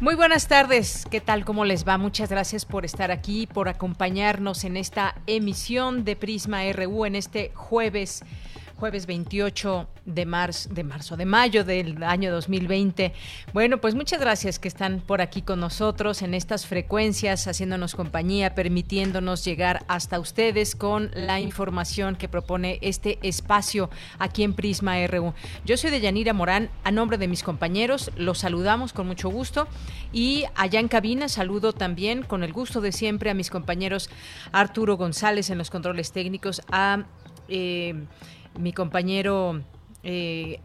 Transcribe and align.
Muy 0.00 0.14
buenas 0.14 0.48
tardes, 0.48 1.04
¿qué 1.10 1.20
tal? 1.20 1.44
¿Cómo 1.44 1.66
les 1.66 1.86
va? 1.86 1.98
Muchas 1.98 2.30
gracias 2.30 2.64
por 2.64 2.86
estar 2.86 3.10
aquí, 3.10 3.46
por 3.46 3.68
acompañarnos 3.68 4.64
en 4.64 4.78
esta 4.78 5.14
emisión 5.26 6.06
de 6.06 6.16
Prisma 6.16 6.62
RU 6.72 7.04
en 7.04 7.16
este 7.16 7.52
jueves 7.54 8.24
jueves 8.80 9.04
28 9.04 9.88
de 10.06 10.24
marzo, 10.24 10.70
de 10.72 10.84
marzo, 10.84 11.18
de 11.18 11.26
mayo 11.26 11.64
del 11.64 12.02
año 12.02 12.32
2020. 12.32 13.12
Bueno, 13.52 13.78
pues 13.78 13.94
muchas 13.94 14.18
gracias 14.18 14.58
que 14.58 14.68
están 14.68 15.00
por 15.00 15.20
aquí 15.20 15.42
con 15.42 15.60
nosotros 15.60 16.22
en 16.22 16.32
estas 16.32 16.64
frecuencias, 16.66 17.46
haciéndonos 17.46 17.94
compañía, 17.94 18.54
permitiéndonos 18.54 19.44
llegar 19.44 19.84
hasta 19.86 20.18
ustedes 20.18 20.74
con 20.74 21.10
la 21.12 21.40
información 21.40 22.16
que 22.16 22.26
propone 22.26 22.78
este 22.80 23.18
espacio 23.22 23.90
aquí 24.18 24.44
en 24.44 24.54
Prisma 24.54 25.06
RU. 25.06 25.34
Yo 25.66 25.76
soy 25.76 25.90
de 25.90 26.00
Yanira 26.00 26.32
Morán, 26.32 26.70
a 26.82 26.90
nombre 26.90 27.18
de 27.18 27.28
mis 27.28 27.42
compañeros, 27.42 28.10
los 28.16 28.38
saludamos 28.38 28.94
con 28.94 29.06
mucho 29.06 29.28
gusto 29.28 29.68
y 30.10 30.44
allá 30.54 30.80
en 30.80 30.88
cabina 30.88 31.28
saludo 31.28 31.74
también 31.74 32.22
con 32.22 32.42
el 32.42 32.54
gusto 32.54 32.80
de 32.80 32.92
siempre 32.92 33.28
a 33.28 33.34
mis 33.34 33.50
compañeros 33.50 34.08
Arturo 34.52 34.96
González 34.96 35.50
en 35.50 35.58
los 35.58 35.68
controles 35.68 36.12
técnicos, 36.12 36.62
a... 36.72 37.04
Eh, 37.52 38.06
mi 38.58 38.72
compañero 38.72 39.62
eh, 40.02 40.60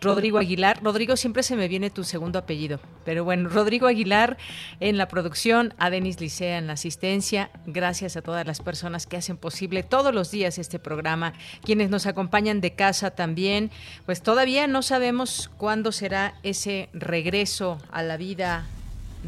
Rodrigo 0.00 0.38
Aguilar. 0.38 0.80
Rodrigo, 0.82 1.16
siempre 1.16 1.42
se 1.42 1.56
me 1.56 1.68
viene 1.68 1.90
tu 1.90 2.04
segundo 2.04 2.38
apellido. 2.38 2.80
Pero 3.04 3.24
bueno, 3.24 3.48
Rodrigo 3.48 3.86
Aguilar 3.86 4.36
en 4.80 4.98
la 4.98 5.08
producción, 5.08 5.74
a 5.78 5.90
Denis 5.90 6.20
Licea 6.20 6.58
en 6.58 6.66
la 6.66 6.74
asistencia. 6.74 7.50
Gracias 7.66 8.16
a 8.16 8.22
todas 8.22 8.46
las 8.46 8.60
personas 8.60 9.06
que 9.06 9.16
hacen 9.16 9.36
posible 9.36 9.82
todos 9.82 10.14
los 10.14 10.30
días 10.30 10.58
este 10.58 10.78
programa. 10.78 11.32
Quienes 11.62 11.90
nos 11.90 12.06
acompañan 12.06 12.60
de 12.60 12.74
casa 12.74 13.10
también. 13.12 13.70
Pues 14.06 14.22
todavía 14.22 14.66
no 14.66 14.82
sabemos 14.82 15.50
cuándo 15.56 15.92
será 15.92 16.34
ese 16.42 16.88
regreso 16.92 17.78
a 17.90 18.02
la 18.02 18.16
vida 18.16 18.66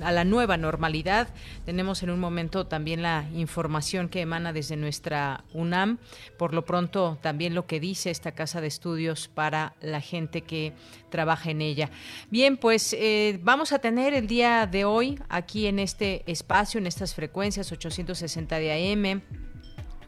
a 0.02 0.12
la 0.12 0.24
nueva 0.24 0.56
normalidad. 0.56 1.28
Tenemos 1.64 2.02
en 2.02 2.10
un 2.10 2.20
momento 2.20 2.66
también 2.66 3.02
la 3.02 3.26
información 3.34 4.08
que 4.08 4.20
emana 4.20 4.52
desde 4.52 4.76
nuestra 4.76 5.44
UNAM. 5.52 5.98
Por 6.38 6.54
lo 6.54 6.64
pronto, 6.64 7.18
también 7.20 7.54
lo 7.54 7.66
que 7.66 7.80
dice 7.80 8.10
esta 8.10 8.32
casa 8.32 8.60
de 8.60 8.68
estudios 8.68 9.28
para 9.28 9.74
la 9.80 10.00
gente 10.00 10.42
que 10.42 10.72
trabaja 11.10 11.50
en 11.50 11.60
ella. 11.60 11.90
Bien, 12.30 12.56
pues 12.56 12.94
eh, 12.98 13.38
vamos 13.42 13.72
a 13.72 13.78
tener 13.78 14.14
el 14.14 14.26
día 14.26 14.66
de 14.66 14.84
hoy 14.84 15.18
aquí 15.28 15.66
en 15.66 15.78
este 15.78 16.22
espacio, 16.30 16.78
en 16.78 16.86
estas 16.86 17.14
frecuencias 17.14 17.72
860 17.72 18.58
de 18.58 18.92
AM 18.92 19.22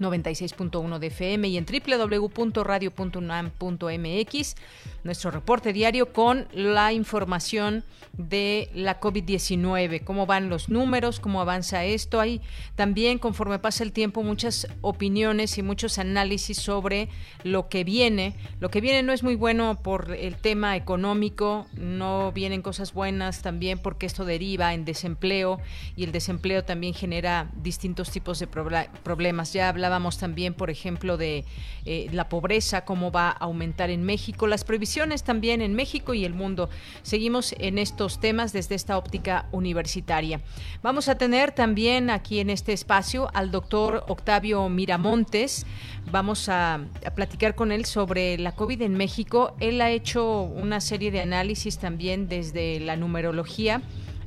96.1 0.03 0.99
de 0.99 1.07
FM 1.07 1.49
y 1.49 1.57
en 1.57 1.65
www.radio.unam.mx, 1.65 4.57
nuestro 5.05 5.31
reporte 5.31 5.73
diario 5.73 6.13
con 6.13 6.47
la 6.53 6.93
información 6.93 7.83
de 8.13 8.69
la 8.75 9.01
COVID-19, 9.01 10.05
cómo 10.05 10.27
van 10.27 10.51
los 10.51 10.69
números, 10.69 11.19
cómo 11.19 11.41
avanza 11.41 11.85
esto. 11.85 12.21
Hay 12.21 12.43
también, 12.75 13.19
conforme 13.19 13.59
pasa 13.59 13.85
el 13.85 13.93
tiempo, 13.93 14.23
muchas 14.23 14.69
opiniones 14.83 15.57
y 15.57 15.63
muchos 15.63 15.99
análisis 15.99 16.59
sobre 16.59 17.09
lo 17.43 17.69
que 17.69 17.85
viene. 17.85 18.35
Lo 18.61 18.71
que 18.71 18.81
viene 18.81 19.03
no 19.03 19.13
es 19.13 19.23
muy 19.23 19.35
bueno 19.35 19.79
por 19.83 20.15
el 20.15 20.37
tema 20.37 20.77
económico, 20.77 21.67
no 21.75 22.33
vienen 22.33 22.63
cosas 22.63 22.93
buenas 22.93 23.43
también 23.43 23.79
porque 23.79 24.07
esto 24.07 24.25
deriva 24.25 24.75
en 24.75 24.85
desempleo 24.85 25.61
y 25.97 26.05
el 26.05 26.13
desempleo 26.13 26.65
también 26.65 26.95
genera 26.95 27.51
distintos 27.63 28.11
tipos 28.11 28.39
de 28.39 28.47
problemas. 28.47 29.53
Ya 29.53 29.69
hablábamos 29.93 30.17
también, 30.17 30.55
por 30.55 30.71
ejemplo, 30.71 31.19
de 31.19 31.45
eh, 31.85 32.09
la 32.13 32.31
pobreza, 32.31 32.87
cómo 32.87 33.13
va 33.13 33.29
a 33.29 33.33
aumentar 33.33 33.91
en 33.91 34.03
México, 34.05 34.47
las 34.47 34.65
previsiones 34.65 35.23
también 35.23 35.61
en 35.61 35.75
México 35.75 36.15
y 36.15 36.25
el 36.25 36.33
mundo. 36.33 36.71
Seguimos 37.03 37.55
en 37.59 37.77
estos 37.77 38.19
temas 38.19 38.55
desde 38.55 38.75
esta 38.75 38.97
óptica 38.97 39.49
universitaria. 39.53 40.41
Vamos 40.83 41.11
a 41.11 41.17
tener 41.17 41.53
también 41.53 42.09
aquí 42.09 42.41
en 42.41 42.49
este 42.49 42.73
espacio 42.73 43.29
al 43.35 43.51
doctor 43.51 44.05
Octavio 44.09 44.67
Miramontes. 44.71 45.67
Vamos 46.11 46.49
a, 46.49 46.77
a 46.77 47.11
platicar 47.15 47.55
con 47.55 47.71
él 47.71 47.85
sobre 47.85 48.39
la 48.39 48.53
COVID 48.53 48.81
en 48.81 48.95
México. 48.95 49.55
Él 49.61 49.83
ha 49.83 49.91
hecho 49.91 50.41
una 50.41 50.81
serie 50.81 51.11
de 51.11 51.21
análisis 51.21 51.77
también 51.77 52.29
desde 52.29 52.81
la 52.81 52.97
numerología 52.97 53.83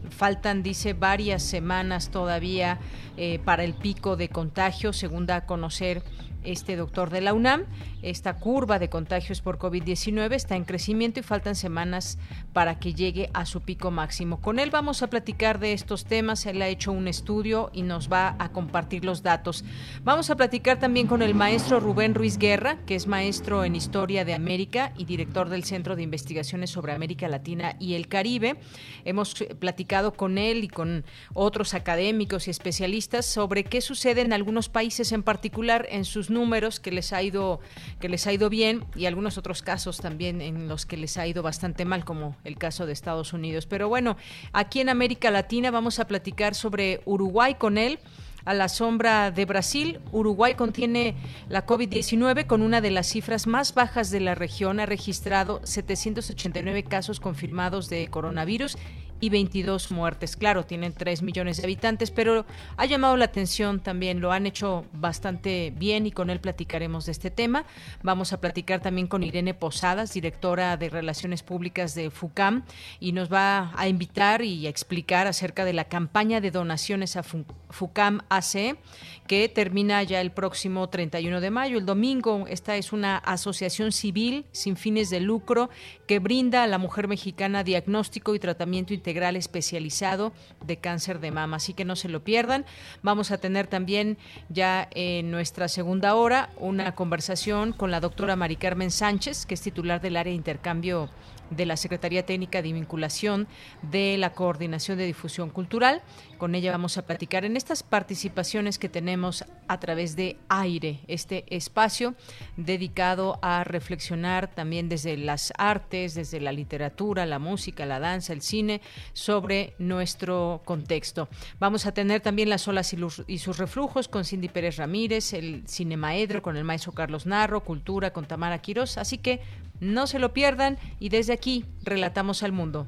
faltan, 0.09 0.63
dice, 0.63 0.93
varias 0.93 1.43
semanas 1.43 2.09
todavía 2.09 2.79
eh, 3.17 3.39
para 3.43 3.63
el 3.63 3.73
pico 3.73 4.15
de 4.15 4.29
contagio, 4.29 4.93
según 4.93 5.25
da 5.25 5.37
a 5.37 5.45
conocer 5.45 6.03
este 6.43 6.75
doctor 6.75 7.09
de 7.09 7.21
la 7.21 7.33
UNAM. 7.33 7.65
Esta 8.05 8.35
curva 8.35 8.77
de 8.77 8.87
contagios 8.87 9.41
por 9.41 9.57
COVID-19 9.57 10.35
está 10.35 10.55
en 10.55 10.63
crecimiento 10.63 11.19
y 11.19 11.23
faltan 11.23 11.55
semanas 11.55 12.19
para 12.53 12.77
que 12.77 12.93
llegue 12.93 13.31
a 13.33 13.47
su 13.47 13.61
pico 13.61 13.89
máximo. 13.89 14.41
Con 14.41 14.59
él 14.59 14.69
vamos 14.69 15.01
a 15.01 15.07
platicar 15.07 15.57
de 15.57 15.73
estos 15.73 16.05
temas. 16.05 16.45
Él 16.45 16.61
ha 16.61 16.67
hecho 16.67 16.91
un 16.91 17.07
estudio 17.07 17.71
y 17.73 17.81
nos 17.81 18.07
va 18.07 18.35
a 18.37 18.51
compartir 18.51 19.03
los 19.03 19.23
datos. 19.23 19.65
Vamos 20.03 20.29
a 20.29 20.35
platicar 20.35 20.79
también 20.79 21.07
con 21.07 21.23
el 21.23 21.33
maestro 21.33 21.79
Rubén 21.79 22.13
Ruiz 22.13 22.37
Guerra, 22.37 22.77
que 22.85 22.93
es 22.93 23.07
maestro 23.07 23.65
en 23.65 23.75
Historia 23.75 24.23
de 24.23 24.35
América 24.35 24.93
y 24.95 25.05
director 25.05 25.49
del 25.49 25.63
Centro 25.63 25.95
de 25.95 26.03
Investigaciones 26.03 26.69
sobre 26.69 26.93
América 26.93 27.27
Latina 27.27 27.75
y 27.79 27.95
el 27.95 28.07
Caribe. 28.07 28.57
Hemos 29.03 29.33
platicado 29.57 30.13
con 30.13 30.37
él 30.37 30.63
y 30.63 30.67
con 30.67 31.05
otros 31.33 31.73
académicos 31.73 32.47
y 32.47 32.51
especialistas 32.51 33.25
sobre 33.25 33.63
qué 33.63 33.81
sucede 33.81 34.21
en 34.21 34.31
algunos 34.31 34.69
países 34.69 35.11
en 35.11 35.23
particular 35.23 35.87
en 35.89 36.05
sus 36.05 36.29
números 36.29 36.79
que 36.79 36.91
les 36.91 37.11
ha 37.11 37.23
ido 37.23 37.61
que 37.99 38.09
les 38.09 38.27
ha 38.27 38.33
ido 38.33 38.49
bien 38.49 38.85
y 38.95 39.05
algunos 39.05 39.37
otros 39.37 39.61
casos 39.61 39.97
también 39.97 40.41
en 40.41 40.67
los 40.67 40.85
que 40.85 40.97
les 40.97 41.17
ha 41.17 41.27
ido 41.27 41.43
bastante 41.43 41.85
mal 41.85 42.05
como 42.05 42.35
el 42.43 42.57
caso 42.57 42.85
de 42.85 42.93
Estados 42.93 43.33
Unidos. 43.33 43.65
Pero 43.65 43.89
bueno, 43.89 44.17
aquí 44.53 44.79
en 44.79 44.89
América 44.89 45.31
Latina 45.31 45.71
vamos 45.71 45.99
a 45.99 46.07
platicar 46.07 46.55
sobre 46.55 47.01
Uruguay 47.05 47.55
con 47.55 47.77
él 47.77 47.99
a 48.45 48.53
la 48.53 48.69
sombra 48.69 49.31
de 49.31 49.45
Brasil. 49.45 49.99
Uruguay 50.11 50.53
contiene 50.53 51.15
la 51.49 51.65
COVID-19 51.65 52.45
con 52.45 52.61
una 52.61 52.79
de 52.79 52.91
las 52.91 53.07
cifras 53.07 53.47
más 53.47 53.73
bajas 53.73 54.11
de 54.11 54.19
la 54.19 54.35
región. 54.35 54.79
Ha 54.79 54.85
registrado 54.85 55.61
789 55.63 56.83
casos 56.83 57.19
confirmados 57.19 57.89
de 57.89 58.07
coronavirus 58.07 58.77
y 59.19 59.29
22 59.29 59.91
muertes. 59.91 60.35
Claro, 60.35 60.65
tienen 60.65 60.93
3 60.93 61.21
millones 61.21 61.57
de 61.57 61.63
habitantes, 61.63 62.11
pero 62.11 62.45
ha 62.77 62.85
llamado 62.85 63.17
la 63.17 63.25
atención 63.25 63.79
también, 63.79 64.21
lo 64.21 64.31
han 64.31 64.45
hecho 64.45 64.85
bastante 64.93 65.73
bien 65.75 66.05
y 66.05 66.11
con 66.11 66.29
él 66.29 66.39
platicaremos 66.39 67.05
de 67.05 67.11
este 67.11 67.31
tema. 67.31 67.65
Vamos 68.03 68.33
a 68.33 68.41
platicar 68.41 68.81
también 68.81 69.07
con 69.07 69.23
Irene 69.23 69.53
Posadas, 69.53 70.13
directora 70.13 70.77
de 70.77 70.89
Relaciones 70.89 71.43
Públicas 71.43 71.95
de 71.95 72.09
FUCAM, 72.11 72.63
y 72.99 73.11
nos 73.11 73.31
va 73.31 73.71
a 73.75 73.87
invitar 73.87 74.41
y 74.41 74.67
a 74.67 74.69
explicar 74.69 75.27
acerca 75.27 75.65
de 75.65 75.73
la 75.73 75.85
campaña 75.85 76.41
de 76.41 76.51
donaciones 76.51 77.15
a 77.15 77.23
FUCAM 77.23 78.21
AC 78.29 78.77
que 79.27 79.49
termina 79.49 80.03
ya 80.03 80.21
el 80.21 80.31
próximo 80.31 80.87
31 80.87 81.41
de 81.41 81.49
mayo, 81.49 81.77
el 81.77 81.85
domingo. 81.85 82.45
Esta 82.47 82.75
es 82.75 82.93
una 82.93 83.17
asociación 83.17 83.91
civil 83.91 84.45
sin 84.51 84.77
fines 84.77 85.09
de 85.09 85.19
lucro 85.19 85.69
que 86.05 86.19
brinda 86.19 86.63
a 86.63 86.67
la 86.67 86.77
mujer 86.77 87.07
mexicana 87.07 87.63
diagnóstico 87.63 88.35
y 88.35 88.39
tratamiento 88.39 88.93
integral 88.93 89.35
especializado 89.35 90.31
de 90.63 90.77
cáncer 90.77 91.19
de 91.19 91.31
mama. 91.31 91.57
Así 91.57 91.73
que 91.73 91.85
no 91.85 91.95
se 91.95 92.09
lo 92.09 92.23
pierdan. 92.23 92.65
Vamos 93.01 93.31
a 93.31 93.39
tener 93.39 93.65
también 93.67 94.17
ya 94.49 94.87
en 94.91 95.31
nuestra 95.31 95.67
segunda 95.67 96.15
hora 96.15 96.51
una 96.57 96.93
conversación 96.93 97.73
con 97.73 97.89
la 97.89 97.99
doctora 97.99 98.35
Mari 98.35 98.57
Carmen 98.57 98.91
Sánchez, 98.91 99.45
que 99.47 99.55
es 99.55 99.61
titular 99.61 100.01
del 100.01 100.17
área 100.17 100.31
de 100.31 100.37
intercambio 100.37 101.09
de 101.49 101.65
la 101.65 101.77
Secretaría 101.77 102.25
Técnica 102.25 102.61
de 102.61 102.73
Vinculación 102.73 103.47
de 103.81 104.17
la 104.17 104.33
Coordinación 104.33 104.97
de 104.97 105.05
Difusión 105.05 105.49
Cultural. 105.49 106.01
Con 106.37 106.53
ella 106.53 106.71
vamos 106.71 106.97
a 106.97 107.05
platicar 107.05 107.45
en 107.45 107.55
estas 107.55 107.81
participaciones 107.81 108.77
que 108.77 108.89
tenemos 108.89 109.45
a 109.67 109.79
través 109.79 110.15
de 110.15 110.37
Aire, 110.49 110.99
este 111.07 111.45
espacio 111.55 112.15
dedicado 112.57 113.39
a 113.41 113.63
reflexionar 113.63 114.53
también 114.53 114.89
desde 114.89 115.15
las 115.17 115.53
artes, 115.57 116.13
desde 116.13 116.41
la 116.41 116.51
literatura, 116.51 117.25
la 117.25 117.39
música, 117.39 117.85
la 117.85 117.99
danza, 117.99 118.33
el 118.33 118.41
cine, 118.41 118.81
sobre 119.13 119.75
nuestro 119.79 120.61
contexto. 120.65 121.29
Vamos 121.59 121.85
a 121.85 121.93
tener 121.93 122.21
también 122.21 122.49
las 122.49 122.67
olas 122.67 122.93
y, 123.27 123.37
sus 123.37 123.57
reflujos 123.57 124.07
con 124.07 124.25
Cindy 124.25 124.49
Pérez 124.49 124.77
Ramírez, 124.77 125.33
el 125.33 125.63
Cinemaedro 125.67 126.41
con 126.41 126.57
el 126.57 126.63
maestro 126.63 126.91
Carlos 126.91 127.25
Narro, 127.25 127.63
Cultura 127.63 128.11
con 128.11 128.25
Tamara 128.25 128.59
Quirós, 128.59 128.97
así 128.97 129.17
que 129.17 129.39
no 129.79 130.07
se 130.07 130.19
lo 130.19 130.33
pierdan 130.33 130.77
y 130.99 131.09
desde 131.09 131.33
aquí 131.33 131.65
relatamos 131.83 132.43
al 132.43 132.51
mundo. 132.51 132.87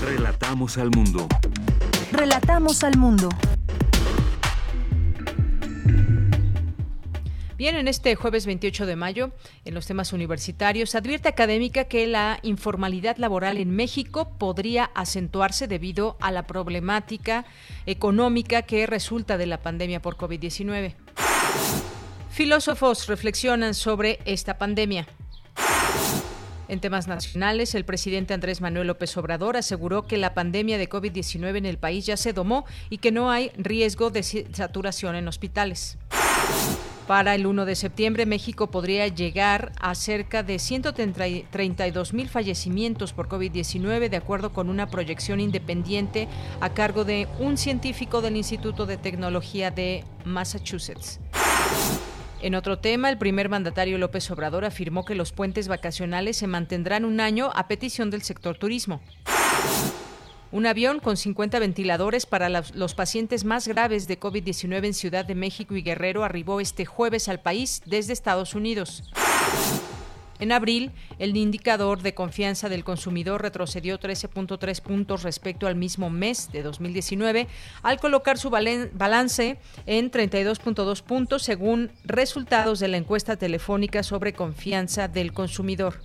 Relatamos 0.00 0.78
al 0.78 0.90
mundo. 0.90 1.26
Relatamos 2.16 2.84
al 2.84 2.96
mundo. 2.96 3.28
Bien, 7.58 7.74
en 7.74 7.88
este 7.88 8.14
jueves 8.14 8.46
28 8.46 8.86
de 8.86 8.94
mayo, 8.94 9.32
en 9.64 9.74
los 9.74 9.88
temas 9.88 10.12
universitarios, 10.12 10.94
advierte 10.94 11.28
académica 11.28 11.86
que 11.86 12.06
la 12.06 12.38
informalidad 12.42 13.16
laboral 13.16 13.58
en 13.58 13.74
México 13.74 14.30
podría 14.38 14.92
acentuarse 14.94 15.66
debido 15.66 16.16
a 16.20 16.30
la 16.30 16.46
problemática 16.46 17.46
económica 17.84 18.62
que 18.62 18.86
resulta 18.86 19.36
de 19.36 19.46
la 19.46 19.60
pandemia 19.60 20.00
por 20.00 20.16
COVID-19. 20.16 20.94
Filósofos 22.30 23.08
reflexionan 23.08 23.74
sobre 23.74 24.20
esta 24.24 24.56
pandemia. 24.56 25.08
En 26.68 26.80
temas 26.80 27.08
nacionales, 27.08 27.74
el 27.74 27.84
presidente 27.84 28.32
Andrés 28.32 28.60
Manuel 28.60 28.86
López 28.86 29.16
Obrador 29.16 29.56
aseguró 29.56 30.06
que 30.06 30.16
la 30.16 30.32
pandemia 30.32 30.78
de 30.78 30.88
COVID-19 30.88 31.58
en 31.58 31.66
el 31.66 31.78
país 31.78 32.06
ya 32.06 32.16
se 32.16 32.32
domó 32.32 32.64
y 32.88 32.98
que 32.98 33.12
no 33.12 33.30
hay 33.30 33.50
riesgo 33.56 34.10
de 34.10 34.22
saturación 34.22 35.14
en 35.14 35.28
hospitales. 35.28 35.98
Para 37.06 37.34
el 37.34 37.46
1 37.46 37.66
de 37.66 37.74
septiembre, 37.74 38.24
México 38.24 38.70
podría 38.70 39.06
llegar 39.08 39.72
a 39.78 39.94
cerca 39.94 40.42
de 40.42 40.58
132 40.58 42.14
mil 42.14 42.30
fallecimientos 42.30 43.12
por 43.12 43.28
COVID-19, 43.28 44.08
de 44.08 44.16
acuerdo 44.16 44.54
con 44.54 44.70
una 44.70 44.88
proyección 44.88 45.38
independiente 45.38 46.28
a 46.62 46.70
cargo 46.70 47.04
de 47.04 47.28
un 47.38 47.58
científico 47.58 48.22
del 48.22 48.36
Instituto 48.36 48.86
de 48.86 48.96
Tecnología 48.96 49.70
de 49.70 50.02
Massachusetts. 50.24 51.20
En 52.44 52.54
otro 52.54 52.78
tema, 52.78 53.08
el 53.08 53.16
primer 53.16 53.48
mandatario 53.48 53.96
López 53.96 54.30
Obrador 54.30 54.66
afirmó 54.66 55.06
que 55.06 55.14
los 55.14 55.32
puentes 55.32 55.66
vacacionales 55.66 56.36
se 56.36 56.46
mantendrán 56.46 57.06
un 57.06 57.18
año 57.18 57.50
a 57.54 57.68
petición 57.68 58.10
del 58.10 58.20
sector 58.20 58.58
turismo. 58.58 59.00
Un 60.52 60.66
avión 60.66 61.00
con 61.00 61.16
50 61.16 61.58
ventiladores 61.58 62.26
para 62.26 62.50
los 62.50 62.94
pacientes 62.94 63.46
más 63.46 63.66
graves 63.66 64.08
de 64.08 64.20
COVID-19 64.20 64.84
en 64.84 64.92
Ciudad 64.92 65.24
de 65.24 65.34
México 65.34 65.74
y 65.74 65.80
Guerrero 65.80 66.22
arribó 66.22 66.60
este 66.60 66.84
jueves 66.84 67.30
al 67.30 67.40
país 67.40 67.80
desde 67.86 68.12
Estados 68.12 68.54
Unidos. 68.54 69.04
En 70.44 70.52
abril, 70.52 70.90
el 71.18 71.38
indicador 71.38 72.02
de 72.02 72.12
confianza 72.12 72.68
del 72.68 72.84
consumidor 72.84 73.40
retrocedió 73.40 73.98
13.3 73.98 74.82
puntos 74.82 75.22
respecto 75.22 75.66
al 75.66 75.74
mismo 75.74 76.10
mes 76.10 76.52
de 76.52 76.62
2019, 76.62 77.46
al 77.82 77.98
colocar 77.98 78.36
su 78.36 78.50
balance 78.50 79.56
en 79.86 80.10
32.2 80.10 81.00
puntos 81.00 81.44
según 81.44 81.92
resultados 82.04 82.78
de 82.78 82.88
la 82.88 82.98
encuesta 82.98 83.36
telefónica 83.38 84.02
sobre 84.02 84.34
confianza 84.34 85.08
del 85.08 85.32
consumidor. 85.32 86.02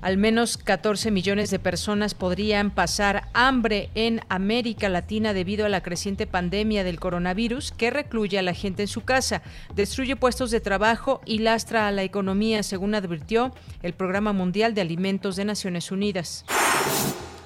Al 0.00 0.16
menos 0.16 0.56
14 0.56 1.10
millones 1.10 1.50
de 1.50 1.58
personas 1.58 2.14
podrían 2.14 2.70
pasar 2.70 3.28
hambre 3.32 3.90
en 3.94 4.20
América 4.28 4.88
Latina 4.88 5.32
debido 5.32 5.66
a 5.66 5.68
la 5.68 5.82
creciente 5.82 6.26
pandemia 6.26 6.84
del 6.84 7.00
coronavirus 7.00 7.72
que 7.72 7.90
recluye 7.90 8.38
a 8.38 8.42
la 8.42 8.54
gente 8.54 8.82
en 8.82 8.88
su 8.88 9.02
casa, 9.02 9.42
destruye 9.74 10.16
puestos 10.16 10.50
de 10.50 10.60
trabajo 10.60 11.20
y 11.24 11.38
lastra 11.38 11.88
a 11.88 11.92
la 11.92 12.04
economía, 12.04 12.62
según 12.62 12.94
advirtió 12.94 13.52
el 13.82 13.92
Programa 13.92 14.32
Mundial 14.32 14.74
de 14.74 14.82
Alimentos 14.82 15.36
de 15.36 15.44
Naciones 15.44 15.90
Unidas. 15.90 16.44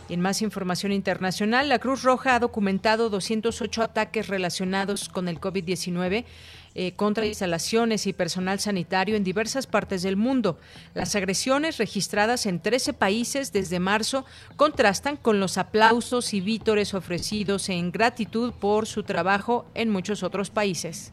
En 0.09 0.21
más 0.21 0.43
información 0.43 0.93
internacional, 0.93 1.71
la 1.71 1.79
Cruz 1.79 2.03
Roja 2.03 2.35
ha 2.35 2.39
documentado 2.39 3.09
208 3.09 3.83
ataques 3.83 4.29
relacionados 4.29 5.09
con 5.09 5.27
el 5.27 5.41
COVID-19 5.41 6.27
eh, 6.75 6.93
contra 6.93 7.27
instalaciones 7.27 8.07
y 8.07 8.13
personal 8.13 8.61
sanitario 8.61 9.17
en 9.17 9.25
diversas 9.25 9.67
partes 9.67 10.03
del 10.03 10.17
mundo. 10.17 10.59
Las 10.95 11.15
agresiones 11.15 11.79
registradas 11.79 12.47
en 12.47 12.61
13 12.61 12.93
países 12.93 13.53
desde 13.53 13.79
marzo 13.81 14.25
contrastan 14.57 15.17
con 15.17 15.41
los 15.41 15.59
aplausos 15.59 16.35
y 16.35 16.41
vítores 16.41 16.95
ofrecidos 16.95 17.69
en 17.69 17.93
gratitud 17.93 18.53
por 18.53 18.87
su 18.87 19.03
trabajo 19.03 19.67
en 19.75 19.91
muchos 19.91 20.23
otros 20.23 20.51
países. 20.51 21.13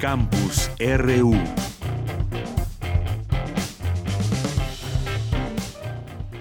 Campus 0.00 0.70
RU 0.78 1.34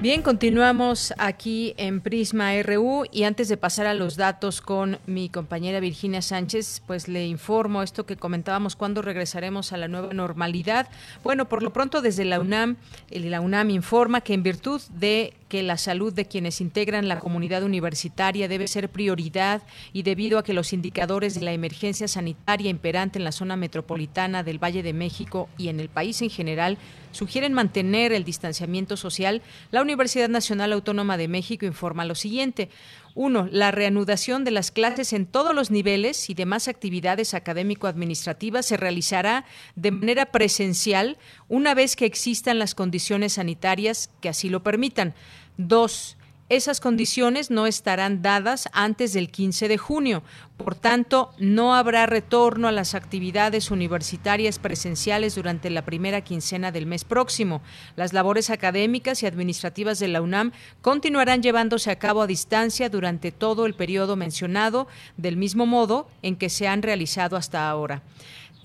Bien, 0.05 0.21
continuamos 0.21 1.15
aquí 1.17 1.73
en 1.77 1.99
Prisma 1.99 2.51
RU 2.61 3.05
y 3.11 3.23
antes 3.23 3.47
de 3.47 3.57
pasar 3.57 3.87
a 3.87 3.95
los 3.95 4.17
datos 4.17 4.61
con 4.61 4.99
mi 5.07 5.29
compañera 5.29 5.79
Virginia 5.79 6.21
Sánchez, 6.21 6.83
pues 6.85 7.07
le 7.07 7.25
informo 7.25 7.81
esto 7.81 8.05
que 8.05 8.15
comentábamos 8.15 8.75
cuando 8.75 9.01
regresaremos 9.01 9.73
a 9.73 9.77
la 9.77 9.87
nueva 9.87 10.13
normalidad. 10.13 10.89
Bueno, 11.23 11.49
por 11.49 11.63
lo 11.63 11.73
pronto 11.73 12.03
desde 12.03 12.23
la 12.23 12.39
UNAM, 12.39 12.75
la 13.09 13.41
UNAM 13.41 13.71
informa 13.71 14.21
que 14.21 14.35
en 14.35 14.43
virtud 14.43 14.79
de 14.93 15.33
que 15.47 15.61
la 15.63 15.77
salud 15.77 16.11
de 16.11 16.25
quienes 16.25 16.59
integran 16.59 17.07
la 17.07 17.19
comunidad 17.19 17.63
universitaria 17.63 18.47
debe 18.47 18.67
ser 18.67 18.89
prioridad 18.89 19.61
y 19.93 20.03
debido 20.03 20.39
a 20.39 20.43
que 20.43 20.53
los 20.53 20.73
indicadores 20.73 21.35
de 21.35 21.41
la 21.41 21.53
emergencia 21.53 22.07
sanitaria 22.07 22.69
imperante 22.69 23.19
en 23.19 23.25
la 23.25 23.31
zona 23.31 23.55
metropolitana 23.55 24.43
del 24.43 24.63
Valle 24.63 24.81
de 24.81 24.93
México 24.93 25.47
y 25.57 25.67
en 25.67 25.79
el 25.79 25.89
país 25.89 26.21
en 26.21 26.29
general 26.29 26.77
sugieren 27.11 27.53
mantener 27.53 28.11
el 28.11 28.23
distanciamiento 28.23 28.97
social, 28.97 29.41
la 29.71 29.81
Universidad 29.81 30.29
Nacional 30.29 30.73
Autónoma 30.73 31.17
de 31.17 31.27
México 31.27 31.65
informa 31.65 32.05
lo 32.05 32.15
siguiente. 32.15 32.69
Uno, 33.15 33.47
la 33.49 33.71
reanudación 33.71 34.43
de 34.43 34.51
las 34.51 34.71
clases 34.71 35.13
en 35.13 35.25
todos 35.25 35.55
los 35.55 35.71
niveles 35.71 36.29
y 36.29 36.33
demás 36.33 36.67
actividades 36.67 37.33
académico-administrativas 37.33 38.65
se 38.65 38.75
realizará 38.75 39.45
de 39.77 39.91
manera 39.91 40.25
presencial 40.27 41.17
una 41.47 41.73
vez 41.73 41.95
que 41.95 42.05
existan 42.05 42.59
las 42.59 42.75
condiciones 42.75 43.33
sanitarias 43.33 44.09
que 44.19 44.27
así 44.27 44.49
lo 44.49 44.63
permitan. 44.63 45.15
Dos, 45.57 46.17
esas 46.47 46.79
condiciones 46.79 47.49
no 47.49 47.65
estarán 47.65 48.21
dadas 48.21 48.69
antes 48.71 49.13
del 49.13 49.31
15 49.31 49.67
de 49.67 49.79
junio. 49.79 50.21
Por 50.57 50.75
tanto, 50.75 51.31
no 51.39 51.73
habrá 51.73 52.05
retorno 52.05 52.67
a 52.67 52.71
las 52.71 52.93
actividades 52.93 53.71
universitarias 53.71 54.59
presenciales 54.59 55.33
durante 55.33 55.71
la 55.71 55.83
primera 55.85 56.21
quincena 56.21 56.71
del 56.71 56.85
mes 56.85 57.03
próximo. 57.03 57.63
Las 57.95 58.13
labores 58.13 58.51
académicas 58.51 59.23
y 59.23 59.25
administrativas 59.25 59.97
de 59.97 60.07
la 60.07 60.21
UNAM 60.21 60.51
continuarán 60.81 61.41
llevándose 61.41 61.89
a 61.89 61.97
cabo 61.97 62.21
a 62.21 62.27
distancia 62.27 62.89
durante 62.89 63.31
todo 63.31 63.65
el 63.65 63.73
periodo 63.73 64.15
mencionado, 64.15 64.87
del 65.17 65.37
mismo 65.37 65.65
modo 65.65 66.07
en 66.21 66.35
que 66.35 66.49
se 66.49 66.67
han 66.67 66.83
realizado 66.83 67.37
hasta 67.37 67.67
ahora. 67.67 68.03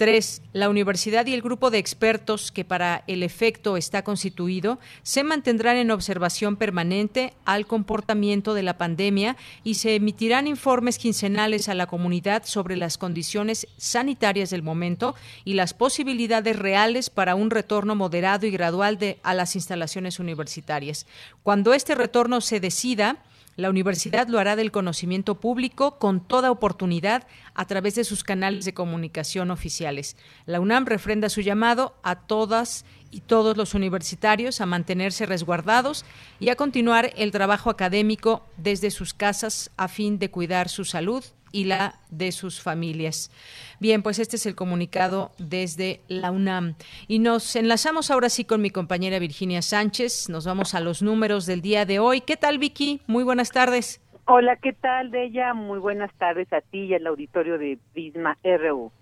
Tres, 0.00 0.40
la 0.54 0.70
universidad 0.70 1.26
y 1.26 1.34
el 1.34 1.42
grupo 1.42 1.70
de 1.70 1.76
expertos 1.76 2.52
que 2.52 2.64
para 2.64 3.04
el 3.06 3.22
efecto 3.22 3.76
está 3.76 4.02
constituido 4.02 4.78
se 5.02 5.24
mantendrán 5.24 5.76
en 5.76 5.90
observación 5.90 6.56
permanente 6.56 7.34
al 7.44 7.66
comportamiento 7.66 8.54
de 8.54 8.62
la 8.62 8.78
pandemia 8.78 9.36
y 9.62 9.74
se 9.74 9.96
emitirán 9.96 10.46
informes 10.46 10.96
quincenales 10.96 11.68
a 11.68 11.74
la 11.74 11.86
comunidad 11.86 12.44
sobre 12.46 12.78
las 12.78 12.96
condiciones 12.96 13.66
sanitarias 13.76 14.48
del 14.48 14.62
momento 14.62 15.16
y 15.44 15.52
las 15.52 15.74
posibilidades 15.74 16.58
reales 16.58 17.10
para 17.10 17.34
un 17.34 17.50
retorno 17.50 17.94
moderado 17.94 18.46
y 18.46 18.50
gradual 18.50 18.96
de, 18.96 19.18
a 19.22 19.34
las 19.34 19.54
instalaciones 19.54 20.18
universitarias. 20.18 21.06
Cuando 21.42 21.74
este 21.74 21.94
retorno 21.94 22.40
se 22.40 22.58
decida, 22.58 23.18
la 23.60 23.70
universidad 23.70 24.28
lo 24.28 24.38
hará 24.38 24.56
del 24.56 24.72
conocimiento 24.72 25.38
público 25.38 25.98
con 25.98 26.20
toda 26.20 26.50
oportunidad 26.50 27.26
a 27.54 27.66
través 27.66 27.94
de 27.94 28.04
sus 28.04 28.24
canales 28.24 28.64
de 28.64 28.74
comunicación 28.74 29.50
oficiales. 29.50 30.16
La 30.46 30.60
UNAM 30.60 30.86
refrenda 30.86 31.28
su 31.28 31.40
llamado 31.40 31.94
a 32.02 32.16
todas 32.16 32.84
y 33.10 33.20
todos 33.20 33.56
los 33.56 33.74
universitarios 33.74 34.60
a 34.60 34.66
mantenerse 34.66 35.26
resguardados 35.26 36.04
y 36.38 36.48
a 36.48 36.56
continuar 36.56 37.12
el 37.16 37.30
trabajo 37.30 37.70
académico 37.70 38.46
desde 38.56 38.90
sus 38.90 39.14
casas 39.14 39.70
a 39.76 39.88
fin 39.88 40.18
de 40.18 40.30
cuidar 40.30 40.68
su 40.68 40.84
salud 40.84 41.24
y 41.52 41.64
la 41.64 41.94
de 42.10 42.32
sus 42.32 42.60
familias. 42.60 43.30
Bien, 43.78 44.02
pues 44.02 44.18
este 44.18 44.36
es 44.36 44.46
el 44.46 44.54
comunicado 44.54 45.32
desde 45.38 46.00
la 46.08 46.30
UNAM. 46.30 46.74
Y 47.08 47.18
nos 47.18 47.56
enlazamos 47.56 48.10
ahora 48.10 48.28
sí 48.28 48.44
con 48.44 48.62
mi 48.62 48.70
compañera 48.70 49.18
Virginia 49.18 49.62
Sánchez. 49.62 50.28
Nos 50.28 50.46
vamos 50.46 50.74
a 50.74 50.80
los 50.80 51.02
números 51.02 51.46
del 51.46 51.62
día 51.62 51.84
de 51.84 51.98
hoy. 51.98 52.20
¿Qué 52.20 52.36
tal, 52.36 52.58
Vicky? 52.58 53.00
Muy 53.06 53.24
buenas 53.24 53.50
tardes. 53.50 54.00
Hola, 54.26 54.56
¿qué 54.56 54.72
tal, 54.72 55.10
Bella? 55.10 55.54
Muy 55.54 55.78
buenas 55.78 56.12
tardes 56.14 56.52
a 56.52 56.60
ti 56.60 56.84
y 56.84 56.94
al 56.94 57.06
auditorio 57.06 57.58
de 57.58 57.78
Prisma 57.92 58.38
RU. 58.44 58.92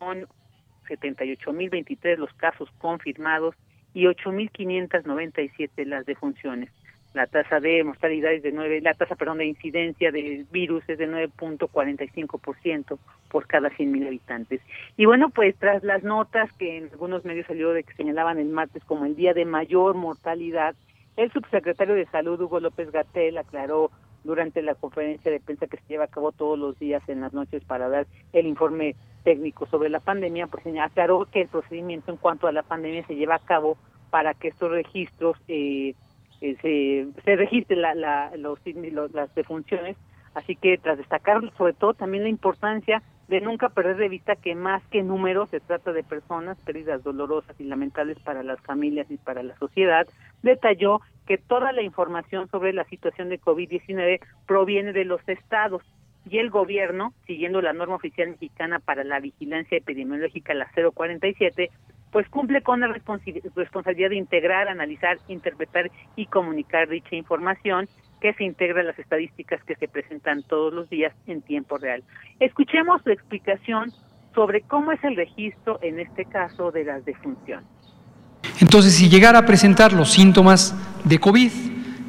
son 0.00 0.26
78.023 0.88 2.16
los 2.16 2.34
casos 2.34 2.68
confirmados 2.78 3.54
y 3.94 4.06
8.597 4.06 5.84
las 5.84 6.04
defunciones. 6.06 6.72
La 7.14 7.26
tasa 7.26 7.58
de 7.58 7.82
mortalidad 7.84 8.32
es 8.32 8.42
de 8.42 8.52
9, 8.52 8.80
la 8.82 8.94
tasa, 8.94 9.16
perdón, 9.16 9.38
de 9.38 9.46
incidencia 9.46 10.12
del 10.12 10.44
virus 10.50 10.84
es 10.88 10.98
de 10.98 11.08
9.45% 11.08 12.98
por 13.30 13.46
cada 13.46 13.70
100.000 13.70 14.06
habitantes. 14.06 14.60
Y 14.96 15.06
bueno, 15.06 15.30
pues 15.30 15.56
tras 15.56 15.82
las 15.82 16.02
notas 16.02 16.52
que 16.54 16.76
en 16.76 16.90
algunos 16.92 17.24
medios 17.24 17.46
salió 17.46 17.72
de 17.72 17.82
que 17.82 17.94
señalaban 17.94 18.38
el 18.38 18.48
martes 18.48 18.84
como 18.84 19.06
el 19.06 19.16
día 19.16 19.32
de 19.32 19.46
mayor 19.46 19.94
mortalidad, 19.94 20.74
el 21.16 21.32
subsecretario 21.32 21.94
de 21.94 22.06
Salud, 22.06 22.40
Hugo 22.40 22.60
López 22.60 22.92
Gatel, 22.92 23.38
aclaró 23.38 23.90
durante 24.22 24.62
la 24.62 24.74
conferencia 24.74 25.30
de 25.30 25.40
prensa 25.40 25.66
que 25.66 25.78
se 25.78 25.88
lleva 25.88 26.04
a 26.04 26.08
cabo 26.08 26.32
todos 26.32 26.58
los 26.58 26.78
días 26.78 27.02
en 27.08 27.22
las 27.22 27.32
noches 27.32 27.64
para 27.64 27.88
dar 27.88 28.06
el 28.32 28.46
informe 28.46 28.94
técnico 29.24 29.66
sobre 29.66 29.88
la 29.88 30.00
pandemia, 30.00 30.46
pues 30.46 30.64
aclaró 30.80 31.26
que 31.26 31.42
el 31.42 31.48
procedimiento 31.48 32.10
en 32.10 32.18
cuanto 32.18 32.46
a 32.46 32.52
la 32.52 32.62
pandemia 32.62 33.06
se 33.06 33.16
lleva 33.16 33.36
a 33.36 33.40
cabo 33.40 33.76
para 34.10 34.34
que 34.34 34.48
estos 34.48 34.70
registros 34.70 35.36
eh, 35.48 35.94
eh, 36.40 36.56
se, 36.62 37.22
se 37.22 37.36
registren 37.36 37.82
la, 37.82 37.94
la, 37.94 38.36
los, 38.36 38.58
las 39.12 39.34
defunciones. 39.34 39.96
Así 40.34 40.56
que 40.56 40.78
tras 40.78 40.98
destacar 40.98 41.40
sobre 41.56 41.72
todo 41.72 41.94
también 41.94 42.22
la 42.22 42.28
importancia 42.28 43.02
de 43.28 43.40
nunca 43.40 43.68
perder 43.68 43.96
de 43.96 44.08
vista 44.08 44.36
que 44.36 44.54
más 44.54 44.82
que 44.86 45.02
números 45.02 45.50
se 45.50 45.60
trata 45.60 45.92
de 45.92 46.02
personas, 46.02 46.58
pérdidas 46.64 47.02
dolorosas 47.02 47.60
y 47.60 47.64
lamentables 47.64 48.18
para 48.20 48.42
las 48.42 48.60
familias 48.60 49.10
y 49.10 49.18
para 49.18 49.42
la 49.42 49.56
sociedad, 49.58 50.06
detalló 50.42 51.00
que 51.26 51.36
toda 51.36 51.72
la 51.72 51.82
información 51.82 52.48
sobre 52.48 52.72
la 52.72 52.84
situación 52.84 53.28
de 53.28 53.40
COVID-19 53.40 54.20
proviene 54.46 54.94
de 54.94 55.04
los 55.04 55.20
estados 55.28 55.82
y 56.28 56.38
el 56.38 56.50
gobierno, 56.50 57.12
siguiendo 57.26 57.60
la 57.60 57.72
norma 57.72 57.96
oficial 57.96 58.30
mexicana 58.30 58.80
para 58.80 59.04
la 59.04 59.20
vigilancia 59.20 59.78
epidemiológica, 59.78 60.54
la 60.54 60.68
047, 60.94 61.70
pues 62.12 62.28
cumple 62.28 62.62
con 62.62 62.80
la 62.80 62.88
responsabilidad 62.88 64.10
de 64.10 64.16
integrar, 64.16 64.68
analizar, 64.68 65.18
interpretar 65.28 65.90
y 66.16 66.26
comunicar 66.26 66.88
dicha 66.88 67.16
información 67.16 67.88
que 68.20 68.32
se 68.34 68.44
integra 68.44 68.80
a 68.80 68.84
las 68.84 68.98
estadísticas 68.98 69.62
que 69.64 69.76
se 69.76 69.88
presentan 69.88 70.42
todos 70.42 70.72
los 70.72 70.88
días 70.90 71.14
en 71.26 71.42
tiempo 71.42 71.78
real. 71.78 72.02
Escuchemos 72.40 73.02
su 73.02 73.10
explicación 73.10 73.92
sobre 74.34 74.62
cómo 74.62 74.92
es 74.92 75.02
el 75.04 75.16
registro 75.16 75.78
en 75.82 76.00
este 76.00 76.24
caso 76.24 76.70
de 76.70 76.84
las 76.84 77.04
defunciones. 77.04 77.66
Entonces, 78.60 78.94
si 78.96 79.08
llegara 79.08 79.40
a 79.40 79.46
presentar 79.46 79.92
los 79.92 80.10
síntomas 80.12 80.74
de 81.04 81.18
COVID, 81.18 81.50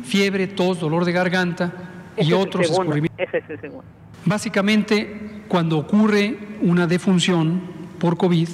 fiebre, 0.03 0.47
tos, 0.47 0.79
dolor 0.79 1.05
de 1.05 1.11
garganta 1.11 1.71
y 2.17 2.33
otros 2.33 2.69
escurrimientos. 2.69 3.19
Ese 3.19 3.37
es 3.37 3.49
el 3.49 3.61
segundo. 3.61 3.85
Básicamente, 4.25 5.43
cuando 5.47 5.77
ocurre 5.77 6.37
una 6.61 6.87
defunción 6.87 7.61
por 7.99 8.17
COVID, 8.17 8.49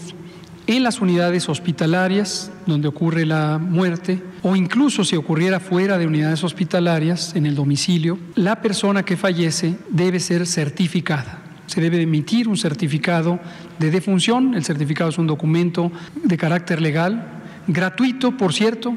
en 0.67 0.83
las 0.83 1.01
unidades 1.01 1.47
hospitalarias 1.49 2.51
donde 2.65 2.87
ocurre 2.87 3.25
la 3.25 3.57
muerte 3.59 4.21
o 4.41 4.55
incluso 4.55 5.03
si 5.03 5.15
ocurriera 5.15 5.59
fuera 5.59 5.97
de 5.97 6.07
unidades 6.07 6.43
hospitalarias, 6.43 7.35
en 7.35 7.45
el 7.45 7.55
domicilio, 7.55 8.17
la 8.35 8.61
persona 8.61 9.03
que 9.03 9.17
fallece 9.17 9.75
debe 9.89 10.19
ser 10.19 10.45
certificada. 10.47 11.41
Se 11.67 11.81
debe 11.81 12.01
emitir 12.01 12.47
un 12.47 12.57
certificado 12.57 13.39
de 13.79 13.91
defunción. 13.91 14.53
El 14.53 14.63
certificado 14.63 15.09
es 15.09 15.17
un 15.17 15.27
documento 15.27 15.91
de 16.23 16.37
carácter 16.37 16.81
legal, 16.81 17.25
gratuito, 17.67 18.37
por 18.37 18.53
cierto. 18.53 18.95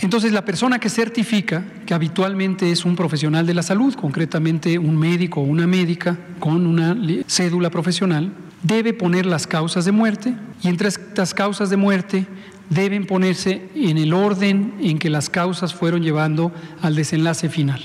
Entonces, 0.00 0.32
la 0.32 0.44
persona 0.44 0.78
que 0.78 0.90
certifica, 0.90 1.64
que 1.86 1.94
habitualmente 1.94 2.70
es 2.70 2.84
un 2.84 2.96
profesional 2.96 3.46
de 3.46 3.54
la 3.54 3.62
salud, 3.62 3.94
concretamente 3.94 4.78
un 4.78 4.96
médico 4.96 5.40
o 5.40 5.44
una 5.44 5.66
médica 5.66 6.18
con 6.40 6.66
una 6.66 6.96
cédula 7.26 7.70
profesional, 7.70 8.32
debe 8.64 8.94
poner 8.94 9.26
las 9.26 9.46
causas 9.46 9.84
de 9.84 9.92
muerte 9.92 10.34
y 10.62 10.68
entre 10.68 10.88
estas 10.88 11.34
causas 11.34 11.70
de 11.70 11.76
muerte 11.76 12.26
deben 12.70 13.06
ponerse 13.06 13.68
en 13.74 13.98
el 13.98 14.12
orden 14.14 14.74
en 14.80 14.98
que 14.98 15.10
las 15.10 15.28
causas 15.28 15.74
fueron 15.74 16.02
llevando 16.02 16.50
al 16.82 16.96
desenlace 16.96 17.48
final. 17.48 17.80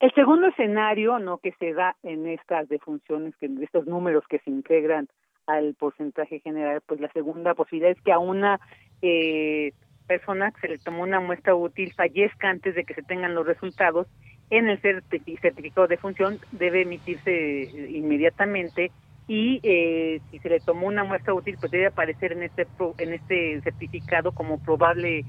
El 0.00 0.12
segundo 0.14 0.46
escenario, 0.48 1.18
no 1.18 1.38
que 1.38 1.52
se 1.58 1.74
da 1.74 1.96
en 2.02 2.26
estas 2.26 2.68
defunciones, 2.68 3.34
que 3.36 3.50
estos 3.62 3.86
números 3.86 4.24
que 4.28 4.38
se 4.38 4.50
integran 4.50 5.08
al 5.46 5.74
porcentaje 5.74 6.40
general, 6.40 6.80
pues 6.86 7.00
la 7.00 7.10
segunda 7.12 7.54
posibilidad 7.54 7.90
es 7.90 8.00
que 8.02 8.12
a 8.12 8.18
una 8.18 8.60
eh, 9.02 9.72
persona 10.06 10.52
que 10.52 10.60
se 10.60 10.68
le 10.68 10.78
tomó 10.78 11.02
una 11.02 11.20
muestra 11.20 11.54
útil 11.54 11.92
fallezca 11.94 12.48
antes 12.48 12.74
de 12.74 12.84
que 12.84 12.94
se 12.94 13.02
tengan 13.02 13.34
los 13.34 13.46
resultados. 13.46 14.06
En 14.50 14.68
el 14.68 14.80
certificado 14.80 15.88
de 15.88 15.98
función 15.98 16.38
debe 16.52 16.82
emitirse 16.82 17.70
inmediatamente 17.90 18.90
y 19.28 19.60
eh, 19.62 20.22
si 20.30 20.38
se 20.38 20.48
le 20.48 20.58
tomó 20.58 20.86
una 20.86 21.04
muestra 21.04 21.34
útil 21.34 21.58
pues 21.60 21.70
debe 21.70 21.86
aparecer 21.86 22.32
en 22.32 22.42
este 22.42 22.66
en 22.96 23.12
este 23.12 23.60
certificado 23.60 24.32
como 24.32 24.58
probable 24.58 25.24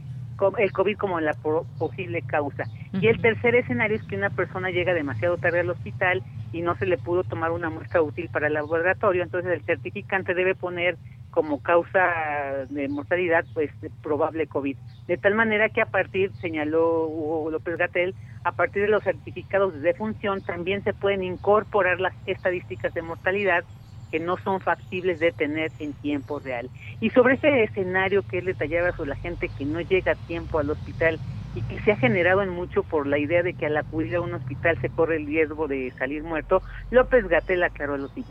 el 0.57 0.71
COVID 0.71 0.97
como 0.97 1.19
la 1.19 1.33
posible 1.77 2.21
causa. 2.21 2.63
Y 2.93 3.07
el 3.07 3.21
tercer 3.21 3.55
escenario 3.55 3.97
es 3.97 4.03
que 4.03 4.15
una 4.15 4.29
persona 4.29 4.69
llega 4.69 4.93
demasiado 4.93 5.37
tarde 5.37 5.59
al 5.59 5.69
hospital 5.69 6.23
y 6.53 6.61
no 6.61 6.75
se 6.77 6.85
le 6.85 6.97
pudo 6.97 7.25
tomar 7.25 7.51
una 7.51 7.69
muestra 7.69 8.01
útil 8.01 8.29
para 8.29 8.47
el 8.47 8.53
laboratorio, 8.53 9.21
entonces 9.21 9.51
el 9.51 9.65
certificante 9.65 10.33
debe 10.33 10.55
poner 10.55 10.97
como 11.29 11.61
causa 11.61 12.65
de 12.69 12.87
mortalidad 12.87 13.45
pues 13.53 13.69
probable 14.01 14.47
COVID. 14.47 14.77
De 15.07 15.17
tal 15.17 15.35
manera 15.35 15.69
que 15.69 15.81
a 15.81 15.85
partir, 15.85 16.31
señaló 16.41 17.05
Hugo 17.07 17.51
López 17.51 17.77
Gatel, 17.77 18.15
a 18.43 18.53
partir 18.53 18.83
de 18.83 18.87
los 18.87 19.03
certificados 19.03 19.73
de 19.73 19.79
defunción 19.79 20.41
también 20.41 20.83
se 20.83 20.93
pueden 20.93 21.23
incorporar 21.23 21.99
las 21.99 22.13
estadísticas 22.25 22.93
de 22.93 23.01
mortalidad 23.01 23.63
que 24.11 24.19
no 24.19 24.37
son 24.37 24.59
factibles 24.59 25.19
de 25.19 25.31
tener 25.31 25.71
en 25.79 25.93
tiempo 25.93 26.39
real. 26.39 26.69
Y 26.99 27.09
sobre 27.11 27.35
ese 27.35 27.63
escenario 27.63 28.23
que 28.23 28.39
él 28.39 28.45
detallaba 28.45 28.91
sobre 28.95 29.09
la 29.09 29.15
gente 29.15 29.49
que 29.57 29.65
no 29.65 29.81
llega 29.81 30.13
a 30.13 30.15
tiempo 30.15 30.59
al 30.59 30.69
hospital 30.69 31.19
y 31.55 31.61
que 31.61 31.81
se 31.81 31.91
ha 31.91 31.97
generado 31.97 32.41
en 32.41 32.49
mucho 32.49 32.83
por 32.83 33.07
la 33.07 33.17
idea 33.17 33.43
de 33.43 33.53
que 33.53 33.65
al 33.65 33.77
acudir 33.77 34.15
a 34.15 34.21
un 34.21 34.33
hospital 34.33 34.79
se 34.81 34.89
corre 34.89 35.17
el 35.17 35.25
riesgo 35.25 35.67
de 35.67 35.91
salir 35.97 36.23
muerto, 36.23 36.61
López 36.91 37.27
Gatel 37.27 37.63
aclaró 37.63 37.97
los 37.97 38.13
días. 38.13 38.29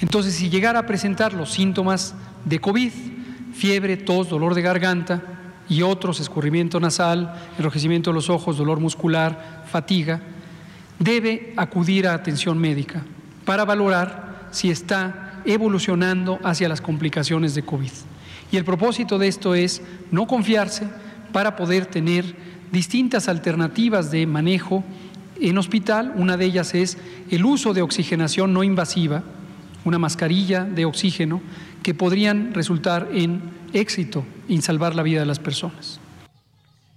Entonces, 0.00 0.34
si 0.34 0.48
llegara 0.48 0.80
a 0.80 0.86
presentar 0.86 1.32
los 1.34 1.50
síntomas 1.50 2.14
de 2.44 2.58
COVID, 2.58 2.92
fiebre, 3.52 3.96
tos, 3.96 4.28
dolor 4.28 4.54
de 4.54 4.62
garganta 4.62 5.22
y 5.68 5.82
otros, 5.82 6.20
escurrimiento 6.20 6.80
nasal, 6.80 7.34
enrojecimiento 7.58 8.10
de 8.10 8.14
los 8.14 8.30
ojos, 8.30 8.56
dolor 8.56 8.80
muscular, 8.80 9.64
fatiga, 9.66 10.20
debe 10.98 11.52
acudir 11.56 12.06
a 12.06 12.14
atención 12.14 12.58
médica 12.58 13.02
para 13.44 13.64
valorar 13.64 14.29
si 14.50 14.70
está 14.70 15.42
evolucionando 15.44 16.38
hacia 16.42 16.68
las 16.68 16.80
complicaciones 16.80 17.54
de 17.54 17.62
COVID. 17.62 17.90
Y 18.52 18.56
el 18.56 18.64
propósito 18.64 19.18
de 19.18 19.28
esto 19.28 19.54
es 19.54 19.82
no 20.10 20.26
confiarse 20.26 20.88
para 21.32 21.56
poder 21.56 21.86
tener 21.86 22.24
distintas 22.72 23.28
alternativas 23.28 24.10
de 24.10 24.26
manejo 24.26 24.84
en 25.40 25.58
hospital. 25.58 26.12
Una 26.16 26.36
de 26.36 26.44
ellas 26.46 26.74
es 26.74 26.98
el 27.30 27.44
uso 27.44 27.72
de 27.72 27.82
oxigenación 27.82 28.52
no 28.52 28.64
invasiva, 28.64 29.22
una 29.84 29.98
mascarilla 29.98 30.64
de 30.64 30.84
oxígeno, 30.84 31.40
que 31.82 31.94
podrían 31.94 32.52
resultar 32.52 33.08
en 33.12 33.40
éxito 33.72 34.24
en 34.48 34.62
salvar 34.62 34.94
la 34.94 35.02
vida 35.02 35.20
de 35.20 35.26
las 35.26 35.38
personas. 35.38 36.00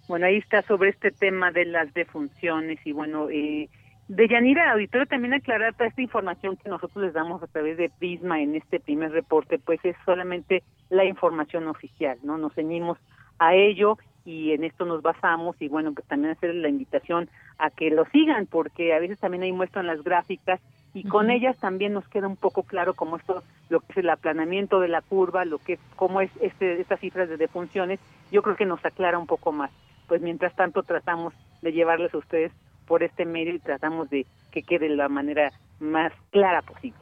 Bueno, 0.07 0.25
ahí 0.25 0.37
está 0.37 0.61
sobre 0.63 0.89
este 0.89 1.11
tema 1.11 1.51
de 1.51 1.65
las 1.65 1.93
defunciones 1.93 2.79
y 2.83 2.91
bueno, 2.91 3.29
eh, 3.29 3.69
de 4.07 4.27
Yanira 4.27 4.71
Auditorio 4.71 5.07
también 5.07 5.33
aclarar 5.33 5.73
toda 5.73 5.87
esta 5.87 6.01
información 6.01 6.57
que 6.57 6.69
nosotros 6.69 7.03
les 7.03 7.13
damos 7.13 7.41
a 7.41 7.47
través 7.47 7.77
de 7.77 7.89
Prisma 7.89 8.41
en 8.41 8.55
este 8.55 8.79
primer 8.79 9.11
reporte, 9.11 9.59
pues 9.59 9.79
es 9.83 9.95
solamente 10.05 10.63
la 10.89 11.05
información 11.05 11.67
oficial, 11.67 12.17
¿no? 12.23 12.37
Nos 12.37 12.53
ceñimos 12.53 12.97
a 13.39 13.55
ello 13.55 13.97
y 14.25 14.51
en 14.51 14.63
esto 14.63 14.85
nos 14.85 15.01
basamos 15.01 15.55
y 15.61 15.67
bueno, 15.67 15.93
pues 15.93 16.07
también 16.07 16.33
hacer 16.33 16.53
la 16.55 16.69
invitación 16.69 17.29
a 17.57 17.69
que 17.69 17.89
lo 17.89 18.05
sigan 18.05 18.45
porque 18.45 18.93
a 18.93 18.99
veces 18.99 19.19
también 19.19 19.43
ahí 19.43 19.51
muestran 19.51 19.87
las 19.87 20.03
gráficas 20.03 20.59
y 20.93 21.05
con 21.05 21.31
ellas 21.31 21.57
también 21.57 21.93
nos 21.93 22.07
queda 22.07 22.27
un 22.27 22.35
poco 22.35 22.63
claro 22.63 22.93
cómo 22.93 23.17
esto, 23.17 23.41
lo 23.69 23.79
que 23.79 23.87
es 23.91 23.97
el 23.97 24.09
aplanamiento 24.09 24.79
de 24.79 24.89
la 24.89 25.01
curva, 25.01 25.43
lo 25.43 25.57
que 25.57 25.79
cómo 25.95 26.21
es 26.21 26.29
este, 26.39 26.79
estas 26.79 26.99
cifras 26.99 27.29
de 27.29 27.37
defunciones, 27.37 27.99
yo 28.31 28.43
creo 28.43 28.55
que 28.55 28.65
nos 28.65 28.83
aclara 28.85 29.17
un 29.17 29.27
poco 29.27 29.51
más. 29.51 29.71
Pues 30.07 30.21
mientras 30.21 30.55
tanto 30.55 30.83
tratamos 30.83 31.33
de 31.61 31.71
llevarles 31.71 32.13
a 32.13 32.17
ustedes 32.17 32.51
por 32.87 33.03
este 33.03 33.25
medio 33.25 33.53
y 33.55 33.59
tratamos 33.59 34.09
de 34.09 34.25
que 34.51 34.63
quede 34.63 34.89
de 34.89 34.95
la 34.95 35.09
manera 35.09 35.51
más 35.79 36.11
clara 36.31 36.61
posible. 36.61 36.99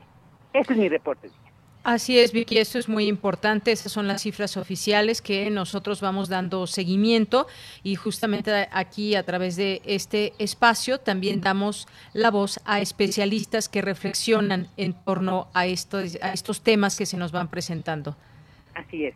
Este 0.53 0.73
es 0.73 0.79
mi 0.79 0.89
reporte. 0.89 1.29
Así 1.83 2.19
es, 2.19 2.31
Vicky, 2.31 2.59
esto 2.59 2.77
es 2.77 2.87
muy 2.87 3.07
importante. 3.07 3.71
Esas 3.71 3.91
son 3.91 4.07
las 4.07 4.21
cifras 4.21 4.55
oficiales 4.55 5.19
que 5.19 5.49
nosotros 5.49 5.99
vamos 5.99 6.29
dando 6.29 6.67
seguimiento 6.67 7.47
y 7.81 7.95
justamente 7.95 8.67
aquí 8.71 9.15
a 9.15 9.23
través 9.23 9.55
de 9.55 9.81
este 9.83 10.33
espacio 10.37 10.99
también 10.99 11.41
damos 11.41 11.87
la 12.13 12.29
voz 12.29 12.59
a 12.65 12.81
especialistas 12.81 13.67
que 13.67 13.81
reflexionan 13.81 14.67
en 14.77 14.93
torno 14.93 15.47
a 15.55 15.65
estos, 15.65 16.19
a 16.21 16.33
estos 16.33 16.61
temas 16.61 16.97
que 16.99 17.07
se 17.07 17.17
nos 17.17 17.31
van 17.31 17.49
presentando. 17.49 18.15
Así 18.75 19.05
es, 19.05 19.15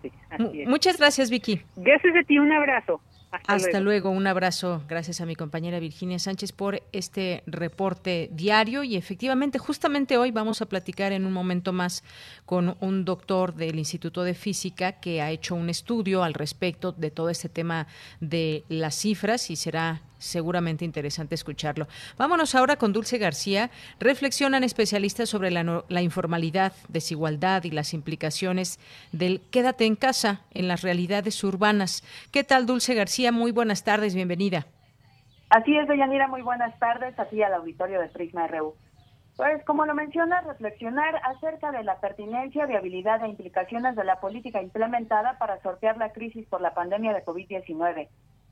Muchas 0.68 0.98
gracias, 0.98 1.30
Vicky. 1.30 1.62
Gracias 1.76 2.16
a 2.16 2.24
ti, 2.24 2.40
un 2.40 2.52
abrazo. 2.52 3.00
Hasta, 3.48 3.80
luego. 3.80 4.10
un 4.10 4.28
abrazo. 4.28 4.84
Gracias 4.88 5.22
a 5.22 5.26
mi 5.26 5.36
compañera 5.36 5.80
Virginia 5.80 6.20
Sánchez 6.20 6.52
por 6.52 6.82
este 6.92 7.44
reporte 7.46 8.30
diario 8.32 8.84
y 8.84 8.96
efectivamente, 8.96 9.60
justamente 9.60 10.18
hoy 10.18 10.32
vamos 10.32 10.62
a 10.62 10.66
platicar 10.66 11.12
en 11.12 11.26
un 11.26 11.34
momento 11.34 11.74
más 11.74 12.04
con 12.46 12.78
un 12.80 13.06
doctor 13.06 13.56
del 13.56 13.78
Instituto 13.78 14.24
de 14.24 14.34
Física 14.34 14.94
que 14.94 15.22
ha 15.22 15.32
hecho 15.32 15.56
un 15.56 15.70
estudio 15.70 16.24
al 16.24 16.34
respecto 16.34 16.92
de 16.92 17.12
todo 17.12 17.30
este 17.30 17.50
tema 17.50 17.88
de 18.20 18.64
las 18.70 18.96
cifras 18.96 19.50
y 19.50 19.56
será 19.56 20.02
seguramente 20.26 20.86
interesante 20.86 21.36
escucharlo. 21.36 21.88
Vámonos 22.18 22.56
ahora 22.56 22.76
con 22.76 22.94
Dulce 22.94 23.18
García. 23.18 23.70
Reflexionan 24.00 24.64
especialistas 24.64 25.30
sobre 25.30 25.52
la, 25.52 25.84
la, 25.88 26.02
informalidad, 26.02 26.74
desigualdad 26.90 27.64
y 27.64 27.72
las 27.72 27.94
implicaciones 27.94 28.80
del 29.12 29.42
quédate 29.52 29.86
en 29.86 29.96
casa 29.96 30.42
en 30.54 30.68
las 30.68 30.82
realidades 30.82 31.44
urbanas. 31.44 32.04
¿Qué 32.32 32.44
tal, 32.44 32.66
Dulce 32.66 32.96
García? 32.96 33.32
Muy 33.32 33.52
buenas 33.52 33.84
tardes, 33.84 34.16
bienvenida. 34.16 34.66
Así 35.50 35.78
es, 35.78 35.88
Deyanira, 35.88 36.28
muy 36.28 36.42
buenas 36.42 36.78
tardes, 36.80 37.18
aquí 37.20 37.42
al 37.42 37.54
auditorio 37.54 38.02
de 38.02 38.10
Prisma 38.10 38.48
RU. 38.48 38.76
Pues 39.38 39.64
como 39.66 39.86
lo 39.86 39.94
menciona, 39.94 40.42
reflexionar 40.42 41.22
acerca 41.24 41.72
de 41.72 41.84
la 41.84 42.00
pertinencia, 42.00 42.66
viabilidad 42.66 43.24
e 43.24 43.28
implicaciones 43.28 43.96
de 43.96 44.06
la 44.06 44.20
política 44.22 44.62
implementada 44.62 45.38
para 45.38 45.62
sortear 45.62 45.98
la 45.98 46.14
crisis 46.14 46.48
por 46.48 46.62
la 46.62 46.74
pandemia 46.74 47.14
de 47.14 47.24
COVID-19 47.24 48.08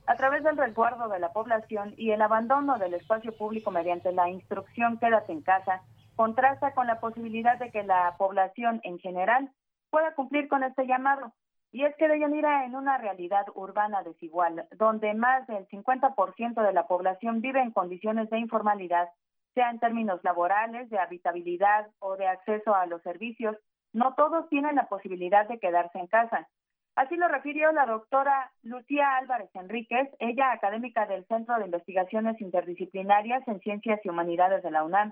a 0.05 0.15
través 0.15 0.43
del 0.43 0.57
resguardo 0.57 1.07
de 1.07 1.19
la 1.19 1.31
población 1.31 1.93
y 1.98 2.12
el 2.12 2.22
abandono 2.22 2.77
del 2.77 2.93
espacio 2.93 3.36
público 3.38 3.72
mediante 3.72 4.12
la 4.12 4.29
instrucción 4.29 4.98
quédate 4.98 5.31
en 5.31 5.41
casa, 5.41 5.81
contrasta 6.15 6.74
con 6.74 6.88
la 6.88 7.00
posibilidad 7.00 7.57
de 7.57 7.72
que 7.72 7.83
la 7.83 8.15
población 8.17 8.81
en 8.83 9.00
general 9.00 9.51
pueda 9.89 10.13
cumplir 10.15 10.48
con 10.48 10.63
este 10.63 10.86
llamado. 10.86 11.33
Y 11.72 11.86
es 11.86 11.95
que 11.95 12.07
Deyanira, 12.07 12.65
en 12.65 12.75
una 12.75 12.98
realidad 12.98 13.45
urbana 13.55 14.03
desigual, 14.03 14.67
donde 14.77 15.13
más 15.15 15.48
del 15.48 15.67
50% 15.69 16.62
de 16.62 16.74
la 16.74 16.86
población 16.86 17.41
vive 17.41 17.62
en 17.62 17.72
condiciones 17.72 18.29
de 18.29 18.39
informalidad, 18.39 19.10
sea 19.55 19.69
en 19.72 19.79
términos 19.79 20.19
laborales, 20.24 20.89
de 20.89 21.00
habitabilidad 21.00 21.88
o 22.00 22.15
de 22.15 22.27
acceso 22.27 22.75
a 22.75 22.86
los 22.86 23.01
servicios, 23.01 23.55
no 23.91 24.13
todos 24.15 24.50
tienen 24.50 24.75
la 24.75 24.88
posibilidad 24.88 25.48
de 25.48 25.60
quedarse 25.60 25.98
en 25.98 26.07
casa. 26.07 26.48
Así 26.95 27.15
lo 27.15 27.27
refirió 27.27 27.71
la 27.71 27.88
doctora 27.88 28.51
Lucía 28.62 29.17
Álvarez 29.17 29.50
Enríquez, 29.55 30.09
ella 30.19 30.51
académica 30.51 31.07
del 31.07 31.25
Centro 31.25 31.57
de 31.57 31.65
Investigaciones 31.65 32.39
Interdisciplinarias 32.39 33.47
en 33.47 33.59
Ciencias 33.62 34.00
y 34.03 34.09
Humanidades 34.09 34.62
de 34.62 34.69
la 34.69 34.83
UNAM, 34.83 35.12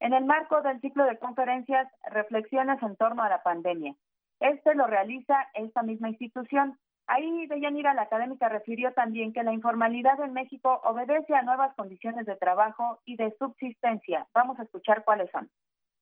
en 0.00 0.14
el 0.14 0.24
marco 0.24 0.62
del 0.62 0.80
ciclo 0.80 1.04
de 1.04 1.18
conferencias 1.18 1.86
Reflexiones 2.10 2.82
en 2.82 2.96
torno 2.96 3.22
a 3.22 3.28
la 3.28 3.42
pandemia. 3.42 3.94
Este 4.40 4.74
lo 4.74 4.86
realiza 4.86 5.46
esta 5.52 5.82
misma 5.82 6.08
institución. 6.08 6.78
Ahí 7.06 7.46
Deyanira, 7.48 7.92
la 7.92 8.02
académica, 8.02 8.48
refirió 8.48 8.94
también 8.94 9.34
que 9.34 9.42
la 9.42 9.52
informalidad 9.52 10.18
en 10.22 10.32
México 10.32 10.80
obedece 10.84 11.34
a 11.34 11.42
nuevas 11.42 11.74
condiciones 11.74 12.24
de 12.24 12.36
trabajo 12.36 13.00
y 13.04 13.16
de 13.16 13.34
subsistencia. 13.38 14.26
Vamos 14.32 14.58
a 14.58 14.62
escuchar 14.62 15.04
cuáles 15.04 15.30
son. 15.32 15.50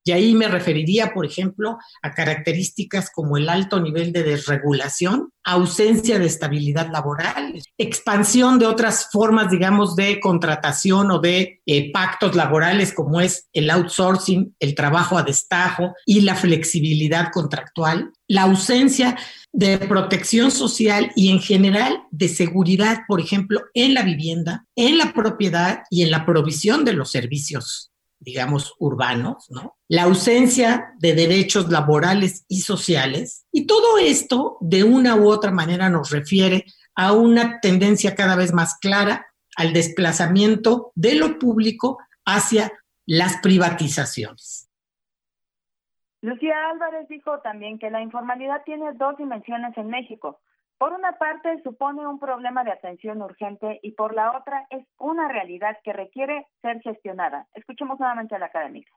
Y 0.09 0.13
ahí 0.13 0.35
me 0.35 0.49
referiría, 0.49 1.13
por 1.13 1.27
ejemplo, 1.27 1.77
a 2.01 2.15
características 2.15 3.11
como 3.11 3.37
el 3.37 3.47
alto 3.51 3.79
nivel 3.79 4.11
de 4.11 4.23
desregulación, 4.23 5.35
ausencia 5.45 6.19
de 6.19 6.25
estabilidad 6.25 6.91
laboral, 6.91 7.63
expansión 7.77 8.59
de 8.59 8.65
otras 8.65 9.11
formas, 9.13 9.51
digamos, 9.51 9.97
de 9.97 10.19
contratación 10.19 11.11
o 11.11 11.19
de 11.19 11.61
eh, 11.67 11.93
pactos 11.93 12.35
laborales 12.35 12.95
como 12.95 13.21
es 13.21 13.49
el 13.53 13.69
outsourcing, 13.69 14.57
el 14.61 14.75
trabajo 14.75 15.19
a 15.19 15.25
destajo 15.25 15.93
y 16.07 16.23
la 16.23 16.35
flexibilidad 16.35 17.31
contractual, 17.31 18.11
la 18.29 18.45
ausencia 18.45 19.15
de 19.53 19.77
protección 19.77 20.51
social 20.51 21.13
y 21.17 21.31
en 21.31 21.41
general 21.41 22.01
de 22.13 22.29
seguridad, 22.29 23.01
por 23.07 23.21
ejemplo, 23.21 23.61
en 23.75 23.93
la 23.93 24.05
vivienda, 24.05 24.65
en 24.75 24.97
la 24.97 25.13
propiedad 25.13 25.83
y 25.91 26.01
en 26.01 26.11
la 26.11 26.25
provisión 26.25 26.87
de 26.87 26.95
los 26.95 27.11
servicios 27.11 27.93
digamos, 28.21 28.75
urbanos, 28.79 29.51
¿no? 29.51 29.77
La 29.89 30.05
ausencia 30.05 30.95
de 30.99 31.15
derechos 31.15 31.69
laborales 31.71 32.45
y 32.49 32.61
sociales. 32.61 33.47
Y 33.53 33.67
todo 33.67 33.99
esto, 33.99 34.59
de 34.61 34.85
una 34.85 35.17
u 35.17 35.29
otra 35.29 35.51
manera, 35.51 35.89
nos 35.89 36.11
refiere 36.11 36.65
a 36.95 37.13
una 37.13 37.61
tendencia 37.61 38.15
cada 38.15 38.37
vez 38.37 38.53
más 38.53 38.79
clara 38.79 39.27
al 39.57 39.73
desplazamiento 39.73 40.93
de 40.95 41.15
lo 41.15 41.39
público 41.39 41.99
hacia 42.25 42.73
las 43.07 43.39
privatizaciones. 43.39 44.69
Lucía 46.21 46.71
Álvarez 46.71 47.09
dijo 47.09 47.39
también 47.41 47.79
que 47.79 47.91
la 47.91 48.03
informalidad 48.03 48.63
tiene 48.65 48.93
dos 48.95 49.17
dimensiones 49.17 49.77
en 49.77 49.89
México. 49.89 50.41
Por 50.79 50.93
una 50.93 51.19
parte, 51.19 51.61
supone 51.65 52.07
un 52.07 52.21
problema 52.21 52.63
de 52.63 52.71
atención 52.71 53.21
urgente 53.21 53.81
y 53.83 53.93
por 53.93 54.15
la 54.15 54.39
otra 54.39 54.67
es 54.71 54.87
una 54.97 55.29
realidad 55.29 55.77
que 55.83 55.93
requiere 55.93 56.47
ser 56.63 56.81
gestionada. 56.83 57.49
Escuchemos 57.55 57.99
nuevamente 57.99 58.37
a 58.37 58.39
la 58.39 58.47
académica. 58.47 58.93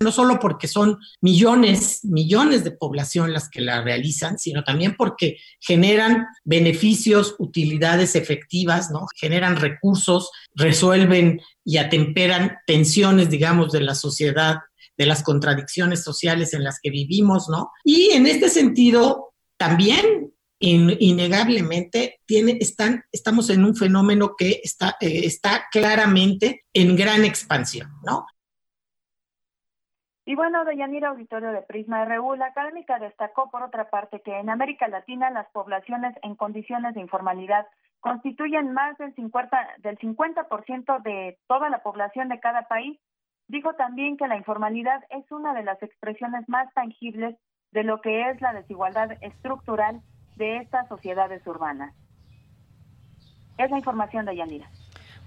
No 0.00 0.10
solo 0.10 0.38
porque 0.38 0.68
son 0.68 0.96
millones, 1.20 2.04
millones 2.04 2.64
de 2.64 2.70
población 2.70 3.32
las 3.32 3.50
que 3.50 3.60
la 3.60 3.82
realizan, 3.82 4.38
sino 4.38 4.62
también 4.64 4.94
porque 4.96 5.36
generan 5.60 6.28
beneficios, 6.44 7.34
utilidades 7.38 8.14
efectivas, 8.14 8.90
¿no? 8.90 9.06
Generan 9.16 9.56
recursos, 9.56 10.30
resuelven 10.54 11.40
y 11.64 11.76
atemperan 11.76 12.58
tensiones, 12.66 13.28
digamos, 13.28 13.72
de 13.72 13.80
la 13.80 13.94
sociedad, 13.94 14.58
de 14.96 15.06
las 15.06 15.22
contradicciones 15.22 16.04
sociales 16.04 16.54
en 16.54 16.64
las 16.64 16.78
que 16.80 16.90
vivimos, 16.90 17.48
¿no? 17.50 17.72
Y 17.84 18.12
en 18.12 18.26
este 18.26 18.48
sentido, 18.48 19.34
también 19.58 20.32
innegablemente 20.60 22.20
tiene, 22.26 22.58
están, 22.60 23.04
estamos 23.12 23.48
en 23.50 23.64
un 23.64 23.76
fenómeno 23.76 24.34
que 24.36 24.60
está, 24.62 24.96
eh, 25.00 25.20
está 25.24 25.66
claramente 25.70 26.64
en 26.72 26.96
gran 26.96 27.24
expansión, 27.24 27.90
¿no? 28.04 28.26
Y 30.24 30.34
bueno, 30.34 30.64
Deyanira 30.66 31.08
Auditorio 31.08 31.52
de 31.52 31.62
Prisma 31.62 32.04
RU, 32.04 32.34
la 32.34 32.46
académica 32.46 32.98
destacó 32.98 33.50
por 33.50 33.62
otra 33.62 33.88
parte 33.88 34.20
que 34.20 34.38
en 34.38 34.50
América 34.50 34.86
Latina 34.86 35.30
las 35.30 35.48
poblaciones 35.52 36.14
en 36.22 36.34
condiciones 36.34 36.94
de 36.94 37.00
informalidad 37.00 37.66
constituyen 38.00 38.74
más 38.74 38.98
del 38.98 39.14
50%, 39.14 39.78
del 39.78 39.96
50 39.96 40.46
de 41.02 41.38
toda 41.46 41.70
la 41.70 41.82
población 41.82 42.28
de 42.28 42.40
cada 42.40 42.68
país. 42.68 42.98
Dijo 43.46 43.72
también 43.74 44.18
que 44.18 44.28
la 44.28 44.36
informalidad 44.36 45.02
es 45.08 45.24
una 45.32 45.54
de 45.54 45.64
las 45.64 45.82
expresiones 45.82 46.46
más 46.46 46.70
tangibles 46.74 47.34
de 47.72 47.84
lo 47.84 48.02
que 48.02 48.28
es 48.28 48.40
la 48.42 48.52
desigualdad 48.52 49.12
estructural 49.22 50.02
de 50.38 50.58
estas 50.58 50.88
sociedades 50.88 51.46
urbanas. 51.46 51.94
Es 53.58 53.70
la 53.70 53.76
información 53.76 54.24
de 54.24 54.36
Yanira. 54.36 54.70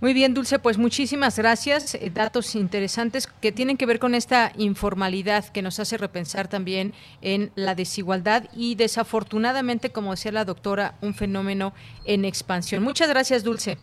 Muy 0.02 0.14
bien, 0.14 0.34
Dulce, 0.34 0.58
pues 0.58 0.80
muchísimas 0.80 1.38
gracias. 1.38 1.94
Eh, 1.94 2.10
datos 2.12 2.56
interesantes 2.56 3.28
que 3.28 3.52
tienen 3.52 3.78
que 3.78 3.86
ver 3.86 4.00
con 4.00 4.16
esta 4.16 4.52
informalidad 4.58 5.46
que 5.46 5.62
nos 5.62 5.80
hace 5.80 5.96
repensar 5.96 6.48
también 6.48 6.94
en 7.22 7.52
la 7.54 7.76
desigualdad 7.76 8.46
y 8.56 8.74
desafortunadamente, 8.74 9.92
como 9.92 10.10
decía 10.10 10.32
la 10.32 10.44
doctora, 10.44 10.96
un 11.02 11.14
fenómeno 11.14 11.74
en 12.06 12.26
expansión. 12.26 12.82
Muchas 12.84 13.10
gracias, 13.10 13.44
Dulce. 13.44 13.78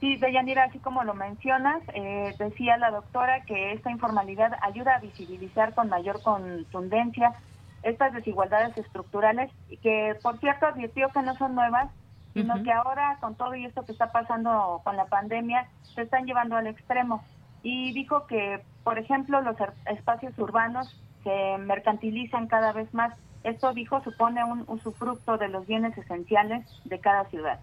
Sí, 0.00 0.16
Deyanira, 0.16 0.64
así 0.64 0.80
como 0.80 1.04
lo 1.04 1.14
mencionas, 1.14 1.80
eh, 1.94 2.34
decía 2.36 2.76
la 2.76 2.90
doctora 2.90 3.44
que 3.44 3.72
esta 3.72 3.92
informalidad 3.92 4.52
ayuda 4.62 4.96
a 4.96 4.98
visibilizar 4.98 5.74
con 5.74 5.88
mayor 5.88 6.22
contundencia 6.22 7.34
estas 7.84 8.12
desigualdades 8.12 8.76
estructurales, 8.76 9.50
que 9.82 10.16
por 10.22 10.38
cierto 10.40 10.66
advirtió 10.66 11.08
que 11.10 11.22
no 11.22 11.34
son 11.36 11.54
nuevas, 11.54 11.90
sino 12.32 12.62
que 12.64 12.72
ahora 12.72 13.16
con 13.20 13.36
todo 13.36 13.54
y 13.54 13.64
esto 13.64 13.84
que 13.84 13.92
está 13.92 14.10
pasando 14.10 14.80
con 14.82 14.96
la 14.96 15.06
pandemia, 15.06 15.68
se 15.94 16.02
están 16.02 16.26
llevando 16.26 16.56
al 16.56 16.66
extremo. 16.66 17.22
Y 17.62 17.92
dijo 17.92 18.26
que, 18.26 18.60
por 18.82 18.98
ejemplo, 18.98 19.40
los 19.40 19.58
er, 19.60 19.72
espacios 19.86 20.36
urbanos 20.38 21.00
se 21.22 21.58
mercantilizan 21.58 22.48
cada 22.48 22.72
vez 22.72 22.92
más. 22.92 23.14
Esto, 23.44 23.72
dijo, 23.72 24.02
supone 24.02 24.42
un 24.42 24.64
usufructo 24.66 25.38
de 25.38 25.48
los 25.48 25.66
bienes 25.66 25.96
esenciales 25.96 26.66
de 26.84 26.98
cada 26.98 27.24
ciudad. 27.26 27.60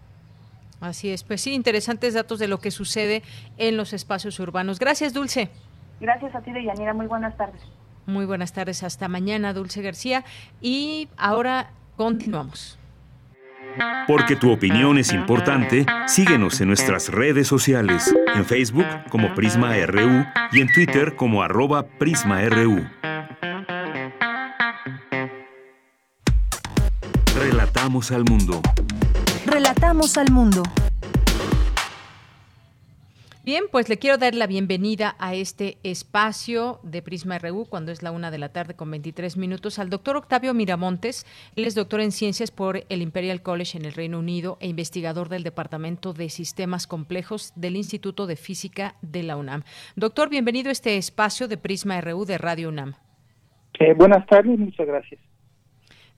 Así 0.80 1.10
es, 1.10 1.22
pues 1.22 1.42
sí, 1.42 1.52
interesantes 1.52 2.14
datos 2.14 2.38
de 2.38 2.48
lo 2.48 2.58
que 2.58 2.70
sucede 2.70 3.22
en 3.58 3.76
los 3.76 3.92
espacios 3.92 4.40
urbanos. 4.40 4.78
Gracias, 4.78 5.12
Dulce. 5.12 5.50
Gracias 6.00 6.34
a 6.34 6.40
ti, 6.40 6.50
Deyanira. 6.50 6.94
Muy 6.94 7.06
buenas 7.06 7.36
tardes. 7.36 7.62
Muy 8.06 8.24
buenas 8.24 8.52
tardes, 8.52 8.82
hasta 8.82 9.08
mañana, 9.08 9.52
Dulce 9.52 9.82
García. 9.82 10.24
Y 10.60 11.08
ahora 11.16 11.70
continuamos. 11.96 12.78
Porque 14.06 14.36
tu 14.36 14.50
opinión 14.50 14.98
es 14.98 15.12
importante, 15.12 15.86
síguenos 16.06 16.60
en 16.60 16.68
nuestras 16.68 17.08
redes 17.08 17.46
sociales, 17.48 18.14
en 18.34 18.44
Facebook 18.44 18.86
como 19.08 19.34
Prisma 19.34 19.74
RU 19.86 20.26
y 20.52 20.60
en 20.60 20.72
Twitter 20.72 21.16
como 21.16 21.42
arroba 21.42 21.86
PrismaRU. 21.86 22.86
Relatamos 27.34 28.10
al 28.10 28.24
mundo. 28.24 28.60
Relatamos 29.46 30.18
al 30.18 30.30
mundo. 30.30 30.62
Bien, 33.44 33.64
pues 33.72 33.88
le 33.88 33.96
quiero 33.96 34.18
dar 34.18 34.36
la 34.36 34.46
bienvenida 34.46 35.16
a 35.18 35.34
este 35.34 35.76
espacio 35.82 36.78
de 36.84 37.02
Prisma 37.02 37.40
RU 37.40 37.66
cuando 37.68 37.90
es 37.90 38.00
la 38.00 38.12
una 38.12 38.30
de 38.30 38.38
la 38.38 38.50
tarde 38.50 38.74
con 38.74 38.88
23 38.88 39.36
minutos 39.36 39.80
al 39.80 39.90
doctor 39.90 40.16
Octavio 40.16 40.54
Miramontes. 40.54 41.26
Él 41.56 41.64
es 41.64 41.74
doctor 41.74 42.02
en 42.02 42.12
ciencias 42.12 42.52
por 42.52 42.84
el 42.88 43.02
Imperial 43.02 43.42
College 43.42 43.76
en 43.76 43.84
el 43.84 43.94
Reino 43.94 44.20
Unido 44.20 44.58
e 44.60 44.68
investigador 44.68 45.28
del 45.28 45.42
Departamento 45.42 46.12
de 46.12 46.28
Sistemas 46.28 46.86
Complejos 46.86 47.52
del 47.56 47.74
Instituto 47.74 48.28
de 48.28 48.36
Física 48.36 48.94
de 49.02 49.24
la 49.24 49.36
UNAM. 49.36 49.64
Doctor, 49.96 50.30
bienvenido 50.30 50.68
a 50.68 50.72
este 50.72 50.96
espacio 50.96 51.48
de 51.48 51.56
Prisma 51.56 52.00
RU 52.00 52.24
de 52.24 52.38
Radio 52.38 52.68
UNAM. 52.68 52.94
Eh, 53.80 53.92
buenas 53.94 54.24
tardes, 54.26 54.56
muchas 54.56 54.86
gracias. 54.86 55.20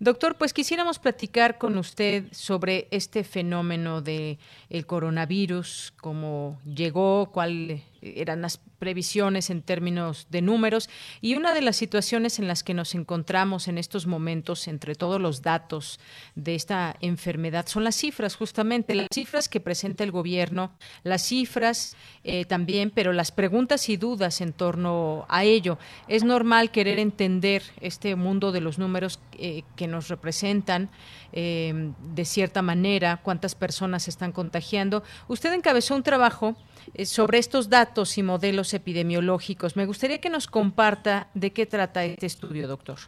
Doctor, 0.04 0.36
pues 0.36 0.52
quisiéramos 0.52 0.98
platicar 0.98 1.56
con 1.56 1.78
usted 1.78 2.24
sobre 2.30 2.88
este 2.90 3.24
fenómeno 3.24 4.02
de 4.02 4.38
el 4.68 4.84
coronavirus, 4.84 5.94
cómo 5.98 6.60
llegó, 6.66 7.30
cuál 7.32 7.82
eran 8.16 8.42
las 8.42 8.58
previsiones 8.78 9.50
en 9.50 9.62
términos 9.62 10.26
de 10.30 10.42
números. 10.42 10.90
Y 11.20 11.34
una 11.36 11.54
de 11.54 11.62
las 11.62 11.76
situaciones 11.76 12.38
en 12.38 12.48
las 12.48 12.62
que 12.62 12.74
nos 12.74 12.94
encontramos 12.94 13.68
en 13.68 13.78
estos 13.78 14.06
momentos 14.06 14.68
entre 14.68 14.94
todos 14.94 15.20
los 15.20 15.42
datos 15.42 15.98
de 16.34 16.54
esta 16.54 16.96
enfermedad 17.00 17.66
son 17.66 17.84
las 17.84 17.96
cifras 17.96 18.36
justamente. 18.36 18.94
Las 18.94 19.08
cifras 19.12 19.48
que 19.48 19.60
presenta 19.60 20.04
el 20.04 20.10
gobierno 20.10 20.72
las 21.02 21.22
cifras 21.22 21.96
eh, 22.22 22.44
también 22.44 22.90
pero 22.90 23.12
las 23.12 23.32
preguntas 23.32 23.88
y 23.88 23.96
dudas 23.96 24.40
en 24.40 24.52
torno 24.52 25.26
a 25.28 25.44
ello. 25.44 25.78
Es 26.08 26.24
normal 26.24 26.70
querer 26.70 26.98
entender 26.98 27.62
este 27.80 28.16
mundo 28.16 28.52
de 28.52 28.60
los 28.60 28.78
números 28.78 29.20
eh, 29.38 29.62
que 29.76 29.86
nos 29.86 30.08
representan 30.08 30.90
eh, 31.32 31.92
de 32.14 32.24
cierta 32.24 32.62
manera 32.62 33.20
cuántas 33.22 33.54
personas 33.54 34.08
están 34.08 34.32
contagiando. 34.32 35.02
Usted 35.28 35.52
encabezó 35.52 35.94
un 35.94 36.02
trabajo 36.02 36.56
sobre 37.04 37.38
estos 37.38 37.68
datos 37.68 38.18
y 38.18 38.22
modelos 38.22 38.74
epidemiológicos. 38.74 39.76
Me 39.76 39.86
gustaría 39.86 40.20
que 40.20 40.30
nos 40.30 40.46
comparta 40.46 41.28
de 41.34 41.52
qué 41.52 41.66
trata 41.66 42.04
este 42.04 42.26
estudio, 42.26 42.68
doctor. 42.68 42.98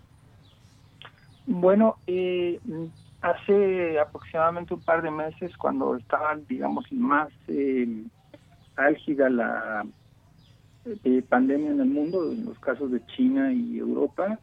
Bueno, 1.47 1.97
eh, 2.07 2.59
hace 3.21 3.99
aproximadamente 3.99 4.75
un 4.75 4.81
par 4.81 5.03
de 5.03 5.11
meses, 5.11 5.57
cuando 5.57 5.97
estaba, 5.97 6.37
digamos, 6.49 6.91
más 6.93 7.29
eh, 7.49 8.05
álgida 8.77 9.29
la 9.29 9.87
pandemia 11.29 11.71
en 11.71 11.81
el 11.81 11.89
mundo, 11.89 12.31
en 12.31 12.45
los 12.45 12.59
casos 12.61 12.93
de 12.93 13.05
China 13.07 13.53
y 13.53 13.79
Europa, 13.79 14.39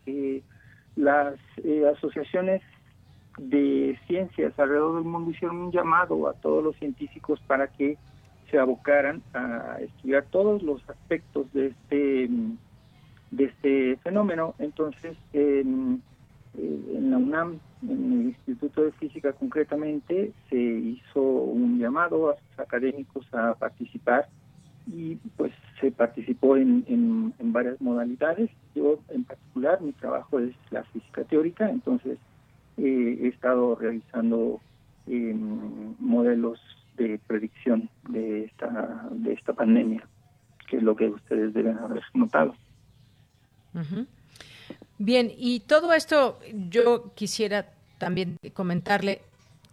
las 0.95 1.35
asociaciones 1.95 2.61
de 3.37 3.97
ciencias 4.07 4.57
alrededor 4.59 4.95
del 4.95 5.05
mundo 5.05 5.31
hicieron 5.31 5.57
un 5.57 5.71
llamado 5.71 6.27
a 6.27 6.33
todos 6.33 6.63
los 6.63 6.75
científicos 6.77 7.39
para 7.47 7.67
que 7.67 7.97
se 8.53 8.59
abocaran 8.59 9.23
a 9.33 9.77
estudiar 9.81 10.25
todos 10.29 10.61
los 10.61 10.87
aspectos 10.87 11.51
de 11.53 11.67
este 11.67 12.29
de 13.31 13.45
este 13.45 13.97
fenómeno. 14.03 14.53
Entonces, 14.59 15.17
en, 15.33 16.03
eh, 16.55 16.79
en 16.97 17.09
la 17.09 17.17
UNAM, 17.17 17.59
en 17.81 18.13
el 18.13 18.27
Instituto 18.27 18.83
de 18.83 18.91
Física 18.91 19.33
concretamente, 19.33 20.33
se 20.51 20.55
hizo 20.55 21.19
un 21.19 21.79
llamado 21.79 22.29
a 22.29 22.35
sus 22.35 22.59
académicos 22.59 23.25
a 23.33 23.55
participar 23.55 24.27
y 24.85 25.15
pues 25.35 25.51
se 25.81 25.89
participó 25.89 26.55
en, 26.55 26.85
en, 26.87 27.53
varias 27.53 27.81
modalidades. 27.81 28.51
Yo 28.75 28.99
en 29.09 29.23
particular, 29.23 29.81
mi 29.81 29.93
trabajo 29.93 30.37
es 30.37 30.53
la 30.69 30.83
física 30.83 31.23
teórica, 31.23 31.71
entonces 31.71 32.19
eh, 32.77 33.17
he 33.19 33.27
estado 33.29 33.73
realizando 33.73 34.61
eh, 35.07 35.35
modelos 35.97 36.59
de 36.95 37.19
predicción 37.27 37.89
de 38.09 38.45
esta, 38.45 39.07
de 39.11 39.33
esta 39.33 39.53
pandemia, 39.53 40.07
que 40.67 40.77
es 40.77 40.83
lo 40.83 40.95
que 40.95 41.07
ustedes 41.09 41.53
deben 41.53 41.77
haber 41.77 42.03
notado. 42.13 42.55
Bien, 44.97 45.31
y 45.35 45.61
todo 45.61 45.93
esto 45.93 46.39
yo 46.69 47.13
quisiera 47.15 47.67
también 47.97 48.37
comentarle, 48.53 49.21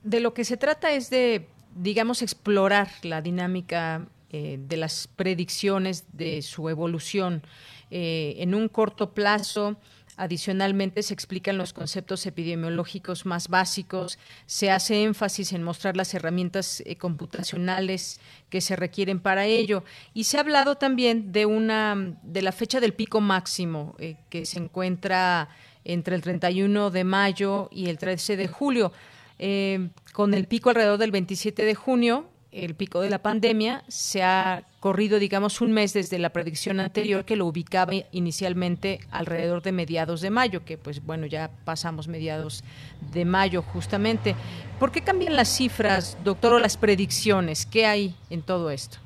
de 0.03 0.21
lo 0.21 0.33
que 0.33 0.45
se 0.45 0.57
trata 0.57 0.93
es 0.93 1.11
de, 1.11 1.47
digamos, 1.75 2.23
explorar 2.23 2.89
la 3.03 3.21
dinámica 3.21 4.07
eh, 4.31 4.59
de 4.61 4.77
las 4.77 5.09
predicciones 5.09 6.07
de 6.13 6.43
su 6.43 6.69
evolución 6.69 7.43
eh, 7.91 8.37
en 8.39 8.55
un 8.55 8.69
corto 8.69 9.11
plazo 9.13 9.77
Adicionalmente, 10.21 11.03
se 11.03 11.15
explican 11.15 11.57
los 11.57 11.73
conceptos 11.73 12.27
epidemiológicos 12.27 13.25
más 13.25 13.49
básicos, 13.49 14.19
se 14.45 14.71
hace 14.71 15.03
énfasis 15.03 15.55
en 15.55 15.63
mostrar 15.63 15.97
las 15.97 16.13
herramientas 16.13 16.83
eh, 16.85 16.97
computacionales 16.97 18.21
que 18.51 18.61
se 18.61 18.77
requieren 18.77 19.19
para 19.19 19.47
ello 19.47 19.83
y 20.13 20.25
se 20.25 20.37
ha 20.37 20.41
hablado 20.41 20.75
también 20.75 21.33
de 21.33 21.47
una 21.47 22.19
de 22.23 22.43
la 22.43 22.53
fecha 22.53 22.81
del 22.81 22.93
pico 22.93 23.23
máximo 23.23 23.97
eh, 23.99 24.17
que 24.29 24.45
se 24.45 24.59
encuentra 24.59 25.49
entre 25.85 26.17
el 26.17 26.21
31 26.21 26.91
de 26.91 27.05
mayo 27.05 27.71
y 27.73 27.89
el 27.89 27.97
13 27.97 28.37
de 28.37 28.47
julio. 28.47 28.93
Eh, 29.39 29.89
con 30.13 30.35
el 30.35 30.47
pico 30.47 30.69
alrededor 30.69 30.99
del 30.99 31.13
27 31.13 31.65
de 31.65 31.75
junio, 31.75 32.29
el 32.53 32.75
pico 32.75 33.01
de 33.01 33.11
la 33.11 33.21
pandemia, 33.21 33.83
se 33.89 34.23
ha 34.23 34.63
corrido, 34.81 35.19
digamos, 35.19 35.61
un 35.61 35.73
mes 35.73 35.93
desde 35.93 36.19
la 36.19 36.31
predicción 36.31 36.81
anterior 36.81 37.25
que 37.25 37.37
lo 37.37 37.47
ubicaba 37.47 37.93
inicialmente 38.13 39.01
alrededor 39.11 39.63
de 39.63 39.73
mediados 39.73 40.21
de 40.21 40.31
mayo, 40.31 40.65
que 40.65 40.77
pues 40.79 41.05
bueno, 41.05 41.27
ya 41.27 41.51
pasamos 41.65 42.09
mediados 42.09 42.65
de 43.13 43.25
mayo 43.25 43.63
justamente. 43.63 44.35
¿Por 44.79 44.91
qué 44.91 45.03
cambian 45.03 45.37
las 45.37 45.49
cifras, 45.49 46.19
doctor, 46.25 46.55
o 46.55 46.59
las 46.59 46.77
predicciones? 46.77 47.67
¿Qué 47.67 47.87
hay 47.87 48.15
en 48.31 48.43
todo 48.43 48.71
esto? 48.71 48.99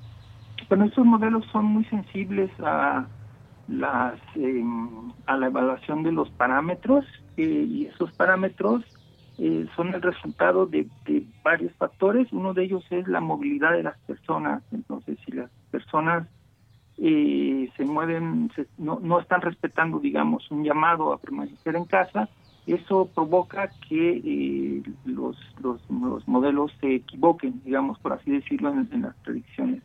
Bueno, 0.68 0.86
estos 0.86 1.04
modelos 1.04 1.44
son 1.52 1.66
muy 1.66 1.84
sensibles 1.86 2.50
a 2.60 3.06
las 3.68 4.14
em, 4.34 5.12
a 5.26 5.36
la 5.36 5.46
evaluación 5.46 6.02
de 6.02 6.12
los 6.12 6.30
parámetros 6.30 7.04
eh, 7.36 7.66
y 7.68 7.86
esos 7.86 8.12
parámetros 8.12 8.84
eh, 9.38 9.66
son 9.74 9.94
el 9.94 10.02
resultado 10.02 10.66
de, 10.66 10.86
varios 11.42 11.72
factores. 11.74 12.32
Uno 12.32 12.54
de 12.54 12.64
ellos 12.64 12.84
es 12.90 13.06
la 13.08 13.20
movilidad 13.20 13.72
de 13.72 13.82
las 13.82 13.98
personas. 14.00 14.62
Entonces, 14.72 15.18
si 15.24 15.32
las 15.32 15.50
personas 15.70 16.28
eh, 16.98 17.68
se 17.76 17.84
mueven, 17.84 18.50
no, 18.78 19.00
no 19.02 19.20
están 19.20 19.40
respetando, 19.40 19.98
digamos, 19.98 20.50
un 20.50 20.64
llamado 20.64 21.12
a 21.12 21.18
permanecer 21.18 21.74
en 21.74 21.84
casa, 21.84 22.28
eso 22.66 23.10
provoca 23.14 23.68
que 23.88 24.22
eh, 24.24 24.82
los, 25.04 25.36
los, 25.60 25.80
modelos 25.88 26.72
se 26.80 26.96
equivoquen, 26.96 27.60
digamos, 27.64 27.98
por 27.98 28.12
así 28.12 28.30
decirlo, 28.30 28.70
en 28.70 29.02
las 29.02 29.14
predicciones. 29.16 29.82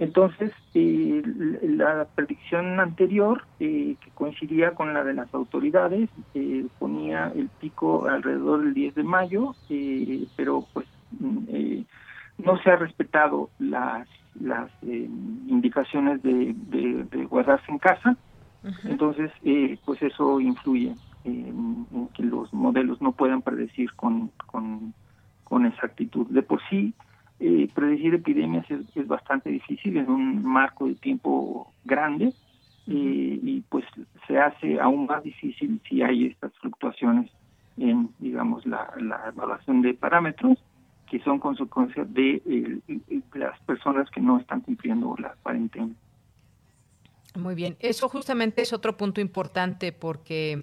Entonces, 0.00 0.52
eh, 0.74 1.22
la 1.62 2.06
predicción 2.16 2.80
anterior, 2.80 3.44
eh, 3.60 3.94
que 4.00 4.10
coincidía 4.10 4.72
con 4.72 4.92
la 4.92 5.04
de 5.04 5.14
las 5.14 5.32
autoridades, 5.32 6.10
eh, 6.34 6.66
ponía 6.80 7.30
el 7.34 7.48
pico 7.60 8.06
alrededor 8.06 8.64
del 8.64 8.74
10 8.74 8.96
de 8.96 9.04
mayo, 9.04 9.54
pero 10.36 10.66
pues 10.72 10.86
mm, 11.20 11.82
no 12.44 12.58
se 12.58 12.70
ha 12.70 12.76
respetado 12.76 13.50
las, 13.60 14.08
las 14.40 14.68
indicaciones 14.82 16.20
de, 16.24 16.54
de, 16.54 17.24
guardarse 17.26 17.70
en 17.70 17.78
casa. 17.78 18.16
Entonces, 18.84 19.30
pues 19.84 20.02
eso 20.02 20.40
influye 20.40 20.96
en, 21.24 21.86
que 22.14 22.24
los 22.24 22.52
modelos 22.52 23.00
no 23.00 23.12
puedan 23.12 23.42
predecir 23.42 23.92
con, 23.94 24.32
con, 24.46 24.92
con 25.44 25.66
exactitud. 25.66 26.26
De 26.30 26.42
por 26.42 26.60
sí, 26.68 26.94
eh, 27.40 27.68
predecir 27.74 28.14
epidemias 28.14 28.64
es, 28.70 29.08
bastante 29.08 29.50
difícil 29.50 29.96
en 29.96 30.08
un 30.08 30.44
marco 30.44 30.86
de 30.86 30.94
tiempo 30.94 31.72
grande 31.84 32.26
eh, 32.86 33.40
y 33.42 33.60
pues 33.68 33.84
se 34.28 34.38
hace 34.38 34.80
aún 34.80 35.06
más 35.06 35.24
difícil 35.24 35.80
si 35.88 36.02
hay 36.02 36.26
estas 36.26 36.52
fluctuaciones 36.60 37.30
en, 37.76 38.10
digamos, 38.20 38.64
la, 38.66 38.88
evaluación 39.28 39.82
de 39.82 39.94
parámetros 39.94 40.58
que 41.10 41.18
son 41.20 41.40
consecuencias 41.40 42.12
de 42.14 42.40
eh, 42.46 43.20
las 43.34 43.58
personas 43.62 44.08
que 44.10 44.20
no 44.20 44.38
están 44.38 44.60
cumpliendo 44.60 45.16
la 45.18 45.34
cuarentena. 45.42 45.90
Muy 47.34 47.56
bien, 47.56 47.76
eso 47.80 48.08
justamente 48.08 48.62
es 48.62 48.72
otro 48.72 48.96
punto 48.96 49.20
importante 49.20 49.90
porque 49.92 50.62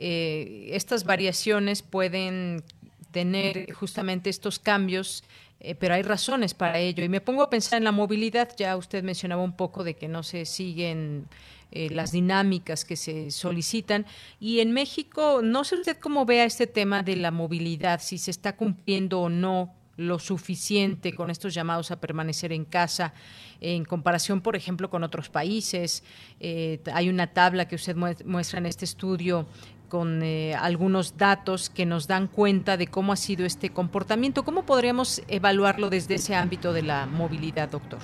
estas 0.00 1.04
variaciones 1.04 1.82
pueden 1.82 2.62
tener 3.10 3.72
justamente 3.72 4.30
estos 4.30 4.58
cambios 4.58 5.24
eh, 5.60 5.74
pero 5.74 5.94
hay 5.94 6.02
razones 6.02 6.54
para 6.54 6.78
ello. 6.78 7.04
Y 7.04 7.08
me 7.08 7.20
pongo 7.20 7.42
a 7.42 7.50
pensar 7.50 7.78
en 7.78 7.84
la 7.84 7.92
movilidad, 7.92 8.50
ya 8.56 8.76
usted 8.76 9.02
mencionaba 9.02 9.42
un 9.42 9.56
poco 9.56 9.84
de 9.84 9.94
que 9.94 10.08
no 10.08 10.22
se 10.22 10.44
siguen 10.44 11.26
eh, 11.70 11.90
las 11.90 12.12
dinámicas 12.12 12.84
que 12.84 12.96
se 12.96 13.30
solicitan. 13.30 14.06
Y 14.40 14.60
en 14.60 14.72
México, 14.72 15.40
no 15.42 15.64
sé 15.64 15.76
usted 15.76 15.98
cómo 15.98 16.24
vea 16.24 16.44
este 16.44 16.66
tema 16.66 17.02
de 17.02 17.16
la 17.16 17.30
movilidad, 17.30 18.00
si 18.00 18.18
se 18.18 18.30
está 18.30 18.56
cumpliendo 18.56 19.20
o 19.20 19.28
no 19.28 19.74
lo 19.98 20.20
suficiente 20.20 21.12
con 21.12 21.28
estos 21.28 21.52
llamados 21.52 21.90
a 21.90 22.00
permanecer 22.00 22.52
en 22.52 22.64
casa 22.64 23.12
en 23.60 23.84
comparación, 23.84 24.40
por 24.40 24.54
ejemplo, 24.54 24.88
con 24.88 25.02
otros 25.02 25.28
países. 25.28 26.04
Eh, 26.38 26.80
hay 26.94 27.08
una 27.08 27.26
tabla 27.26 27.66
que 27.66 27.74
usted 27.74 27.96
muestra 27.96 28.60
en 28.60 28.66
este 28.66 28.84
estudio 28.84 29.48
con 29.88 30.22
eh, 30.22 30.54
algunos 30.54 31.16
datos 31.16 31.70
que 31.70 31.86
nos 31.86 32.06
dan 32.06 32.26
cuenta 32.26 32.76
de 32.76 32.86
cómo 32.86 33.12
ha 33.12 33.16
sido 33.16 33.46
este 33.46 33.70
comportamiento. 33.70 34.44
¿Cómo 34.44 34.64
podríamos 34.64 35.22
evaluarlo 35.28 35.90
desde 35.90 36.14
ese 36.16 36.34
ámbito 36.34 36.72
de 36.72 36.82
la 36.82 37.06
movilidad, 37.06 37.70
doctor? 37.70 38.00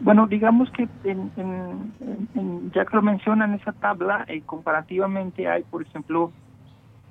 Bueno, 0.00 0.26
digamos 0.26 0.70
que 0.70 0.88
en, 1.04 2.72
ya 2.74 2.84
que 2.84 2.96
lo 2.96 3.02
mencionan 3.02 3.54
esa 3.54 3.72
tabla, 3.72 4.24
eh, 4.28 4.42
comparativamente 4.44 5.48
hay, 5.48 5.62
por 5.62 5.82
ejemplo, 5.82 6.32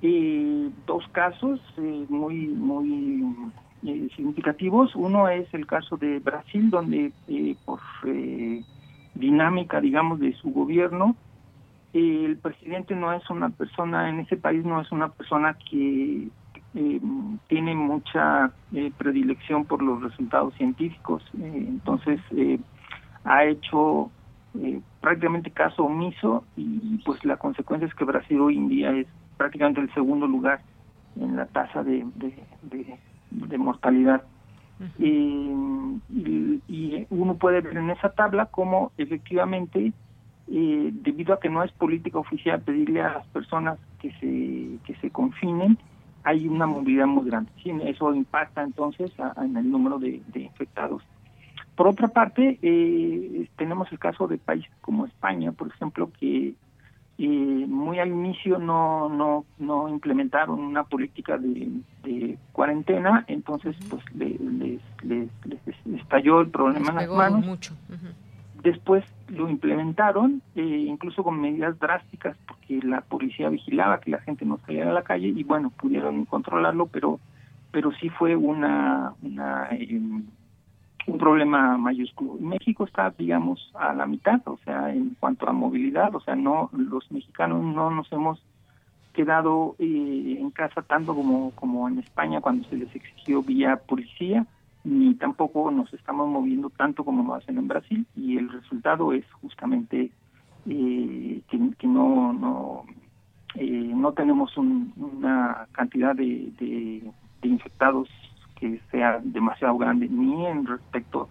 eh, 0.02 0.70
dos 0.86 1.06
casos 1.12 1.60
eh, 1.78 2.06
muy 2.08 2.48
muy 2.48 3.58
significativos. 4.16 4.94
Uno 4.94 5.28
es 5.28 5.52
el 5.52 5.66
caso 5.66 5.96
de 5.96 6.18
Brasil, 6.18 6.70
donde 6.70 7.12
por 7.66 7.80
dinámica, 9.14 9.80
digamos, 9.80 10.20
de 10.20 10.32
su 10.34 10.50
gobierno, 10.52 11.16
el 11.94 12.36
presidente 12.38 12.94
no 12.94 13.12
es 13.12 13.28
una 13.30 13.50
persona, 13.50 14.08
en 14.08 14.20
ese 14.20 14.36
país 14.36 14.64
no 14.64 14.80
es 14.80 14.90
una 14.92 15.08
persona 15.08 15.56
que 15.70 16.28
tiene 17.46 17.74
mucha 17.76 18.50
predilección 18.98 19.64
por 19.64 19.80
los 19.80 20.02
resultados 20.02 20.54
científicos. 20.54 21.22
entonces, 21.34 22.20
ha 23.24 23.44
hecho 23.44 24.10
eh, 24.60 24.80
prácticamente 25.00 25.50
caso 25.50 25.84
omiso 25.84 26.44
y 26.56 26.98
pues 27.04 27.24
la 27.24 27.36
consecuencia 27.36 27.88
es 27.88 27.94
que 27.94 28.04
Brasil 28.04 28.40
hoy 28.40 28.56
en 28.56 28.68
día 28.68 28.92
es 28.92 29.08
prácticamente 29.36 29.80
el 29.80 29.92
segundo 29.94 30.28
lugar 30.28 30.60
en 31.20 31.34
la 31.34 31.46
tasa 31.46 31.82
de, 31.82 32.06
de, 32.62 33.58
mortalidad. 33.58 34.22
y, 34.98 35.50
uno 37.10 37.36
puede 37.36 37.60
ver 37.60 37.76
en 37.76 37.90
esa 37.90 38.10
tabla 38.10 38.46
cómo 38.46 38.92
efectivamente, 38.96 39.92
eh, 40.50 40.90
debido 40.92 41.34
a 41.34 41.40
que 41.40 41.48
no 41.48 41.62
es 41.62 41.72
política 41.72 42.18
oficial 42.18 42.60
pedirle 42.60 43.02
a 43.02 43.14
las 43.14 43.26
personas 43.28 43.78
que 44.00 44.10
se, 44.12 44.78
que 44.86 44.98
se 45.00 45.10
confinen, 45.10 45.78
hay 46.22 46.48
una 46.48 46.66
movilidad 46.66 47.06
muy 47.06 47.28
grande. 47.28 47.50
eso 47.84 48.14
impacta 48.14 48.62
entonces 48.62 49.12
en 49.36 49.56
el 49.56 49.70
número 49.70 49.98
de 49.98 50.22
infectados. 50.34 51.02
Por 51.76 51.88
otra 51.88 52.08
parte, 52.08 52.58
eh, 52.62 53.48
tenemos 53.56 53.90
el 53.90 53.98
caso 53.98 54.28
de 54.28 54.38
países 54.38 54.70
como 54.80 55.06
España, 55.06 55.50
por 55.52 55.68
ejemplo, 55.68 56.10
que 56.20 56.54
eh, 57.18 57.66
muy 57.68 57.98
al 57.98 58.08
inicio 58.08 58.58
no, 58.58 59.08
no, 59.08 59.44
no 59.58 59.88
implementaron 59.88 60.60
una 60.60 60.84
política 60.84 61.36
de, 61.36 62.38
cuarentena, 62.52 63.24
entonces 63.26 63.76
pues 63.90 64.02
les, 64.14 64.80
les, 65.02 65.28
estalló 65.96 66.40
el 66.40 66.48
problema 66.48 66.90
en 66.90 66.96
las 66.96 67.08
manos. 67.08 67.44
Mucho. 67.44 67.74
Después 68.64 69.04
lo 69.28 69.48
implementaron, 69.50 70.40
eh, 70.56 70.86
incluso 70.88 71.22
con 71.22 71.38
medidas 71.38 71.78
drásticas, 71.78 72.34
porque 72.48 72.80
la 72.82 73.02
policía 73.02 73.50
vigilaba 73.50 74.00
que 74.00 74.10
la 74.10 74.20
gente 74.20 74.46
no 74.46 74.58
saliera 74.64 74.90
a 74.90 74.94
la 74.94 75.02
calle 75.02 75.28
y 75.28 75.44
bueno, 75.44 75.70
pudieron 75.70 76.24
controlarlo, 76.24 76.86
pero 76.86 77.20
pero 77.70 77.90
sí 78.00 78.08
fue 78.08 78.36
una, 78.36 79.14
em, 79.72 80.24
un 81.06 81.18
problema 81.18 81.76
mayúsculo. 81.76 82.34
México 82.40 82.84
está, 82.84 83.10
digamos, 83.10 83.70
a 83.74 83.92
la 83.92 84.06
mitad, 84.06 84.40
o 84.46 84.56
sea, 84.64 84.94
en 84.94 85.16
cuanto 85.18 85.48
a 85.48 85.52
movilidad, 85.52 86.14
o 86.14 86.20
sea, 86.20 86.36
no 86.36 86.70
los 86.72 87.10
mexicanos 87.10 87.62
no 87.62 87.90
nos 87.90 88.10
hemos 88.12 88.40
quedado 89.12 89.74
eh, 89.80 90.38
en 90.40 90.50
casa 90.52 90.82
tanto 90.82 91.14
como, 91.14 91.50
como 91.50 91.88
en 91.88 91.98
España 91.98 92.40
cuando 92.40 92.66
se 92.68 92.76
les 92.76 92.94
exigió 92.94 93.42
vía 93.42 93.76
policía, 93.76 94.46
ni 94.84 95.14
tampoco 95.14 95.70
nos 95.70 95.92
estamos 95.94 96.28
moviendo 96.28 96.70
tanto 96.70 97.04
como 97.04 97.24
lo 97.24 97.34
hacen 97.34 97.58
en 97.58 97.68
Brasil, 97.68 98.06
y 98.14 98.36
el 98.36 98.50
resultado 98.50 99.12
es 99.12 99.24
justamente 99.40 100.10
eh, 100.68 101.40
que, 101.48 101.86
no, 101.86 102.32
no, 102.32 102.84
eh, 103.56 103.92
no 103.94 104.12
tenemos 104.12 104.56
una 104.56 105.66
cantidad 105.72 106.14
de, 106.14 106.52
de 106.58 107.48
infectados 107.48 108.08
que 108.54 108.80
sea 108.90 109.20
demasiado 109.22 109.76
grande 109.76 110.08
ni 110.08 110.46
en 110.46 110.66
respecto 110.66 111.28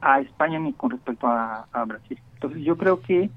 a 0.00 0.20
España 0.20 0.58
ni 0.58 0.72
con 0.72 0.90
respecto 0.90 1.26
a, 1.26 1.66
Brasil. 1.86 2.18
Entonces 2.34 2.62
yo 2.62 2.76
creo 2.76 3.00
que 3.00 3.30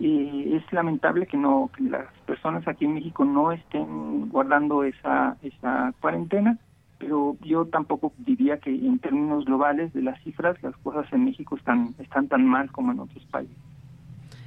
eh, 0.00 0.50
es 0.56 0.72
lamentable 0.72 1.26
que 1.26 1.36
no 1.36 1.70
que 1.76 1.84
las 1.84 2.06
personas 2.26 2.66
aquí 2.66 2.84
en 2.84 2.94
México 2.94 3.24
no 3.24 3.52
estén 3.52 4.28
guardando 4.28 4.82
esa 4.84 5.36
esa 5.42 5.92
cuarentena, 6.00 6.58
pero 7.00 7.36
yo 7.42 7.64
tampoco 7.64 8.12
diría 8.18 8.58
que 8.58 8.70
en 8.70 9.00
términos 9.00 9.46
globales 9.46 9.92
de 9.92 10.02
las 10.02 10.22
cifras 10.22 10.62
las 10.62 10.76
cosas 10.76 11.10
en 11.12 11.24
México 11.24 11.56
están 11.56 11.94
están 11.98 12.28
tan 12.28 12.46
mal 12.46 12.70
como 12.70 12.92
en 12.92 13.00
otros 13.00 13.24
países. 13.24 13.56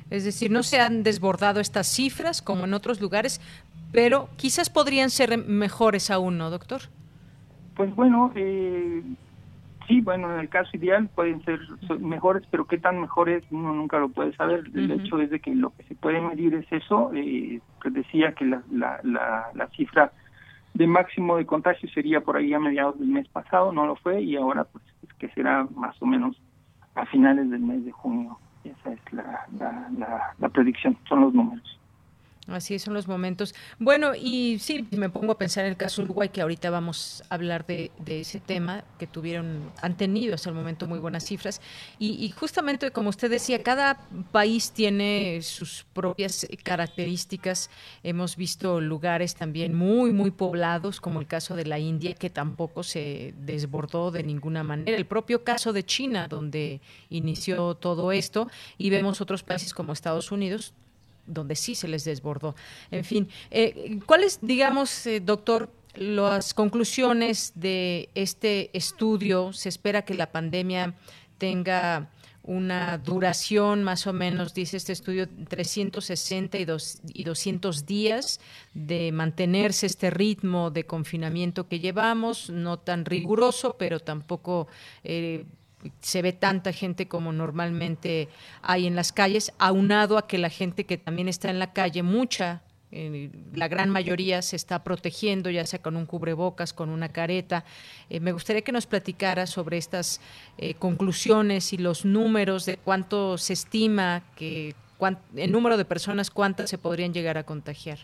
Es 0.10 0.24
decir, 0.24 0.52
no 0.52 0.62
se 0.62 0.80
han 0.80 1.02
desbordado 1.02 1.60
estas 1.60 1.88
cifras 1.88 2.44
como 2.44 2.66
en 2.66 2.76
otros 2.76 3.02
lugares, 3.02 3.42
pero 3.92 4.30
quizás 4.38 4.70
podrían 4.70 5.10
ser 5.10 5.38
mejores 5.40 6.12
aún, 6.12 6.38
¿no, 6.38 6.52
doctor? 6.52 6.82
Pues 7.76 7.94
bueno, 7.96 8.32
eh, 8.36 9.02
sí, 9.88 10.02
bueno, 10.02 10.32
en 10.32 10.40
el 10.40 10.50
caso 10.50 10.70
ideal 10.78 11.10
pueden 11.16 11.44
ser 11.44 11.60
mejores, 12.00 12.44
pero 12.52 12.66
qué 12.66 12.78
tan 12.78 13.02
mejores 13.02 13.44
uno 13.50 13.74
nunca 13.74 13.98
lo 13.98 14.10
puede 14.10 14.36
saber. 14.36 14.66
El 14.76 14.92
hecho 14.92 15.20
es 15.20 15.32
de 15.32 15.40
que 15.40 15.56
lo 15.56 15.72
que 15.72 15.84
se 15.84 15.96
puede 15.96 16.22
medir 16.22 16.54
es 16.54 16.72
eso, 16.72 17.12
eh, 17.16 17.60
que 17.82 17.90
decía 17.90 18.34
que 18.34 18.46
la, 18.46 18.62
la, 18.72 19.02
la, 19.56 19.68
cifra 19.70 20.12
de 20.74 20.88
máximo 20.88 21.38
de 21.38 21.46
contagio 21.46 21.90
sería 21.90 22.22
por 22.22 22.38
ahí 22.38 22.54
a 22.54 22.60
mediados 22.60 23.00
del 23.00 23.10
mes 23.10 23.28
pasado, 23.28 23.72
no 23.72 23.86
lo 23.86 23.96
fue, 23.96 24.22
y 24.22 24.36
ahora 24.36 24.64
pues 24.64 24.84
que 25.18 25.30
será 25.30 25.68
más 25.76 26.00
o 26.02 26.06
menos 26.06 26.36
a 26.96 27.06
finales 27.06 27.50
del 27.50 27.62
mes 27.62 27.86
de 27.86 27.92
junio. 27.92 28.38
Esa 28.64 28.94
es 28.94 29.14
la, 29.14 29.46
la, 29.58 30.34
la 30.38 30.50
predicción, 30.50 30.98
son 31.08 31.22
los 31.22 31.34
números. 31.34 31.80
Así 32.48 32.78
son 32.78 32.94
los 32.94 33.08
momentos. 33.08 33.56
Bueno, 33.80 34.14
y 34.16 34.60
sí, 34.60 34.86
me 34.92 35.10
pongo 35.10 35.32
a 35.32 35.38
pensar 35.38 35.64
en 35.64 35.72
el 35.72 35.78
caso 35.78 36.02
Uruguay, 36.02 36.30
que 36.30 36.42
ahorita 36.42 36.70
vamos 36.70 37.24
a 37.30 37.36
hablar 37.36 37.66
de, 37.66 37.92
ese 38.06 38.40
tema, 38.40 38.84
que 39.00 39.08
tuvieron, 39.08 39.72
han 39.82 39.96
tenido 39.96 40.36
hasta 40.36 40.50
el 40.50 40.56
momento 40.56 40.86
muy 40.86 41.00
buenas 41.00 41.26
cifras. 41.26 41.62
Y, 42.00 42.30
justamente, 42.32 42.92
como 42.92 43.10
usted 43.10 43.30
decía, 43.30 43.64
cada 43.64 43.98
país 44.32 44.72
tiene 44.72 45.42
sus 45.42 45.86
propias 45.94 46.46
características. 46.64 47.70
Hemos 48.04 48.36
visto 48.36 48.82
lugares 48.82 49.36
también 49.36 49.74
muy, 49.74 50.12
muy 50.12 50.32
poblados, 50.32 51.00
como 51.00 51.22
el 51.22 51.28
caso 51.28 51.56
de 51.56 51.66
la 51.66 51.80
India, 51.80 52.14
que 52.14 52.30
tampoco 52.30 52.84
se 52.84 53.34
desbordó 53.38 54.12
de 54.12 54.24
ninguna 54.24 54.64
manera. 54.64 54.98
El 54.98 55.06
propio 55.06 55.46
caso 55.46 55.72
de 55.72 55.86
China, 55.86 56.28
donde 56.28 56.82
inició 57.10 57.76
todo 57.76 58.12
esto, 58.12 58.50
y 58.78 58.90
vemos 58.90 59.22
otros 59.22 59.44
países 59.44 59.74
como 59.74 59.94
Estados 59.94 60.32
Unidos, 60.32 60.74
donde 61.26 61.56
sí 61.56 61.76
se 61.76 61.88
les 61.88 62.04
desbordó. 62.04 62.56
En 62.92 63.04
fin, 63.04 63.30
eh, 63.52 64.00
¿cuáles, 64.06 64.40
digamos, 64.42 65.06
eh, 65.08 65.20
doctor, 65.20 65.70
las 65.96 66.54
conclusiones 66.54 67.54
de 67.56 68.10
este 68.16 68.70
estudio? 68.76 69.54
Se 69.54 69.70
espera 69.70 70.04
que 70.04 70.14
la 70.16 70.32
pandemia 70.32 70.96
tenga 71.38 72.10
una 72.44 72.98
duración 72.98 73.84
más 73.84 74.06
o 74.06 74.12
menos, 74.12 74.54
dice 74.54 74.76
este 74.76 74.92
estudio, 74.92 75.28
360 75.48 76.58
y, 76.58 76.68
y 77.14 77.24
200 77.24 77.86
días 77.86 78.42
de 78.74 79.14
mantenerse 79.14 79.86
este 79.86 80.10
ritmo 80.10 80.70
de 80.70 80.86
confinamiento 80.86 81.70
que 81.70 81.80
llevamos, 81.80 82.50
no 82.50 82.80
tan 82.80 83.06
riguroso, 83.06 83.78
pero 83.78 84.02
tampoco 84.02 84.68
eh, 85.06 85.46
se 86.00 86.22
ve 86.22 86.34
tanta 86.34 86.72
gente 86.72 87.08
como 87.08 87.32
normalmente 87.32 88.30
hay 88.62 88.88
en 88.88 88.96
las 88.96 89.12
calles, 89.12 89.54
aunado 89.60 90.18
a 90.18 90.28
que 90.28 90.38
la 90.38 90.50
gente 90.50 90.86
que 90.86 90.98
también 90.98 91.28
está 91.28 91.50
en 91.50 91.60
la 91.60 91.74
calle, 91.74 92.04
mucha, 92.04 92.62
eh, 92.96 93.32
la 93.56 93.68
gran 93.68 93.90
mayoría 93.90 94.44
se 94.44 94.56
está 94.56 94.84
protegiendo, 94.84 95.50
ya 95.50 95.66
sea 95.66 95.82
con 95.82 95.96
un 95.96 96.06
cubrebocas, 96.06 96.74
con 96.74 96.90
una 96.90 97.10
careta. 97.10 97.66
Eh, 98.10 98.20
me 98.20 98.32
gustaría 98.32 98.62
que 98.62 98.72
nos 98.72 98.86
platicara 98.86 99.48
sobre 99.48 99.78
estas 99.78 100.22
eh, 100.60 100.76
conclusiones 100.76 101.74
y 101.74 101.78
los 101.78 102.06
números 102.06 102.68
de 102.68 102.78
cuánto 102.78 103.40
se 103.40 103.54
estima 103.54 104.22
que 104.36 104.76
el 105.36 105.52
número 105.52 105.76
de 105.76 105.86
personas, 105.86 106.30
cuántas 106.30 106.70
se 106.70 106.78
podrían 106.78 107.14
llegar 107.14 107.38
a 107.38 107.44
contagiar. 107.44 107.98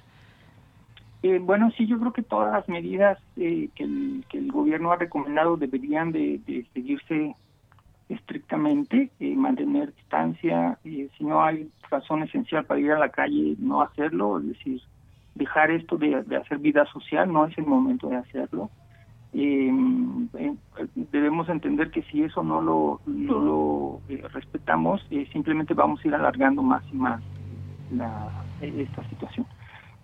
bueno, 1.42 1.72
sí, 1.78 1.86
yo 1.86 2.00
creo 2.00 2.12
que 2.12 2.24
todas 2.24 2.52
las 2.52 2.68
medidas 2.68 3.20
que 3.36 3.70
el, 3.78 4.26
que, 4.28 4.38
el, 4.40 4.52
gobierno 4.52 4.92
ha 4.92 4.98
recomendado 4.98 5.56
deberían 5.56 6.12
de 6.12 6.66
seguirse 6.74 7.36
estrictamente, 8.10 9.12
eh, 9.20 9.36
mantener 9.36 9.94
distancia, 9.94 10.78
eh, 10.84 11.10
si 11.16 11.24
no 11.24 11.44
hay 11.44 11.70
razón 11.90 12.24
esencial 12.24 12.66
para 12.66 12.80
ir 12.80 12.92
a 12.92 13.00
la 13.00 13.10
calle, 13.10 13.56
no 13.60 13.82
hacerlo, 13.82 14.40
es 14.40 14.48
decir, 14.48 14.82
dejar 15.36 15.70
esto 15.72 15.96
de, 15.98 16.16
hacer 16.36 16.58
vida 16.58 16.86
social, 16.88 17.32
no 17.32 17.46
es 17.46 17.58
el 17.58 17.66
momento 17.66 18.10
de 18.10 18.18
hacerlo. 18.18 18.70
Eh, 19.32 19.72
debemos 21.12 21.50
entender 21.50 21.92
que 21.92 22.02
si 22.04 22.24
eso 22.24 22.44
no 22.44 22.62
lo, 22.62 23.00
lo 23.06 24.02
respetamos, 24.34 25.06
simplemente 25.32 25.76
vamos 25.76 26.04
a 26.04 26.08
ir 26.08 26.16
alargando 26.16 26.64
más 26.64 26.84
y 26.92 26.96
más 26.96 27.22
la, 27.92 28.28
esta 28.60 29.08
situación. 29.10 29.46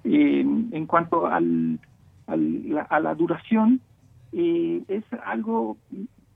en 0.03 0.85
cuanto 0.85 1.25
al, 1.25 1.79
al 2.27 2.85
a 2.87 2.99
la 2.99 3.15
duración, 3.15 3.81
es 4.31 5.03
algo 5.25 5.77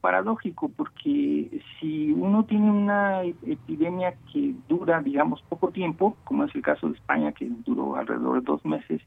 paradójico 0.02 0.70
porque 0.70 1.62
si 1.80 2.12
uno 2.12 2.44
tiene 2.46 2.72
una 2.72 3.24
epidemia 3.24 4.14
que 4.32 4.54
dura, 4.68 5.02
digamos, 5.02 5.42
poco 5.50 5.70
tiempo, 5.70 6.18
como 6.24 6.46
es 6.46 6.56
el 6.56 6.62
caso 6.62 6.88
de 6.88 6.96
España, 6.96 7.32
que 7.32 7.50
duró 7.66 7.96
alrededor 7.96 8.40
de 8.40 8.46
dos 8.46 8.66
meses, 8.66 9.02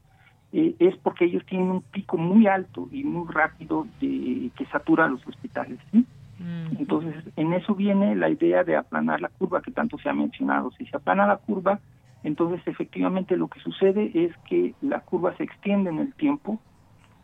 eh, 0.51 0.75
es 0.79 0.95
porque 0.97 1.25
ellos 1.25 1.43
tienen 1.45 1.71
un 1.71 1.81
pico 1.81 2.17
muy 2.17 2.47
alto 2.47 2.87
y 2.91 3.03
muy 3.03 3.27
rápido 3.31 3.87
de 3.99 4.51
que 4.55 4.65
satura 4.71 5.07
los 5.07 5.25
hospitales. 5.27 5.79
Mm. 5.91 6.77
Entonces, 6.77 7.15
en 7.35 7.53
eso 7.53 7.73
viene 7.73 8.15
la 8.15 8.29
idea 8.29 8.63
de 8.63 8.75
aplanar 8.75 9.21
la 9.21 9.29
curva 9.29 9.61
que 9.61 9.71
tanto 9.71 9.97
se 9.97 10.09
ha 10.09 10.13
mencionado. 10.13 10.71
Si 10.71 10.85
se 10.85 10.97
aplana 10.97 11.25
la 11.25 11.37
curva, 11.37 11.79
entonces 12.23 12.61
efectivamente 12.67 13.37
lo 13.37 13.47
que 13.47 13.59
sucede 13.59 14.11
es 14.13 14.35
que 14.49 14.73
la 14.81 14.99
curva 14.99 15.35
se 15.37 15.43
extiende 15.43 15.89
en 15.89 15.99
el 15.99 16.13
tiempo, 16.13 16.59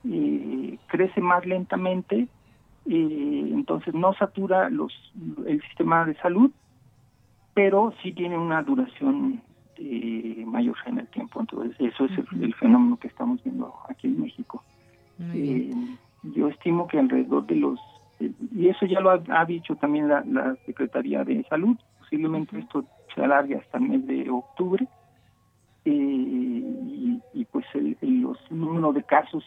eh, 0.10 0.78
crece 0.88 1.22
más 1.22 1.46
lentamente, 1.46 2.28
eh, 2.86 3.50
entonces 3.54 3.94
no 3.94 4.13
satura 4.13 4.70
los, 4.70 4.94
el 5.46 5.62
sistema 5.63 6.06
de 6.06 6.15
salud, 6.15 6.52
pero 7.54 7.94
sí 8.02 8.13
tiene 8.13 8.38
una 8.38 8.62
duración 8.63 9.42
eh, 9.78 10.44
mayor 10.46 10.76
en 10.86 11.00
el 11.00 11.08
tiempo. 11.08 11.39
Entonces, 11.39 11.76
eso 11.80 12.06
es 12.06 12.12
el, 12.39 12.54
fenómeno 12.56 12.98
que 12.98 13.08
estamos 13.08 13.44
viendo 13.44 13.74
aquí 13.89 14.08
en 14.08 14.22
México. 14.22 14.63
Eh, 15.34 15.74
yo 16.24 16.48
estimo 16.48 16.88
que 16.88 17.00
alrededor 17.00 17.46
de 17.46 17.56
los, 17.56 17.80
y 18.20 18.68
eso 18.68 18.86
ya 18.86 19.00
lo 19.00 19.12
ha, 19.12 19.46
dicho 19.46 19.76
también 19.76 20.08
la, 20.08 20.56
Secretaría 20.65 21.24
de 21.24 21.44
Salud, 21.50 21.78
posiblemente 22.00 22.60
esto 22.60 22.86
se 23.13 23.24
alargue 23.24 23.56
hasta 23.56 23.78
el 23.78 23.84
mes 23.86 24.08
de 24.08 24.30
octubre, 24.30 24.88
eh, 25.86 27.22
y, 27.34 27.46
pues 27.52 27.65
el, 27.74 27.98
los 28.02 28.38
número 28.52 28.92
de 28.92 29.04
casos 29.04 29.44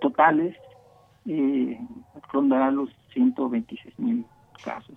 totales 0.00 0.56
eh, 1.26 1.80
rondará 2.32 2.70
los 2.70 2.90
126 3.12 3.98
mil 3.98 4.24
casos 4.64 4.96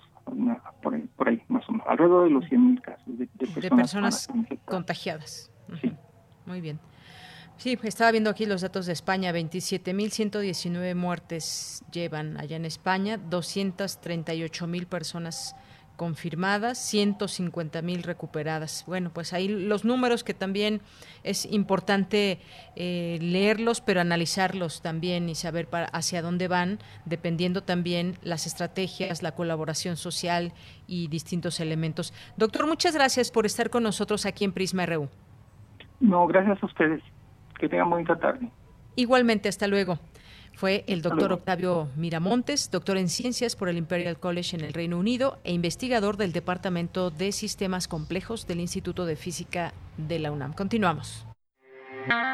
por 0.82 0.94
ahí, 0.94 1.10
por 1.16 1.30
ahí, 1.30 1.42
más 1.48 1.68
o 1.68 1.72
menos, 1.72 1.88
alrededor 1.88 2.26
de 2.26 2.30
los 2.32 2.46
100.000 2.46 2.82
casos 2.82 3.18
de, 3.18 3.28
personas, 3.70 4.28
contagiadas. 4.66 5.52
Muy 6.46 6.62
bien. 6.62 6.80
Sí, 7.58 7.78
estaba 7.84 8.12
viendo 8.12 8.30
aquí 8.30 8.46
los 8.46 8.62
datos 8.62 8.88
de 8.88 8.94
España, 8.94 9.32
27.119 9.32 10.96
muertes 10.96 11.84
llevan 11.92 12.38
allá 12.38 12.58
en 12.58 12.66
España, 12.66 13.18
238.000 13.30 14.88
personas 14.88 15.56
confirmadas, 15.96 16.78
150 16.78 17.82
mil 17.82 18.04
recuperadas. 18.04 18.84
Bueno, 18.88 19.12
pues 19.14 19.34
ahí 19.34 19.48
los 19.48 19.86
números 19.86 20.24
que 20.24 20.34
también 20.34 20.82
es 21.24 21.46
importante 21.46 22.40
eh, 22.76 23.18
leerlos, 23.22 23.82
pero 23.82 24.02
analizarlos 24.02 24.82
también 24.82 25.30
y 25.30 25.36
saber 25.36 25.68
para, 25.68 25.86
hacia 25.88 26.22
dónde 26.22 26.48
van, 26.48 26.80
dependiendo 27.06 27.64
también 27.64 28.18
las 28.22 28.48
estrategias, 28.48 29.24
la 29.24 29.34
colaboración 29.34 29.98
social 29.98 30.54
y 30.88 31.08
distintos 31.08 31.60
elementos. 31.60 32.14
Doctor, 32.38 32.68
muchas 32.68 32.94
gracias 32.96 33.32
por 33.32 33.46
estar 33.46 33.70
con 33.70 33.84
nosotros 33.84 34.26
aquí 34.26 34.46
en 34.46 34.52
Prisma 34.52 34.86
RU. 34.86 35.10
No, 36.00 36.28
gracias 36.28 36.62
a 36.62 36.66
ustedes. 36.66 37.02
Que 37.60 37.70
tengan 37.70 37.90
bonita 37.90 38.18
tarde. 38.18 38.50
Igualmente, 38.96 39.48
hasta 39.48 39.68
luego 39.68 40.00
fue 40.56 40.84
el 40.88 41.02
doctor 41.02 41.34
Octavio 41.34 41.90
Miramontes, 41.96 42.70
doctor 42.72 42.98
en 42.98 43.10
ciencias 43.10 43.56
por 43.56 43.70
el 43.70 43.78
Imperial 43.78 44.18
College 44.20 44.56
en 44.56 44.64
el 44.64 44.74
Reino 44.74 44.98
Unido 44.98 45.40
e 45.44 45.54
investigador 45.54 46.18
del 46.18 46.32
Departamento 46.32 47.10
de 47.10 47.32
Sistemas 47.32 47.88
Complejos 47.88 48.48
del 48.48 48.60
Instituto 48.60 49.06
de 49.06 49.16
Física 49.16 49.74
de 49.98 50.20
la 50.20 50.32
UNAM. 50.32 50.54
Continuamos. 50.54 51.26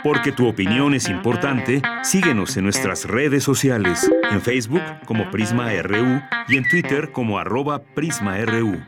Porque 0.03 0.31
tu 0.31 0.47
opinión 0.47 0.93
es 0.93 1.09
importante, 1.09 1.81
síguenos 2.03 2.57
en 2.57 2.63
nuestras 2.63 3.05
redes 3.05 3.43
sociales, 3.43 4.09
en 4.31 4.41
Facebook 4.41 4.81
como 5.05 5.29
Prisma 5.29 5.71
RU 5.81 6.21
y 6.47 6.57
en 6.57 6.67
Twitter 6.67 7.11
como 7.11 7.37
arroba 7.37 7.79
PrismaRU. 7.79 8.79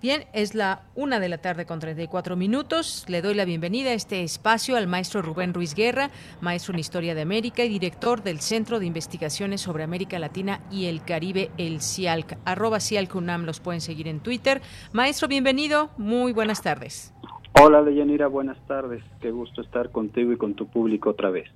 Bien, 0.00 0.26
es 0.32 0.54
la 0.54 0.82
una 0.94 1.18
de 1.18 1.28
la 1.28 1.38
tarde 1.38 1.66
con 1.66 1.80
34 1.80 2.36
minutos. 2.36 3.04
Le 3.08 3.20
doy 3.20 3.34
la 3.34 3.44
bienvenida 3.44 3.90
a 3.90 3.94
este 3.94 4.22
espacio 4.22 4.76
al 4.76 4.86
maestro 4.86 5.22
Rubén 5.22 5.52
Ruiz 5.52 5.74
Guerra, 5.74 6.10
maestro 6.40 6.72
en 6.72 6.78
Historia 6.78 7.16
de 7.16 7.22
América 7.22 7.64
y 7.64 7.68
director 7.68 8.22
del 8.22 8.38
Centro 8.38 8.78
de 8.78 8.86
Investigaciones 8.86 9.60
sobre 9.60 9.82
América 9.82 10.20
Latina 10.20 10.60
y 10.70 10.86
el 10.86 11.02
Caribe, 11.02 11.50
el 11.58 11.80
CIALC. 11.80 12.38
Arroba 12.44 12.78
CIALC 12.78 13.12
UNAM, 13.12 13.44
los 13.44 13.58
pueden 13.58 13.80
seguir 13.80 14.06
en 14.06 14.20
Twitter. 14.20 14.60
Maestro, 14.92 15.26
bienvenido. 15.26 15.90
Muy 15.98 16.32
buenas 16.32 16.62
tardes. 16.62 17.12
Hola, 17.60 17.82
Leyanira, 17.82 18.28
buenas 18.28 18.64
tardes. 18.68 19.02
Qué 19.20 19.32
gusto 19.32 19.62
estar 19.62 19.90
contigo 19.90 20.32
y 20.32 20.36
con 20.36 20.54
tu 20.54 20.68
público 20.68 21.10
otra 21.10 21.30
vez. 21.30 21.50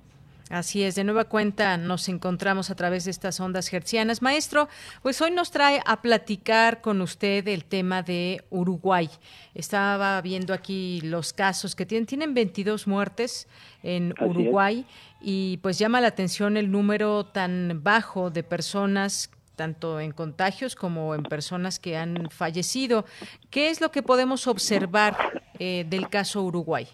Así 0.53 0.83
es, 0.83 0.93
de 0.93 1.03
nueva 1.03 1.23
cuenta 1.25 1.77
nos 1.77 2.07
encontramos 2.09 2.69
a 2.69 2.75
través 2.75 3.05
de 3.05 3.11
estas 3.11 3.39
ondas 3.39 3.73
hercianas. 3.73 4.21
Maestro, 4.21 4.67
pues 5.01 5.19
hoy 5.19 5.31
nos 5.31 5.49
trae 5.49 5.81
a 5.83 5.99
platicar 6.03 6.79
con 6.79 7.01
usted 7.01 7.47
el 7.47 7.65
tema 7.65 8.03
de 8.03 8.43
Uruguay. 8.51 9.09
Estaba 9.55 10.21
viendo 10.21 10.53
aquí 10.53 11.01
los 11.01 11.33
casos 11.33 11.75
que 11.75 11.87
tienen, 11.87 12.05
tienen 12.05 12.35
22 12.35 12.85
muertes 12.85 13.47
en 13.81 14.13
Uruguay 14.21 14.85
y 15.21 15.57
pues 15.63 15.79
llama 15.79 15.99
la 16.01 16.09
atención 16.09 16.55
el 16.55 16.69
número 16.69 17.25
tan 17.25 17.81
bajo 17.81 18.29
de 18.29 18.43
personas 18.43 19.31
tanto 19.55 19.99
en 19.99 20.11
contagios 20.11 20.75
como 20.75 21.15
en 21.15 21.23
personas 21.23 21.79
que 21.79 21.97
han 21.97 22.29
fallecido. 22.29 23.05
¿Qué 23.49 23.71
es 23.71 23.81
lo 23.81 23.89
que 23.89 24.03
podemos 24.03 24.45
observar 24.45 25.17
eh, 25.57 25.83
del 25.89 26.09
caso 26.09 26.43
Uruguay? 26.43 26.87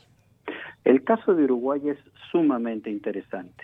El 0.86 1.04
caso 1.04 1.36
de 1.36 1.44
Uruguay 1.44 1.82
es 1.90 1.98
sumamente 2.32 2.90
interesante. 2.90 3.64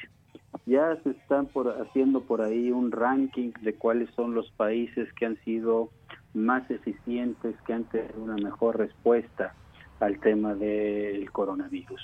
Ya 0.66 0.96
se 1.04 1.12
están 1.12 1.48
por, 1.48 1.68
haciendo 1.82 2.22
por 2.22 2.42
ahí 2.42 2.72
un 2.72 2.92
ranking 2.92 3.52
de 3.62 3.74
cuáles 3.74 4.10
son 4.12 4.34
los 4.34 4.50
países 4.52 5.12
que 5.14 5.26
han 5.26 5.38
sido 5.44 5.90
más 6.34 6.70
eficientes, 6.72 7.56
que 7.66 7.74
han 7.74 7.84
tenido 7.86 8.24
una 8.24 8.36
mejor 8.36 8.78
respuesta 8.78 9.54
al 10.00 10.20
tema 10.20 10.56
del 10.56 11.32
coronavirus. 11.32 12.02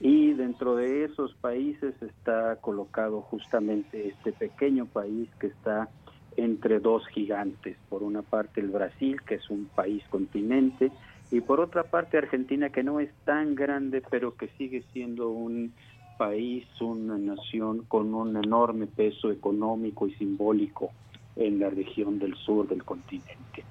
Y 0.00 0.32
dentro 0.32 0.76
de 0.76 1.04
esos 1.04 1.34
países 1.36 1.94
está 2.00 2.56
colocado 2.56 3.20
justamente 3.20 4.08
este 4.08 4.32
pequeño 4.32 4.86
país 4.86 5.28
que 5.38 5.48
está 5.48 5.88
entre 6.36 6.80
dos 6.80 7.06
gigantes. 7.08 7.76
Por 7.88 8.02
una 8.02 8.22
parte 8.22 8.60
el 8.60 8.68
Brasil, 8.68 9.20
que 9.26 9.34
es 9.36 9.50
un 9.50 9.66
país 9.66 10.02
continente, 10.08 10.90
y 11.30 11.40
por 11.42 11.60
otra 11.60 11.84
parte 11.84 12.18
Argentina, 12.18 12.70
que 12.70 12.82
no 12.82 12.98
es 12.98 13.10
tan 13.24 13.54
grande, 13.54 14.02
pero 14.10 14.34
que 14.34 14.48
sigue 14.58 14.82
siendo 14.92 15.30
un 15.30 15.72
país, 16.20 16.66
una 16.82 17.16
nación 17.16 17.86
con 17.88 18.12
un 18.12 18.36
enorme 18.36 18.86
peso 18.86 19.30
económico 19.30 20.06
y 20.06 20.12
simbólico 20.16 20.90
en 21.34 21.58
la 21.58 21.70
región 21.70 22.18
del 22.18 22.34
sur 22.34 22.68
del 22.68 22.84
continente. 22.84 23.64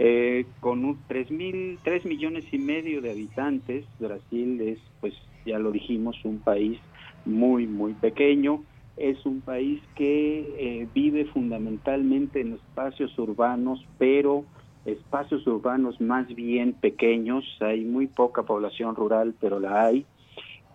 Eh, 0.00 0.46
con 0.58 0.84
un 0.84 0.98
3, 1.06 1.30
mil, 1.30 1.78
3 1.84 2.04
millones 2.06 2.44
y 2.50 2.58
medio 2.58 3.00
de 3.00 3.12
habitantes, 3.12 3.84
Brasil 4.00 4.60
es, 4.62 4.80
pues 5.00 5.14
ya 5.44 5.60
lo 5.60 5.70
dijimos, 5.70 6.16
un 6.24 6.40
país 6.40 6.80
muy, 7.24 7.68
muy 7.68 7.94
pequeño. 7.94 8.64
Es 8.96 9.24
un 9.24 9.40
país 9.40 9.80
que 9.94 10.40
eh, 10.58 10.88
vive 10.92 11.26
fundamentalmente 11.26 12.40
en 12.40 12.54
espacios 12.54 13.16
urbanos, 13.16 13.86
pero 13.96 14.44
espacios 14.86 15.46
urbanos 15.46 16.00
más 16.00 16.26
bien 16.34 16.72
pequeños. 16.72 17.44
Hay 17.60 17.84
muy 17.84 18.08
poca 18.08 18.42
población 18.42 18.96
rural, 18.96 19.36
pero 19.40 19.60
la 19.60 19.84
hay. 19.84 20.04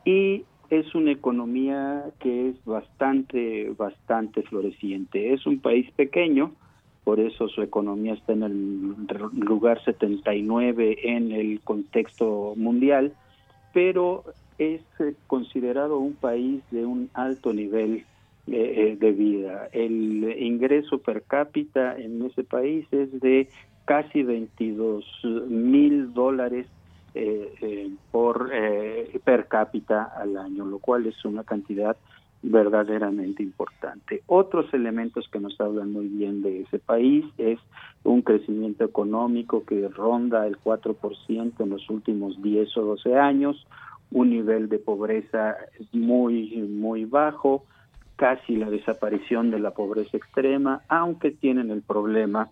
Y 0.06 0.46
es 0.72 0.96
una 0.96 1.12
economía 1.12 2.06
que 2.20 2.48
es 2.50 2.66
bastante, 2.66 3.70
bastante 3.78 4.42
floreciente. 4.42 5.34
Es 5.34 5.46
un 5.46 5.60
país 5.60 5.92
pequeño, 5.92 6.54
por 7.04 7.20
eso 7.20 7.50
su 7.50 7.62
economía 7.62 8.14
está 8.14 8.32
en 8.32 8.44
el 8.44 8.96
lugar 9.34 9.84
79 9.84 10.98
en 11.04 11.34
el 11.34 11.60
contexto 11.60 12.54
mundial, 12.56 13.14
pero 13.74 14.24
es 14.58 14.82
eh, 15.00 15.14
considerado 15.28 16.00
un 16.00 16.14
país 16.14 16.62
de 16.72 16.86
un 16.86 17.10
alto 17.16 17.52
nivel 17.52 18.06
eh, 18.48 18.54
eh, 18.94 18.98
de 18.98 19.12
vida. 19.12 19.68
El 19.74 20.38
ingreso 20.40 21.00
per 21.00 21.24
cápita 21.24 22.00
en 22.00 22.24
ese 22.24 22.46
país 22.46 22.88
es 22.92 23.20
de 23.20 23.50
casi 23.84 24.24
22 24.24 25.04
mil 25.50 26.14
dólares 26.14 26.66
por 28.12 28.50
eh, 28.54 29.20
per 29.24 29.48
cápita 29.48 30.14
al 30.16 30.38
año, 30.38 30.66
lo 30.66 30.80
cual 30.80 31.06
es 31.08 31.26
una 31.26 31.44
cantidad 31.44 31.98
verdaderamente 32.44 33.44
importante. 33.44 34.24
Otros 34.28 34.74
elementos 34.74 35.28
que 35.30 35.40
nos 35.40 35.60
hablan 35.62 35.92
muy 35.92 36.08
bien 36.08 36.42
de 36.42 36.62
ese 36.62 36.80
país 36.80 37.26
es 37.38 37.60
un 38.04 38.22
crecimiento 38.22 38.84
económico 38.84 39.64
que 39.66 39.88
ronda 39.90 40.48
el 40.48 40.58
4% 40.58 41.54
en 41.60 41.70
los 41.70 41.90
últimos 41.90 42.42
10 42.42 42.78
o 42.78 42.82
12 42.82 43.18
años, 43.18 43.68
un 44.12 44.32
nivel 44.32 44.70
de 44.70 44.80
pobreza 44.80 45.56
muy, 45.92 46.58
muy 46.58 47.06
bajo, 47.06 47.64
casi 48.16 48.56
la 48.56 48.70
desaparición 48.70 49.52
de 49.52 49.60
la 49.60 49.72
pobreza 49.72 50.18
extrema, 50.18 50.82
aunque 50.88 51.32
tienen 51.32 51.70
el 51.70 51.82
problema 51.82 52.50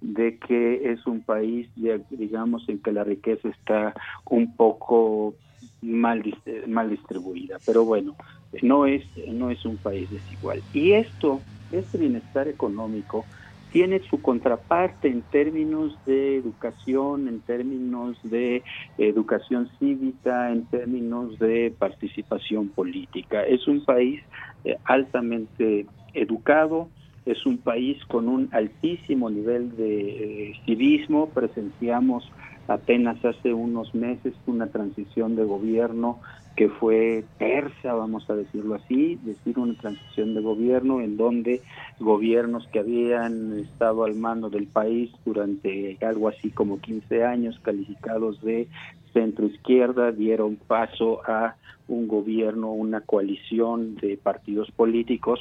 de 0.00 0.38
que 0.38 0.92
es 0.92 1.06
un 1.06 1.22
país, 1.22 1.68
digamos, 2.10 2.68
en 2.68 2.78
que 2.78 2.92
la 2.92 3.04
riqueza 3.04 3.48
está 3.48 3.94
un 4.26 4.54
poco 4.54 5.34
mal, 5.82 6.22
mal 6.66 6.90
distribuida. 6.90 7.58
Pero 7.66 7.84
bueno, 7.84 8.16
no 8.62 8.86
es, 8.86 9.04
no 9.28 9.50
es 9.50 9.64
un 9.64 9.76
país 9.76 10.10
desigual. 10.10 10.62
Y 10.72 10.92
esto, 10.92 11.40
este 11.72 11.98
bienestar 11.98 12.48
económico, 12.48 13.24
tiene 13.72 14.00
su 14.08 14.22
contraparte 14.22 15.08
en 15.08 15.22
términos 15.22 15.96
de 16.06 16.36
educación, 16.36 17.28
en 17.28 17.40
términos 17.40 18.16
de 18.22 18.62
educación 18.96 19.68
cívica, 19.78 20.50
en 20.50 20.64
términos 20.66 21.38
de 21.38 21.74
participación 21.78 22.68
política. 22.68 23.44
Es 23.44 23.68
un 23.68 23.84
país 23.84 24.22
eh, 24.64 24.78
altamente 24.84 25.86
educado, 26.14 26.88
es 27.26 27.44
un 27.46 27.58
país 27.58 28.02
con 28.06 28.28
un 28.28 28.48
altísimo 28.52 29.30
nivel 29.30 29.76
de 29.76 30.50
eh, 30.50 30.52
civismo, 30.64 31.28
presenciamos 31.30 32.30
apenas 32.68 33.22
hace 33.24 33.52
unos 33.52 33.94
meses 33.94 34.34
una 34.46 34.66
transición 34.66 35.36
de 35.36 35.44
gobierno 35.44 36.20
que 36.54 36.68
fue 36.68 37.24
tersa, 37.38 37.94
vamos 37.94 38.28
a 38.28 38.34
decirlo 38.34 38.74
así, 38.74 39.16
decir 39.22 39.60
una 39.60 39.74
transición 39.74 40.34
de 40.34 40.40
gobierno 40.40 41.00
en 41.00 41.16
donde 41.16 41.62
gobiernos 42.00 42.66
que 42.72 42.80
habían 42.80 43.60
estado 43.60 44.04
al 44.04 44.16
mando 44.16 44.50
del 44.50 44.66
país 44.66 45.10
durante 45.24 45.96
algo 46.00 46.28
así 46.28 46.50
como 46.50 46.80
15 46.80 47.24
años, 47.24 47.60
calificados 47.62 48.42
de 48.42 48.66
centro 49.12 49.46
izquierda, 49.46 50.10
dieron 50.10 50.56
paso 50.56 51.20
a 51.28 51.54
un 51.86 52.08
gobierno, 52.08 52.72
una 52.72 53.02
coalición 53.02 53.94
de 53.94 54.16
partidos 54.16 54.68
políticos 54.72 55.40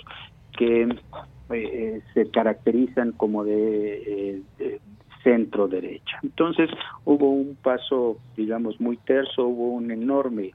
que 0.55 0.87
eh, 1.51 2.01
se 2.13 2.29
caracterizan 2.29 3.11
como 3.13 3.43
de, 3.43 3.93
eh, 3.95 4.41
de 4.57 4.81
centro 5.23 5.67
derecha. 5.67 6.19
Entonces 6.23 6.69
hubo 7.05 7.29
un 7.29 7.55
paso, 7.55 8.17
digamos, 8.35 8.79
muy 8.79 8.97
terso, 8.97 9.45
hubo 9.45 9.71
un 9.73 9.91
enorme 9.91 10.53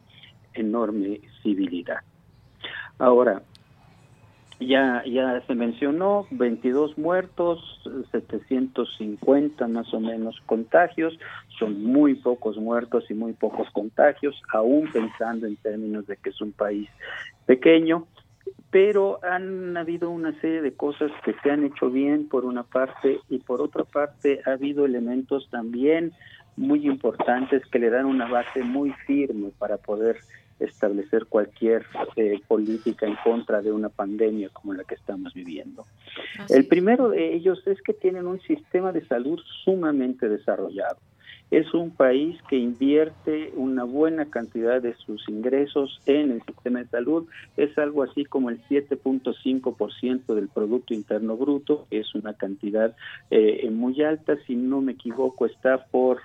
enorme 0.55 1.21
civilidad. 1.43 2.01
Ahora, 2.99 3.43
ya, 4.61 5.03
ya 5.05 5.41
se 5.47 5.55
mencionó 5.55 6.27
22 6.31 6.97
muertos, 6.97 7.81
750 8.13 9.67
más 9.67 9.93
o 9.93 10.01
menos 10.01 10.41
contagios, 10.47 11.19
son 11.59 11.83
muy 11.83 12.15
pocos 12.15 12.57
muertos 12.59 13.05
y 13.11 13.15
muy 13.15 13.33
pocos 13.33 13.69
contagios, 13.71 14.41
aún 14.53 14.89
pensando 14.93 15.47
en 15.47 15.57
términos 15.57 16.07
de 16.07 16.17
que 16.17 16.31
es 16.31 16.41
un 16.41 16.53
país 16.53 16.89
pequeño, 17.47 18.07
pero 18.73 19.21
han 19.23 19.77
habido 19.77 20.11
una 20.11 20.33
serie 20.41 20.63
de 20.63 20.73
cosas 20.73 21.13
que 21.27 21.35
se 21.43 21.51
han 21.51 21.63
hecho 21.63 21.91
bien 21.91 22.27
por 22.27 22.47
una 22.47 22.63
parte 22.63 23.21
y 23.29 23.39
por 23.39 23.61
otra 23.61 23.85
parte 23.85 24.41
ha 24.47 24.53
habido 24.53 24.87
elementos 24.87 25.47
también 25.51 26.13
muy 26.57 26.87
importantes 26.87 27.63
que 27.67 27.79
le 27.79 27.91
dan 27.91 28.07
una 28.07 28.27
base 28.29 28.63
muy 28.63 28.91
firme 29.07 29.51
para 29.59 29.77
poder 29.77 30.17
establecer 30.59 31.27
cualquier 31.27 31.85
eh, 32.17 32.41
política 32.49 33.07
en 33.07 33.17
contra 33.23 33.61
de 33.61 33.73
una 33.73 33.91
pandemia 33.91 34.49
como 34.49 34.73
la 34.73 34.85
que 34.85 34.95
estamos 34.95 35.35
viviendo. 35.35 35.85
El 36.49 36.67
primero 36.67 37.11
de 37.11 37.35
ellos 37.35 37.63
es 37.67 37.81
que 37.83 37.93
tienen 37.93 38.27
un 38.27 38.41
sistema 38.41 38.91
de 38.93 39.05
salud 39.07 39.39
sumamente 39.65 40.31
desarrollado. 40.31 40.97
Es 41.53 41.75
un 41.75 41.91
país 41.91 42.41
que 42.49 42.57
invierte 42.57 43.53
una 43.57 43.85
buena 43.85 44.25
cantidad 44.25 44.81
de 44.81 44.95
sus 44.95 45.29
ingresos 45.29 46.01
en 46.07 46.31
el 46.31 46.43
sistema 46.45 46.79
de 46.79 46.89
salud. 46.89 47.29
Es 47.59 47.77
algo 47.77 48.03
así 48.03 48.25
como 48.25 48.49
el 48.49 48.59
7.5% 48.69 50.35
del 50.35 50.49
Producto 50.49 50.95
Interno 50.95 51.37
Bruto. 51.37 51.87
Es 51.91 52.15
una 52.15 52.33
cantidad 52.33 52.97
eh, 53.31 53.69
muy 53.71 54.03
alta. 54.03 54.39
Si 54.47 54.57
no 54.57 54.81
me 54.81 54.93
equivoco, 54.93 55.45
está 55.45 55.85
por 55.91 56.21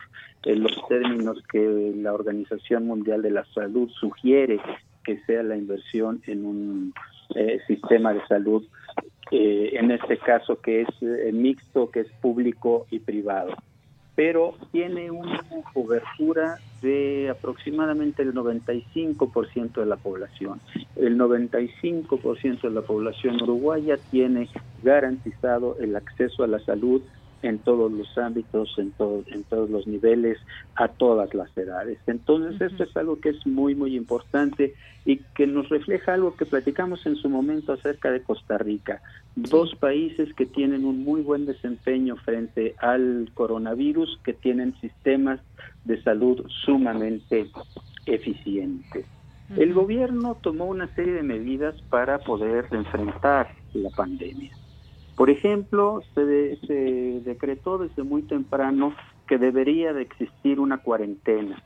eh, 0.46 0.56
los 0.56 0.72
términos 0.88 1.44
que 1.52 1.94
la 1.98 2.14
Organización 2.14 2.88
Mundial 2.88 3.22
de 3.22 3.32
la 3.32 3.44
Salud 3.54 3.90
sugiere 4.00 4.62
que 5.04 5.20
sea 5.26 5.44
la 5.44 5.58
inversión 5.58 6.22
en 6.26 6.46
un 6.46 6.94
eh, 7.36 7.60
sistema 7.68 8.14
de 8.14 8.26
salud, 8.28 8.66
en 9.30 9.92
este 9.92 10.18
caso 10.20 10.62
que 10.62 10.84
es 10.84 11.34
mixto, 11.34 11.92
que 11.92 12.00
es 12.00 12.12
público 12.22 12.88
y 12.90 13.00
privado 13.00 13.58
pero 14.18 14.56
tiene 14.72 15.12
una 15.12 15.46
cobertura 15.76 16.58
de 16.82 17.30
aproximadamente 17.30 18.24
el 18.24 18.34
95% 18.34 19.74
de 19.80 19.86
la 19.86 19.96
población. 19.96 20.60
El 20.96 21.20
95% 21.20 22.62
de 22.62 22.72
la 22.72 22.82
población 22.82 23.40
uruguaya 23.44 24.00
tiene 24.10 24.50
garantizado 24.82 25.78
el 25.80 25.96
acceso 25.96 26.44
a 26.44 26.48
la 26.48 26.60
salud 26.62 27.04
en 27.42 27.60
todos 27.60 27.92
los 27.92 28.18
ámbitos, 28.18 28.74
en, 28.78 28.94
en 29.28 29.44
todos 29.44 29.70
los 29.70 29.88
niveles, 29.88 30.38
a 30.76 30.88
todas 30.88 31.34
las 31.34 31.56
edades. 31.58 32.00
Entonces, 32.08 32.60
esto 32.60 32.84
es 32.84 32.98
algo 32.98 33.20
que 33.20 33.30
es 33.30 33.46
muy, 33.46 33.76
muy 33.76 33.96
importante 33.96 34.74
y 35.06 35.18
que 35.36 35.48
nos 35.48 35.70
refleja 35.70 36.14
algo 36.14 36.36
que 36.36 36.46
platicamos 36.46 37.06
en 37.06 37.16
su 37.16 37.30
momento 37.30 37.74
acerca 37.74 38.12
de 38.12 38.22
Costa 38.22 38.58
Rica. 38.58 39.02
Dos 39.36 39.76
países 39.76 40.34
que 40.34 40.46
tienen 40.46 40.84
un 40.84 41.04
muy 41.04 41.22
buen 41.22 41.46
desempeño 41.46 42.18
frente 42.18 42.76
al 42.80 43.30
coronavirus, 43.34 44.20
que 44.24 44.34
tienen 44.34 44.76
sistemas 44.82 45.40
de 45.86 46.02
salud 46.04 46.46
sumamente 46.66 47.50
eficientes. 48.06 49.06
El 49.56 49.74
gobierno 49.74 50.36
tomó 50.42 50.66
una 50.66 50.94
serie 50.94 51.14
de 51.14 51.24
medidas 51.24 51.82
para 51.90 52.20
poder 52.20 52.66
enfrentar 52.72 53.54
la 53.74 53.90
pandemia. 53.92 54.52
Por 55.18 55.32
ejemplo, 55.32 56.04
se, 56.14 56.22
decretó 57.26 57.80
desde 57.80 58.04
muy 58.04 58.22
temprano 58.22 58.94
que 59.28 59.40
debería 59.40 59.92
de 59.92 60.04
existir 60.04 60.60
una 60.60 60.78
cuarentena, 60.78 61.60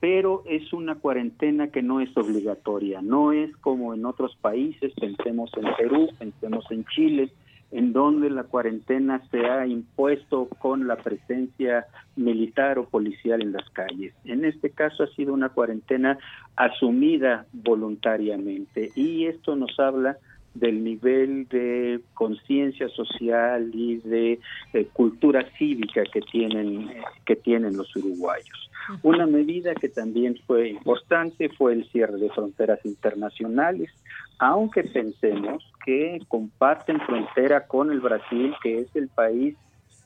pero 0.00 0.42
es 0.44 0.74
una 0.74 0.96
cuarentena 0.96 1.68
que 1.68 1.82
no 1.82 2.02
es 2.02 2.14
obligatoria, 2.14 3.00
no 3.00 3.32
es 3.32 3.56
como 3.56 3.94
en 3.94 4.04
otros 4.04 4.36
países, 4.36 4.92
pensemos 5.00 5.50
en 5.56 5.74
Perú, 5.78 6.10
pensemos 6.18 6.66
en 6.70 6.84
Chile, 6.94 7.32
en 7.70 7.94
donde 7.94 8.28
la 8.28 8.44
cuarentena 8.44 9.22
se 9.30 9.46
ha 9.46 9.66
impuesto 9.66 10.48
con 10.58 10.86
la 10.86 10.96
presencia 10.96 11.86
militar 12.16 12.78
o 12.78 12.84
policial 12.84 13.40
en 13.40 13.52
las 13.52 13.68
calles. 13.70 14.12
En 14.26 14.44
este 14.44 14.68
caso 14.68 15.04
ha 15.04 15.14
sido 15.14 15.32
una 15.32 15.48
cuarentena 15.48 16.18
asumida 16.54 17.46
voluntariamente 17.54 18.90
y 18.94 19.24
esto 19.24 19.56
nos 19.56 19.80
habla 19.80 20.18
del 20.54 20.82
nivel 20.82 21.46
de 21.48 22.00
conciencia 22.14 22.88
social 22.88 23.70
y 23.72 23.96
de 23.98 24.40
eh, 24.72 24.86
cultura 24.92 25.46
cívica 25.56 26.02
que 26.12 26.20
tienen 26.20 26.90
que 27.24 27.36
tienen 27.36 27.76
los 27.76 27.94
uruguayos. 27.96 28.70
Una 29.02 29.26
medida 29.26 29.74
que 29.74 29.88
también 29.88 30.36
fue 30.46 30.70
importante 30.70 31.48
fue 31.50 31.74
el 31.74 31.88
cierre 31.90 32.18
de 32.18 32.30
fronteras 32.30 32.80
internacionales, 32.84 33.90
aunque 34.38 34.82
pensemos 34.82 35.64
que 35.84 36.20
comparten 36.28 37.00
frontera 37.00 37.66
con 37.66 37.92
el 37.92 38.00
Brasil, 38.00 38.54
que 38.62 38.80
es 38.80 38.96
el 38.96 39.08
país 39.08 39.56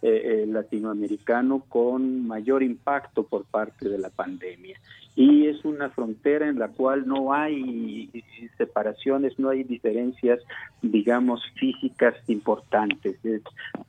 eh, 0.06 0.42
eh, 0.42 0.46
latinoamericano 0.46 1.64
con 1.66 2.26
mayor 2.26 2.62
impacto 2.62 3.22
por 3.22 3.46
parte 3.46 3.88
de 3.88 3.96
la 3.96 4.10
pandemia. 4.10 4.78
Y 5.16 5.46
es 5.46 5.64
una 5.64 5.88
frontera 5.88 6.46
en 6.46 6.58
la 6.58 6.68
cual 6.68 7.06
no 7.06 7.32
hay 7.32 8.10
separaciones, 8.58 9.38
no 9.38 9.48
hay 9.48 9.64
diferencias, 9.64 10.40
digamos, 10.82 11.40
físicas 11.58 12.16
importantes. 12.28 13.16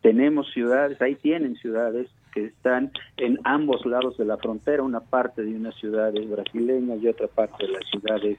tenemos 0.01 0.49
ciudades, 0.53 1.01
ahí 1.01 1.15
tienen 1.15 1.57
ciudades 1.57 2.07
que 2.33 2.45
están 2.45 2.93
en 3.17 3.37
ambos 3.43 3.85
lados 3.85 4.17
de 4.17 4.23
la 4.23 4.37
frontera, 4.37 4.83
una 4.83 5.01
parte 5.01 5.43
de 5.43 5.53
una 5.53 5.73
ciudad 5.73 6.15
es 6.15 6.29
brasileña 6.29 6.95
y 6.95 7.09
otra 7.09 7.27
parte 7.27 7.67
de 7.67 7.73
la 7.73 7.79
ciudad 7.91 8.23
es 8.23 8.37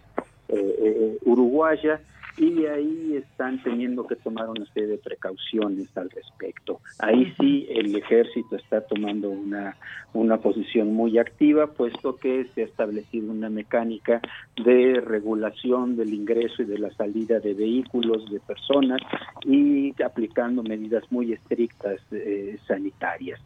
eh, 0.49 1.19
uruguaya 1.27 2.01
y 2.37 2.67
ahí 2.67 3.17
están 3.17 3.63
teniendo 3.63 4.07
que 4.07 4.17
tomar 4.17 4.49
una 4.49 4.67
serie 4.67 4.91
de 4.91 4.99
precauciones 4.99 5.89
al 5.97 6.11
respecto. 6.11 6.81
Ahí 6.99 7.33
sí 7.39 7.67
el 7.71 7.95
ejército 7.97 8.57
está 8.57 8.83
tomando 8.83 9.31
una, 9.31 9.77
una 10.13 10.37
posición 10.39 10.93
muy 10.93 11.19
activa, 11.19 11.69
puesto 11.69 12.17
que 12.17 12.47
se 12.55 12.63
ha 12.63 12.65
establecido 12.67 13.31
una 13.31 13.49
mecánica 13.49 14.21
de 14.63 15.01
regulación 15.01 15.97
del 15.97 16.13
ingreso 16.13 16.63
y 16.63 16.67
de 16.67 16.79
la 16.79 16.91
salida 16.93 17.41
de 17.41 17.55
vehículos, 17.55 18.31
de 18.31 18.41
personas, 18.41 19.01
y 19.45 19.95
aplicando 20.03 20.63
medidas 20.63 21.05
muy 21.11 21.33
estrictas 21.33 22.01
eh, 22.11 22.59
sanitarias. 22.67 23.41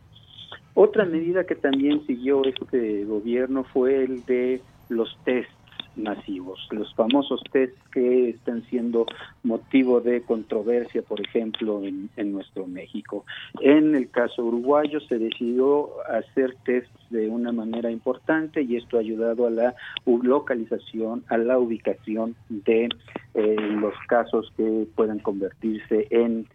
Otra 0.75 1.05
medida 1.05 1.45
que 1.45 1.55
también 1.55 2.07
siguió 2.07 2.45
este 2.45 3.05
gobierno 3.05 3.65
fue 3.65 4.05
el 4.05 4.25
de 4.25 4.61
los 4.89 5.17
test 5.25 5.51
masivos, 5.97 6.67
los 6.71 6.95
famosos 6.95 7.43
test 7.53 7.77
que 7.93 8.31
están 8.31 8.63
siendo 8.71 9.07
motivo 9.43 10.01
de 10.01 10.23
controversia, 10.23 11.03
por 11.03 11.21
ejemplo, 11.21 11.83
en, 11.85 12.11
en 12.17 12.33
nuestro 12.33 12.67
México. 12.67 13.25
En 13.61 13.95
el 13.95 14.11
caso 14.11 14.45
uruguayo 14.45 15.01
se 15.01 15.19
decidió 15.19 15.91
hacer 16.09 16.57
test 16.65 16.91
de 17.11 17.29
una 17.29 17.53
manera 17.53 17.91
importante 17.91 18.63
y 18.63 18.77
esto 18.77 18.97
ha 18.97 19.01
ayudado 19.01 19.47
a 19.47 19.51
la 19.51 19.75
localización, 20.07 21.25
a 21.29 21.39
la 21.39 21.59
ubicación 21.59 22.37
de 22.49 22.89
eh, 23.35 23.57
los 23.81 23.95
casos 24.09 24.53
que 24.57 24.87
puedan 24.95 25.19
convertirse 25.19 26.07
en 26.11 26.47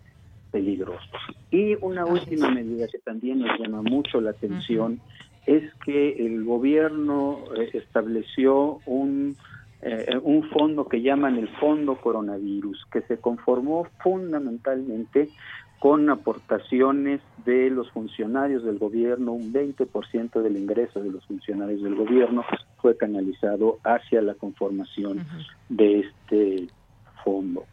peligrosos. 0.51 1.09
Y 1.51 1.75
una 1.81 2.05
última 2.05 2.49
medida 2.49 2.87
que 2.87 2.99
también 2.99 3.39
nos 3.39 3.59
llama 3.59 3.81
mucho 3.81 4.21
la 4.21 4.31
atención 4.31 5.01
es 5.45 5.73
que 5.85 6.25
el 6.25 6.43
gobierno 6.43 7.39
eh, 7.55 7.69
estableció 7.73 8.79
un, 8.85 9.35
eh, 9.81 10.19
un 10.23 10.49
fondo 10.49 10.87
que 10.87 11.01
llaman 11.01 11.37
el 11.37 11.47
Fondo 11.59 11.95
Coronavirus, 11.97 12.85
que 12.91 13.01
se 13.01 13.17
conformó 13.17 13.87
fundamentalmente 14.01 15.29
con 15.79 16.09
aportaciones 16.09 17.21
de 17.45 17.69
los 17.69 17.91
funcionarios 17.91 18.63
del 18.63 18.79
gobierno, 18.79 19.33
un 19.33 19.53
20% 19.53 20.41
del 20.41 20.57
ingreso 20.57 20.99
de 20.99 21.11
los 21.11 21.23
funcionarios 21.25 21.83
del 21.83 21.95
gobierno 21.95 22.43
fue 22.81 22.97
canalizado 22.97 23.77
hacia 23.83 24.21
la 24.21 24.33
conformación 24.33 25.25
de 25.69 25.99
este 25.99 26.67
fondo. 27.23 27.65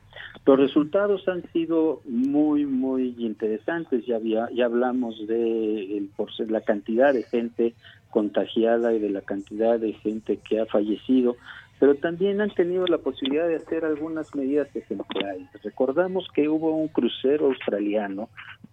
Los 0.45 0.59
resultados 0.59 1.29
han 1.29 1.43
sido 1.53 2.01
muy, 2.05 2.67
muy 2.67 3.15
interesantes. 3.19 4.05
Ya, 4.07 4.17
había, 4.17 4.49
ya 4.53 4.67
hablamos 4.67 5.27
de 5.27 5.99
el, 5.99 6.11
la 6.49 6.61
cantidad 6.63 7.15
de 7.15 7.23
gente 7.23 7.75
contagiada 8.11 8.93
y 8.93 8.99
de 8.99 9.11
la 9.11 9.23
cantidad 9.23 9.79
de 9.79 9.93
gente 9.95 10.37
que 10.37 10.61
ha 10.61 10.67
fallecido, 10.67 11.37
pero 11.81 11.95
también 11.95 12.41
han 12.41 12.51
tenido 12.51 12.87
la 12.87 12.99
posibilidad 12.99 13.49
de 13.49 13.57
hacer 13.57 13.85
algunas 13.85 14.35
medidas 14.35 14.69
ejemplares. 14.77 15.49
Recordamos 15.65 16.29
que 16.35 16.49
hubo 16.49 16.77
un 16.77 16.89
crucero 16.89 17.47
australiano, 17.47 18.29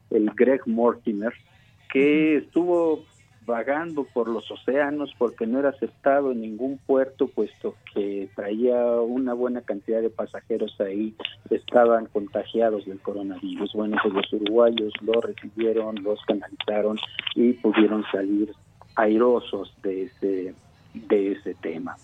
el 0.10 0.30
Greg 0.32 0.62
Mortimer, 0.68 1.34
que 1.92 2.38
estuvo 2.38 3.06
vagando 3.50 4.06
por 4.06 4.30
los 4.30 4.50
océanos 4.50 5.12
porque 5.18 5.48
no 5.48 5.60
era 5.60 5.70
aceptado 5.70 6.32
en 6.32 6.42
ningún 6.42 6.78
puerto, 6.78 7.28
puesto 7.28 7.76
que 7.94 8.30
traía 8.36 8.80
una 9.02 9.34
buena 9.34 9.62
cantidad 9.62 10.02
de 10.02 10.12
pasajeros 10.12 10.80
ahí, 10.80 11.16
estaban 11.50 12.06
contagiados 12.06 12.86
del 12.86 13.00
coronavirus. 13.00 13.74
Bueno, 13.74 13.98
pues 14.02 14.14
los 14.14 14.34
uruguayos 14.34 14.94
lo 15.02 15.20
recibieron, 15.20 16.02
los 16.04 16.20
canalizaron 16.26 16.98
y 17.36 17.54
pudieron 17.54 18.06
salir 18.12 18.54
airosos 18.96 19.74
de 19.82 20.04
ese, 20.04 20.54
de 20.94 21.32
ese 21.32 21.56
tema. 21.56 21.96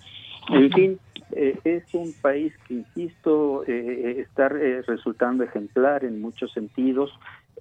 En 0.50 0.72
fin, 0.72 1.00
eh, 1.32 1.58
es 1.64 1.94
un 1.94 2.12
país 2.22 2.54
que, 2.68 2.76
insisto, 2.76 3.64
eh, 3.68 4.20
está 4.20 4.48
eh, 4.48 4.82
resultando 4.82 5.44
ejemplar 5.44 6.04
en 6.04 6.22
muchos 6.22 6.52
sentidos 6.54 7.12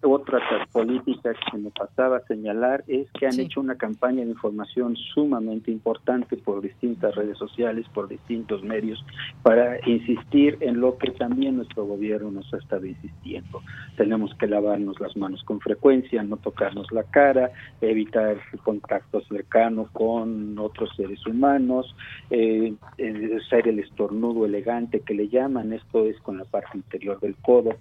otra 0.04 0.40
política 0.72 1.32
que 1.50 1.58
me 1.58 1.70
pasaba 1.70 2.18
a 2.18 2.26
señalar 2.26 2.84
es 2.86 3.10
que 3.12 3.26
han 3.26 3.38
hecho 3.38 3.60
una 3.60 3.76
campaña 3.76 4.24
de 4.24 4.30
información 4.30 4.96
sumamente 4.96 5.70
importante 5.70 6.36
por 6.36 6.60
distintas 6.60 7.14
redes 7.14 7.38
sociales, 7.38 7.86
por 7.92 8.08
distintos 8.08 8.62
medios, 8.62 9.04
para 9.42 9.78
insistir 9.88 10.58
en 10.60 10.80
lo 10.80 10.98
que 10.98 11.10
también 11.12 11.56
nuestro 11.56 11.84
gobierno 11.84 12.30
nos 12.30 12.52
ha 12.52 12.58
estado 12.58 12.86
insistiendo. 12.86 13.62
Tenemos 13.96 14.34
que 14.34 14.46
lavarnos 14.46 15.00
las 15.00 15.16
manos 15.16 15.42
con 15.44 15.60
frecuencia, 15.60 16.22
no 16.22 16.36
tocarnos 16.36 16.90
la 16.92 17.04
cara, 17.04 17.50
evitar 17.80 18.36
contacto 18.62 19.20
cercano 19.22 19.88
con 19.92 20.58
otros 20.58 20.90
seres 20.96 21.24
humanos, 21.26 21.94
eh, 22.30 22.74
eh, 22.98 23.38
ser 23.48 23.68
el 23.68 23.78
estornudo 23.78 24.46
elegante 24.46 25.00
que 25.00 25.14
le 25.14 25.28
llaman, 25.28 25.72
esto 25.72 26.06
es 26.06 26.18
con 26.20 26.38
la 26.38 26.44
parte 26.44 26.76
interior 26.76 27.20
del 27.20 27.36
codo, 27.36 27.76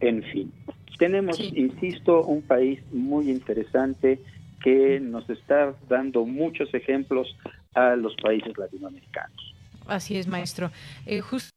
en 0.00 0.22
fin. 0.24 0.52
Tenemos, 0.98 1.38
insisto, 1.40 2.22
un 2.24 2.42
país 2.42 2.80
muy 2.92 3.30
interesante 3.30 4.18
que 4.62 4.98
nos 5.00 5.28
está 5.30 5.74
dando 5.88 6.24
muchos 6.24 6.72
ejemplos 6.74 7.36
a 7.74 7.94
los 7.96 8.14
países 8.16 8.56
latinoamericanos. 8.56 9.54
Así 9.86 10.16
es, 10.16 10.26
maestro. 10.26 10.70
Eh, 11.04 11.20
justo, 11.20 11.50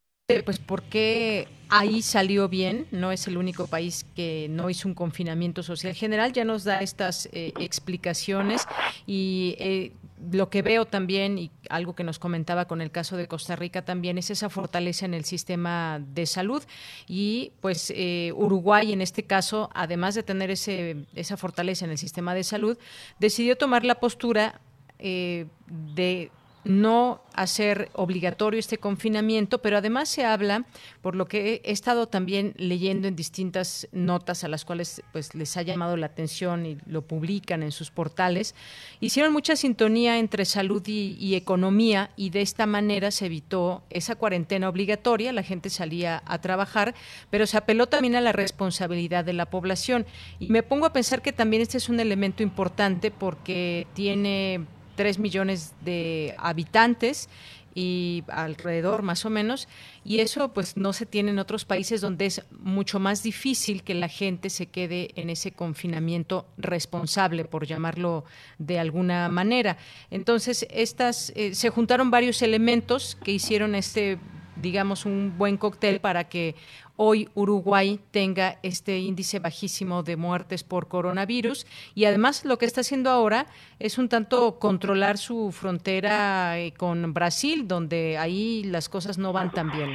pues, 0.44 0.58
¿por 0.58 0.82
qué 0.82 1.48
ahí 1.68 2.02
salió 2.02 2.48
bien? 2.48 2.86
No 2.90 3.10
es 3.10 3.26
el 3.26 3.36
único 3.36 3.66
país 3.66 4.06
que 4.14 4.46
no 4.50 4.70
hizo 4.70 4.86
un 4.86 4.94
confinamiento 4.94 5.62
social 5.62 5.94
general. 5.94 6.32
Ya 6.32 6.44
nos 6.44 6.64
da 6.64 6.80
estas 6.80 7.28
eh, 7.32 7.52
explicaciones 7.58 8.66
y 9.06 9.56
eh, 9.58 9.92
lo 10.32 10.50
que 10.50 10.62
veo 10.62 10.84
también, 10.84 11.38
y 11.38 11.50
algo 11.68 11.94
que 11.94 12.04
nos 12.04 12.18
comentaba 12.18 12.66
con 12.66 12.80
el 12.80 12.90
caso 12.90 13.16
de 13.16 13.28
Costa 13.28 13.56
Rica 13.56 13.84
también, 13.84 14.18
es 14.18 14.30
esa 14.30 14.50
fortaleza 14.50 15.06
en 15.06 15.14
el 15.14 15.24
sistema 15.24 16.00
de 16.00 16.26
salud. 16.26 16.62
Y 17.06 17.52
pues 17.60 17.92
eh, 17.94 18.32
Uruguay, 18.34 18.92
en 18.92 19.00
este 19.00 19.24
caso, 19.24 19.70
además 19.74 20.14
de 20.14 20.22
tener 20.22 20.50
ese, 20.50 21.06
esa 21.14 21.36
fortaleza 21.36 21.84
en 21.84 21.90
el 21.90 21.98
sistema 21.98 22.34
de 22.34 22.44
salud, 22.44 22.78
decidió 23.18 23.56
tomar 23.56 23.84
la 23.84 23.96
postura 23.96 24.60
eh, 24.98 25.46
de 25.66 26.30
no 26.64 27.22
hacer 27.34 27.90
obligatorio 27.94 28.60
este 28.60 28.78
confinamiento, 28.78 29.62
pero 29.62 29.78
además 29.78 30.08
se 30.08 30.24
habla, 30.24 30.66
por 31.00 31.14
lo 31.14 31.26
que 31.26 31.62
he 31.64 31.72
estado 31.72 32.06
también 32.06 32.54
leyendo 32.56 33.08
en 33.08 33.16
distintas 33.16 33.88
notas 33.92 34.44
a 34.44 34.48
las 34.48 34.64
cuales 34.64 35.02
pues 35.12 35.34
les 35.34 35.56
ha 35.56 35.62
llamado 35.62 35.96
la 35.96 36.06
atención 36.06 36.66
y 36.66 36.76
lo 36.86 37.02
publican 37.02 37.62
en 37.62 37.72
sus 37.72 37.90
portales, 37.90 38.54
hicieron 39.00 39.32
mucha 39.32 39.56
sintonía 39.56 40.18
entre 40.18 40.44
salud 40.44 40.82
y, 40.86 41.16
y 41.18 41.34
economía 41.34 42.10
y 42.16 42.30
de 42.30 42.42
esta 42.42 42.66
manera 42.66 43.10
se 43.10 43.26
evitó 43.26 43.82
esa 43.90 44.16
cuarentena 44.16 44.68
obligatoria, 44.68 45.32
la 45.32 45.42
gente 45.42 45.70
salía 45.70 46.22
a 46.26 46.40
trabajar, 46.40 46.94
pero 47.30 47.46
se 47.46 47.56
apeló 47.56 47.86
también 47.86 48.16
a 48.16 48.20
la 48.20 48.32
responsabilidad 48.32 49.24
de 49.24 49.32
la 49.32 49.46
población. 49.46 50.04
Y 50.38 50.48
me 50.48 50.62
pongo 50.62 50.86
a 50.86 50.92
pensar 50.92 51.22
que 51.22 51.32
también 51.32 51.62
este 51.62 51.78
es 51.78 51.88
un 51.88 52.00
elemento 52.00 52.42
importante 52.42 53.10
porque 53.10 53.86
tiene 53.94 54.66
3 55.00 55.18
millones 55.18 55.72
de 55.82 56.34
habitantes 56.36 57.30
y 57.74 58.22
alrededor 58.28 59.00
más 59.00 59.24
o 59.24 59.30
menos 59.30 59.66
y 60.04 60.18
eso 60.18 60.52
pues 60.52 60.76
no 60.76 60.92
se 60.92 61.06
tiene 61.06 61.30
en 61.30 61.38
otros 61.38 61.64
países 61.64 62.02
donde 62.02 62.26
es 62.26 62.42
mucho 62.50 63.00
más 63.00 63.22
difícil 63.22 63.82
que 63.82 63.94
la 63.94 64.08
gente 64.08 64.50
se 64.50 64.66
quede 64.66 65.08
en 65.14 65.30
ese 65.30 65.52
confinamiento 65.52 66.44
responsable 66.58 67.46
por 67.46 67.66
llamarlo 67.66 68.26
de 68.58 68.78
alguna 68.78 69.30
manera. 69.30 69.78
Entonces 70.10 70.66
estas 70.68 71.32
eh, 71.34 71.54
se 71.54 71.70
juntaron 71.70 72.10
varios 72.10 72.42
elementos 72.42 73.16
que 73.24 73.32
hicieron 73.32 73.74
este 73.74 74.18
digamos 74.56 75.06
un 75.06 75.38
buen 75.38 75.56
cóctel 75.56 76.00
para 76.00 76.28
que 76.28 76.56
hoy 77.02 77.30
Uruguay 77.34 77.98
tenga 78.10 78.58
este 78.62 78.98
índice 78.98 79.38
bajísimo 79.38 80.02
de 80.02 80.18
muertes 80.18 80.64
por 80.64 80.86
coronavirus 80.86 81.66
y 81.94 82.04
además 82.04 82.44
lo 82.44 82.58
que 82.58 82.66
está 82.66 82.82
haciendo 82.82 83.08
ahora 83.08 83.46
es 83.78 83.96
un 83.96 84.10
tanto 84.10 84.58
controlar 84.58 85.16
su 85.16 85.50
frontera 85.50 86.58
eh, 86.58 86.74
con 86.76 87.14
Brasil, 87.14 87.66
donde 87.66 88.18
ahí 88.18 88.64
las 88.64 88.90
cosas 88.90 89.16
no 89.16 89.32
van 89.32 89.50
tan 89.50 89.70
bien. 89.70 89.92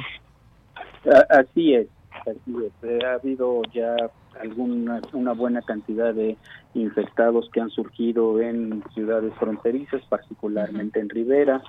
Así 1.30 1.74
es, 1.74 1.86
así 2.10 2.56
es. 2.66 2.72
Eh, 2.82 2.98
ha 3.06 3.14
habido 3.14 3.62
ya 3.72 3.94
alguna 4.40 5.00
una 5.12 5.32
buena 5.32 5.62
cantidad 5.62 6.12
de 6.12 6.36
infectados 6.74 7.48
que 7.52 7.60
han 7.60 7.70
surgido 7.70 8.40
en 8.40 8.82
ciudades 8.94 9.32
fronterizas, 9.38 10.02
particularmente 10.08 10.98
en 10.98 11.08
Rivera. 11.08 11.62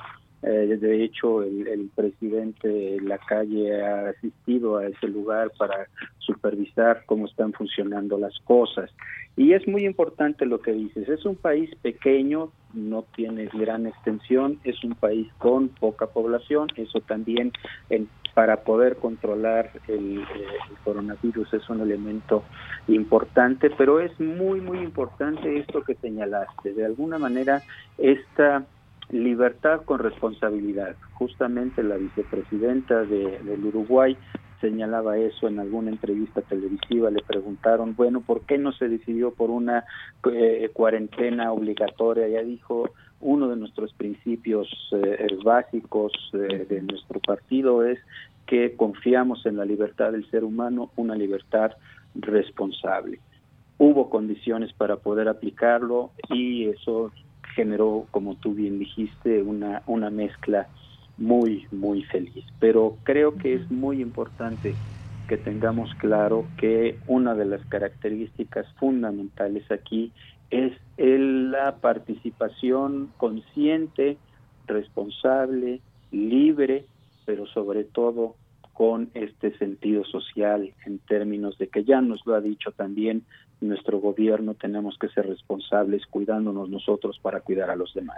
Eh, 0.44 0.78
de 0.80 1.04
hecho, 1.04 1.42
el, 1.42 1.68
el, 1.68 1.90
presidente 1.96 2.98
la 3.02 3.18
calle 3.18 3.84
ha 3.84 4.10
asistido 4.10 4.78
a 4.78 4.86
ese 4.86 5.08
lugar 5.08 5.52
para 5.58 5.88
supervisar 6.20 7.04
cómo 7.06 7.26
están 7.26 7.54
funcionando 7.54 8.18
las 8.18 8.38
cosas. 8.40 8.92
Y 9.36 9.54
es 9.54 9.68
muy 9.68 9.86
importante 9.86 10.46
lo 10.46 10.62
que 10.62 10.72
dices. 10.72 11.08
Es 11.10 11.26
un 11.26 11.36
país 11.36 11.70
pequeño, 11.82 12.52
no 12.74 13.04
tiene 13.16 13.46
gran 13.54 13.86
extensión, 13.86 14.60
es 14.64 14.84
un 14.84 14.96
país 14.96 15.28
con 15.38 15.70
poca 15.70 16.08
población. 16.08 16.70
Eso 16.76 17.02
también 17.02 17.52
en, 17.90 18.08
para 18.34 18.58
poder 18.58 18.98
controlar 18.98 19.72
el, 19.88 20.20
el, 20.20 20.78
coronavirus 20.84 21.54
es 21.54 21.70
un 21.70 21.82
elemento 21.82 22.44
importante, 22.88 23.70
pero 23.70 24.00
es 24.00 24.20
muy, 24.20 24.62
muy 24.62 24.80
importante 24.80 25.58
esto 25.58 25.84
que 25.84 25.96
señalaste. 25.96 26.74
De 26.74 26.86
alguna 26.86 27.18
manera, 27.18 27.64
esta 27.98 28.66
libertad 29.10 29.84
con 29.84 30.00
responsabilidad. 30.00 30.96
Justamente 31.14 31.84
la 31.84 31.98
vicepresidenta 31.98 33.04
de, 33.04 33.40
del 33.40 33.66
Uruguay 33.66 34.18
señalaba 34.62 35.18
eso 35.18 35.48
en 35.48 35.60
alguna 35.60 35.92
entrevista 35.92 36.42
televisiva, 36.42 37.12
le 37.12 37.22
preguntaron, 37.22 37.96
bueno, 37.96 38.22
¿por 38.22 38.42
qué 38.42 38.58
no 38.58 38.72
se 38.72 38.90
decidió 38.90 39.32
por 39.32 39.50
una 39.50 39.86
eh, 40.32 40.70
cuarentena 40.74 41.52
obligatoria? 41.52 42.28
Ya 42.28 42.42
dijo, 42.42 42.90
uno 43.20 43.50
de 43.50 43.56
nuestros 43.56 43.94
principios 43.94 44.68
eh, 44.92 45.28
básicos 45.44 46.12
eh, 46.34 46.66
de 46.68 46.82
nuestro 46.82 47.20
partido 47.20 47.86
es 47.86 48.00
que 48.46 48.76
confiamos 48.76 49.46
en 49.46 49.58
la 49.58 49.66
libertad 49.66 50.12
del 50.12 50.30
ser 50.30 50.44
humano, 50.44 50.92
una 50.96 51.16
libertad 51.16 51.72
responsable. 52.16 53.20
Hubo 53.78 54.10
condiciones 54.10 54.74
para 54.74 54.98
poder 54.98 55.28
aplicarlo 55.28 56.12
y 56.30 56.66
eso 56.66 57.12
generó, 57.58 58.06
como 58.12 58.36
tú 58.36 58.54
bien 58.54 58.78
dijiste, 58.78 59.42
una, 59.42 59.82
una 59.88 60.12
mezcla 60.12 60.68
muy, 61.18 61.66
muy 61.72 62.04
feliz. 62.04 62.46
Pero 62.60 62.98
creo 63.04 63.36
que 63.36 63.56
es 63.56 63.72
muy 63.72 64.00
importante 64.00 64.76
que 65.28 65.38
tengamos 65.38 65.90
claro 65.96 66.46
que 66.58 67.00
una 67.08 67.34
de 67.34 67.46
las 67.46 67.66
características 67.66 68.68
fundamentales 68.80 69.70
aquí 69.72 70.12
es 70.52 70.72
el, 70.98 71.52
la 71.52 71.78
participación 71.78 73.12
consciente, 73.18 74.18
responsable, 74.68 75.82
libre, 76.12 76.86
pero 77.26 77.48
sobre 77.48 77.84
todo 77.86 78.36
con 78.72 79.10
este 79.16 79.58
sentido 79.58 80.06
social 80.06 80.72
en 80.86 81.00
términos 81.00 81.58
de 81.58 81.68
que 81.68 81.84
ya 81.84 82.02
nos 82.02 82.24
lo 82.28 82.36
ha 82.36 82.42
dicho 82.42 82.72
también 82.72 83.24
nuestro 83.62 84.00
gobierno, 84.00 84.54
tenemos 84.54 84.98
que 85.00 85.10
ser 85.10 85.28
responsables 85.28 86.06
cuidándonos 86.08 86.70
nosotros 86.70 87.20
para 87.22 87.42
cuidar 87.42 87.70
a 87.70 87.76
los 87.76 87.94
demás. 87.94 88.18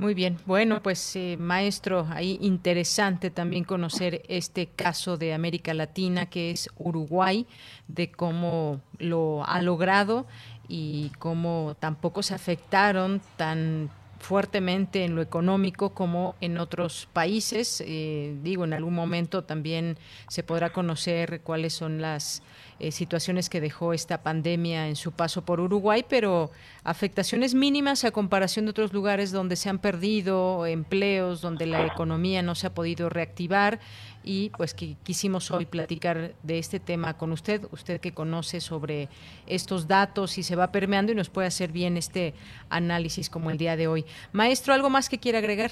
Muy 0.00 0.14
bien, 0.14 0.38
bueno, 0.46 0.82
pues 0.82 1.14
eh, 1.16 1.36
maestro, 1.38 2.06
ahí 2.10 2.38
interesante 2.40 3.30
también 3.30 3.64
conocer 3.64 4.22
este 4.28 4.68
caso 4.68 5.18
de 5.18 5.34
América 5.34 5.74
Latina 5.74 6.24
que 6.24 6.50
es 6.50 6.70
Uruguay, 6.78 7.46
de 7.86 8.10
cómo 8.10 8.80
lo 8.98 9.44
ha 9.44 9.60
logrado 9.60 10.26
y 10.68 11.10
cómo 11.18 11.76
tampoco 11.78 12.22
se 12.22 12.34
afectaron 12.34 13.20
tan 13.36 13.90
fuertemente 14.20 15.04
en 15.04 15.16
lo 15.16 15.22
económico 15.22 15.90
como 15.90 16.36
en 16.40 16.58
otros 16.58 17.08
países. 17.12 17.82
Eh, 17.84 18.36
digo, 18.42 18.64
en 18.64 18.74
algún 18.74 18.94
momento 18.94 19.42
también 19.44 19.98
se 20.28 20.42
podrá 20.42 20.70
conocer 20.70 21.40
cuáles 21.40 21.72
son 21.72 22.00
las 22.00 22.42
eh, 22.78 22.92
situaciones 22.92 23.48
que 23.48 23.60
dejó 23.60 23.92
esta 23.92 24.22
pandemia 24.22 24.88
en 24.88 24.96
su 24.96 25.12
paso 25.12 25.44
por 25.44 25.58
Uruguay, 25.58 26.04
pero 26.08 26.50
afectaciones 26.84 27.54
mínimas 27.54 28.04
a 28.04 28.10
comparación 28.10 28.66
de 28.66 28.70
otros 28.70 28.92
lugares 28.92 29.32
donde 29.32 29.56
se 29.56 29.68
han 29.68 29.78
perdido 29.78 30.66
empleos, 30.66 31.40
donde 31.40 31.66
la 31.66 31.84
economía 31.86 32.42
no 32.42 32.54
se 32.54 32.66
ha 32.66 32.74
podido 32.74 33.08
reactivar 33.08 33.80
y 34.22 34.50
pues 34.50 34.74
que 34.74 34.96
quisimos 35.02 35.50
hoy 35.50 35.66
platicar 35.66 36.32
de 36.42 36.58
este 36.58 36.80
tema 36.80 37.16
con 37.16 37.32
usted, 37.32 37.62
usted 37.72 38.00
que 38.00 38.12
conoce 38.12 38.60
sobre 38.60 39.08
estos 39.46 39.88
datos 39.88 40.38
y 40.38 40.42
se 40.42 40.56
va 40.56 40.72
permeando 40.72 41.12
y 41.12 41.14
nos 41.14 41.30
puede 41.30 41.48
hacer 41.48 41.72
bien 41.72 41.96
este 41.96 42.34
análisis 42.68 43.30
como 43.30 43.50
el 43.50 43.58
día 43.58 43.76
de 43.76 43.88
hoy. 43.88 44.04
Maestro, 44.32 44.74
¿algo 44.74 44.90
más 44.90 45.08
que 45.08 45.18
quiera 45.18 45.38
agregar? 45.38 45.70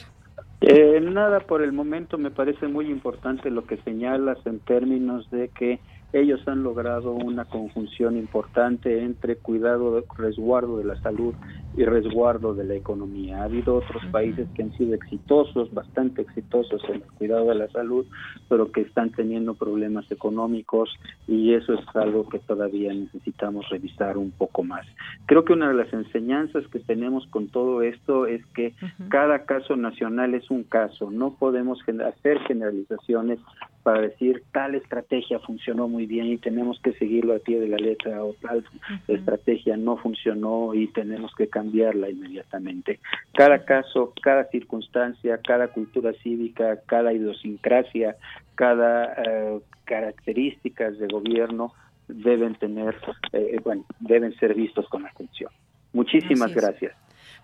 Eh, 0.60 1.00
nada, 1.00 1.40
por 1.40 1.62
el 1.62 1.72
momento 1.72 2.18
me 2.18 2.30
parece 2.30 2.66
muy 2.66 2.90
importante 2.90 3.50
lo 3.50 3.64
que 3.64 3.76
señalas 3.78 4.38
en 4.44 4.58
términos 4.60 5.30
de 5.30 5.48
que 5.48 5.78
ellos 6.12 6.40
han 6.46 6.62
logrado 6.62 7.12
una 7.12 7.44
conjunción 7.44 8.16
importante 8.16 9.02
entre 9.02 9.36
cuidado, 9.36 10.04
resguardo 10.16 10.78
de 10.78 10.84
la 10.84 11.00
salud 11.02 11.34
y 11.76 11.84
resguardo 11.84 12.54
de 12.54 12.64
la 12.64 12.74
economía. 12.74 13.40
Ha 13.40 13.44
habido 13.44 13.76
otros 13.76 14.02
países 14.06 14.48
que 14.54 14.62
han 14.62 14.72
sido 14.72 14.94
exitosos, 14.94 15.72
bastante 15.72 16.22
exitosos 16.22 16.82
en 16.88 16.96
el 16.96 17.02
cuidado 17.18 17.48
de 17.50 17.56
la 17.56 17.68
salud, 17.68 18.06
pero 18.48 18.72
que 18.72 18.80
están 18.80 19.10
teniendo 19.10 19.54
problemas 19.54 20.10
económicos 20.10 20.90
y 21.26 21.52
eso 21.52 21.74
es 21.74 21.84
algo 21.94 22.28
que 22.28 22.38
todavía 22.38 22.92
necesitamos 22.92 23.68
revisar 23.68 24.16
un 24.16 24.30
poco 24.30 24.64
más. 24.64 24.86
Creo 25.26 25.44
que 25.44 25.52
una 25.52 25.68
de 25.68 25.74
las 25.74 25.92
enseñanzas 25.92 26.66
que 26.68 26.80
tenemos 26.80 27.26
con 27.26 27.48
todo 27.48 27.82
esto 27.82 28.26
es 28.26 28.44
que 28.54 28.74
cada 29.08 29.44
caso 29.44 29.76
nacional 29.76 30.34
es 30.34 30.50
un 30.50 30.64
caso, 30.64 31.10
no 31.10 31.34
podemos 31.34 31.80
hacer 31.82 32.38
generalizaciones 32.40 33.38
para 33.82 34.00
decir 34.00 34.42
tal 34.52 34.74
estrategia 34.74 35.38
funcionó 35.38 35.88
muy 35.88 36.06
bien 36.06 36.26
y 36.26 36.38
tenemos 36.38 36.80
que 36.80 36.92
seguirlo 36.94 37.34
a 37.34 37.38
pie 37.38 37.60
de 37.60 37.68
la 37.68 37.76
letra 37.76 38.24
o 38.24 38.34
tal 38.40 38.64
estrategia 39.06 39.76
no 39.76 39.96
funcionó 39.96 40.74
y 40.74 40.88
tenemos 40.88 41.32
que 41.36 41.48
cambiarla 41.48 42.10
inmediatamente. 42.10 43.00
Cada 43.34 43.64
caso, 43.64 44.12
cada 44.22 44.44
circunstancia, 44.50 45.38
cada 45.38 45.68
cultura 45.68 46.12
cívica, 46.22 46.80
cada 46.86 47.12
idiosincrasia, 47.12 48.16
cada 48.54 49.14
eh, 49.14 49.60
características 49.84 50.98
de 50.98 51.06
gobierno 51.06 51.72
deben 52.08 52.54
tener, 52.56 52.96
eh, 53.32 53.58
bueno, 53.62 53.84
deben 54.00 54.34
ser 54.38 54.54
vistos 54.54 54.88
con 54.88 55.06
atención. 55.06 55.50
Muchísimas 55.92 56.54
gracias. 56.54 56.94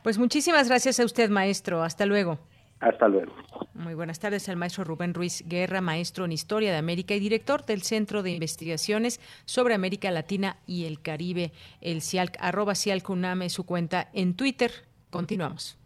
Pues 0.03 0.18
muchísimas 0.18 0.68
gracias 0.68 1.01
a 1.01 1.05
usted, 1.05 1.30
maestro. 1.30 1.82
Hasta 1.82 2.05
luego. 2.07 2.39
Hasta 2.81 3.09
luego. 3.09 3.33
Muy 3.75 3.95
buenas 3.95 4.18
tardes 4.18 4.49
al 4.49 4.57
maestro 4.57 4.85
Rubén 4.85 5.14
Ruiz 5.14 5.45
Guerra, 5.47 5.81
maestro 5.81 6.25
en 6.25 6.33
Historia 6.33 6.70
de 6.70 6.77
América 6.77 7.14
y 7.14 7.20
director 7.20 7.64
del 7.64 7.83
Centro 7.83 8.22
de 8.22 8.33
Investigaciones 8.33 9.20
sobre 9.45 9.75
América 9.75 10.11
Latina 10.11 10.57
y 10.66 10.85
el 10.85 11.01
Caribe, 11.01 11.53
el 11.81 12.03
CIALC, 12.03 12.37
arroba 12.41 12.75
CIALCUNAME, 12.75 13.49
su 13.49 13.64
cuenta 13.64 14.11
en 14.12 14.35
Twitter. 14.35 14.70
Continuamos. 15.11 15.79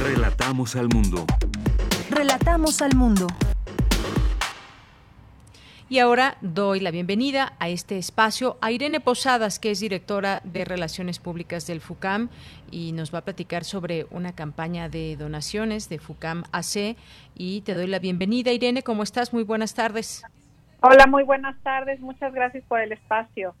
Relatamos 0.00 0.76
al 0.76 0.88
mundo. 0.94 1.26
Relatamos 2.08 2.82
al 2.82 2.94
mundo. 2.94 3.26
Y 5.88 5.98
ahora 5.98 6.36
doy 6.40 6.78
la 6.78 6.92
bienvenida 6.92 7.54
a 7.58 7.68
este 7.68 7.98
espacio 7.98 8.58
a 8.60 8.70
Irene 8.70 9.00
Posadas, 9.00 9.58
que 9.58 9.72
es 9.72 9.80
directora 9.80 10.40
de 10.44 10.64
Relaciones 10.64 11.18
Públicas 11.18 11.66
del 11.66 11.80
FUCAM 11.80 12.28
y 12.70 12.92
nos 12.92 13.12
va 13.12 13.18
a 13.18 13.24
platicar 13.24 13.64
sobre 13.64 14.06
una 14.10 14.32
campaña 14.32 14.88
de 14.88 15.16
donaciones 15.16 15.88
de 15.88 15.98
FUCAM 15.98 16.44
AC. 16.52 16.96
Y 17.34 17.62
te 17.62 17.74
doy 17.74 17.88
la 17.88 17.98
bienvenida, 17.98 18.52
Irene. 18.52 18.84
¿Cómo 18.84 19.02
estás? 19.02 19.32
Muy 19.32 19.42
buenas 19.42 19.74
tardes. 19.74 20.22
Hola, 20.80 21.08
muy 21.08 21.24
buenas 21.24 21.60
tardes. 21.64 21.98
Muchas 21.98 22.32
gracias 22.32 22.62
por 22.68 22.80
el 22.80 22.92
espacio. 22.92 23.56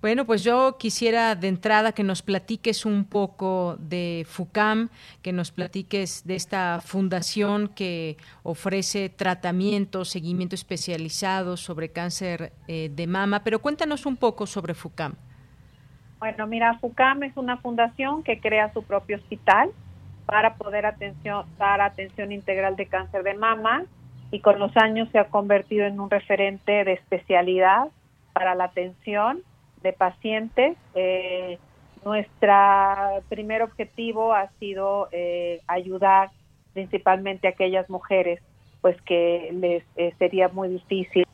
Bueno, 0.00 0.24
pues 0.24 0.42
yo 0.42 0.78
quisiera 0.78 1.34
de 1.34 1.48
entrada 1.48 1.92
que 1.92 2.02
nos 2.02 2.22
platiques 2.22 2.86
un 2.86 3.04
poco 3.04 3.76
de 3.78 4.24
FUCAM, 4.26 4.88
que 5.20 5.30
nos 5.30 5.52
platiques 5.52 6.26
de 6.26 6.36
esta 6.36 6.80
fundación 6.80 7.68
que 7.68 8.16
ofrece 8.42 9.10
tratamiento, 9.10 10.06
seguimiento 10.06 10.54
especializado 10.54 11.58
sobre 11.58 11.90
cáncer 11.90 12.54
eh, 12.66 12.90
de 12.90 13.06
mama, 13.06 13.44
pero 13.44 13.58
cuéntanos 13.58 14.06
un 14.06 14.16
poco 14.16 14.46
sobre 14.46 14.72
FUCAM. 14.72 15.16
Bueno, 16.18 16.46
mira, 16.46 16.78
FUCAM 16.78 17.24
es 17.24 17.36
una 17.36 17.58
fundación 17.58 18.22
que 18.22 18.40
crea 18.40 18.72
su 18.72 18.82
propio 18.82 19.18
hospital 19.18 19.70
para 20.24 20.54
poder 20.54 20.94
dar 21.58 21.80
atención 21.82 22.32
integral 22.32 22.74
de 22.76 22.86
cáncer 22.86 23.22
de 23.22 23.34
mama 23.34 23.84
y 24.30 24.40
con 24.40 24.58
los 24.58 24.74
años 24.78 25.10
se 25.12 25.18
ha 25.18 25.28
convertido 25.28 25.84
en 25.84 26.00
un 26.00 26.08
referente 26.08 26.84
de 26.84 26.94
especialidad 26.94 27.88
para 28.32 28.54
la 28.54 28.64
atención 28.64 29.42
de 29.82 29.92
pacientes. 29.92 30.76
Eh, 30.94 31.58
nuestro 32.04 32.52
primer 33.28 33.62
objetivo 33.62 34.32
ha 34.32 34.50
sido 34.58 35.08
eh, 35.12 35.60
ayudar 35.66 36.30
principalmente 36.72 37.46
a 37.46 37.50
aquellas 37.50 37.88
mujeres 37.90 38.40
pues 38.80 38.96
que 39.02 39.50
les 39.52 39.84
eh, 39.96 40.14
sería 40.18 40.48
muy 40.48 40.68
difícil. 40.68 41.24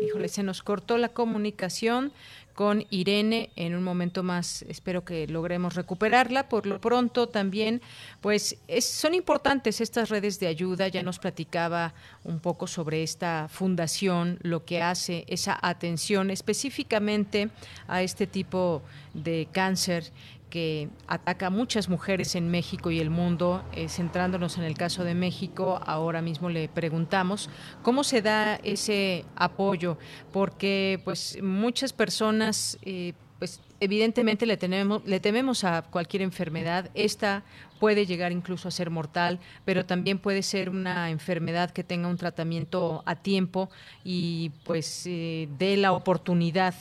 Híjole, 0.00 0.28
se 0.28 0.42
nos 0.42 0.62
cortó 0.62 0.98
la 0.98 1.10
comunicación 1.10 2.12
con 2.60 2.84
Irene. 2.90 3.48
En 3.56 3.74
un 3.74 3.82
momento 3.82 4.22
más 4.22 4.66
espero 4.68 5.02
que 5.02 5.26
logremos 5.26 5.76
recuperarla. 5.76 6.50
Por 6.50 6.66
lo 6.66 6.78
pronto 6.78 7.26
también, 7.26 7.80
pues 8.20 8.58
son 8.82 9.14
importantes 9.14 9.80
estas 9.80 10.10
redes 10.10 10.38
de 10.40 10.48
ayuda. 10.48 10.86
Ya 10.88 11.02
nos 11.02 11.18
platicaba 11.18 11.94
un 12.22 12.38
poco 12.38 12.66
sobre 12.66 13.02
esta 13.02 13.48
fundación, 13.48 14.38
lo 14.42 14.66
que 14.66 14.82
hace 14.82 15.24
esa 15.28 15.58
atención 15.62 16.30
específicamente 16.30 17.48
a 17.88 18.02
este 18.02 18.26
tipo 18.26 18.82
de 19.14 19.48
cáncer 19.50 20.12
que 20.50 20.88
ataca 21.06 21.46
a 21.46 21.50
muchas 21.50 21.88
mujeres 21.88 22.34
en 22.34 22.50
México 22.50 22.90
y 22.90 23.00
el 23.00 23.08
mundo. 23.08 23.64
Eh, 23.72 23.88
centrándonos 23.88 24.58
en 24.58 24.64
el 24.64 24.74
caso 24.74 25.04
de 25.04 25.14
México, 25.14 25.80
ahora 25.86 26.20
mismo 26.20 26.50
le 26.50 26.68
preguntamos 26.68 27.48
cómo 27.82 28.04
se 28.04 28.20
da 28.20 28.56
ese 28.56 29.24
apoyo, 29.36 29.96
porque 30.32 31.00
pues 31.04 31.38
muchas 31.42 31.92
personas 31.92 32.78
eh, 32.82 33.14
pues 33.38 33.60
evidentemente 33.80 34.44
le 34.44 34.58
tenemos 34.58 35.02
le 35.06 35.18
tememos 35.18 35.64
a 35.64 35.82
cualquier 35.82 36.22
enfermedad 36.22 36.90
esta 36.94 37.42
puede 37.80 38.04
llegar 38.04 38.32
incluso 38.32 38.68
a 38.68 38.70
ser 38.70 38.90
mortal 38.90 39.40
pero 39.64 39.86
también 39.86 40.18
puede 40.18 40.42
ser 40.42 40.68
una 40.68 41.08
enfermedad 41.08 41.70
que 41.70 41.82
tenga 41.82 42.08
un 42.08 42.18
tratamiento 42.18 43.02
a 43.06 43.16
tiempo 43.16 43.70
y 44.04 44.50
pues 44.64 45.04
eh, 45.06 45.48
dé 45.58 45.78
la 45.78 45.92
oportunidad 45.92 46.74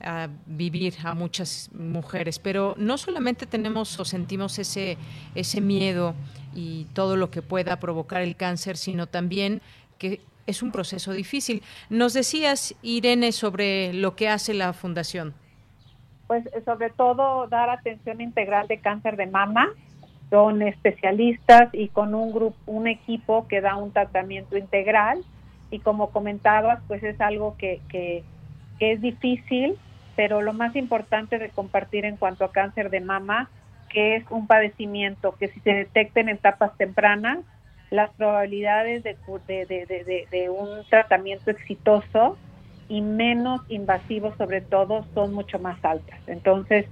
a 0.00 0.28
vivir 0.46 0.94
a 1.04 1.14
muchas 1.14 1.70
mujeres, 1.72 2.38
pero 2.38 2.74
no 2.78 2.98
solamente 2.98 3.46
tenemos 3.46 3.98
o 3.98 4.04
sentimos 4.04 4.58
ese, 4.58 4.96
ese 5.34 5.60
miedo 5.60 6.14
y 6.54 6.84
todo 6.92 7.16
lo 7.16 7.30
que 7.30 7.42
pueda 7.42 7.80
provocar 7.80 8.22
el 8.22 8.36
cáncer, 8.36 8.76
sino 8.76 9.06
también 9.06 9.60
que 9.98 10.20
es 10.46 10.62
un 10.62 10.72
proceso 10.72 11.12
difícil. 11.12 11.62
Nos 11.90 12.14
decías, 12.14 12.74
Irene, 12.82 13.32
sobre 13.32 13.92
lo 13.92 14.14
que 14.14 14.28
hace 14.28 14.54
la 14.54 14.72
Fundación. 14.72 15.34
Pues 16.26 16.44
sobre 16.64 16.90
todo 16.90 17.48
dar 17.48 17.70
atención 17.70 18.20
integral 18.20 18.68
de 18.68 18.78
cáncer 18.78 19.16
de 19.16 19.26
mama. 19.26 19.68
Son 20.30 20.60
especialistas 20.62 21.70
y 21.72 21.88
con 21.88 22.14
un 22.14 22.32
grupo, 22.32 22.56
un 22.66 22.86
equipo 22.86 23.48
que 23.48 23.60
da 23.60 23.76
un 23.76 23.92
tratamiento 23.92 24.56
integral. 24.56 25.24
Y 25.70 25.80
como 25.80 26.10
comentabas, 26.10 26.80
pues 26.86 27.02
es 27.02 27.20
algo 27.20 27.56
que, 27.58 27.80
que 27.88 28.22
es 28.78 29.00
difícil 29.00 29.76
pero 30.18 30.42
lo 30.42 30.52
más 30.52 30.74
importante 30.74 31.38
de 31.38 31.48
compartir 31.48 32.04
en 32.04 32.16
cuanto 32.16 32.44
a 32.44 32.50
cáncer 32.50 32.90
de 32.90 32.98
mama, 32.98 33.48
que 33.88 34.16
es 34.16 34.24
un 34.30 34.48
padecimiento 34.48 35.36
que 35.38 35.46
si 35.46 35.60
se 35.60 35.72
detecta 35.72 36.18
en 36.18 36.28
etapas 36.28 36.76
tempranas, 36.76 37.38
las 37.90 38.10
probabilidades 38.14 39.04
de, 39.04 39.16
de, 39.46 40.50
un 40.50 40.84
tratamiento 40.90 41.52
exitoso 41.52 42.36
y 42.88 43.00
menos 43.00 43.60
invasivo 43.68 44.34
sobre 44.36 44.60
todo 44.60 45.06
son 45.14 45.32
mucho 45.32 45.60
más 45.60 45.78
altas. 45.84 46.18
Entonces, 46.26 46.86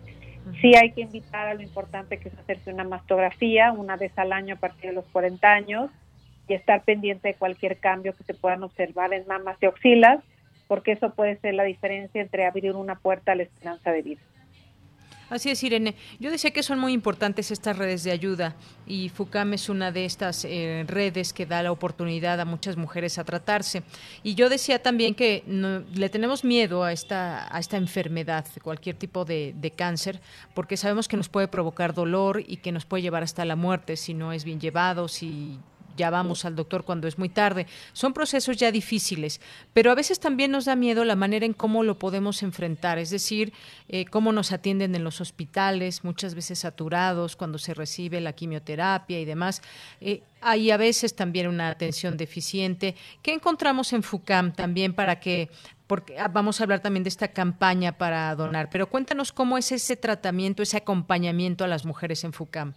Sí 0.61 0.77
hay 0.81 0.93
que 0.93 1.01
invitar 1.01 1.49
a 1.49 1.55
lo 1.55 1.62
importante 1.62 2.18
que 2.18 2.29
es 2.29 2.39
hacerse 2.39 2.72
una 2.72 2.85
mastografía 2.85 3.72
una 3.72 3.97
vez 3.97 4.16
al 4.16 4.33
año 4.33 4.55
a 4.55 4.59
partir 4.59 4.91
de 4.91 4.93
los 4.95 5.05
40 5.07 5.45
años 5.51 5.91
y 6.47 6.55
estar 6.55 6.85
pendiente 6.85 7.27
de 7.27 7.35
cualquier 7.35 7.79
cambio 7.79 8.14
que 8.14 8.22
se 8.22 8.35
puedan 8.35 8.62
observar 8.62 9.12
en 9.12 9.27
mamas 9.27 9.57
y 9.61 9.66
oxilas, 9.66 10.22
porque 10.67 10.93
eso 10.93 11.11
puede 11.11 11.39
ser 11.39 11.55
la 11.55 11.64
diferencia 11.64 12.21
entre 12.21 12.47
abrir 12.47 12.75
una 12.75 12.97
puerta 12.97 13.33
a 13.33 13.35
la 13.35 13.45
esperanza 13.45 13.91
de 13.93 14.03
vida. 14.03 14.21
Así 15.29 15.51
es, 15.51 15.61
Irene. 15.64 15.97
Yo 16.21 16.31
decía 16.31 16.53
que 16.53 16.62
son 16.62 16.79
muy 16.79 16.93
importantes 16.93 17.51
estas 17.51 17.77
redes 17.77 18.05
de 18.05 18.12
ayuda 18.12 18.55
y 18.87 19.09
FUCAM 19.09 19.55
es 19.55 19.69
una 19.69 19.91
de 19.91 20.05
estas 20.05 20.45
eh, 20.45 20.85
redes 20.87 21.33
que 21.33 21.47
da 21.47 21.64
la 21.64 21.73
oportunidad 21.73 22.41
a 22.41 22.45
muchas 22.45 22.77
mujeres 22.77 23.19
a 23.19 23.25
tratarse. 23.25 23.83
Y 24.23 24.37
yo 24.37 24.49
decía 24.49 24.81
también 24.81 25.17
que 25.17 25.43
le 25.95 26.09
tenemos 26.11 26.45
miedo 26.45 26.85
a 26.85 26.93
esta, 26.93 27.53
a 27.55 27.59
esta 27.59 27.77
enfermedad, 27.77 28.47
cualquier 28.62 28.95
tipo 28.95 29.25
de, 29.25 29.53
de, 29.57 29.73
cáncer, 29.73 30.21
porque 30.55 30.77
sabemos 30.77 31.09
que 31.09 31.17
nos 31.17 31.29
puede 31.29 31.49
provocar 31.49 31.93
dolor 31.93 32.45
y 32.47 32.59
que 32.59 32.71
nos 32.71 32.87
puede 32.87 33.03
llevar 33.03 33.25
hasta 33.25 33.45
la 33.45 33.57
muerte 33.57 33.97
si 33.97 34.14
no 34.14 34.33
es 34.33 34.45
bien 34.45 34.61
llevado, 34.61 35.09
si 35.09 35.59
ya 35.97 36.11
vamos 36.11 36.44
al 36.44 36.57
doctor 36.57 36.84
cuando 36.84 37.09
es 37.09 37.18
muy 37.18 37.28
tarde. 37.28 37.66
Son 37.92 38.12
procesos 38.12 38.57
ya 38.57 38.70
difíciles, 38.70 39.40
pero 39.72 39.90
a 39.90 39.94
veces 39.94 40.20
también 40.20 40.51
nos 40.51 40.66
da 40.66 40.76
miedo 40.76 41.05
la 41.05 41.16
manera 41.16 41.47
en 41.47 41.53
cómo 41.53 41.82
lo 41.82 41.99
podemos 41.99 42.42
enfrentar, 42.42 42.99
es 42.99 43.11
decir, 43.11 43.53
eh, 43.88 44.05
cómo 44.05 44.32
nos 44.32 44.53
atienden 44.53 44.94
en 44.94 45.05
los 45.05 45.20
hospitales, 45.20 46.05
muchas 46.05 46.34
veces 46.34 46.61
saturados 46.61 47.36
cuando 47.36 47.59
se 47.59 47.74
recibe 47.74 48.20
la 48.20 48.32
quimioterapia 48.32 49.20
y 49.20 49.24
demás. 49.24 49.62
Eh, 50.01 50.22
hay 50.40 50.70
a 50.70 50.76
veces 50.76 51.16
también 51.16 51.49
una 51.49 51.68
atención 51.68 52.16
deficiente. 52.16 52.94
¿Qué 53.22 53.32
encontramos 53.32 53.92
en 53.92 54.03
FUCAM 54.03 54.53
también 54.53 54.94
para 54.94 55.18
que 55.18 55.51
porque 55.86 56.18
ah, 56.18 56.28
vamos 56.28 56.61
a 56.61 56.64
hablar 56.64 56.80
también 56.80 57.05
de 57.05 57.09
esta 57.09 57.28
campaña 57.28 57.92
para 57.97 58.34
donar, 58.34 58.70
pero 58.70 58.88
cuéntanos 58.88 59.32
cómo 59.32 59.57
es 59.57 59.70
ese 59.72 59.97
tratamiento, 59.97 60.62
ese 60.62 60.76
acompañamiento 60.76 61.64
a 61.64 61.68
las 61.68 61.84
mujeres 61.84 62.24
en 62.24 62.32
FUCAM. 62.32 62.74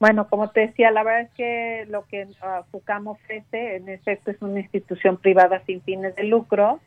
Bueno, 0.00 0.28
como 0.28 0.50
te 0.50 0.60
decía, 0.60 0.90
la 0.92 1.02
verdad 1.02 1.22
es 1.22 1.30
que 1.30 1.86
lo 1.88 2.06
que 2.06 2.24
uh, 2.24 2.62
FUCAM 2.70 3.08
ofrece, 3.08 3.76
en 3.76 3.88
efecto, 3.88 4.30
es 4.30 4.40
una 4.40 4.60
institución 4.60 5.16
privada 5.16 5.60
sin 5.66 5.82
fines 5.82 6.14
de 6.14 6.24
lucro, 6.24 6.78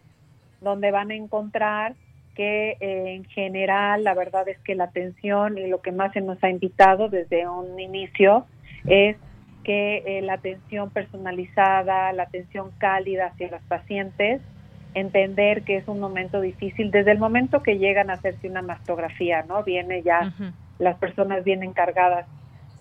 donde 0.61 0.91
van 0.91 1.11
a 1.11 1.15
encontrar 1.15 1.95
que 2.35 2.77
eh, 2.79 3.15
en 3.15 3.25
general 3.25 4.05
la 4.05 4.13
verdad 4.13 4.47
es 4.47 4.57
que 4.59 4.75
la 4.75 4.85
atención 4.85 5.57
y 5.57 5.67
lo 5.67 5.81
que 5.81 5.91
más 5.91 6.13
se 6.13 6.21
nos 6.21 6.41
ha 6.43 6.49
invitado 6.49 7.09
desde 7.09 7.45
un 7.47 7.77
inicio 7.77 8.45
es 8.85 9.17
que 9.65 10.03
eh, 10.05 10.21
la 10.21 10.33
atención 10.33 10.89
personalizada, 10.91 12.13
la 12.13 12.23
atención 12.23 12.71
cálida 12.77 13.27
hacia 13.27 13.51
los 13.51 13.61
pacientes, 13.63 14.41
entender 14.93 15.63
que 15.63 15.77
es 15.77 15.87
un 15.87 15.99
momento 15.99 16.39
difícil 16.39 16.91
desde 16.91 17.11
el 17.11 17.19
momento 17.19 17.61
que 17.61 17.77
llegan 17.77 18.09
a 18.09 18.13
hacerse 18.13 18.47
una 18.49 18.61
mastografía, 18.61 19.43
¿no? 19.43 19.63
Viene 19.63 20.01
ya, 20.01 20.33
las 20.79 20.97
personas 20.97 21.43
vienen 21.43 21.73
cargadas 21.73 22.25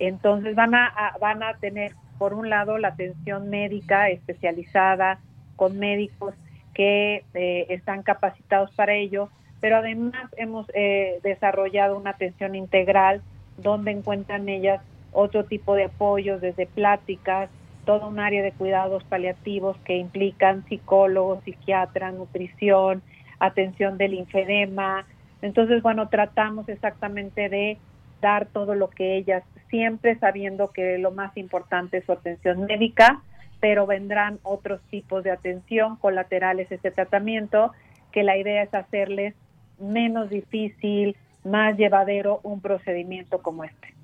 entonces 0.01 0.55
van 0.57 0.75
a, 0.75 1.15
van 1.21 1.43
a 1.43 1.55
tener, 1.55 1.93
por 2.19 2.35
un 2.35 2.51
lado, 2.51 2.79
la 2.79 2.89
atención 2.89 3.51
médica 3.51 4.09
especializada 4.09 5.21
con 5.57 5.79
médicos 5.79 6.35
que 6.75 7.25
eh, 7.35 7.67
están 7.69 8.03
capacitados 8.03 8.71
para 8.75 8.95
ello, 8.95 9.29
pero 9.61 9.77
además 9.77 10.31
hemos 10.37 10.67
eh, 10.75 11.21
desarrollado 11.23 11.97
una 11.99 12.11
atención 12.11 12.55
integral 12.55 13.23
donde 13.59 13.91
encuentran 13.91 14.49
ellas 14.49 14.81
otro 15.13 15.45
tipo 15.45 15.75
de 15.75 15.85
apoyos, 15.85 16.41
desde 16.41 16.67
pláticas, 16.67 17.51
todo 17.85 18.09
un 18.09 18.21
área 18.21 18.43
de 18.43 18.53
cuidados 18.53 19.05
paliativos 19.05 19.77
que 19.85 19.97
implican 19.97 20.65
psicólogos, 20.67 21.43
psiquiatras, 21.45 22.15
nutrición, 22.15 23.03
atención 23.39 23.99
del 23.99 24.13
linfedema. 24.13 25.05
Entonces, 25.43 25.83
bueno, 25.83 26.09
tratamos 26.09 26.69
exactamente 26.69 27.49
de 27.49 27.79
dar 28.21 28.47
todo 28.47 28.75
lo 28.75 28.91
que 28.91 29.17
ellas, 29.17 29.43
siempre 29.69 30.19
sabiendo 30.19 30.69
que 30.69 30.99
lo 30.99 31.11
más 31.11 31.37
importante 31.37 31.99
es 31.99 32.05
su 32.05 32.13
atención 32.13 32.67
médica, 32.67 33.23
pero 33.61 33.87
vendrán 33.87 34.39
otros 34.43 34.81
tipos 34.91 35.23
de 35.23 35.31
atención 35.31 35.97
colaterales 35.97 36.71
a 36.71 36.75
este 36.75 36.91
tratamiento, 36.91 37.73
que 38.13 38.23
la 38.23 38.37
idea 38.37 38.63
es 38.63 38.75
hacerles 38.75 39.35
menos 39.79 40.31
difícil, 40.31 41.17
más 41.45 41.77
llevadero 41.77 42.41
un 42.43 42.61
procedimiento 42.61 43.41
como 43.43 43.65
este. 43.65 43.95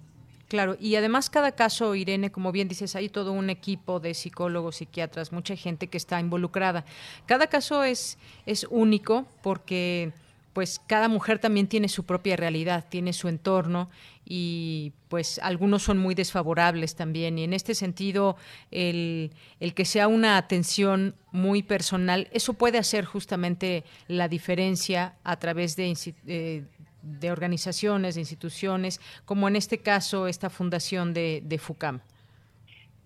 Claro, 0.48 0.76
y 0.78 0.94
además 0.94 1.28
cada 1.28 1.52
caso, 1.52 1.96
Irene, 1.96 2.30
como 2.30 2.52
bien 2.52 2.68
dices, 2.68 2.94
hay 2.94 3.08
todo 3.08 3.32
un 3.32 3.50
equipo 3.50 3.98
de 3.98 4.14
psicólogos, 4.14 4.76
psiquiatras, 4.76 5.32
mucha 5.32 5.56
gente 5.56 5.88
que 5.88 5.96
está 5.96 6.20
involucrada. 6.20 6.84
Cada 7.26 7.48
caso 7.48 7.82
es, 7.82 8.16
es 8.46 8.64
único 8.70 9.26
porque 9.42 10.12
pues 10.57 10.78
cada 10.86 11.09
mujer 11.09 11.38
también 11.38 11.66
tiene 11.66 11.86
su 11.86 12.07
propia 12.07 12.34
realidad, 12.34 12.86
tiene 12.88 13.12
su 13.12 13.28
entorno 13.28 13.90
y 14.24 14.94
pues 15.11 15.38
algunos 15.40 15.82
son 15.82 15.98
muy 15.98 16.14
desfavorables 16.14 16.96
también. 16.96 17.38
Y 17.38 17.44
en 17.44 17.52
este 17.52 17.74
sentido, 17.74 18.38
el, 18.70 19.32
que 19.74 19.84
sea 19.84 20.09
una 20.09 20.38
atención 20.38 21.14
muy 21.30 21.62
personal, 21.62 22.28
eso 22.32 22.54
puede 22.54 22.78
hacer 22.78 23.04
justamente 23.04 23.84
la 24.09 24.28
diferencia 24.28 25.16
a 25.24 25.38
través 25.38 25.76
de, 25.76 26.64
de 27.02 27.30
organizaciones, 27.30 28.14
de 28.14 28.22
instituciones, 28.22 28.98
como 29.26 29.48
en 29.48 29.57
este 29.57 29.76
caso 29.76 30.26
esta 30.26 30.48
fundación 30.48 31.12
de, 31.12 31.42
de 31.44 31.59
FUCAM. 31.59 32.00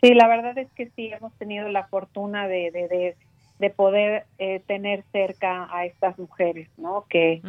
Sí, 0.01 0.15
la 0.15 0.29
verdad 0.29 0.57
es 0.57 0.71
que 0.77 0.89
sí, 0.95 1.11
hemos 1.13 1.33
tenido 1.33 1.69
la 1.69 1.89
fortuna 1.89 2.47
de 2.47 3.17
poder 3.69 4.25
eh, 4.39 4.63
tener 4.67 5.05
cerca 5.13 5.69
a 5.71 5.85
estas 5.85 6.19
mujeres, 6.19 6.71
¿no? 6.79 7.05
Que, 7.11 7.43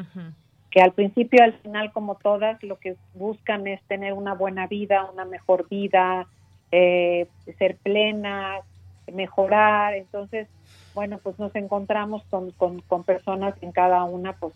que 0.70 0.82
al 0.82 0.92
principio, 0.92 1.42
al 1.42 1.54
final, 1.54 1.94
como 1.94 2.16
todas, 2.16 2.62
lo 2.64 2.78
que 2.78 2.98
buscan 3.14 3.66
es 3.68 3.82
tener 3.84 4.12
una 4.12 4.34
buena 4.34 4.68
vida, 4.68 5.10
una 5.10 5.24
mejor 5.24 5.70
vida, 5.70 6.28
eh, 6.74 7.28
ser 7.58 7.78
plenas, 7.78 8.66
mejorar. 9.14 9.94
Entonces, 9.94 10.50
bueno, 10.94 11.20
pues 11.24 11.40
nos 11.40 11.56
encontramos 11.56 12.24
con, 12.30 12.52
con, 12.52 13.04
personas 13.04 13.56
en 13.62 13.72
cada 13.72 14.04
una, 14.04 14.34
pues 14.34 14.54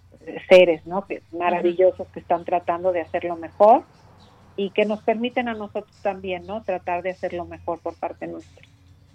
seres, 0.49 0.85
¿no? 0.85 1.07
Que 1.07 1.21
maravillosos 1.31 2.07
que 2.09 2.19
están 2.19 2.43
tratando 2.43 2.91
de 2.91 3.01
hacerlo 3.01 3.37
mejor 3.37 3.83
y 4.57 4.71
que 4.71 4.85
nos 4.85 5.01
permiten 5.03 5.47
a 5.47 5.53
nosotros 5.53 5.95
también, 6.01 6.45
¿no? 6.45 6.63
Tratar 6.63 7.01
de 7.01 7.11
hacerlo 7.11 7.45
mejor 7.45 7.79
por 7.79 7.97
parte 7.97 8.27
nuestra. 8.27 8.65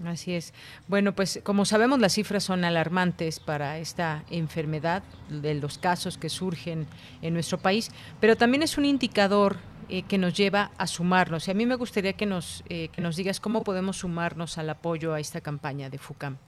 Así 0.07 0.34
es. 0.34 0.55
Bueno, 0.88 1.12
pues 1.12 1.40
como 1.44 1.64
sabemos 1.64 1.98
las 1.98 2.14
cifras 2.14 2.44
son 2.44 2.64
alarmantes 2.64 3.38
para 3.38 3.78
esta 3.78 4.24
enfermedad, 4.30 5.03
de 5.28 5.55
los 5.55 5.78
casos 5.78 6.16
que 6.16 6.28
surgen 6.28 6.86
en 7.20 7.34
nuestro 7.34 7.59
país, 7.59 7.90
pero 8.18 8.36
también 8.36 8.62
es 8.62 8.78
un 8.78 8.86
indicador 8.86 9.57
eh, 9.90 10.03
que 10.03 10.16
nos 10.16 10.34
lleva 10.34 10.70
a 10.78 10.86
sumarnos. 10.86 11.48
Y 11.48 11.51
a 11.51 11.55
mí 11.55 11.66
me 11.66 11.74
gustaría 11.74 12.14
que 12.14 12.24
nos, 12.24 12.64
eh, 12.68 12.88
que 12.88 13.03
nos 13.03 13.16
digas 13.16 13.40
cómo 13.40 13.62
podemos 13.62 13.98
sumarnos 13.98 14.57
al 14.57 14.70
apoyo 14.70 15.12
a 15.12 15.20
esta 15.20 15.40
campaña 15.40 15.90
de 15.90 15.98
FUCAM. 15.98 16.38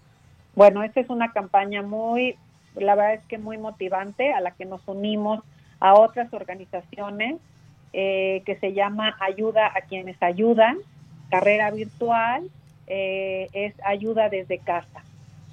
Bueno, 0.54 0.82
esta 0.82 1.00
es 1.00 1.10
una 1.10 1.32
campaña 1.32 1.82
muy, 1.82 2.36
la 2.74 2.94
verdad 2.94 3.14
es 3.14 3.24
que 3.26 3.38
muy 3.38 3.58
motivante, 3.58 4.32
a 4.32 4.40
la 4.40 4.52
que 4.52 4.64
nos 4.64 4.80
unimos 4.86 5.44
a 5.80 5.94
otras 5.94 6.32
organizaciones 6.32 7.36
eh, 7.92 8.42
que 8.46 8.56
se 8.56 8.72
llama 8.72 9.16
Ayuda 9.20 9.72
a 9.74 9.82
quienes 9.82 10.22
ayudan, 10.22 10.78
carrera 11.30 11.70
virtual 11.70 12.48
eh, 12.86 13.48
es 13.52 13.74
ayuda 13.84 14.28
desde 14.28 14.58
casa. 14.58 15.02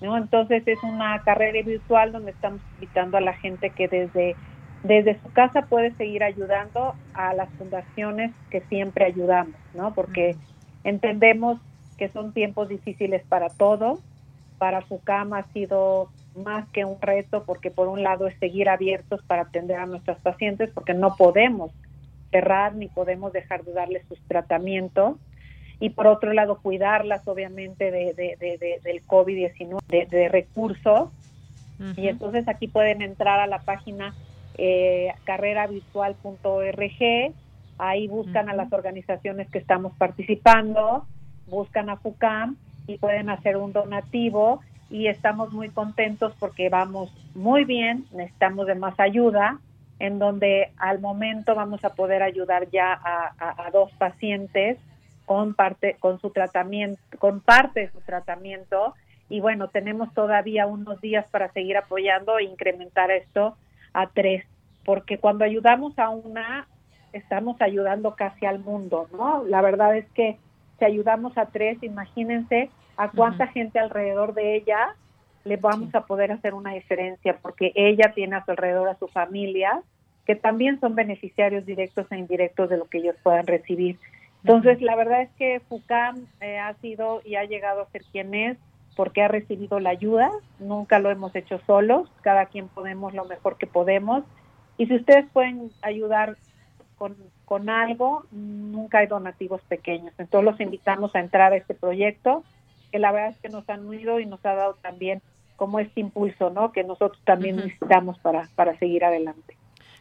¿no? 0.02 0.18
Entonces 0.18 0.64
es 0.66 0.82
una 0.84 1.22
carrera 1.24 1.62
virtual 1.62 2.12
donde 2.12 2.32
estamos 2.32 2.62
invitando 2.76 3.18
a 3.18 3.22
la 3.22 3.34
gente 3.34 3.70
que 3.72 3.88
desde, 3.88 4.36
desde 4.84 5.20
su 5.22 5.32
casa 5.32 5.64
puede 5.64 5.92
seguir 5.96 6.24
ayudando 6.24 6.96
a 7.14 7.34
las 7.34 7.50
fundaciones 7.52 8.32
que 8.50 8.62
siempre 8.62 9.06
ayudamos, 9.06 9.56
¿no? 9.74 9.94
porque 9.94 10.36
entendemos 10.84 11.60
que 11.98 12.10
son 12.10 12.34
tiempos 12.34 12.70
difíciles 12.70 13.24
para 13.28 13.50
todos. 13.50 14.00
Para 14.58 14.82
FUCAM 14.82 15.34
ha 15.34 15.44
sido 15.54 16.10
más 16.36 16.68
que 16.70 16.86
un 16.86 17.00
reto 17.02 17.44
porque 17.46 17.72
por 17.72 17.88
un 17.88 18.04
lado 18.04 18.28
es 18.28 18.38
seguir 18.40 18.70
abiertos 18.70 19.22
para 19.24 19.44
atender 19.44 19.78
a 19.78 19.86
nuestros 19.86 20.18
pacientes 20.20 20.70
porque 20.74 20.94
no 20.94 21.16
podemos 21.16 21.72
cerrar 22.32 22.76
ni 22.76 22.88
podemos 22.88 23.34
dejar 23.34 23.64
de 23.64 23.74
darles 23.74 24.06
sus 24.08 24.20
tratamientos 24.28 25.18
y 25.80 25.92
por 25.92 26.08
otro 26.08 26.34
lado 26.34 26.60
cuidarlas 26.62 27.28
obviamente 27.28 27.92
de, 27.92 28.14
de, 28.14 28.80
del 28.84 29.06
COVID-19, 29.06 30.08
de, 30.08 30.30
recursos. 30.30 31.10
Y 31.96 32.10
entonces 32.10 32.50
aquí 32.50 32.68
pueden 32.68 33.02
entrar 33.02 33.40
a 33.40 33.48
la 33.48 33.60
página 33.60 34.14
eh, 34.58 35.14
carreravirtual.org, 35.24 37.34
ahí 37.78 38.08
buscan 38.10 38.50
a 38.50 38.54
las 38.54 38.74
organizaciones 38.74 39.50
que 39.50 39.60
estamos 39.60 39.94
participando, 39.98 41.06
buscan 41.48 41.90
a 41.90 41.96
FUCAM 41.96 42.58
y 42.86 42.98
pueden 42.98 43.30
hacer 43.30 43.56
un 43.56 43.72
donativo. 43.72 44.60
Y 44.90 45.08
estamos 45.08 45.54
muy 45.54 45.70
contentos 45.70 46.34
porque 46.40 46.68
vamos 46.68 47.14
muy 47.36 47.64
bien, 47.64 48.06
necesitamos 48.12 48.68
de 48.68 48.76
más 48.76 49.00
ayuda, 49.00 49.60
en 50.00 50.20
donde 50.20 50.74
al 50.78 51.00
momento 51.00 51.56
vamos 51.56 51.86
a 51.86 51.94
poder 51.94 52.24
ayudar 52.24 52.70
ya 52.72 52.92
a, 52.92 53.68
a 53.68 53.72
dos 53.72 53.92
pacientes 53.94 54.80
con 55.30 55.54
parte 55.54 55.96
con 56.00 56.20
su 56.20 56.32
tratamiento, 56.32 57.00
con 57.20 57.40
parte 57.40 57.82
de 57.82 57.92
su 57.92 58.00
tratamiento 58.00 58.96
y 59.30 59.42
bueno, 59.42 59.68
tenemos 59.68 60.12
todavía 60.16 60.66
unos 60.66 61.00
días 61.02 61.24
para 61.30 61.52
seguir 61.52 61.78
apoyando 61.78 62.40
e 62.40 62.46
incrementar 62.46 63.12
esto 63.12 63.56
a 63.94 64.08
tres, 64.08 64.44
porque 64.84 65.20
cuando 65.20 65.46
ayudamos 65.46 66.00
a 66.00 66.10
una 66.10 66.68
estamos 67.14 67.62
ayudando 67.62 68.16
casi 68.16 68.48
al 68.48 68.58
mundo, 68.58 69.08
¿no? 69.12 69.44
La 69.44 69.62
verdad 69.62 69.96
es 69.96 70.10
que 70.16 70.40
si 70.80 70.86
ayudamos 70.86 71.38
a 71.38 71.46
tres, 71.46 71.78
imagínense 71.84 72.72
a 72.98 73.10
cuánta 73.10 73.46
gente 73.46 73.78
alrededor 73.78 74.34
de 74.34 74.56
ella 74.56 74.96
le 75.44 75.58
vamos 75.58 75.94
a 75.94 76.08
poder 76.08 76.32
hacer 76.32 76.56
una 76.56 76.74
diferencia, 76.74 77.38
porque 77.40 77.72
ella 77.76 78.14
tiene 78.16 78.36
a 78.36 78.46
su 78.46 78.50
alrededor 78.50 78.90
a 78.90 78.98
su 78.98 79.08
familia, 79.08 79.84
que 80.26 80.34
también 80.34 80.80
son 80.80 80.96
beneficiarios 80.96 81.68
directos 81.68 82.08
e 82.12 82.18
indirectos 82.18 82.68
de 82.68 82.78
lo 82.78 82.86
que 82.86 82.98
ellos 82.98 83.16
puedan 83.22 83.46
recibir. 83.46 84.00
Entonces, 84.44 84.82
la 84.82 84.96
verdad 84.96 85.22
es 85.22 85.30
que 85.38 85.60
FUCAM 85.68 86.26
eh, 86.40 86.60
ha 86.60 86.74
sido 86.76 87.22
y 87.26 87.36
ha 87.36 87.44
llegado 87.44 87.82
a 87.82 87.90
ser 87.90 88.04
quien 88.12 88.34
es 88.34 88.58
porque 88.96 89.22
ha 89.22 89.28
recibido 89.30 89.80
la 89.80 89.92
ayuda, 89.92 90.30
nunca 90.60 91.00
lo 91.00 91.10
hemos 91.10 91.34
hecho 91.34 91.62
solos, 91.66 92.10
cada 92.22 92.48
quien 92.48 92.68
podemos 92.68 93.14
lo 93.14 93.24
mejor 93.24 93.58
que 93.58 93.66
podemos. 93.66 94.26
Y 94.78 94.88
si 94.88 94.96
ustedes 94.96 95.26
pueden 95.32 95.72
ayudar 95.82 96.36
con, 96.98 97.16
con 97.46 97.70
algo, 97.70 98.26
nunca 98.32 99.00
hay 99.00 99.08
donativos 99.08 99.62
pequeños. 99.70 100.14
Entonces 100.18 100.52
los 100.52 100.60
invitamos 100.60 101.16
a 101.16 101.22
entrar 101.22 101.54
a 101.54 101.56
este 101.56 101.76
proyecto, 101.76 102.44
que 102.92 103.00
la 103.00 103.14
verdad 103.14 103.30
es 103.30 103.38
que 103.38 103.48
nos 103.48 103.70
han 103.70 103.86
unido 103.86 104.20
y 104.20 104.26
nos 104.26 104.46
ha 104.46 104.56
dado 104.56 104.74
también 104.82 105.22
como 105.56 105.80
este 105.80 106.02
impulso, 106.02 106.50
¿no? 106.50 106.72
Que 106.72 106.84
nosotros 106.84 107.22
también 107.24 107.58
necesitamos 107.58 108.20
para, 108.20 108.50
para 108.56 108.78
seguir 108.80 109.06
adelante. 109.06 109.56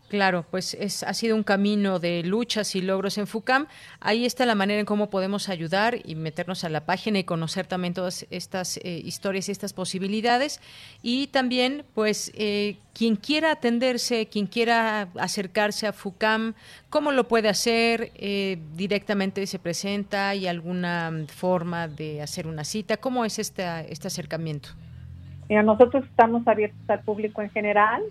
Claro, 0.08 0.46
pues 0.50 0.72
es, 0.72 1.02
ha 1.02 1.12
sido 1.12 1.36
un 1.36 1.42
camino 1.42 1.98
de 1.98 2.22
luchas 2.22 2.74
y 2.74 2.80
logros 2.80 3.18
en 3.18 3.26
FUCAM. 3.26 3.66
Ahí 4.00 4.24
está 4.24 4.46
la 4.46 4.54
manera 4.54 4.80
en 4.80 4.86
cómo 4.86 5.10
podemos 5.10 5.50
ayudar 5.50 5.98
y 6.02 6.14
meternos 6.14 6.64
a 6.64 6.70
la 6.70 6.86
página 6.86 7.18
y 7.18 7.24
conocer 7.24 7.66
también 7.66 7.92
todas 7.92 8.26
estas 8.30 8.78
eh, 8.78 9.02
historias 9.04 9.50
y 9.50 9.52
estas 9.52 9.74
posibilidades. 9.74 10.62
Y 11.02 11.26
también, 11.26 11.84
pues, 11.94 12.32
eh, 12.34 12.78
quien 12.94 13.16
quiera 13.16 13.52
atenderse, 13.52 14.26
quien 14.28 14.46
quiera 14.46 15.08
acercarse 15.18 15.86
a 15.86 15.92
FUCAM, 15.92 16.54
¿cómo 16.88 17.12
lo 17.12 17.28
puede 17.28 17.50
hacer? 17.50 18.10
Eh, 18.14 18.58
¿Directamente 18.76 19.46
se 19.46 19.58
presenta? 19.58 20.30
¿Hay 20.30 20.46
alguna 20.46 21.12
forma 21.26 21.86
de 21.86 22.22
hacer 22.22 22.46
una 22.46 22.64
cita? 22.64 22.96
¿Cómo 22.96 23.26
es 23.26 23.38
este, 23.38 23.62
este 23.92 24.06
acercamiento? 24.06 24.70
Mira, 25.50 25.62
nosotros 25.62 26.04
estamos 26.04 26.48
abiertos 26.48 26.80
al 26.88 27.00
público 27.00 27.42
en 27.42 27.50
general 27.50 28.02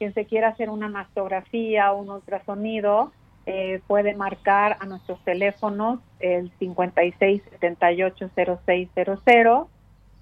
quien 0.00 0.14
se 0.14 0.24
quiera 0.24 0.48
hacer 0.48 0.70
una 0.70 0.88
mastografía 0.88 1.92
o 1.92 2.00
un 2.00 2.08
ultrasonido 2.08 3.12
eh, 3.44 3.82
puede 3.86 4.14
marcar 4.14 4.78
a 4.80 4.86
nuestros 4.86 5.22
teléfonos 5.24 6.00
el 6.20 6.50
56 6.58 7.42
78 7.50 8.30
0600, 8.64 9.68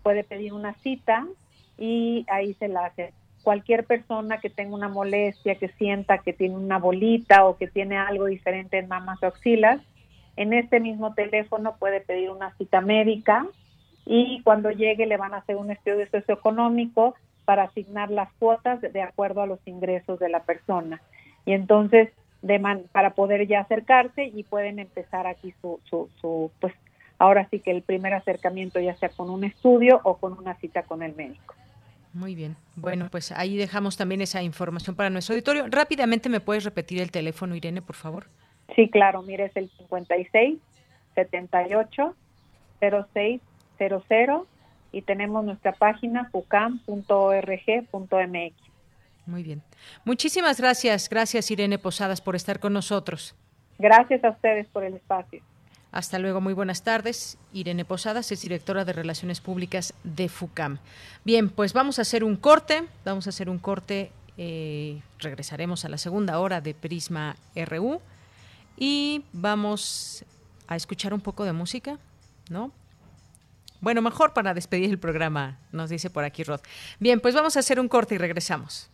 puede 0.03 0.25
pedir 0.25 0.53
una 0.53 0.75
cita 0.83 1.29
y 1.79 2.27
ahí 2.29 2.55
se 2.55 2.67
la 2.67 2.87
hace. 2.87 3.13
Cualquier 3.45 3.85
persona 3.85 4.39
que 4.39 4.51
tenga 4.51 4.75
una 4.75 4.89
molestia, 4.89 5.55
que 5.55 5.69
sienta 5.69 6.19
que 6.19 6.33
tiene 6.33 6.57
una 6.57 6.81
bolita 6.81 7.45
o 7.45 7.57
que 7.57 7.69
tiene 7.69 7.97
algo 7.97 8.25
diferente 8.25 8.79
en 8.79 8.89
mamas 8.89 9.23
o 9.23 9.27
axilas, 9.27 9.81
en 10.35 10.55
este 10.55 10.81
mismo 10.81 11.15
teléfono 11.15 11.77
puede 11.79 12.01
pedir 12.01 12.31
una 12.31 12.53
cita 12.57 12.81
médica 12.81 13.47
y 14.05 14.43
cuando 14.43 14.73
llegue 14.73 15.07
le 15.07 15.19
van 15.19 15.35
a 15.35 15.39
hacer 15.39 15.55
un 15.55 15.71
estudio 15.71 16.05
socioeconómico 16.11 17.15
para 17.49 17.63
asignar 17.63 18.11
las 18.11 18.31
cuotas 18.35 18.79
de 18.83 19.01
acuerdo 19.01 19.41
a 19.41 19.47
los 19.47 19.59
ingresos 19.67 20.19
de 20.19 20.29
la 20.29 20.43
persona. 20.43 21.01
Y 21.47 21.55
entonces, 21.55 22.11
de 22.43 22.61
para 22.93 23.15
poder 23.15 23.47
ya 23.47 23.61
acercarse 23.61 24.23
y 24.27 24.43
pueden 24.43 24.79
empezar 24.79 25.27
aquí 25.27 25.55
su, 25.63 25.81
su, 25.89 26.11
su, 26.21 26.51
pues 26.61 26.75
ahora 27.19 27.49
sí 27.51 27.61
que 27.61 27.71
el 27.71 27.81
primer 27.81 28.13
acercamiento 28.13 28.81
ya 28.81 28.95
sea 28.97 29.09
con 29.09 29.31
un 29.31 29.45
estudio 29.45 29.99
o 30.05 30.19
con 30.19 30.35
una 30.35 30.57
cita 30.57 30.83
con 30.83 31.03
el 31.03 31.17
médico. 31.17 31.55
Muy 32.13 32.35
bien. 32.35 32.55
Bueno, 32.77 33.09
pues 33.11 33.33
ahí 33.33 33.57
dejamos 33.57 33.97
también 33.97 34.21
esa 34.21 34.43
información 34.43 34.95
para 34.95 35.09
nuestro 35.09 35.33
auditorio. 35.33 35.69
Rápidamente, 35.71 36.29
¿me 36.29 36.41
puedes 36.41 36.65
repetir 36.65 37.01
el 37.01 37.11
teléfono, 37.11 37.57
Irene, 37.57 37.81
por 37.81 37.97
favor? 37.97 38.27
Sí, 38.77 38.91
claro. 38.91 39.23
Mire, 39.23 39.47
es 39.47 39.57
el 39.57 39.71
56 39.71 40.59
78 41.15 42.15
06 43.15 43.41
00 43.79 44.47
y 44.93 45.03
tenemos 45.03 45.45
nuestra 45.45 45.73
página 45.73 46.29
fucam.org.mx. 46.31 46.89
Muy 49.27 49.43
bien. 49.43 49.63
Muchísimas 50.05 50.59
gracias. 50.59 51.09
Gracias, 51.09 51.51
Irene 51.51 51.79
Posadas, 51.79 52.21
por 52.21 52.35
estar 52.35 52.61
con 52.61 52.73
nosotros. 52.73 53.35
Gracias 53.79 54.25
a 54.25 54.31
ustedes 54.31 54.67
por 54.69 54.85
el 54.85 54.95
espacio. 54.95 55.43
Hasta 55.93 56.19
luego, 56.19 56.41
muy 56.41 56.53
buenas 56.53 56.83
tardes. 56.83 57.39
Irene 57.53 57.85
Posadas 57.85 58.31
es 58.33 58.43
directora 58.43 58.85
de 58.85 58.93
Relaciones 58.93 59.41
Públicas 59.41 59.95
de 60.05 60.29
FUCAM. 60.29 60.79
Bien, 61.25 61.49
pues 61.49 61.73
vamos 61.73 61.99
a 61.99 62.03
hacer 62.03 62.25
un 62.25 62.37
corte, 62.37 62.85
vamos 63.05 63.27
a 63.27 63.31
hacer 63.31 63.49
un 63.49 63.59
corte, 63.59 64.13
eh, 64.37 65.01
regresaremos 65.19 65.85
a 65.85 65.89
la 65.89 65.99
segunda 65.99 66.39
hora 66.41 66.61
de 66.61 66.75
Prisma 66.75 67.37
RU 67.55 68.01
y 68.77 69.25
vamos 69.33 70.25
a 70.69 70.77
escuchar 70.77 71.15
un 71.15 71.21
poco 71.21 71.45
de 71.45 71.53
música, 71.53 71.99
¿no? 72.51 72.71
Bueno, 73.81 74.03
mejor 74.03 74.33
para 74.33 74.55
despedir 74.55 74.91
el 74.91 74.99
programa, 74.99 75.59
nos 75.71 75.91
dice 75.91 76.11
por 76.11 76.25
aquí 76.25 76.43
Rod. 76.43 76.61
Bien, 76.99 77.21
pues 77.21 77.35
vamos 77.35 77.57
a 77.57 77.61
hacer 77.61 77.79
un 77.79 77.89
corte 77.89 78.17
y 78.17 78.19
regresamos. 78.19 78.91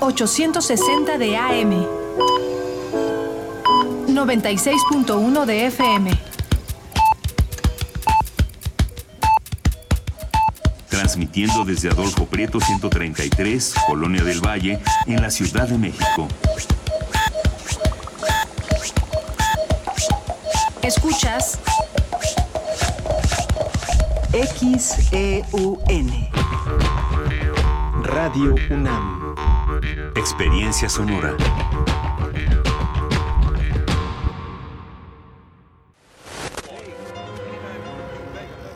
...860 0.00 1.18
de 1.18 1.36
AM... 1.36 1.86
...96.1 4.08 5.44
de 5.44 5.66
FM... 5.66 6.10
Transmitiendo 10.88 11.64
desde 11.64 11.88
Adolfo 11.88 12.26
Prieto 12.26 12.60
133, 12.60 13.74
Colonia 13.86 14.22
del 14.22 14.44
Valle, 14.44 14.80
en 15.06 15.22
la 15.22 15.30
Ciudad 15.30 15.66
de 15.68 15.78
México. 15.78 16.28
Escuchas 20.82 21.58
XEUN 24.32 26.28
Radio 28.02 28.54
UNAM 28.70 29.34
Experiencia 30.16 30.88
sonora 30.88 31.36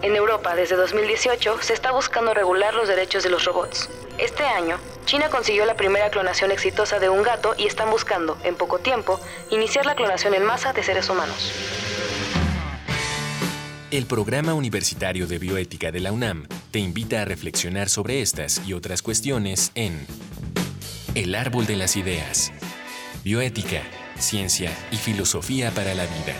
En 0.02 0.14
Europa, 0.14 0.54
desde 0.54 0.76
2018, 0.76 1.62
se 1.62 1.72
está 1.72 1.90
buscando 1.92 2.34
regular 2.34 2.74
los 2.74 2.86
derechos 2.86 3.22
de 3.24 3.30
los 3.30 3.46
robots. 3.46 3.88
Este 4.18 4.44
año, 4.44 4.78
China 5.06 5.30
consiguió 5.30 5.64
la 5.64 5.76
primera 5.76 6.10
clonación 6.10 6.50
exitosa 6.50 6.98
de 6.98 7.08
un 7.08 7.22
gato 7.22 7.54
y 7.56 7.66
están 7.66 7.90
buscando, 7.90 8.36
en 8.44 8.54
poco 8.54 8.78
tiempo, 8.78 9.18
iniciar 9.50 9.86
la 9.86 9.94
clonación 9.94 10.34
en 10.34 10.44
masa 10.44 10.74
de 10.74 10.82
seres 10.82 11.08
humanos. 11.08 11.83
El 13.94 14.06
Programa 14.06 14.54
Universitario 14.54 15.28
de 15.28 15.38
Bioética 15.38 15.92
de 15.92 16.00
la 16.00 16.10
UNAM 16.10 16.48
te 16.72 16.80
invita 16.80 17.22
a 17.22 17.24
reflexionar 17.24 17.88
sobre 17.88 18.22
estas 18.22 18.60
y 18.66 18.72
otras 18.72 19.02
cuestiones 19.02 19.70
en 19.76 20.04
El 21.14 21.36
Árbol 21.36 21.64
de 21.66 21.76
las 21.76 21.94
Ideas. 21.94 22.50
Bioética, 23.22 23.82
Ciencia 24.18 24.76
y 24.90 24.96
Filosofía 24.96 25.70
para 25.70 25.94
la 25.94 26.06
Vida. 26.06 26.34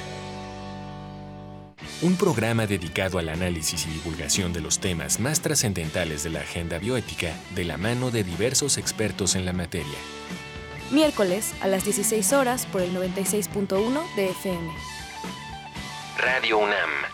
Un 2.02 2.16
programa 2.16 2.66
dedicado 2.66 3.20
al 3.20 3.28
análisis 3.28 3.86
y 3.86 3.90
divulgación 3.90 4.52
de 4.52 4.60
los 4.60 4.80
temas 4.80 5.20
más 5.20 5.40
trascendentales 5.40 6.24
de 6.24 6.30
la 6.30 6.40
agenda 6.40 6.80
bioética 6.80 7.36
de 7.54 7.62
la 7.62 7.76
mano 7.76 8.10
de 8.10 8.24
diversos 8.24 8.78
expertos 8.78 9.36
en 9.36 9.44
la 9.44 9.52
materia. 9.52 9.98
Miércoles 10.90 11.54
a 11.60 11.68
las 11.68 11.84
16 11.84 12.32
horas 12.32 12.66
por 12.66 12.82
el 12.82 12.92
96.1 12.92 14.16
de 14.16 14.30
FM. 14.30 14.72
Radio 16.18 16.58
UNAM 16.58 17.13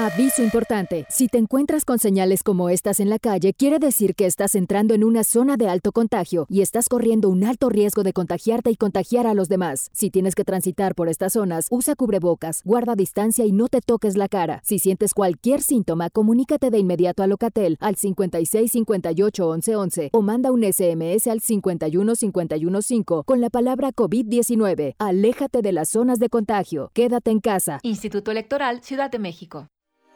Aviso 0.00 0.44
importante. 0.44 1.06
Si 1.08 1.26
te 1.26 1.38
encuentras 1.38 1.84
con 1.84 1.98
señales 1.98 2.44
como 2.44 2.68
estas 2.68 3.00
en 3.00 3.10
la 3.10 3.18
calle, 3.18 3.52
quiere 3.52 3.80
decir 3.80 4.14
que 4.14 4.26
estás 4.26 4.54
entrando 4.54 4.94
en 4.94 5.02
una 5.02 5.24
zona 5.24 5.56
de 5.56 5.68
alto 5.68 5.90
contagio 5.90 6.46
y 6.48 6.60
estás 6.60 6.88
corriendo 6.88 7.28
un 7.28 7.42
alto 7.42 7.68
riesgo 7.68 8.04
de 8.04 8.12
contagiarte 8.12 8.70
y 8.70 8.76
contagiar 8.76 9.26
a 9.26 9.34
los 9.34 9.48
demás. 9.48 9.90
Si 9.92 10.08
tienes 10.10 10.36
que 10.36 10.44
transitar 10.44 10.94
por 10.94 11.08
estas 11.08 11.32
zonas, 11.32 11.66
usa 11.72 11.96
cubrebocas, 11.96 12.62
guarda 12.64 12.94
distancia 12.94 13.44
y 13.44 13.50
no 13.50 13.66
te 13.66 13.80
toques 13.80 14.16
la 14.16 14.28
cara. 14.28 14.60
Si 14.62 14.78
sientes 14.78 15.14
cualquier 15.14 15.62
síntoma, 15.62 16.10
comunícate 16.10 16.70
de 16.70 16.78
inmediato 16.78 17.24
a 17.24 17.26
Locatel 17.26 17.76
al 17.80 17.96
56 17.96 18.70
58 18.70 19.48
11 19.48 19.74
11 19.74 20.10
o 20.12 20.22
manda 20.22 20.52
un 20.52 20.62
SMS 20.62 21.26
al 21.26 21.40
51 21.40 22.14
51 22.14 22.82
5 22.82 23.24
con 23.24 23.40
la 23.40 23.50
palabra 23.50 23.90
COVID-19. 23.90 24.94
Aléjate 24.98 25.60
de 25.60 25.72
las 25.72 25.88
zonas 25.88 26.20
de 26.20 26.28
contagio. 26.28 26.92
Quédate 26.94 27.32
en 27.32 27.40
casa. 27.40 27.80
Instituto 27.82 28.30
Electoral 28.30 28.84
Ciudad 28.84 29.10
de 29.10 29.18
México. 29.18 29.66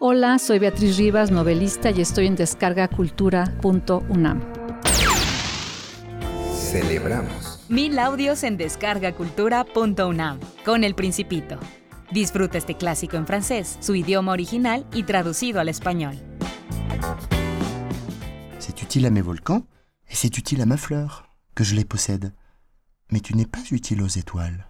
Hola, 0.04 0.40
soy 0.40 0.58
Beatriz 0.58 0.96
Rivas, 0.96 1.30
novelista 1.30 1.92
y 1.92 2.00
estoy 2.00 2.26
en 2.26 2.34
descargacultura.unam. 2.34 4.40
Celebramos. 6.56 7.60
Mil 7.68 7.96
audios 8.00 8.42
en 8.42 8.56
descargacultura.unam 8.56 10.40
con 10.64 10.82
El 10.82 10.96
Principito. 10.96 11.56
Disfruta 12.10 12.58
este 12.58 12.76
clásico 12.76 13.16
en 13.16 13.28
francés, 13.28 13.78
su 13.80 13.94
idioma 13.94 14.32
original 14.32 14.84
y 14.92 15.04
traducido 15.04 15.60
al 15.60 15.68
español. 15.68 16.16
C'est 18.58 18.82
utile 18.82 19.06
à 19.06 19.10
mes 19.10 19.22
volcans 19.22 19.68
et 20.10 20.16
c'est 20.16 20.36
utile 20.36 20.62
à 20.62 20.66
ma 20.66 20.78
fleur, 20.78 21.28
que 21.54 21.62
je 21.62 21.76
les 21.76 21.84
possède. 21.84 22.34
Mais 23.12 23.20
tu 23.20 23.36
n'es 23.36 23.46
pas 23.46 23.62
utile 23.70 24.02
aux 24.02 24.08
étoiles. 24.08 24.66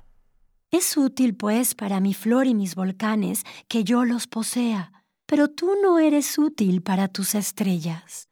Es 0.71 0.99
útil, 0.99 1.35
pues, 1.35 1.75
para 1.75 2.01
mi 2.01 2.13
flor 2.13 2.47
y 2.47 2.53
mis 2.53 2.75
volcanes 2.75 3.45
que 3.69 3.83
yo 3.83 4.05
los 4.05 4.27
posea 4.27 4.93
pero 5.33 5.49
tú 5.49 5.73
no 5.83 5.99
eres 5.99 6.37
útil 6.37 6.83
para 6.83 7.09
tus 7.09 7.35
estrellas. 7.35 8.29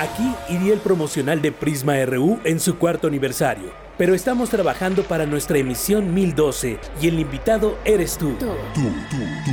Aquí 0.00 0.34
iría 0.48 0.72
el 0.72 0.80
promocional 0.80 1.40
de 1.40 1.52
Prisma 1.52 2.04
RU 2.04 2.40
en 2.42 2.58
su 2.58 2.78
cuarto 2.78 3.06
aniversario, 3.06 3.72
pero 3.96 4.12
estamos 4.12 4.50
trabajando 4.50 5.04
para 5.04 5.24
nuestra 5.24 5.58
emisión 5.58 6.12
1012 6.12 6.80
y 7.00 7.06
el 7.06 7.20
invitado 7.20 7.78
eres 7.84 8.18
tú. 8.18 8.34
Tú, 8.40 8.48
tú, 8.74 8.90
tú. 9.44 9.52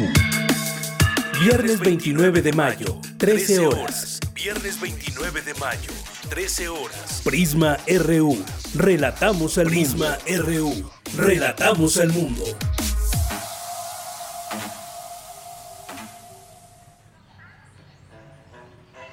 Viernes 1.40 1.80
29 1.80 2.42
de 2.42 2.52
mayo, 2.52 3.00
13 3.20 3.68
horas. 3.68 4.20
Viernes 4.34 4.82
29 4.82 5.42
de 5.44 5.54
mayo, 5.54 5.92
13 6.30 6.68
horas. 6.70 7.22
Prisma 7.24 7.78
RU. 7.88 8.44
Relatamos 8.74 9.60
al 9.60 9.68
Prisma 9.68 10.18
RU. 10.28 10.90
Relatamos 11.16 11.98
al 11.98 12.12
mundo. 12.12 12.44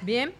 Bien, 0.01 0.33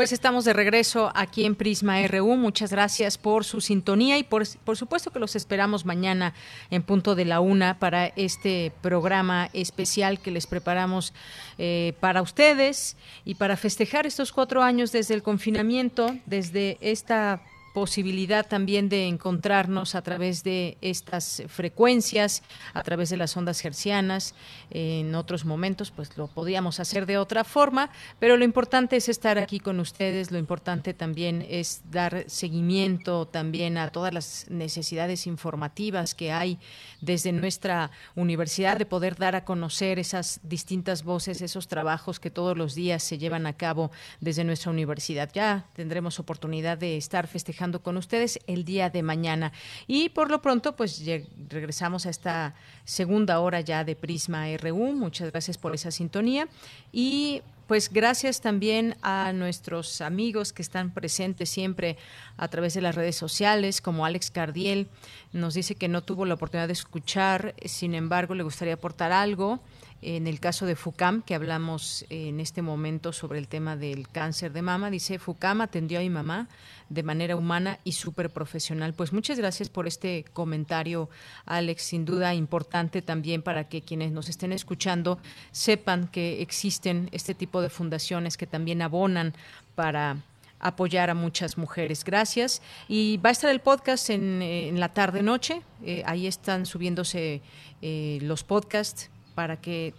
pues 0.00 0.12
estamos 0.12 0.46
de 0.46 0.54
regreso 0.54 1.12
aquí 1.14 1.44
en 1.44 1.54
Prisma 1.54 2.00
RU. 2.06 2.34
Muchas 2.34 2.70
gracias 2.70 3.18
por 3.18 3.44
su 3.44 3.60
sintonía 3.60 4.16
y 4.16 4.22
por, 4.22 4.44
por 4.64 4.78
supuesto 4.78 5.10
que 5.10 5.18
los 5.18 5.36
esperamos 5.36 5.84
mañana 5.84 6.32
en 6.70 6.82
punto 6.82 7.14
de 7.14 7.26
la 7.26 7.40
una 7.40 7.78
para 7.78 8.06
este 8.06 8.72
programa 8.80 9.50
especial 9.52 10.18
que 10.18 10.30
les 10.30 10.46
preparamos 10.46 11.12
eh, 11.58 11.92
para 12.00 12.22
ustedes 12.22 12.96
y 13.26 13.34
para 13.34 13.58
festejar 13.58 14.06
estos 14.06 14.32
cuatro 14.32 14.62
años 14.62 14.90
desde 14.90 15.12
el 15.12 15.22
confinamiento, 15.22 16.16
desde 16.24 16.78
esta 16.80 17.42
posibilidad 17.80 18.46
también 18.46 18.90
de 18.90 19.06
encontrarnos 19.06 19.94
a 19.94 20.02
través 20.02 20.44
de 20.44 20.76
estas 20.82 21.42
frecuencias, 21.48 22.42
a 22.74 22.82
través 22.82 23.08
de 23.08 23.16
las 23.16 23.34
ondas 23.38 23.64
hercianas. 23.64 24.34
En 24.68 25.14
otros 25.14 25.46
momentos, 25.46 25.90
pues 25.90 26.14
lo 26.18 26.26
podíamos 26.26 26.78
hacer 26.78 27.06
de 27.06 27.16
otra 27.16 27.42
forma, 27.42 27.88
pero 28.18 28.36
lo 28.36 28.44
importante 28.44 28.96
es 28.96 29.08
estar 29.08 29.38
aquí 29.38 29.60
con 29.60 29.80
ustedes, 29.80 30.30
lo 30.30 30.36
importante 30.36 30.92
también 30.92 31.42
es 31.48 31.80
dar 31.90 32.24
seguimiento 32.26 33.26
también 33.26 33.78
a 33.78 33.88
todas 33.88 34.12
las 34.12 34.50
necesidades 34.50 35.26
informativas 35.26 36.14
que 36.14 36.32
hay 36.32 36.58
desde 37.00 37.32
nuestra 37.32 37.90
universidad 38.14 38.76
de 38.76 38.84
poder 38.84 39.16
dar 39.16 39.36
a 39.36 39.46
conocer 39.46 39.98
esas 39.98 40.40
distintas 40.42 41.02
voces, 41.02 41.40
esos 41.40 41.66
trabajos 41.66 42.20
que 42.20 42.30
todos 42.30 42.58
los 42.58 42.74
días 42.74 43.02
se 43.02 43.16
llevan 43.16 43.46
a 43.46 43.54
cabo 43.54 43.90
desde 44.20 44.44
nuestra 44.44 44.70
universidad. 44.70 45.30
Ya 45.32 45.64
tendremos 45.72 46.18
oportunidad 46.18 46.76
de 46.76 46.98
estar 46.98 47.26
festejando 47.26 47.69
con 47.78 47.96
ustedes 47.96 48.40
el 48.48 48.64
día 48.64 48.90
de 48.90 49.04
mañana. 49.04 49.52
Y 49.86 50.08
por 50.08 50.30
lo 50.30 50.42
pronto, 50.42 50.74
pues 50.74 51.00
regresamos 51.48 52.06
a 52.06 52.10
esta 52.10 52.56
segunda 52.84 53.38
hora 53.38 53.60
ya 53.60 53.84
de 53.84 53.94
Prisma 53.94 54.46
RU. 54.56 54.92
Muchas 54.92 55.30
gracias 55.30 55.56
por 55.56 55.72
esa 55.74 55.92
sintonía. 55.92 56.48
Y 56.92 57.42
pues 57.70 57.88
gracias 57.88 58.40
también 58.40 58.96
a 59.00 59.32
nuestros 59.32 60.00
amigos 60.00 60.52
que 60.52 60.60
están 60.60 60.90
presentes 60.90 61.50
siempre 61.50 61.96
a 62.36 62.48
través 62.48 62.74
de 62.74 62.80
las 62.80 62.96
redes 62.96 63.14
sociales, 63.14 63.80
como 63.80 64.04
Alex 64.04 64.32
Cardiel, 64.32 64.88
nos 65.32 65.54
dice 65.54 65.76
que 65.76 65.86
no 65.86 66.02
tuvo 66.02 66.26
la 66.26 66.34
oportunidad 66.34 66.66
de 66.66 66.72
escuchar, 66.72 67.54
sin 67.64 67.94
embargo 67.94 68.34
le 68.34 68.42
gustaría 68.42 68.74
aportar 68.74 69.12
algo. 69.12 69.60
En 70.02 70.26
el 70.26 70.40
caso 70.40 70.64
de 70.64 70.76
FUCAM, 70.76 71.22
que 71.22 71.34
hablamos 71.34 72.06
en 72.08 72.40
este 72.40 72.62
momento 72.62 73.12
sobre 73.12 73.38
el 73.38 73.48
tema 73.48 73.76
del 73.76 74.08
cáncer 74.08 74.52
de 74.52 74.62
mama, 74.62 74.90
dice, 74.90 75.18
FUCAM 75.18 75.60
atendió 75.60 75.98
a 75.98 76.02
mi 76.02 76.08
mamá 76.08 76.48
de 76.88 77.02
manera 77.02 77.36
humana 77.36 77.78
y 77.84 77.92
súper 77.92 78.30
profesional. 78.30 78.94
Pues 78.94 79.12
muchas 79.12 79.38
gracias 79.38 79.68
por 79.68 79.86
este 79.86 80.24
comentario, 80.32 81.10
Alex. 81.44 81.82
Sin 81.82 82.06
duda 82.06 82.34
importante 82.34 83.02
también 83.02 83.42
para 83.42 83.68
que 83.68 83.82
quienes 83.82 84.10
nos 84.10 84.30
estén 84.30 84.52
escuchando 84.52 85.18
sepan 85.52 86.08
que 86.08 86.40
existen 86.40 87.10
este 87.12 87.34
tipo 87.34 87.60
de 87.60 87.68
fundaciones 87.68 88.38
que 88.38 88.46
también 88.46 88.80
abonan 88.80 89.34
para 89.74 90.16
apoyar 90.60 91.10
a 91.10 91.14
muchas 91.14 91.58
mujeres. 91.58 92.04
Gracias. 92.04 92.62
Y 92.88 93.18
va 93.18 93.30
a 93.30 93.32
estar 93.32 93.50
el 93.50 93.60
podcast 93.60 94.08
en, 94.08 94.40
eh, 94.40 94.70
la 94.74 94.90
tarde-noche. 94.90 95.62
Eh, 95.84 96.02
ahí 96.06 96.26
están 96.26 96.64
subiéndose 96.64 97.42
eh, 97.82 98.18
los 98.22 98.44
podcasts 98.44 99.10
para 99.40 99.56
que 99.56 99.94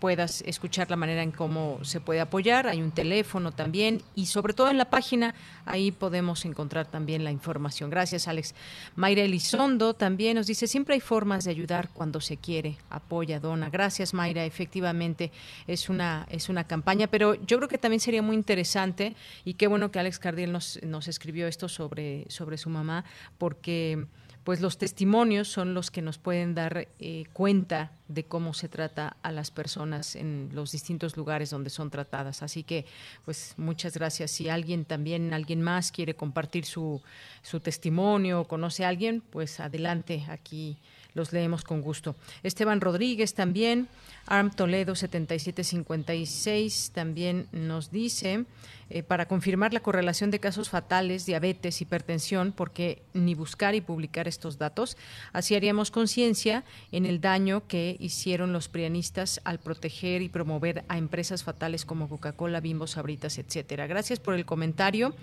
puedas 0.00 0.40
escuchar 0.46 0.88
la 0.88 0.96
manera 0.96 1.22
en 1.22 1.30
cómo 1.30 1.78
se 1.82 2.00
puede 2.00 2.20
apoyar. 2.20 2.66
Hay 2.68 2.80
un 2.80 2.90
teléfono 2.90 3.52
también 3.52 4.00
y 4.14 4.24
sobre 4.24 4.54
todo 4.54 4.70
en 4.70 4.78
la 4.78 4.88
página 4.88 5.34
ahí 5.66 5.92
podemos 5.92 6.46
encontrar 6.46 6.86
también 6.86 7.22
la 7.22 7.30
información. 7.30 7.90
Gracias, 7.90 8.28
Alex. 8.28 8.54
Mayra 8.96 9.20
Elizondo 9.20 9.92
también 9.92 10.36
nos 10.36 10.46
dice, 10.46 10.66
siempre 10.66 10.94
hay 10.94 11.00
formas 11.00 11.44
de 11.44 11.50
ayudar 11.50 11.90
cuando 11.92 12.18
se 12.22 12.38
quiere. 12.38 12.78
Apoya, 12.88 13.40
dona. 13.40 13.68
Gracias, 13.68 14.14
Mayra. 14.14 14.46
Efectivamente 14.46 15.30
es 15.66 15.90
una, 15.90 16.26
es 16.30 16.48
una 16.48 16.64
campaña, 16.64 17.08
pero 17.08 17.34
yo 17.34 17.58
creo 17.58 17.68
que 17.68 17.76
también 17.76 18.00
sería 18.00 18.22
muy 18.22 18.36
interesante 18.36 19.16
y 19.44 19.52
qué 19.52 19.66
bueno 19.66 19.90
que 19.90 19.98
Alex 19.98 20.18
Cardiel 20.18 20.50
nos, 20.50 20.82
nos 20.82 21.08
escribió 21.08 21.46
esto 21.46 21.68
sobre, 21.68 22.24
sobre 22.30 22.56
su 22.56 22.70
mamá, 22.70 23.04
porque 23.36 24.06
pues 24.44 24.62
los 24.62 24.78
testimonios 24.78 25.46
son 25.46 25.74
los 25.74 25.90
que 25.90 26.00
nos 26.00 26.16
pueden 26.16 26.54
dar 26.54 26.88
eh, 27.00 27.24
cuenta 27.34 27.92
de 28.08 28.24
cómo 28.24 28.54
se 28.54 28.68
trata 28.68 29.16
a 29.22 29.30
las 29.30 29.50
personas 29.50 30.16
en 30.16 30.48
los 30.52 30.72
distintos 30.72 31.16
lugares 31.16 31.50
donde 31.50 31.70
son 31.70 31.90
tratadas. 31.90 32.42
Así 32.42 32.64
que, 32.64 32.86
pues 33.24 33.54
muchas 33.56 33.94
gracias. 33.94 34.30
Si 34.30 34.48
alguien 34.48 34.84
también, 34.84 35.32
alguien 35.34 35.62
más 35.62 35.92
quiere 35.92 36.14
compartir 36.14 36.64
su, 36.64 37.02
su 37.42 37.60
testimonio 37.60 38.44
conoce 38.44 38.84
a 38.84 38.88
alguien, 38.88 39.20
pues 39.20 39.60
adelante, 39.60 40.24
aquí 40.28 40.78
los 41.18 41.32
leemos 41.32 41.64
con 41.64 41.82
gusto. 41.82 42.16
Esteban 42.42 42.80
Rodríguez 42.80 43.34
también, 43.34 43.88
Arm 44.26 44.50
Toledo 44.50 44.94
7756 44.94 46.92
también 46.94 47.48
nos 47.52 47.90
dice, 47.90 48.44
eh, 48.90 49.02
para 49.02 49.26
confirmar 49.26 49.74
la 49.74 49.80
correlación 49.80 50.30
de 50.30 50.38
casos 50.38 50.70
fatales, 50.70 51.26
diabetes, 51.26 51.80
hipertensión, 51.82 52.52
porque 52.52 53.02
ni 53.12 53.34
buscar 53.34 53.74
y 53.74 53.82
publicar 53.82 54.28
estos 54.28 54.56
datos, 54.56 54.96
así 55.32 55.54
haríamos 55.54 55.90
conciencia 55.90 56.64
en 56.90 57.04
el 57.04 57.20
daño 57.20 57.66
que 57.66 57.96
hicieron 58.00 58.52
los 58.52 58.68
prianistas 58.68 59.42
al 59.44 59.58
proteger 59.58 60.22
y 60.22 60.30
promover 60.30 60.84
a 60.88 60.96
empresas 60.96 61.42
fatales 61.42 61.84
como 61.84 62.08
Coca-Cola, 62.08 62.60
Bimbo, 62.60 62.86
Sabritas, 62.86 63.36
etcétera. 63.36 63.86
Gracias 63.86 64.20
por 64.20 64.34
el 64.34 64.46
comentario. 64.46 65.14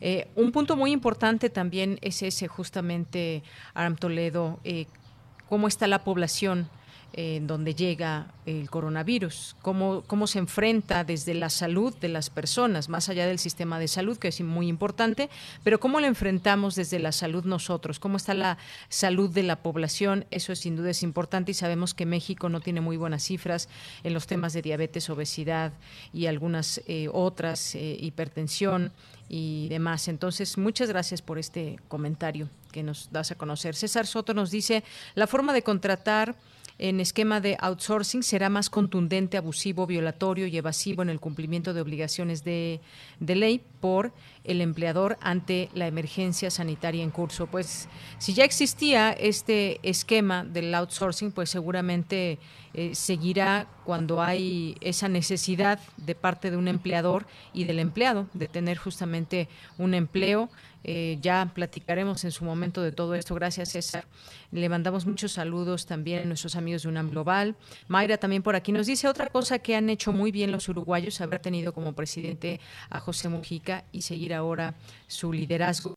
Eh, 0.00 0.26
un 0.34 0.50
punto 0.50 0.76
muy 0.76 0.90
importante 0.90 1.50
también 1.50 1.98
es 2.00 2.22
ese, 2.22 2.48
justamente, 2.48 3.44
Aram 3.74 3.96
Toledo, 3.96 4.58
eh, 4.64 4.86
cómo 5.52 5.68
está 5.68 5.86
la 5.86 6.02
población 6.02 6.70
en 7.12 7.46
donde 7.46 7.74
llega 7.74 8.28
el 8.46 8.70
coronavirus, 8.70 9.54
cómo, 9.60 10.02
cómo 10.06 10.26
se 10.26 10.38
enfrenta 10.38 11.04
desde 11.04 11.34
la 11.34 11.50
salud 11.50 11.94
de 11.98 12.08
las 12.08 12.30
personas, 12.30 12.88
más 12.88 13.10
allá 13.10 13.26
del 13.26 13.38
sistema 13.38 13.78
de 13.78 13.86
salud, 13.86 14.16
que 14.16 14.28
es 14.28 14.40
muy 14.40 14.66
importante, 14.66 15.28
pero 15.62 15.78
cómo 15.78 16.00
lo 16.00 16.06
enfrentamos 16.06 16.74
desde 16.74 16.98
la 16.98 17.12
salud 17.12 17.44
nosotros, 17.44 17.98
cómo 17.98 18.16
está 18.16 18.32
la 18.32 18.56
salud 18.88 19.28
de 19.28 19.42
la 19.42 19.56
población, 19.56 20.24
eso 20.30 20.54
es, 20.54 20.60
sin 20.60 20.74
duda 20.74 20.88
es 20.88 21.02
importante 21.02 21.50
y 21.50 21.54
sabemos 21.54 21.92
que 21.92 22.06
México 22.06 22.48
no 22.48 22.62
tiene 22.62 22.80
muy 22.80 22.96
buenas 22.96 23.22
cifras 23.22 23.68
en 24.04 24.14
los 24.14 24.26
temas 24.26 24.54
de 24.54 24.62
diabetes, 24.62 25.10
obesidad 25.10 25.74
y 26.14 26.28
algunas 26.28 26.80
eh, 26.86 27.10
otras, 27.12 27.74
eh, 27.74 27.98
hipertensión 28.00 28.90
y 29.28 29.68
demás. 29.68 30.08
Entonces, 30.08 30.56
muchas 30.56 30.88
gracias 30.88 31.20
por 31.20 31.38
este 31.38 31.78
comentario 31.88 32.48
que 32.72 32.82
nos 32.82 33.12
das 33.12 33.30
a 33.30 33.36
conocer. 33.36 33.76
César 33.76 34.06
Soto 34.06 34.34
nos 34.34 34.50
dice, 34.50 34.82
la 35.14 35.28
forma 35.28 35.52
de 35.52 35.62
contratar 35.62 36.34
en 36.78 36.98
esquema 36.98 37.40
de 37.40 37.56
outsourcing 37.60 38.24
será 38.24 38.48
más 38.48 38.68
contundente, 38.68 39.36
abusivo, 39.36 39.86
violatorio 39.86 40.48
y 40.48 40.56
evasivo 40.56 41.02
en 41.02 41.10
el 41.10 41.20
cumplimiento 41.20 41.74
de 41.74 41.80
obligaciones 41.80 42.42
de, 42.42 42.80
ley 43.20 43.62
por 43.80 44.12
el 44.42 44.60
empleador 44.60 45.16
ante 45.20 45.68
la 45.74 45.86
emergencia 45.86 46.50
sanitaria 46.50 47.04
en 47.04 47.10
curso. 47.10 47.46
Pues 47.46 47.88
si 48.18 48.34
ya 48.34 48.44
existía 48.44 49.12
este 49.12 49.78
esquema 49.88 50.44
del 50.44 50.74
outsourcing, 50.74 51.30
pues 51.30 51.50
seguramente 51.50 52.38
eh, 52.74 52.94
seguirá 52.94 53.68
cuando 53.84 54.20
hay 54.20 54.76
esa 54.80 55.08
necesidad 55.08 55.78
de 55.98 56.14
parte 56.14 56.50
de 56.50 56.56
un 56.56 56.66
empleador 56.66 57.26
y 57.52 57.62
del 57.64 57.78
empleado 57.78 58.28
de 58.32 58.48
tener 58.48 58.78
justamente 58.78 59.48
un 59.78 59.94
empleo 59.94 60.48
eh, 60.84 61.18
ya 61.20 61.50
platicaremos 61.54 62.24
en 62.24 62.30
su 62.30 62.44
momento 62.44 62.82
de 62.82 62.92
todo 62.92 63.14
esto. 63.14 63.34
Gracias, 63.34 63.70
César. 63.70 64.04
Le 64.50 64.68
mandamos 64.68 65.06
muchos 65.06 65.32
saludos 65.32 65.86
también 65.86 66.22
a 66.22 66.24
nuestros 66.24 66.56
amigos 66.56 66.82
de 66.82 66.88
UNAM 66.88 67.10
Global. 67.10 67.56
Mayra 67.88 68.18
también 68.18 68.42
por 68.42 68.56
aquí 68.56 68.72
nos 68.72 68.86
dice 68.86 69.08
otra 69.08 69.28
cosa 69.28 69.58
que 69.60 69.76
han 69.76 69.90
hecho 69.90 70.12
muy 70.12 70.32
bien 70.32 70.52
los 70.52 70.68
uruguayos, 70.68 71.20
haber 71.20 71.40
tenido 71.40 71.72
como 71.72 71.92
presidente 71.92 72.60
a 72.90 73.00
José 73.00 73.28
Mujica 73.28 73.84
y 73.92 74.02
seguir 74.02 74.34
ahora 74.34 74.74
su 75.06 75.32
liderazgo. 75.32 75.94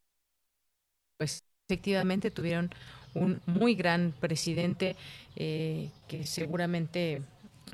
Pues 1.18 1.44
efectivamente 1.68 2.32
tuvieron 2.32 2.72
un 3.14 3.42
muy 3.46 3.76
gran 3.76 4.14
presidente 4.20 4.96
eh, 5.36 5.90
que 6.08 6.26
seguramente 6.26 7.22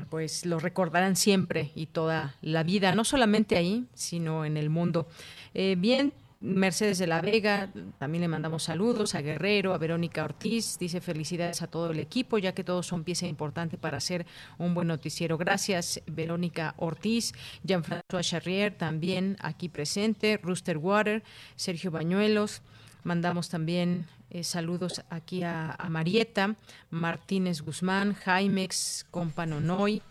pues 0.09 0.45
lo 0.45 0.59
recordarán 0.59 1.15
siempre 1.15 1.71
y 1.75 1.87
toda 1.87 2.35
la 2.41 2.63
vida, 2.63 2.95
no 2.95 3.03
solamente 3.03 3.57
ahí, 3.57 3.85
sino 3.93 4.45
en 4.45 4.57
el 4.57 4.69
mundo. 4.69 5.07
Eh, 5.53 5.75
bien, 5.77 6.13
Mercedes 6.41 6.97
de 6.97 7.05
la 7.05 7.21
Vega, 7.21 7.69
también 7.99 8.23
le 8.23 8.27
mandamos 8.27 8.63
saludos 8.63 9.13
a 9.13 9.21
Guerrero, 9.21 9.75
a 9.75 9.77
Verónica 9.77 10.23
Ortiz, 10.23 10.79
dice 10.79 10.99
felicidades 10.99 11.61
a 11.61 11.67
todo 11.67 11.91
el 11.91 11.99
equipo, 11.99 12.39
ya 12.39 12.53
que 12.53 12.63
todos 12.63 12.87
son 12.87 13.03
pieza 13.03 13.27
importante 13.27 13.77
para 13.77 13.97
hacer 13.97 14.25
un 14.57 14.73
buen 14.73 14.87
noticiero. 14.87 15.37
Gracias, 15.37 16.01
Verónica 16.07 16.73
Ortiz, 16.77 17.33
Jean-François 17.63 18.23
Charrier, 18.23 18.75
también 18.75 19.37
aquí 19.39 19.69
presente, 19.69 20.39
Rooster 20.41 20.79
Water, 20.79 21.23
Sergio 21.55 21.91
Bañuelos, 21.91 22.63
mandamos 23.03 23.49
también 23.49 24.07
eh, 24.31 24.43
saludos 24.43 25.03
aquí 25.11 25.43
a, 25.43 25.75
a, 25.77 25.89
Marieta, 25.89 26.55
Martínez 26.89 27.61
Guzmán, 27.61 28.15
Jaimex 28.15 29.05
Companonoy, 29.11 30.01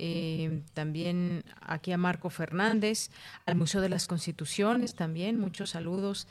eh, 0.00 0.62
también 0.74 1.44
aquí 1.60 1.90
a 1.90 1.98
Marco 1.98 2.30
Fernández, 2.30 3.10
al 3.46 3.56
Museo 3.56 3.80
de 3.80 3.88
las 3.88 4.06
Constituciones 4.06 4.94
también, 4.94 5.40
muchos 5.40 5.70
saludos 5.70 6.28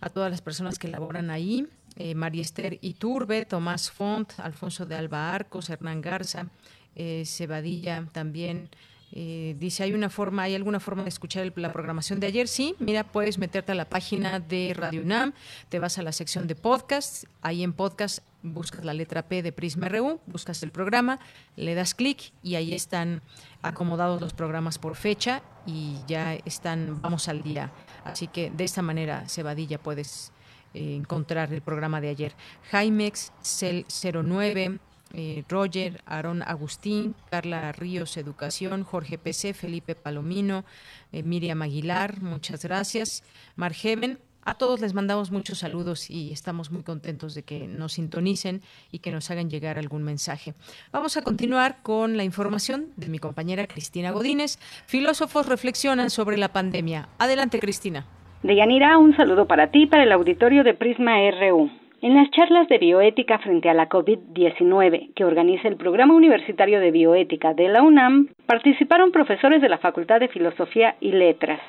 a 0.00 0.10
todas 0.10 0.30
las 0.30 0.42
personas 0.42 0.78
que 0.78 0.88
laboran 0.88 1.30
ahí, 1.30 1.66
eh, 1.96 2.14
Esther 2.34 2.78
Iturbe, 2.82 3.46
Tomás 3.46 3.90
Font, 3.90 4.30
Alfonso 4.38 4.84
de 4.84 4.94
Alba 4.94 5.34
Arcos, 5.34 5.70
Hernán 5.70 6.02
Garza, 6.02 6.48
eh, 6.94 7.24
Cebadilla 7.24 8.06
también, 8.12 8.68
eh, 9.12 9.56
dice, 9.58 9.82
¿hay 9.82 9.94
una 9.94 10.10
forma, 10.10 10.42
hay 10.42 10.54
alguna 10.54 10.80
forma 10.80 11.02
de 11.02 11.08
escuchar 11.08 11.50
la 11.56 11.72
programación 11.72 12.20
de 12.20 12.26
ayer? 12.26 12.48
Sí, 12.48 12.74
mira, 12.78 13.04
puedes 13.04 13.38
meterte 13.38 13.72
a 13.72 13.74
la 13.74 13.88
página 13.88 14.40
de 14.40 14.74
Radio 14.76 15.02
UNAM, 15.02 15.32
te 15.68 15.78
vas 15.78 15.98
a 15.98 16.02
la 16.02 16.12
sección 16.12 16.46
de 16.46 16.54
podcast, 16.54 17.24
ahí 17.42 17.62
en 17.62 17.72
podcast 17.72 18.20
buscas 18.42 18.84
la 18.84 18.94
letra 18.94 19.22
P 19.22 19.42
de 19.42 19.52
Prisma 19.52 19.88
RU, 19.88 20.20
buscas 20.26 20.62
el 20.62 20.70
programa, 20.70 21.18
le 21.56 21.74
das 21.74 21.94
clic 21.94 22.32
y 22.42 22.54
ahí 22.54 22.74
están 22.74 23.22
acomodados 23.62 24.20
los 24.20 24.32
programas 24.32 24.78
por 24.78 24.94
fecha 24.94 25.42
y 25.66 25.96
ya 26.06 26.34
están, 26.44 27.00
vamos 27.02 27.28
al 27.28 27.42
día. 27.42 27.72
Así 28.04 28.28
que 28.28 28.50
de 28.50 28.64
esta 28.64 28.82
manera, 28.82 29.28
Cebadilla, 29.28 29.78
puedes 29.78 30.32
eh, 30.74 30.94
encontrar 30.96 31.52
el 31.52 31.62
programa 31.62 32.00
de 32.00 32.10
ayer. 32.10 32.34
Jaimex 32.70 33.32
Cel 33.42 33.86
09 33.88 34.78
eh, 35.14 35.44
Roger, 35.48 36.02
Aaron 36.06 36.42
Agustín, 36.42 37.14
Carla 37.30 37.72
Ríos 37.72 38.16
Educación, 38.16 38.84
Jorge 38.84 39.18
PC, 39.18 39.54
Felipe 39.54 39.94
Palomino, 39.94 40.64
eh, 41.12 41.22
Miriam 41.22 41.62
Aguilar, 41.62 42.20
muchas 42.20 42.64
gracias. 42.64 43.22
Margeven, 43.56 44.18
a 44.44 44.54
todos 44.54 44.80
les 44.80 44.94
mandamos 44.94 45.30
muchos 45.30 45.58
saludos 45.58 46.08
y 46.08 46.32
estamos 46.32 46.70
muy 46.70 46.82
contentos 46.82 47.34
de 47.34 47.42
que 47.42 47.66
nos 47.66 47.92
sintonicen 47.92 48.62
y 48.90 49.00
que 49.00 49.10
nos 49.10 49.30
hagan 49.30 49.50
llegar 49.50 49.78
algún 49.78 50.02
mensaje. 50.04 50.54
Vamos 50.90 51.16
a 51.18 51.22
continuar 51.22 51.82
con 51.82 52.16
la 52.16 52.24
información 52.24 52.86
de 52.96 53.08
mi 53.08 53.18
compañera 53.18 53.66
Cristina 53.66 54.10
Godínez. 54.10 54.58
Filósofos 54.86 55.46
reflexionan 55.46 56.08
sobre 56.08 56.38
la 56.38 56.48
pandemia. 56.48 57.08
Adelante, 57.18 57.60
Cristina. 57.60 58.06
Deyanira, 58.42 58.96
un 58.96 59.14
saludo 59.16 59.46
para 59.46 59.70
ti, 59.70 59.86
para 59.86 60.04
el 60.04 60.12
auditorio 60.12 60.64
de 60.64 60.72
Prisma 60.72 61.16
RU. 61.30 61.70
En 62.00 62.14
las 62.14 62.30
charlas 62.30 62.68
de 62.68 62.78
bioética 62.78 63.40
frente 63.40 63.68
a 63.68 63.74
la 63.74 63.88
COVID-19 63.88 65.14
que 65.14 65.24
organiza 65.24 65.66
el 65.66 65.76
Programa 65.76 66.14
Universitario 66.14 66.78
de 66.78 66.92
Bioética 66.92 67.54
de 67.54 67.68
la 67.68 67.82
UNAM, 67.82 68.28
participaron 68.46 69.10
profesores 69.10 69.60
de 69.60 69.68
la 69.68 69.78
Facultad 69.78 70.20
de 70.20 70.28
Filosofía 70.28 70.94
y 71.00 71.10
Letras, 71.10 71.60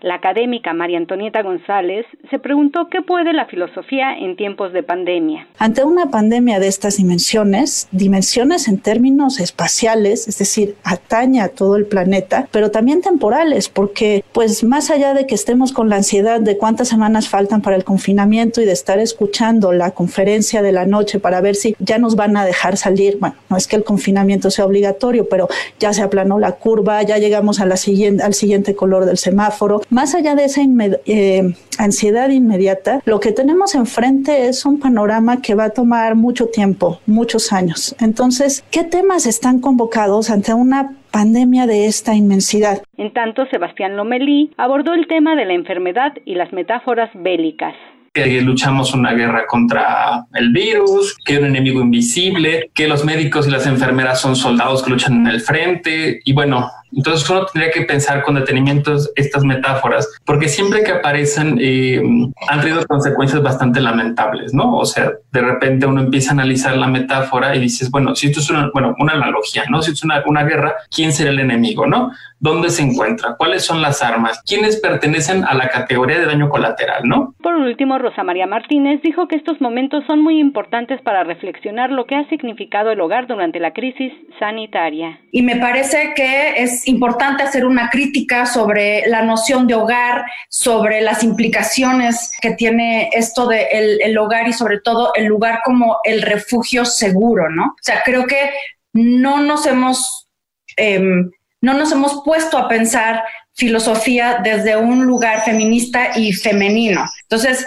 la 0.00 0.14
académica 0.14 0.72
María 0.72 0.98
Antonieta 0.98 1.42
González 1.42 2.06
se 2.30 2.38
preguntó 2.38 2.88
qué 2.88 3.02
puede 3.02 3.32
la 3.32 3.46
filosofía 3.46 4.16
en 4.18 4.36
tiempos 4.36 4.72
de 4.72 4.82
pandemia. 4.82 5.46
Ante 5.58 5.84
una 5.84 6.10
pandemia 6.10 6.58
de 6.58 6.68
estas 6.68 6.96
dimensiones, 6.96 7.88
dimensiones 7.92 8.68
en 8.68 8.78
términos 8.78 9.38
espaciales, 9.40 10.26
es 10.28 10.38
decir, 10.38 10.76
atañe 10.82 11.40
a 11.40 11.48
todo 11.48 11.76
el 11.76 11.86
planeta, 11.86 12.48
pero 12.50 12.70
también 12.70 13.00
temporales, 13.00 13.68
porque 13.68 14.24
pues 14.32 14.64
más 14.64 14.90
allá 14.90 15.14
de 15.14 15.26
que 15.26 15.34
estemos 15.34 15.72
con 15.72 15.88
la 15.88 15.96
ansiedad 15.96 16.40
de 16.40 16.58
cuántas 16.58 16.88
semanas 16.88 17.28
faltan 17.28 17.62
para 17.62 17.76
el 17.76 17.84
confinamiento 17.84 18.60
y 18.60 18.64
de 18.64 18.72
estar 18.72 18.98
escuchando 18.98 19.72
la 19.72 19.92
conferencia 19.92 20.62
de 20.62 20.72
la 20.72 20.86
noche 20.86 21.20
para 21.20 21.40
ver 21.40 21.54
si 21.54 21.76
ya 21.78 21.98
nos 21.98 22.16
van 22.16 22.36
a 22.36 22.44
dejar 22.44 22.76
salir, 22.76 23.18
bueno, 23.20 23.36
no 23.48 23.56
es 23.56 23.66
que 23.66 23.76
el 23.76 23.84
confinamiento 23.84 24.50
sea 24.50 24.66
obligatorio, 24.66 25.28
pero 25.28 25.48
ya 25.78 25.92
se 25.92 26.02
aplanó 26.02 26.38
la 26.38 26.52
curva, 26.52 27.02
ya 27.02 27.18
llegamos 27.18 27.60
a 27.60 27.66
siguiente, 27.76 28.22
al 28.22 28.34
siguiente 28.34 28.74
color 28.74 29.04
del 29.04 29.18
semáforo, 29.18 29.82
más 29.90 30.14
allá 30.14 30.34
de 30.34 30.44
esa 30.44 30.60
eh, 31.06 31.54
ansiedad 31.78 32.30
inmediata, 32.30 33.00
lo 33.04 33.20
que 33.20 33.32
tenemos 33.32 33.74
enfrente 33.74 34.48
es 34.48 34.64
un 34.66 34.78
panorama 34.78 35.40
que 35.42 35.54
va 35.54 35.64
a 35.64 35.70
tomar 35.70 36.14
mucho 36.14 36.46
tiempo, 36.46 37.00
muchos 37.06 37.52
años. 37.52 37.94
Entonces, 38.00 38.64
¿qué 38.70 38.84
temas 38.84 39.26
están 39.26 39.60
convocados 39.60 40.30
ante 40.30 40.54
una 40.54 40.92
pandemia 41.10 41.66
de 41.66 41.86
esta 41.86 42.14
inmensidad? 42.14 42.82
En 42.96 43.12
tanto, 43.12 43.46
Sebastián 43.46 43.96
Lomelí 43.96 44.52
abordó 44.56 44.94
el 44.94 45.06
tema 45.06 45.34
de 45.36 45.44
la 45.44 45.54
enfermedad 45.54 46.12
y 46.24 46.34
las 46.34 46.52
metáforas 46.52 47.10
bélicas 47.14 47.74
que 48.16 48.40
luchamos 48.40 48.94
una 48.94 49.12
guerra 49.12 49.46
contra 49.46 50.24
el 50.32 50.50
virus, 50.50 51.18
que 51.22 51.34
hay 51.34 51.38
un 51.40 51.48
enemigo 51.48 51.82
invisible, 51.82 52.70
que 52.74 52.88
los 52.88 53.04
médicos 53.04 53.46
y 53.46 53.50
las 53.50 53.66
enfermeras 53.66 54.22
son 54.22 54.36
soldados 54.36 54.82
que 54.82 54.90
luchan 54.90 55.16
en 55.20 55.26
el 55.26 55.40
frente. 55.42 56.20
Y 56.24 56.32
bueno, 56.32 56.70
entonces 56.92 57.28
uno 57.28 57.46
tendría 57.46 57.72
que 57.72 57.82
pensar 57.82 58.22
con 58.22 58.34
detenimiento 58.34 58.96
estas 59.16 59.44
metáforas, 59.44 60.08
porque 60.24 60.48
siempre 60.48 60.82
que 60.82 60.92
aparecen 60.92 61.58
eh, 61.60 62.02
han 62.48 62.60
tenido 62.60 62.86
consecuencias 62.86 63.42
bastante 63.42 63.80
lamentables, 63.80 64.54
¿no? 64.54 64.76
O 64.76 64.84
sea, 64.84 65.12
de 65.32 65.40
repente 65.40 65.86
uno 65.86 66.00
empieza 66.00 66.30
a 66.30 66.34
analizar 66.34 66.76
la 66.76 66.88
metáfora 66.88 67.54
y 67.54 67.60
dices, 67.60 67.90
bueno, 67.90 68.14
si 68.14 68.28
esto 68.28 68.40
es 68.40 68.50
una, 68.50 68.70
bueno, 68.72 68.94
una 68.98 69.14
analogía, 69.14 69.64
¿no? 69.68 69.82
Si 69.82 69.92
es 69.92 70.02
una, 70.04 70.22
una 70.26 70.44
guerra, 70.44 70.74
¿quién 70.94 71.12
será 71.12 71.30
el 71.30 71.40
enemigo, 71.40 71.86
no? 71.86 72.12
¿Dónde 72.38 72.70
se 72.70 72.82
encuentra? 72.82 73.36
¿Cuáles 73.36 73.64
son 73.64 73.80
las 73.80 74.02
armas? 74.02 74.42
¿Quiénes 74.46 74.80
pertenecen 74.80 75.44
a 75.44 75.54
la 75.54 75.68
categoría 75.68 76.18
de 76.18 76.26
daño 76.26 76.48
colateral, 76.50 77.02
no? 77.04 77.34
Por 77.42 77.54
último, 77.54 77.98
Rosa 77.98 78.22
María 78.22 78.46
Martínez 78.46 79.00
dijo 79.02 79.26
que 79.26 79.36
estos 79.36 79.60
momentos 79.60 80.04
son 80.06 80.22
muy 80.22 80.38
importantes 80.38 81.00
para 81.02 81.24
reflexionar 81.24 81.90
lo 81.90 82.06
que 82.06 82.14
ha 82.14 82.28
significado 82.28 82.90
el 82.90 83.00
hogar 83.00 83.26
durante 83.26 83.58
la 83.58 83.72
crisis 83.72 84.12
sanitaria. 84.38 85.20
Y 85.32 85.42
me 85.42 85.56
parece 85.56 86.12
que 86.14 86.62
es 86.62 86.75
importante 86.86 87.42
hacer 87.42 87.64
una 87.64 87.90
crítica 87.90 88.46
sobre 88.46 89.06
la 89.06 89.22
noción 89.22 89.66
de 89.66 89.74
hogar, 89.74 90.24
sobre 90.48 91.00
las 91.00 91.22
implicaciones 91.22 92.32
que 92.40 92.52
tiene 92.52 93.10
esto 93.12 93.46
de 93.46 93.68
el, 93.72 94.18
hogar 94.18 94.48
y 94.48 94.52
sobre 94.52 94.80
todo 94.80 95.12
el 95.14 95.26
lugar 95.26 95.60
como 95.64 95.98
el 96.04 96.22
refugio 96.22 96.84
seguro, 96.84 97.48
¿no? 97.50 97.64
O 97.66 97.82
sea, 97.82 98.02
creo 98.04 98.26
que 98.26 98.50
no 98.92 99.40
nos 99.40 99.66
hemos, 99.66 100.28
em, 100.76 101.30
no 101.60 101.74
nos 101.74 101.92
hemos 101.92 102.22
puesto 102.24 102.58
a 102.58 102.68
pensar 102.68 103.22
filosofía 103.54 104.40
desde 104.42 104.76
un 104.76 105.06
lugar 105.06 105.42
feminista 105.42 106.16
y 106.16 106.32
femenino. 106.32 107.04
Entonces, 107.22 107.66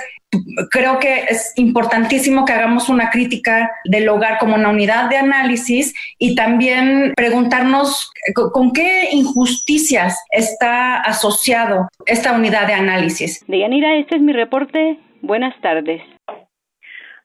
creo 0.71 0.99
que 0.99 1.23
es 1.29 1.53
importantísimo 1.57 2.45
que 2.45 2.53
hagamos 2.53 2.89
una 2.89 3.09
crítica 3.09 3.71
del 3.85 4.07
hogar 4.09 4.37
como 4.39 4.55
una 4.55 4.69
unidad 4.69 5.09
de 5.09 5.17
análisis 5.17 5.93
y 6.17 6.35
también 6.35 7.13
preguntarnos 7.15 8.11
con 8.33 8.71
qué 8.71 9.09
injusticias 9.11 10.23
está 10.31 11.01
asociado 11.01 11.87
esta 12.05 12.33
unidad 12.33 12.67
de 12.67 12.73
análisis. 12.73 13.43
Deyanira, 13.47 13.95
este 13.95 14.15
es 14.15 14.21
mi 14.21 14.33
reporte. 14.33 14.99
Buenas 15.21 15.59
tardes. 15.61 16.01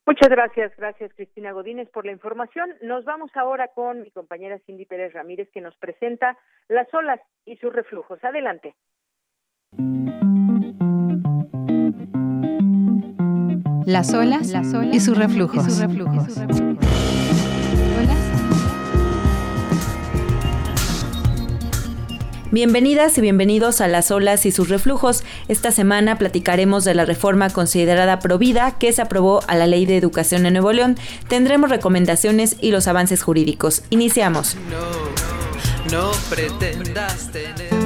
Muchas 0.07 0.29
gracias, 0.29 0.71
gracias 0.77 1.13
Cristina 1.15 1.53
Godínez 1.53 1.89
por 1.91 2.05
la 2.05 2.13
información. 2.13 2.75
Nos 2.83 3.07
vamos 3.07 3.31
ahora 3.35 3.69
con 3.69 4.03
mi 4.03 4.11
compañera 4.11 4.59
Cindy 4.67 4.85
Pérez 4.85 5.15
Ramírez 5.15 5.49
que 5.53 5.63
nos 5.63 5.75
presenta 5.77 6.37
las 6.69 6.93
olas 6.93 7.21
y 7.47 7.57
sus 7.57 7.73
reflujos. 7.73 8.23
Adelante. 8.23 8.75
Las 13.87 14.15
olas, 14.15 14.53
y 14.93 15.01
sus 15.01 15.17
reflujos. 15.17 15.67
Bienvenidas 22.51 23.19
y 23.19 23.21
bienvenidos 23.21 23.81
a 23.81 23.89
Las 23.89 24.13
olas 24.13 24.47
y 24.47 24.53
sus 24.53 24.69
reflujos. 24.69 25.25
Esta 25.49 25.73
semana 25.73 26.19
platicaremos 26.19 26.85
de 26.85 26.95
la 26.95 27.05
reforma 27.05 27.51
considerada 27.51 28.21
provida 28.21 28.79
que 28.79 28.93
se 28.93 29.03
aprobó 29.03 29.41
a 29.49 29.57
la 29.57 29.67
Ley 29.67 29.87
de 29.87 29.97
Educación 29.97 30.47
en 30.47 30.53
Nuevo 30.53 30.73
León. 30.73 30.97
Tendremos 31.29 31.69
recomendaciones 31.69 32.57
y 32.61 32.71
los 32.71 32.87
avances 32.87 33.23
jurídicos. 33.25 33.83
Iniciamos. 33.91 34.57
No, 35.91 35.99
no 35.99 36.13
pretendas 36.31 37.33
tener 37.33 37.84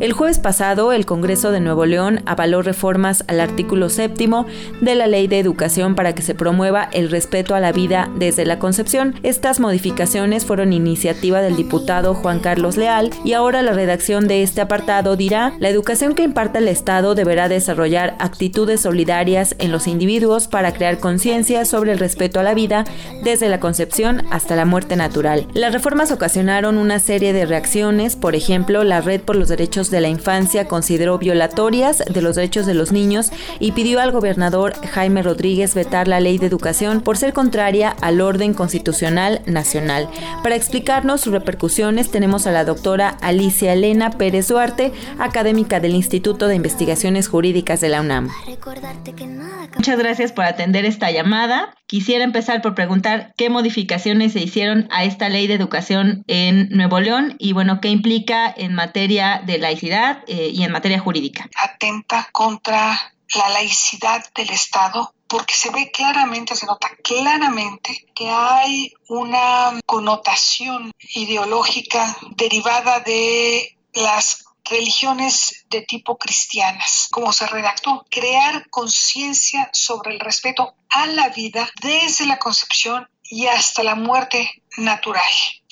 El 0.00 0.12
jueves 0.12 0.38
pasado, 0.38 0.92
el 0.92 1.06
Congreso 1.06 1.50
de 1.50 1.58
Nuevo 1.58 1.84
León 1.84 2.20
avaló 2.24 2.62
reformas 2.62 3.24
al 3.26 3.40
artículo 3.40 3.88
séptimo 3.88 4.46
de 4.80 4.94
la 4.94 5.08
Ley 5.08 5.26
de 5.26 5.40
Educación 5.40 5.96
para 5.96 6.14
que 6.14 6.22
se 6.22 6.36
promueva 6.36 6.88
el 6.92 7.10
respeto 7.10 7.56
a 7.56 7.60
la 7.60 7.72
vida 7.72 8.08
desde 8.14 8.44
la 8.44 8.60
concepción. 8.60 9.16
Estas 9.24 9.58
modificaciones 9.58 10.44
fueron 10.44 10.72
iniciativa 10.72 11.40
del 11.40 11.56
diputado 11.56 12.14
Juan 12.14 12.38
Carlos 12.38 12.76
Leal 12.76 13.10
y 13.24 13.32
ahora 13.32 13.62
la 13.62 13.72
redacción 13.72 14.28
de 14.28 14.44
este 14.44 14.60
apartado 14.60 15.16
dirá, 15.16 15.54
la 15.58 15.68
educación 15.68 16.14
que 16.14 16.22
imparta 16.22 16.60
el 16.60 16.68
Estado 16.68 17.16
deberá 17.16 17.48
desarrollar 17.48 18.14
actitudes 18.20 18.82
solidarias 18.82 19.56
en 19.58 19.72
los 19.72 19.88
individuos 19.88 20.46
para 20.46 20.72
crear 20.74 21.00
conciencia 21.00 21.64
sobre 21.64 21.90
el 21.90 21.98
respeto 21.98 22.38
a 22.38 22.44
la 22.44 22.54
vida 22.54 22.84
desde 23.24 23.48
la 23.48 23.58
concepción 23.58 24.22
hasta 24.30 24.54
la 24.54 24.64
muerte 24.64 24.94
natural. 24.94 25.48
Las 25.54 25.72
reformas 25.72 26.12
ocasionaron 26.12 26.78
una 26.78 27.00
serie 27.00 27.32
de 27.32 27.46
reacciones, 27.46 28.14
por 28.14 28.36
ejemplo, 28.36 28.84
la 28.84 29.00
Red 29.00 29.22
por 29.22 29.34
los 29.34 29.48
Derechos 29.48 29.87
de 29.90 30.00
la 30.00 30.08
Infancia 30.08 30.66
consideró 30.66 31.18
violatorias 31.18 31.98
de 31.98 32.22
los 32.22 32.36
derechos 32.36 32.66
de 32.66 32.74
los 32.74 32.92
niños 32.92 33.30
y 33.60 33.72
pidió 33.72 34.00
al 34.00 34.12
gobernador 34.12 34.74
Jaime 34.86 35.22
Rodríguez 35.22 35.74
vetar 35.74 36.08
la 36.08 36.20
ley 36.20 36.38
de 36.38 36.46
educación 36.46 37.00
por 37.00 37.16
ser 37.16 37.32
contraria 37.32 37.94
al 38.00 38.20
orden 38.20 38.54
constitucional 38.54 39.40
nacional. 39.46 40.08
Para 40.42 40.56
explicarnos 40.56 41.20
sus 41.20 41.32
repercusiones 41.32 42.10
tenemos 42.10 42.46
a 42.46 42.52
la 42.52 42.64
doctora 42.64 43.16
Alicia 43.20 43.72
Elena 43.72 44.10
Pérez 44.10 44.48
Duarte, 44.48 44.92
académica 45.18 45.80
del 45.80 45.94
Instituto 45.94 46.48
de 46.48 46.56
Investigaciones 46.56 47.28
Jurídicas 47.28 47.80
de 47.80 47.88
la 47.88 48.00
UNAM. 48.00 48.28
Muchas 49.76 49.98
gracias 49.98 50.32
por 50.32 50.44
atender 50.44 50.84
esta 50.84 51.10
llamada. 51.10 51.74
Quisiera 51.86 52.24
empezar 52.24 52.60
por 52.60 52.74
preguntar 52.74 53.32
qué 53.36 53.48
modificaciones 53.48 54.32
se 54.32 54.40
hicieron 54.40 54.88
a 54.90 55.04
esta 55.04 55.28
ley 55.28 55.46
de 55.46 55.54
educación 55.54 56.22
en 56.26 56.68
Nuevo 56.70 57.00
León 57.00 57.36
y 57.38 57.52
bueno, 57.54 57.80
qué 57.80 57.88
implica 57.88 58.52
en 58.54 58.74
materia 58.74 59.42
de 59.46 59.58
eh, 59.82 60.50
y 60.52 60.64
en 60.64 60.72
materia 60.72 61.00
jurídica. 61.00 61.48
Atenta 61.56 62.28
contra 62.32 63.12
la 63.34 63.48
laicidad 63.50 64.24
del 64.34 64.50
Estado 64.50 65.14
porque 65.28 65.54
se 65.54 65.70
ve 65.70 65.90
claramente, 65.90 66.56
se 66.56 66.66
nota 66.66 66.88
claramente 67.02 68.06
que 68.14 68.30
hay 68.30 68.94
una 69.08 69.78
connotación 69.84 70.90
ideológica 71.14 72.16
derivada 72.36 73.00
de 73.00 73.76
las 73.92 74.44
religiones 74.64 75.66
de 75.70 75.82
tipo 75.82 76.18
cristianas, 76.18 77.08
como 77.10 77.32
se 77.32 77.46
redactó, 77.46 78.06
crear 78.10 78.68
conciencia 78.70 79.70
sobre 79.72 80.12
el 80.12 80.20
respeto 80.20 80.74
a 80.90 81.06
la 81.06 81.28
vida 81.28 81.68
desde 81.82 82.26
la 82.26 82.38
concepción 82.38 83.08
y 83.22 83.46
hasta 83.46 83.82
la 83.82 83.94
muerte 83.94 84.62
natural. 84.76 85.22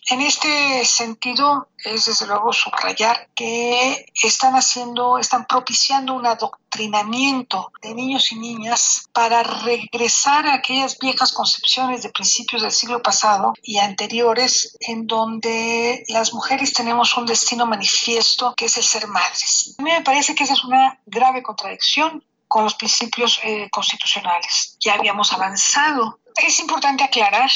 En 0.09 0.21
este 0.21 0.85
sentido, 0.85 1.69
es 1.85 2.05
desde 2.05 2.27
luego 2.27 2.53
subrayar 2.53 3.29
que 3.35 4.07
están 4.23 4.55
haciendo, 4.55 5.19
están 5.19 5.47
propiciando 5.47 6.15
un 6.15 6.27
adoctrinamiento 6.27 7.73
de 7.83 7.93
niños 7.93 8.31
y 8.31 8.37
niñas 8.37 9.09
para 9.13 9.43
regresar 9.43 10.47
a 10.47 10.55
aquellas 10.55 10.99
viejas 10.99 11.33
concepciones 11.33 12.05
de 12.05 12.11
principios 12.11 12.63
del 12.63 12.71
siglo 12.71 13.03
pasado 13.03 13.55
y 13.63 13.79
anteriores, 13.79 14.77
en 14.81 15.09
donde 15.09 16.05
las 16.07 16.33
mujeres 16.33 16.73
tenemos 16.73 17.17
un 17.17 17.27
destino 17.27 17.67
manifiesto 17.67 18.55
que 18.57 18.67
es 18.67 18.77
el 18.77 18.85
ser 18.85 19.09
madres. 19.09 19.75
A 19.79 19.83
mí 19.83 19.91
me 19.91 20.03
parece 20.03 20.37
que 20.37 20.45
esa 20.45 20.53
es 20.53 20.63
una 20.63 21.01
grave 21.05 21.43
contradicción 21.43 22.23
con 22.47 22.63
los 22.63 22.75
principios 22.75 23.41
eh, 23.43 23.69
constitucionales. 23.71 24.77
Ya 24.79 24.95
habíamos 24.95 25.33
avanzado. 25.33 26.21
Es 26.37 26.61
importante 26.61 27.03
aclarar 27.03 27.51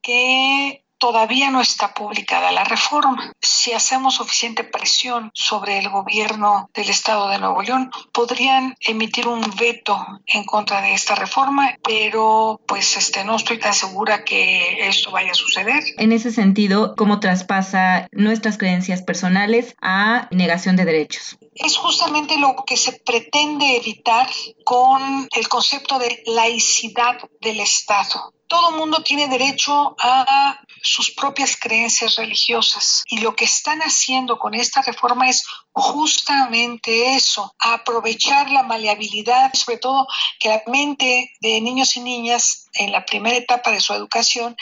que 0.00 0.82
todavía 1.00 1.50
no 1.50 1.60
está 1.60 1.94
publicada 1.94 2.52
la 2.52 2.62
reforma. 2.62 3.32
Si 3.40 3.72
hacemos 3.72 4.14
suficiente 4.14 4.62
presión 4.62 5.30
sobre 5.34 5.78
el 5.78 5.88
gobierno 5.88 6.70
del 6.74 6.90
estado 6.90 7.28
de 7.28 7.38
Nuevo 7.38 7.62
León, 7.62 7.90
podrían 8.12 8.74
emitir 8.80 9.26
un 9.26 9.40
veto 9.58 9.98
en 10.26 10.44
contra 10.44 10.82
de 10.82 10.94
esta 10.94 11.14
reforma, 11.16 11.74
pero 11.82 12.60
pues 12.66 12.96
este 12.96 13.24
no 13.24 13.36
estoy 13.36 13.58
tan 13.58 13.74
segura 13.74 14.24
que 14.24 14.86
esto 14.86 15.10
vaya 15.10 15.32
a 15.32 15.34
suceder. 15.34 15.82
En 15.96 16.12
ese 16.12 16.30
sentido, 16.30 16.94
¿cómo 16.96 17.18
traspasa 17.18 18.06
nuestras 18.12 18.58
creencias 18.58 19.02
personales 19.02 19.74
a 19.80 20.28
negación 20.30 20.76
de 20.76 20.84
derechos? 20.84 21.38
Es 21.54 21.76
justamente 21.78 22.36
lo 22.36 22.54
que 22.66 22.76
se 22.76 22.92
pretende 22.92 23.76
evitar 23.76 24.28
con 24.64 25.28
el 25.34 25.48
concepto 25.48 25.98
de 25.98 26.22
laicidad 26.26 27.16
del 27.40 27.60
Estado 27.60 28.34
todo 28.50 28.72
mundo 28.72 29.00
tiene 29.04 29.28
derecho 29.28 29.94
a 30.00 30.60
sus 30.82 31.12
propias 31.12 31.56
creencias 31.56 32.16
religiosas. 32.16 33.04
Y 33.06 33.20
lo 33.20 33.36
que 33.36 33.44
están 33.44 33.78
haciendo 33.78 34.40
con 34.40 34.54
esta 34.54 34.82
reforma 34.82 35.28
es 35.28 35.46
justamente 35.80 37.14
eso, 37.14 37.54
aprovechar 37.58 38.50
la 38.50 38.62
maleabilidad, 38.62 39.52
sobre 39.54 39.78
todo 39.78 40.06
que 40.38 40.48
la 40.48 40.62
mente 40.66 41.32
de 41.40 41.60
niños 41.60 41.96
y 41.96 42.00
niñas 42.00 42.68
en 42.74 42.92
la 42.92 43.04
primera 43.04 43.36
etapa 43.36 43.70
de 43.70 43.80
su 43.80 43.92
educación 43.92 44.56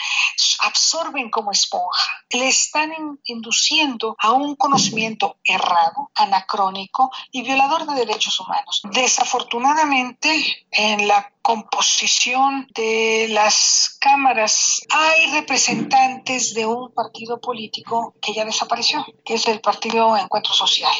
absorben 0.61 1.29
como 1.29 1.51
esponja. 1.51 2.23
Le 2.31 2.47
están 2.47 2.91
induciendo 3.25 4.15
a 4.19 4.31
un 4.31 4.55
conocimiento 4.55 5.37
errado, 5.43 6.11
anacrónico 6.15 7.11
y 7.31 7.43
violador 7.43 7.85
de 7.85 7.95
derechos 7.95 8.39
humanos. 8.39 8.81
Desafortunadamente, 8.91 10.65
en 10.71 11.07
la 11.07 11.31
composición 11.41 12.67
de 12.75 13.27
las 13.29 13.97
cámaras 13.99 14.81
hay 14.89 15.31
representantes 15.31 16.53
de 16.53 16.65
un 16.65 16.93
partido 16.93 17.39
político 17.39 18.13
que 18.21 18.33
ya 18.33 18.45
desapareció, 18.45 19.05
que 19.25 19.35
es 19.35 19.47
el 19.47 19.61
Partido 19.61 20.15
Encuentro 20.15 20.53
Social 20.53 20.93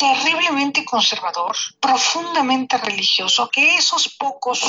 terriblemente 0.00 0.82
conservador, 0.86 1.54
profundamente 1.78 2.78
religioso, 2.78 3.50
que 3.52 3.76
esos 3.76 4.08
pocos 4.08 4.64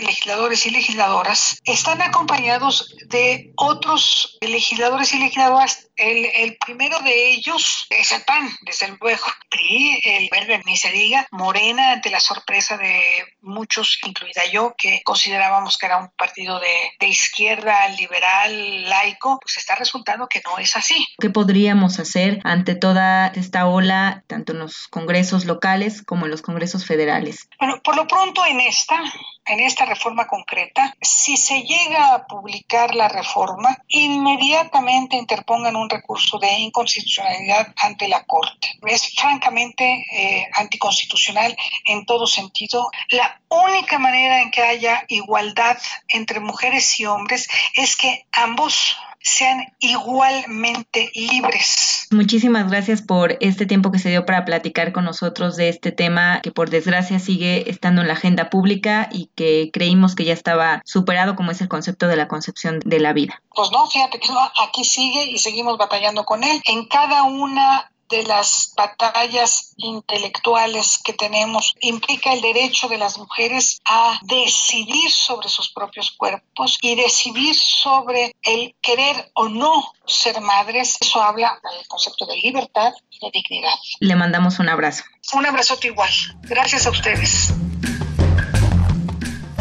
legisladores 0.00 0.64
y 0.64 0.70
legisladoras 0.70 1.60
están 1.64 2.00
acompañados 2.00 2.96
de 3.06 3.52
otros 3.56 4.38
legisladores 4.40 5.12
y 5.12 5.18
legisladoras 5.18 5.90
el, 5.96 6.56
primero 6.64 6.98
de 7.00 7.30
ellos 7.32 7.86
es 7.90 8.12
el 8.12 8.22
PAN, 8.22 8.48
desde 8.62 8.96
luego. 9.00 9.24
PRI, 9.50 10.00
el 10.04 10.28
verde, 10.30 10.62
ni 10.64 10.76
se 10.76 10.90
diga. 10.90 11.26
Morena, 11.30 11.92
ante 11.92 12.10
la 12.10 12.20
sorpresa 12.20 12.76
de 12.76 13.02
muchos, 13.42 13.98
incluida 14.04 14.42
yo, 14.50 14.74
que 14.76 15.02
considerábamos 15.04 15.76
que 15.76 15.86
era 15.86 15.98
un 15.98 16.10
partido 16.16 16.58
de, 16.58 16.72
de 16.98 17.08
izquierda, 17.08 17.88
liberal, 17.88 18.88
laico, 18.88 19.38
pues 19.40 19.58
está 19.58 19.74
resultando 19.74 20.26
que 20.28 20.40
no 20.44 20.58
es 20.58 20.74
así. 20.76 21.06
¿Qué 21.18 21.30
podríamos 21.30 21.98
hacer 21.98 22.40
ante 22.44 22.74
toda 22.74 23.28
esta 23.28 23.66
ola, 23.66 24.24
tanto 24.26 24.52
en 24.52 24.61
los 24.62 24.88
congresos 24.88 25.44
locales 25.44 26.02
como 26.02 26.24
en 26.24 26.30
los 26.30 26.42
congresos 26.42 26.86
federales? 26.86 27.48
Bueno, 27.58 27.80
por 27.82 27.96
lo 27.96 28.06
pronto 28.06 28.44
en 28.46 28.60
esta, 28.60 29.00
en 29.46 29.60
esta 29.60 29.84
reforma 29.84 30.26
concreta, 30.26 30.94
si 31.00 31.36
se 31.36 31.62
llega 31.62 32.14
a 32.14 32.26
publicar 32.26 32.94
la 32.94 33.08
reforma, 33.08 33.76
inmediatamente 33.88 35.16
interpongan 35.16 35.76
un 35.76 35.90
recurso 35.90 36.38
de 36.38 36.50
inconstitucionalidad 36.52 37.74
ante 37.76 38.08
la 38.08 38.24
Corte. 38.24 38.78
Es 38.86 39.14
francamente 39.14 40.04
eh, 40.12 40.48
anticonstitucional 40.54 41.56
en 41.86 42.06
todo 42.06 42.26
sentido. 42.26 42.90
La 43.10 43.40
única 43.48 43.98
manera 43.98 44.40
en 44.40 44.50
que 44.50 44.62
haya 44.62 45.04
igualdad 45.08 45.78
entre 46.08 46.40
mujeres 46.40 46.98
y 47.00 47.06
hombres 47.06 47.48
es 47.74 47.96
que 47.96 48.26
ambos 48.32 48.96
sean 49.22 49.72
igualmente 49.80 51.10
libres. 51.14 52.08
Muchísimas 52.10 52.68
gracias 52.68 53.02
por 53.02 53.36
este 53.40 53.66
tiempo 53.66 53.90
que 53.90 53.98
se 53.98 54.10
dio 54.10 54.26
para 54.26 54.44
platicar 54.44 54.92
con 54.92 55.04
nosotros 55.04 55.56
de 55.56 55.68
este 55.68 55.92
tema 55.92 56.40
que 56.42 56.52
por 56.52 56.70
desgracia 56.70 57.18
sigue 57.18 57.70
estando 57.70 58.02
en 58.02 58.08
la 58.08 58.14
agenda 58.14 58.50
pública 58.50 59.08
y 59.10 59.30
que 59.34 59.70
creímos 59.72 60.14
que 60.14 60.24
ya 60.24 60.32
estaba 60.32 60.82
superado 60.84 61.36
como 61.36 61.52
es 61.52 61.60
el 61.60 61.68
concepto 61.68 62.08
de 62.08 62.16
la 62.16 62.28
concepción 62.28 62.80
de 62.84 63.00
la 63.00 63.12
vida. 63.12 63.40
Pues 63.54 63.70
no, 63.70 63.86
fíjate 63.86 64.18
que 64.18 64.28
aquí 64.62 64.84
sigue 64.84 65.24
y 65.30 65.38
seguimos 65.38 65.78
batallando 65.78 66.24
con 66.24 66.44
él. 66.44 66.60
En 66.66 66.86
cada 66.86 67.22
una 67.22 67.91
de 68.12 68.22
las 68.24 68.74
batallas 68.76 69.72
intelectuales 69.78 71.00
que 71.02 71.14
tenemos 71.14 71.74
implica 71.80 72.32
el 72.32 72.42
derecho 72.42 72.88
de 72.88 72.98
las 72.98 73.18
mujeres 73.18 73.80
a 73.84 74.20
decidir 74.22 75.10
sobre 75.10 75.48
sus 75.48 75.72
propios 75.72 76.12
cuerpos 76.12 76.78
y 76.82 76.94
decidir 76.94 77.56
sobre 77.56 78.36
el 78.42 78.76
querer 78.82 79.30
o 79.34 79.48
no 79.48 79.92
ser 80.06 80.40
madres. 80.40 80.98
Eso 81.00 81.22
habla 81.22 81.58
del 81.62 81.88
concepto 81.88 82.26
de 82.26 82.36
libertad 82.36 82.92
y 83.10 83.18
de 83.18 83.30
dignidad. 83.32 83.74
Le 84.00 84.14
mandamos 84.14 84.58
un 84.58 84.68
abrazo. 84.68 85.04
Un 85.32 85.46
abrazote 85.46 85.88
igual. 85.88 86.10
Gracias 86.42 86.86
a 86.86 86.90
ustedes. 86.90 87.52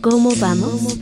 ¿Cómo 0.00 0.30
vamos? 0.38 0.96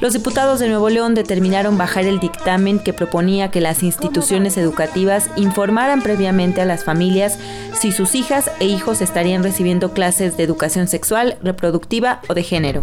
Los 0.00 0.12
diputados 0.12 0.60
de 0.60 0.68
Nuevo 0.68 0.90
León 0.90 1.16
determinaron 1.16 1.76
bajar 1.76 2.04
el 2.04 2.20
dictamen 2.20 2.78
que 2.78 2.92
proponía 2.92 3.50
que 3.50 3.60
las 3.60 3.82
instituciones 3.82 4.56
educativas 4.56 5.28
informaran 5.34 6.02
previamente 6.02 6.60
a 6.60 6.64
las 6.64 6.84
familias 6.84 7.36
si 7.72 7.90
sus 7.90 8.14
hijas 8.14 8.48
e 8.60 8.66
hijos 8.66 9.00
estarían 9.00 9.42
recibiendo 9.42 9.92
clases 9.92 10.36
de 10.36 10.44
educación 10.44 10.86
sexual, 10.86 11.36
reproductiva 11.42 12.20
o 12.28 12.34
de 12.34 12.44
género. 12.44 12.82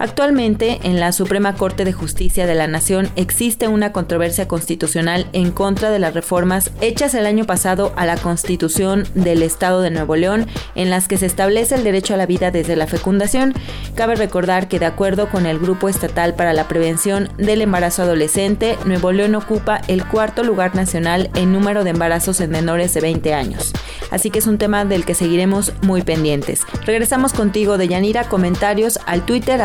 Actualmente, 0.00 0.80
en 0.82 0.98
la 0.98 1.12
Suprema 1.12 1.56
Corte 1.56 1.84
de 1.84 1.92
Justicia 1.92 2.46
de 2.46 2.54
la 2.54 2.66
Nación 2.66 3.10
existe 3.16 3.68
una 3.68 3.92
controversia 3.92 4.48
constitucional 4.48 5.26
en 5.34 5.50
contra 5.50 5.90
de 5.90 5.98
las 5.98 6.14
reformas 6.14 6.70
hechas 6.80 7.12
el 7.12 7.26
año 7.26 7.44
pasado 7.44 7.92
a 7.96 8.06
la 8.06 8.16
Constitución 8.16 9.06
del 9.14 9.42
Estado 9.42 9.82
de 9.82 9.90
Nuevo 9.90 10.16
León, 10.16 10.46
en 10.74 10.88
las 10.88 11.06
que 11.06 11.18
se 11.18 11.26
establece 11.26 11.74
el 11.74 11.84
derecho 11.84 12.14
a 12.14 12.16
la 12.16 12.24
vida 12.24 12.50
desde 12.50 12.76
la 12.76 12.86
fecundación. 12.86 13.52
Cabe 13.94 14.14
recordar 14.14 14.68
que 14.68 14.78
de 14.78 14.86
acuerdo 14.86 15.28
con 15.28 15.44
el 15.44 15.58
Grupo 15.58 15.90
Estatal 15.90 16.34
para 16.34 16.54
la 16.54 16.66
Prevención 16.66 17.28
del 17.36 17.60
Embarazo 17.60 18.00
Adolescente, 18.00 18.78
Nuevo 18.86 19.12
León 19.12 19.34
ocupa 19.34 19.82
el 19.86 20.06
cuarto 20.06 20.44
lugar 20.44 20.74
nacional 20.74 21.28
en 21.34 21.52
número 21.52 21.84
de 21.84 21.90
embarazos 21.90 22.40
en 22.40 22.52
menores 22.52 22.94
de 22.94 23.02
20 23.02 23.34
años. 23.34 23.74
Así 24.10 24.30
que 24.30 24.40
es 24.40 24.46
un 24.46 24.58
tema 24.58 24.84
del 24.84 25.04
que 25.04 25.14
seguiremos 25.14 25.72
muy 25.82 26.02
pendientes. 26.02 26.62
Regresamos 26.84 27.32
contigo, 27.32 27.78
Deyanira, 27.78 28.24
comentarios 28.24 28.98
al 29.06 29.26
Twitter 29.26 29.60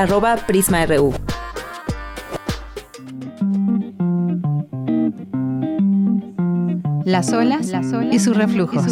Prisma 0.47 0.83
RU. 0.87 1.13
Las 7.05 7.31
olas, 7.31 7.71
y 8.11 8.19
sus 8.19 8.35
reflujos. 8.35 8.83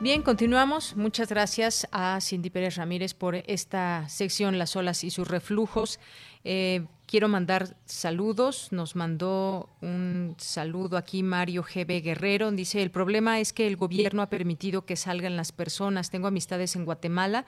Bien, 0.00 0.22
continuamos. 0.22 0.96
Muchas 0.96 1.30
gracias 1.30 1.88
a 1.90 2.20
Cindy 2.20 2.50
Pérez 2.50 2.76
Ramírez 2.76 3.14
por 3.14 3.36
esta 3.36 4.06
sección 4.10 4.58
Las 4.58 4.76
olas 4.76 5.02
y 5.02 5.10
sus 5.10 5.28
reflujos. 5.28 5.98
Eh, 6.44 6.84
quiero 7.08 7.26
mandar 7.26 7.74
saludos. 7.86 8.68
Nos 8.70 8.94
mandó 8.94 9.68
un 9.80 10.36
saludo 10.38 10.96
aquí 10.96 11.22
Mario 11.22 11.64
GB 11.64 12.02
Guerrero. 12.02 12.52
Dice, 12.52 12.82
el 12.82 12.90
problema 12.90 13.40
es 13.40 13.52
que 13.52 13.66
el 13.66 13.76
gobierno 13.76 14.22
ha 14.22 14.30
permitido 14.30 14.84
que 14.84 14.94
salgan 14.94 15.36
las 15.36 15.50
personas. 15.50 16.10
Tengo 16.10 16.28
amistades 16.28 16.76
en 16.76 16.84
Guatemala 16.84 17.46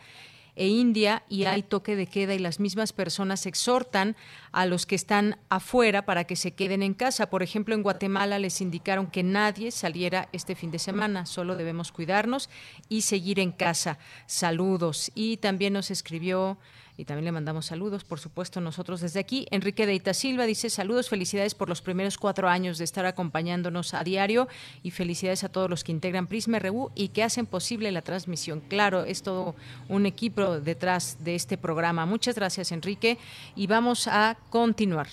e 0.57 0.67
India 0.67 1.23
y 1.29 1.45
hay 1.45 1.63
toque 1.63 1.95
de 1.95 2.07
queda 2.07 2.35
y 2.35 2.39
las 2.39 2.59
mismas 2.59 2.93
personas 2.93 3.47
exhortan 3.47 4.17
a 4.51 4.67
los 4.67 4.85
que 4.85 4.97
están 4.97 5.39
afuera 5.49 6.05
para 6.05 6.25
que 6.25 6.37
se 6.37 6.53
queden 6.53 6.83
en 6.83 6.95
casa. 6.95 7.31
Por 7.31 7.43
ejemplo, 7.43 7.75
en 7.75 7.83
Guatemala 7.83 8.39
les 8.39 8.61
indicaron 8.61 9.07
que 9.07 9.23
nadie 9.23 9.71
saliera 9.71 10.29
este 10.33 10.57
fin 10.57 10.71
de 10.71 10.79
semana, 10.79 11.27
solo 11.27 11.55
debemos 11.55 11.93
cuidarnos 11.93 12.49
y 12.89 13.03
seguir 13.03 13.39
en 13.39 13.53
casa. 13.53 13.99
Saludos. 14.27 15.13
Y 15.15 15.37
también 15.37 15.75
nos 15.75 15.91
escribió 15.91 16.59
y 17.01 17.07
también 17.07 17.25
le 17.25 17.33
mandamos 17.33 17.65
saludos, 17.65 18.05
por 18.05 18.21
supuesto, 18.21 18.61
nosotros 18.61 19.01
desde 19.01 19.21
aquí. 19.21 19.47
Enrique 19.51 19.87
Deita 19.87 20.13
Silva 20.13 20.45
dice 20.45 20.69
saludos, 20.69 21.09
felicidades 21.09 21.55
por 21.55 21.71
los 21.71 21.81
primeros 21.81 22.19
cuatro 22.19 22.47
años 22.47 22.77
de 22.77 22.85
estar 22.85 23.07
acompañándonos 23.07 23.95
a 23.95 24.05
diario 24.05 24.49
y 24.83 24.91
felicidades 24.91 25.43
a 25.43 25.49
todos 25.49 25.71
los 25.71 25.83
que 25.83 25.93
integran 25.93 26.27
Prisma 26.27 26.59
RU 26.59 26.91
y 26.95 27.09
que 27.09 27.23
hacen 27.23 27.47
posible 27.47 27.91
la 27.91 28.03
transmisión. 28.03 28.61
Claro, 28.61 29.05
es 29.05 29.23
todo 29.23 29.55
un 29.89 30.05
equipo 30.05 30.61
detrás 30.61 31.17
de 31.25 31.37
este 31.37 31.57
programa. 31.57 32.05
Muchas 32.05 32.35
gracias, 32.35 32.71
Enrique, 32.71 33.17
y 33.57 33.67
vamos 33.67 34.07
a 34.07 34.37
continuar. 34.51 35.09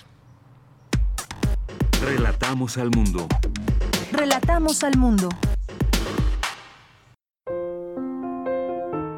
Relatamos 2.02 2.76
al 2.76 2.90
mundo. 2.90 3.26
Relatamos 4.12 4.84
al 4.84 4.98
mundo. 4.98 5.30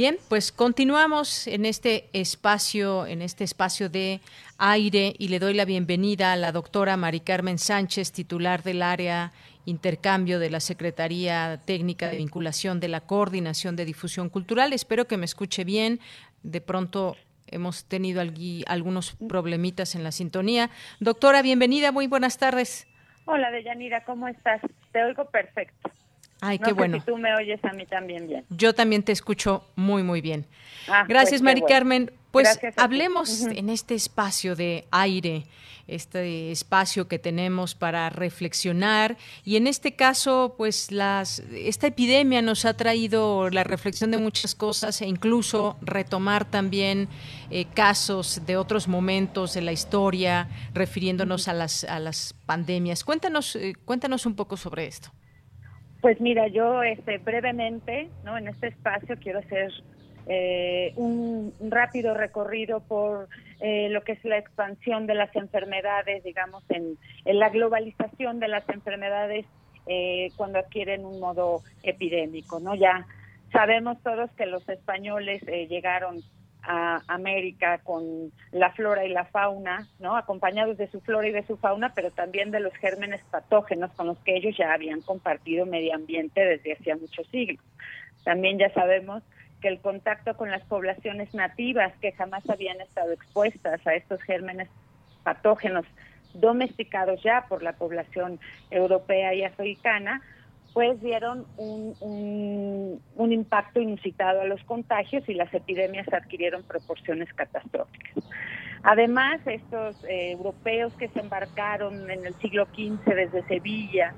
Bien, 0.00 0.16
pues 0.30 0.50
continuamos 0.50 1.46
en 1.46 1.66
este 1.66 2.08
espacio, 2.14 3.06
en 3.06 3.20
este 3.20 3.44
espacio 3.44 3.90
de 3.90 4.22
aire 4.56 5.12
y 5.18 5.28
le 5.28 5.38
doy 5.38 5.52
la 5.52 5.66
bienvenida 5.66 6.32
a 6.32 6.36
la 6.36 6.52
doctora 6.52 6.96
Mari 6.96 7.20
Carmen 7.20 7.58
Sánchez, 7.58 8.10
titular 8.10 8.62
del 8.62 8.80
área 8.80 9.32
intercambio 9.66 10.38
de 10.38 10.48
la 10.48 10.60
Secretaría 10.60 11.60
Técnica 11.66 12.08
de 12.08 12.16
Vinculación 12.16 12.80
de 12.80 12.88
la 12.88 13.02
Coordinación 13.02 13.76
de 13.76 13.84
Difusión 13.84 14.30
Cultural. 14.30 14.72
Espero 14.72 15.06
que 15.06 15.18
me 15.18 15.26
escuche 15.26 15.64
bien. 15.64 16.00
De 16.42 16.62
pronto 16.62 17.18
hemos 17.46 17.84
tenido 17.84 18.22
algunos 18.68 19.16
problemitas 19.28 19.94
en 19.96 20.02
la 20.02 20.12
sintonía. 20.12 20.70
Doctora, 21.00 21.42
bienvenida, 21.42 21.92
muy 21.92 22.06
buenas 22.06 22.38
tardes. 22.38 22.88
Hola, 23.26 23.50
Deyanira, 23.50 24.02
¿cómo 24.06 24.28
estás? 24.28 24.62
Te 24.92 25.04
oigo 25.04 25.26
perfecto. 25.26 25.90
Ay, 26.40 26.58
qué 26.58 26.72
bueno. 26.72 26.98
Si 26.98 27.06
tú 27.06 27.16
me 27.16 27.34
oyes 27.34 27.62
a 27.64 27.72
mí 27.72 27.86
también 27.86 28.26
bien. 28.26 28.44
Yo 28.50 28.74
también 28.74 29.02
te 29.02 29.12
escucho 29.12 29.64
muy, 29.76 30.02
muy 30.02 30.20
bien. 30.20 30.46
Ah, 30.88 31.04
Gracias, 31.06 31.40
pues 31.40 31.42
Mari 31.42 31.62
Carmen. 31.62 32.10
Pues 32.30 32.60
hablemos 32.76 33.42
en 33.42 33.70
este 33.70 33.96
espacio 33.96 34.54
de 34.54 34.86
aire, 34.92 35.46
este 35.88 36.52
espacio 36.52 37.08
que 37.08 37.18
tenemos 37.18 37.74
para 37.74 38.08
reflexionar 38.08 39.16
y 39.44 39.56
en 39.56 39.66
este 39.66 39.96
caso, 39.96 40.54
pues 40.56 40.92
las 40.92 41.40
esta 41.52 41.88
epidemia 41.88 42.40
nos 42.40 42.64
ha 42.66 42.74
traído 42.74 43.50
la 43.50 43.64
reflexión 43.64 44.12
de 44.12 44.18
muchas 44.18 44.54
cosas 44.54 45.02
e 45.02 45.08
incluso 45.08 45.76
retomar 45.82 46.44
también 46.44 47.08
eh, 47.50 47.64
casos 47.74 48.42
de 48.46 48.56
otros 48.56 48.86
momentos 48.86 49.52
de 49.54 49.62
la 49.62 49.72
historia, 49.72 50.48
refiriéndonos 50.72 51.48
a 51.48 51.52
las 51.52 51.82
a 51.82 51.98
las 51.98 52.32
pandemias. 52.46 53.02
Cuéntanos, 53.02 53.56
eh, 53.56 53.74
cuéntanos 53.84 54.24
un 54.24 54.36
poco 54.36 54.56
sobre 54.56 54.86
esto. 54.86 55.10
Pues 56.00 56.20
mira, 56.20 56.48
yo 56.48 56.82
este, 56.82 57.18
brevemente, 57.18 58.08
¿no? 58.24 58.38
En 58.38 58.48
este 58.48 58.68
espacio 58.68 59.16
quiero 59.20 59.40
hacer 59.40 59.70
eh, 60.26 60.92
un, 60.96 61.52
rápido 61.60 62.14
recorrido 62.14 62.80
por 62.80 63.28
eh, 63.60 63.88
lo 63.90 64.02
que 64.02 64.12
es 64.12 64.24
la 64.24 64.38
expansión 64.38 65.06
de 65.06 65.14
las 65.14 65.34
enfermedades, 65.36 66.24
digamos, 66.24 66.64
en, 66.70 66.96
la 67.24 67.50
globalización 67.50 68.40
de 68.40 68.48
las 68.48 68.68
enfermedades 68.68 69.44
eh, 69.86 70.28
cuando 70.36 70.58
adquieren 70.58 71.04
un 71.04 71.20
modo 71.20 71.62
epidémico, 71.82 72.60
¿no? 72.60 72.74
Ya 72.74 73.06
Sabemos 73.52 74.00
todos 74.02 74.30
que 74.32 74.46
los 74.46 74.68
españoles 74.68 75.42
eh, 75.48 75.66
llegaron 75.66 76.22
a 76.62 77.00
América 77.08 77.78
con 77.78 78.32
la 78.52 78.70
flora 78.72 79.04
y 79.04 79.08
la 79.08 79.24
fauna, 79.24 79.88
¿no? 79.98 80.16
Acompañados 80.16 80.76
de 80.76 80.90
su 80.90 81.00
flora 81.00 81.28
y 81.28 81.32
de 81.32 81.46
su 81.46 81.56
fauna, 81.56 81.92
pero 81.94 82.10
también 82.10 82.50
de 82.50 82.60
los 82.60 82.74
gérmenes 82.74 83.22
patógenos 83.30 83.90
con 83.92 84.06
los 84.08 84.18
que 84.18 84.36
ellos 84.36 84.56
ya 84.56 84.72
habían 84.72 85.00
compartido 85.00 85.66
medio 85.66 85.94
ambiente 85.94 86.44
desde 86.44 86.74
hacía 86.74 86.96
muchos 86.96 87.26
siglos. 87.28 87.64
También 88.24 88.58
ya 88.58 88.72
sabemos 88.74 89.22
que 89.60 89.68
el 89.68 89.80
contacto 89.80 90.36
con 90.36 90.50
las 90.50 90.62
poblaciones 90.64 91.34
nativas 91.34 91.92
que 92.00 92.12
jamás 92.12 92.48
habían 92.48 92.80
estado 92.80 93.12
expuestas 93.12 93.86
a 93.86 93.94
estos 93.94 94.22
gérmenes 94.22 94.68
patógenos 95.22 95.84
domesticados 96.34 97.22
ya 97.22 97.46
por 97.48 97.62
la 97.62 97.72
población 97.74 98.38
europea 98.70 99.34
y 99.34 99.44
africana, 99.44 100.22
pues 100.72 101.00
dieron 101.00 101.46
un, 101.56 103.00
un, 103.16 103.32
impacto 103.32 103.80
inusitado 103.80 104.40
a 104.40 104.44
los 104.44 104.62
contagios 104.64 105.28
y 105.28 105.34
las 105.34 105.52
epidemias 105.52 106.06
adquirieron 106.12 106.62
proporciones 106.62 107.32
catastróficas. 107.34 108.24
Además, 108.82 109.40
estos 109.46 110.02
eh, 110.04 110.32
europeos 110.32 110.92
que 110.94 111.08
se 111.08 111.20
embarcaron 111.20 112.10
en 112.10 112.24
el 112.24 112.34
siglo 112.36 112.66
XV 112.66 113.04
desde 113.04 113.42
Sevilla, 113.46 114.14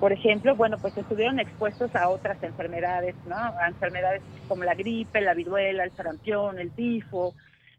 por 0.00 0.12
ejemplo, 0.12 0.56
bueno, 0.56 0.78
pues 0.78 0.96
estuvieron 0.96 1.38
expuestos 1.38 1.94
a 1.94 2.08
otras 2.08 2.42
enfermedades, 2.42 3.14
¿no? 3.26 3.36
A 3.36 3.68
enfermedades 3.68 4.22
como 4.48 4.64
la 4.64 4.74
gripe, 4.74 5.20
la 5.20 5.34
viruela, 5.34 5.84
el 5.84 5.90
sarampión, 5.92 6.58
el 6.58 6.70
tifo, 6.70 7.34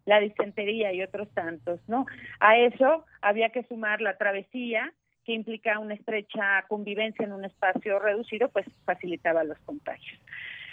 la 0.06 0.20
disentería 0.20 0.94
y 0.94 1.02
otros 1.02 1.30
tantos, 1.34 1.80
¿no? 1.88 2.06
A 2.40 2.58
eso 2.58 3.06
había 3.22 3.50
que 3.50 3.64
sumar 3.64 4.02
la 4.02 4.18
travesía, 4.18 4.94
que 5.26 5.34
implica 5.34 5.80
una 5.80 5.94
estrecha 5.94 6.64
convivencia 6.68 7.26
en 7.26 7.34
un 7.34 7.46
espacio 7.46 8.00
reducido, 8.00 8.50
pues 8.50 8.66
facilitaba 8.86 9.44
los 9.44 9.60
contagios. 9.60 10.20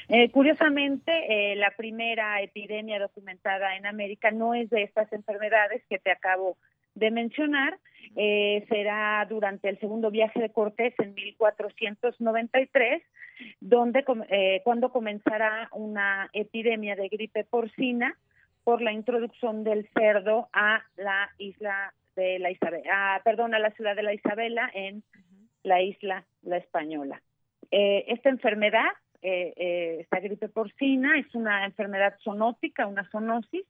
Eh, 0.09 0.31
curiosamente, 0.31 1.12
eh, 1.53 1.57
la 1.57 1.70
primera 1.77 2.41
epidemia 2.41 2.99
documentada 2.99 3.77
en 3.77 3.85
América 3.85 4.31
no 4.31 4.55
es 4.55 4.70
de 4.70 4.83
estas 4.83 5.12
enfermedades 5.12 5.83
que 5.89 5.99
te 5.99 6.11
acabo 6.11 6.57
de 6.95 7.11
mencionar, 7.11 7.79
eh, 8.16 8.65
será 8.70 9.27
durante 9.29 9.69
el 9.69 9.79
segundo 9.79 10.11
viaje 10.11 10.41
de 10.41 10.51
Cortés 10.51 10.95
en 10.99 11.12
1493, 11.15 13.03
donde 13.61 14.05
cuando 14.65 14.91
comenzará 14.91 15.69
una 15.73 16.29
epidemia 16.33 16.97
de 16.97 17.09
gripe 17.09 17.45
porcina 17.45 18.16
por 18.69 18.82
la 18.82 18.93
introducción 18.93 19.65
del 19.65 19.89
cerdo 19.95 20.51
a 20.53 20.82
la 20.99 21.31
isla 21.39 21.95
de 22.15 22.39
la 22.39 22.51
Isabela, 22.51 22.85
ah, 22.93 23.20
perdón, 23.24 23.55
a 23.55 23.59
la 23.59 23.70
ciudad 23.70 23.97
de 23.97 24.03
la 24.03 24.12
Isabela 24.12 24.70
en 24.74 25.03
la 25.62 25.81
isla 25.81 26.27
La 26.43 26.59
Española. 26.59 27.23
Eh, 27.70 28.05
esta 28.09 28.28
enfermedad, 28.28 28.90
eh, 29.23 29.55
eh, 29.57 29.97
esta 30.01 30.20
gripe 30.20 30.51
porcina, 30.51 31.19
es 31.19 31.35
una 31.35 31.65
enfermedad 31.65 32.16
zoonótica, 32.23 32.86
una 32.86 33.09
zoonosis. 33.11 33.65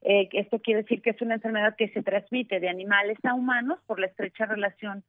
esto 0.00 0.60
quiere 0.60 0.82
decir 0.82 1.02
que 1.02 1.10
es 1.10 1.20
una 1.20 1.34
enfermedad 1.34 1.74
que 1.74 1.88
se 1.88 2.04
transmite 2.04 2.60
de 2.60 2.68
animales 2.68 3.18
a 3.24 3.34
humanos 3.34 3.80
por 3.84 3.98
la 3.98 4.06
estrecha 4.06 4.46
relación 4.46 5.02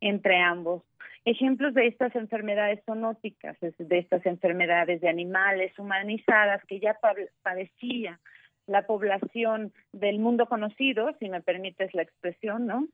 entre 0.00 0.36
ambos. 0.36 0.84
Ejemplos 1.24 1.74
de 1.74 1.88
estas 1.88 2.14
enfermedades 2.14 2.84
zoonóticas, 2.86 3.56
de 3.60 3.98
estas 3.98 4.24
enfermedades 4.26 5.00
de 5.00 5.08
animales 5.08 5.76
humanizadas 5.76 6.64
que 6.66 6.78
ya 6.78 6.96
padecía 7.42 8.20
la 8.66 8.86
población 8.86 9.72
del 9.92 10.18
mundo 10.18 10.46
conocido, 10.46 11.14
si 11.18 11.28
me 11.28 11.40
permites 11.40 11.94
la 11.94 12.02
expresión, 12.02 12.66
¿no? 12.66 12.86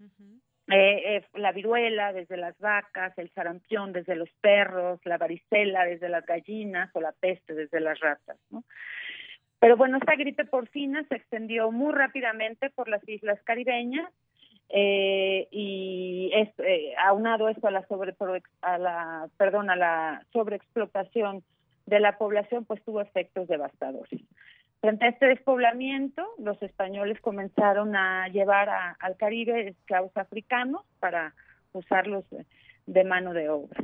Eh, 0.69 1.16
eh, 1.16 1.24
la 1.35 1.53
viruela 1.53 2.12
desde 2.12 2.36
las 2.36 2.57
vacas, 2.59 3.16
el 3.19 3.31
sarampión 3.31 3.93
desde 3.93 4.15
los 4.15 4.31
perros, 4.40 5.01
la 5.05 5.19
varicela 5.19 5.85
desde 5.85 6.09
las 6.09 6.24
gallinas 6.24 6.90
o 6.94 7.01
la 7.01 7.12
peste 7.12 7.55
desde 7.55 7.81
las 7.81 7.99
ratas, 8.01 8.39
¿no? 8.51 8.65
Pero 9.59 9.77
bueno, 9.77 9.99
esta 9.99 10.16
gripe 10.16 10.44
porcina 10.44 11.05
se 11.09 11.16
extendió 11.16 11.70
muy 11.70 11.93
rápidamente 11.93 12.70
por 12.70 12.89
las 12.89 13.07
islas 13.09 13.40
caribeñas 13.44 14.11
eh, 14.69 15.47
y 15.51 16.31
es, 16.35 16.49
aunado 17.05 17.49
esto 17.49 17.69
a 17.69 17.70
la 17.70 17.86
sobre 17.86 18.15
a 18.62 18.78
la 18.78 19.28
perdón 19.36 19.70
a 19.70 19.77
la 19.77 20.27
sobreexplotación 20.32 21.44
de 21.86 22.01
la 22.01 22.19
población, 22.19 22.65
pues 22.65 22.82
tuvo 22.82 23.01
efectos 23.01 23.49
devastadores. 23.49 24.20
Frente 24.82 25.04
a 25.04 25.10
este 25.10 25.26
despoblamiento, 25.26 26.26
los 26.38 26.60
españoles 26.60 27.20
comenzaron 27.20 27.94
a 27.94 28.26
llevar 28.26 28.68
al 28.98 29.16
Caribe 29.16 29.68
esclavos 29.68 30.10
africanos 30.16 30.82
para 30.98 31.34
usarlos 31.72 32.24
de 32.86 33.04
mano 33.04 33.32
de 33.32 33.48
obra. 33.48 33.80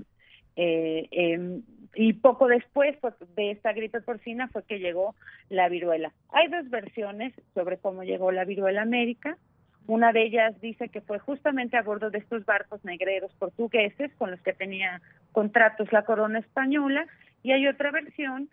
Eh, 0.56 1.06
em, 1.12 1.62
y 1.94 2.14
poco 2.14 2.48
después 2.48 2.96
de 3.36 3.52
esta 3.52 3.72
gripe 3.74 4.00
porcina 4.00 4.48
fue 4.48 4.64
que 4.64 4.80
llegó 4.80 5.14
la 5.50 5.68
viruela. 5.68 6.12
Hay 6.30 6.48
dos 6.48 6.68
versiones 6.68 7.32
sobre 7.54 7.78
cómo 7.78 8.02
llegó 8.02 8.32
la 8.32 8.44
viruela 8.44 8.80
a 8.80 8.82
América. 8.82 9.38
Una 9.86 10.12
de 10.12 10.24
ellas 10.24 10.60
dice 10.60 10.88
que 10.88 11.00
fue 11.00 11.20
justamente 11.20 11.76
a 11.76 11.82
bordo 11.82 12.10
de 12.10 12.18
estos 12.18 12.44
barcos 12.44 12.84
negreros 12.84 13.32
portugueses 13.38 14.12
con 14.16 14.32
los 14.32 14.40
que 14.42 14.52
tenía 14.52 15.00
contratos 15.30 15.92
la 15.92 16.02
corona 16.02 16.40
española. 16.40 17.06
Y 17.44 17.52
hay 17.52 17.68
otra 17.68 17.92
versión 17.92 18.50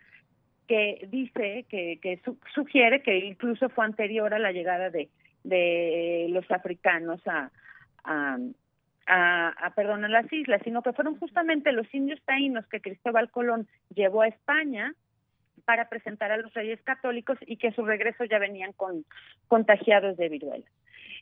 que 0.67 1.07
dice, 1.11 1.65
que, 1.69 1.99
que 2.01 2.21
sugiere 2.53 3.01
que 3.01 3.17
incluso 3.17 3.69
fue 3.69 3.85
anterior 3.85 4.33
a 4.33 4.39
la 4.39 4.51
llegada 4.51 4.89
de, 4.89 5.09
de 5.43 6.27
los 6.29 6.49
africanos 6.51 7.21
a, 7.27 7.51
a, 8.03 8.37
a 9.07 10.07
las 10.09 10.33
islas, 10.33 10.61
sino 10.63 10.81
que 10.81 10.93
fueron 10.93 11.17
justamente 11.19 11.71
los 11.71 11.91
indios 11.93 12.21
taínos 12.25 12.65
que 12.67 12.81
Cristóbal 12.81 13.29
Colón 13.29 13.67
llevó 13.93 14.21
a 14.21 14.27
España 14.27 14.93
para 15.65 15.89
presentar 15.89 16.31
a 16.31 16.37
los 16.37 16.53
reyes 16.53 16.81
católicos 16.83 17.37
y 17.45 17.57
que 17.57 17.69
a 17.69 17.75
su 17.75 17.85
regreso 17.85 18.23
ya 18.25 18.39
venían 18.39 18.73
con 18.73 19.05
contagiados 19.47 20.17
de 20.17 20.29
viruela. 20.29 20.65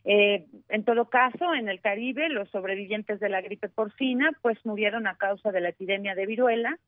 Eh, 0.04 0.44
en 0.68 0.84
todo 0.84 1.08
caso, 1.08 1.54
en 1.54 1.68
el 1.68 1.80
Caribe, 1.80 2.28
los 2.28 2.50
sobrevivientes 2.50 3.20
de 3.20 3.30
la 3.30 3.40
gripe 3.40 3.70
porcina 3.70 4.32
pues 4.42 4.58
murieron 4.66 5.06
a 5.06 5.16
causa 5.16 5.50
de 5.50 5.62
la 5.62 5.70
epidemia 5.70 6.14
de 6.14 6.26
viruela 6.26 6.78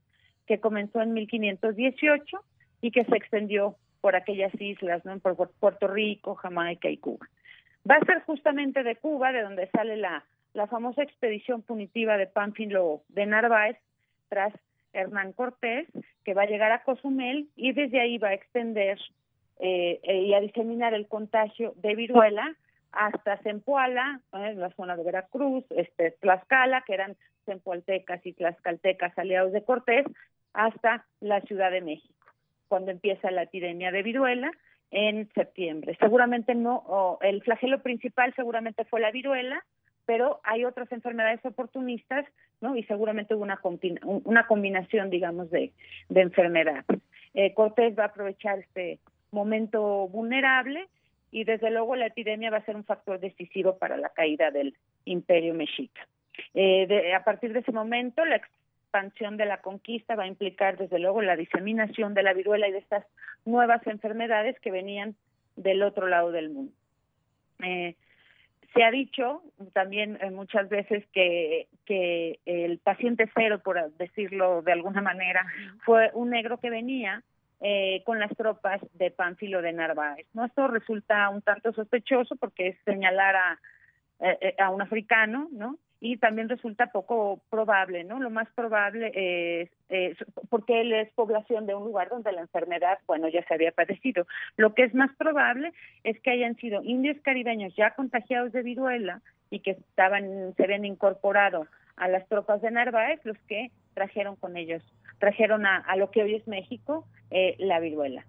que 0.47 0.61
comenzó 0.61 1.01
en 1.01 1.13
1518 1.13 2.39
y 2.81 2.91
que 2.91 3.05
se 3.05 3.17
extendió 3.17 3.77
por 4.01 4.17
aquellas 4.17 4.53
islas, 4.61 5.05
¿no? 5.05 5.19
por 5.19 5.51
Puerto 5.59 5.89
Rico, 5.89 6.35
Jamaica 6.37 6.89
y 6.89 6.99
Cuba. 6.99 7.27
Va 7.89 7.97
a 7.97 8.05
ser 8.05 8.23
justamente 8.23 8.83
de 8.83 8.97
Cuba 8.97 9.33
de 9.33 9.43
donde 9.43 9.69
sale 9.69 9.97
la, 9.97 10.25
la 10.55 10.67
famosa 10.67 11.03
expedición 11.03 11.63
punitiva 11.63 12.17
de 12.17 12.27
Pánfilo 12.27 13.03
de 13.09 13.27
Narváez 13.27 13.79
tras 14.29 14.53
Hernán 14.93 15.33
Cortés, 15.33 15.87
que 16.25 16.35
va 16.35 16.43
a 16.43 16.47
llegar 16.47 16.73
a 16.73 16.83
Cozumel 16.83 17.49
y 17.55 17.73
desde 17.73 18.01
ahí 18.01 18.19
va 18.19 18.29
a 18.29 18.35
extender 18.35 18.99
eh, 19.59 20.01
eh, 20.03 20.23
y 20.23 20.35
a 20.35 20.41
diseminar 20.41 20.95
el 20.95 21.07
contagio 21.07 21.75
de 21.77 21.95
viruela 21.95 22.57
hasta 22.97 23.37
Zempoala, 23.39 24.21
en 24.33 24.61
la 24.61 24.71
zona 24.71 24.97
de 24.97 25.05
Veracruz, 25.05 25.65
este, 25.71 26.13
Tlaxcala, 26.21 26.83
que 26.83 26.95
eran 26.95 27.17
zempoaltecas 27.45 28.25
y 28.27 28.33
tlaxcaltecas 28.33 29.17
aliados 29.19 29.53
de 29.53 29.65
Cortés, 29.65 30.05
hasta 30.53 31.07
la 31.21 31.41
Ciudad 31.43 31.71
de 31.71 31.81
México, 31.81 32.27
cuando 32.69 32.91
empieza 32.91 33.31
la 33.31 33.43
epidemia 33.43 33.93
de 33.93 34.03
viruela 34.03 34.51
en 34.91 35.29
septiembre. 35.35 35.97
Seguramente 36.01 36.55
no, 36.55 37.19
el 37.21 37.43
flagelo 37.43 37.83
principal 37.83 38.33
seguramente 38.35 38.85
fue 38.85 39.01
la 39.01 39.11
viruela, 39.11 39.65
pero 40.07 40.41
hay 40.45 40.65
otras 40.65 40.91
enfermedades 40.93 41.45
oportunistas, 41.45 42.25
¿no? 42.61 42.77
Y 42.77 42.85
seguramente 42.85 43.35
hubo 43.35 43.43
una, 43.43 43.61
una 44.25 44.47
combinación, 44.47 45.11
digamos, 45.11 45.51
de, 45.51 45.73
de 46.09 46.21
enfermedades. 46.21 46.85
Eh, 47.35 47.53
Cortés 47.55 47.99
va 47.99 48.05
a 48.05 48.07
aprovechar 48.07 48.61
este 48.61 49.01
momento 49.31 50.09
vulnerable 50.09 50.89
y 51.37 51.45
desde 51.45 51.71
luego 51.71 51.97
la 51.97 52.07
epidemia 52.07 52.49
va 52.49 52.57
a 52.57 52.65
ser 52.65 52.77
un 52.77 52.85
factor 52.85 53.21
decisivo 53.21 53.77
para 53.77 53.99
la 53.99 54.09
caída 54.09 54.51
del 54.51 54.75
imperio 55.05 55.53
mexica. 55.53 56.09
Eh, 56.55 57.13
a 57.13 57.25
partir 57.25 57.53
de 57.53 57.59
ese 57.59 57.73
momento, 57.73 58.25
la 58.25 58.37
expansión 58.37 59.37
de 59.37 59.45
la 59.45 59.61
conquista 59.61 60.17
va 60.17 60.23
a 60.23 60.29
implicar 60.29 60.79
desde 60.79 60.99
luego 60.99 61.21
la 61.21 61.37
diseminación 61.37 62.15
de 62.15 62.23
la 62.23 62.33
viruela 62.33 62.69
y 62.69 62.73
de 62.73 62.79
estas 62.79 63.05
nuevas 63.45 63.87
enfermedades 63.87 64.59
que 64.61 64.71
venían 64.71 65.15
del 65.57 65.83
otro 65.83 66.07
lado 66.07 66.33
del 66.33 66.49
mundo. 66.49 66.73
Eh, 67.63 67.97
se 68.73 68.83
ha 68.83 68.91
dicho 68.91 69.43
también 69.75 70.17
eh, 70.23 70.31
muchas 70.31 70.71
veces 70.71 71.05
que, 71.13 71.69
que 71.85 72.39
el 72.47 72.79
paciente 72.79 73.31
cero, 73.35 73.61
por 73.63 73.93
decirlo 73.99 74.63
de 74.63 74.73
alguna 74.73 75.03
manera, 75.03 75.45
fue 75.85 76.11
un 76.15 76.31
negro 76.31 76.57
que 76.61 76.71
venía 76.71 77.23
eh, 77.61 78.03
con 78.05 78.19
las 78.19 78.35
tropas 78.37 78.81
de 78.95 79.11
Pánfilo 79.11 79.63
de 79.63 79.73
Narváez. 79.73 80.27
¿no? 80.35 80.45
Esto 80.45 80.69
resulta 80.69 81.29
un 81.29 81.43
tanto 81.43 81.73
sospechoso 81.73 82.37
porque 82.37 82.69
es 82.69 82.77
señalar 82.85 83.37
a, 83.37 83.59
a 84.59 84.71
un 84.71 84.83
africano, 84.83 85.49
¿no? 85.53 85.79
y 86.01 86.19
también 86.19 86.49
resulta 86.49 86.93
poco 86.93 87.41
probable, 87.51 88.05
¿no? 88.05 88.21
Lo 88.21 88.31
más 88.31 88.49
probable 88.55 89.11
es, 89.89 90.17
porque 90.51 90.83
él 90.83 90.93
es 90.93 91.11
población 91.13 91.67
de 91.67 91.75
un 91.75 91.85
lugar 91.85 92.11
donde 92.11 92.33
la 92.33 92.43
enfermedad, 92.43 92.99
bueno, 93.07 93.29
ya 93.29 93.43
se 93.47 93.55
había 93.55 93.73
padecido. 93.73 94.27
Lo 94.57 94.75
que 94.75 94.85
es 94.85 94.95
más 94.95 95.15
probable 95.17 95.73
es 96.05 96.21
que 96.21 96.31
hayan 96.31 96.57
sido 96.57 96.83
indios 96.83 97.17
caribeños 97.23 97.75
ya 97.77 97.93
contagiados 97.93 98.53
de 98.53 98.63
viruela 98.63 99.23
y 99.51 99.61
que 99.61 99.73
estaban, 99.73 100.55
se 100.57 100.65
habían 100.65 100.85
incorporado 100.85 101.67
a 101.97 102.09
las 102.09 102.29
tropas 102.29 102.61
de 102.61 102.71
Narváez, 102.71 103.21
los 103.25 103.39
que 103.49 103.71
trajeron 103.97 104.37
con 104.37 104.59
ellos, 104.59 104.83
trajeron 105.19 105.65
a, 105.65 105.97
lo 105.97 106.11
que 106.11 106.23
hoy 106.23 106.35
es 106.35 106.47
México 106.47 107.07
eh, 107.31 107.57
la 107.59 107.81
viruela. 107.81 108.27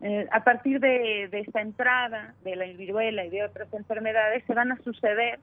Eh, 0.00 0.28
a 0.30 0.44
partir 0.44 0.78
de, 0.78 1.24
esta 1.32 1.60
entrada 1.60 2.34
de 2.44 2.54
la 2.54 2.66
viruela 2.66 3.24
y 3.24 3.30
de 3.30 3.42
otras 3.42 3.72
enfermedades 3.74 4.44
se 4.46 4.54
van 4.54 4.70
a 4.70 4.80
suceder 4.82 5.40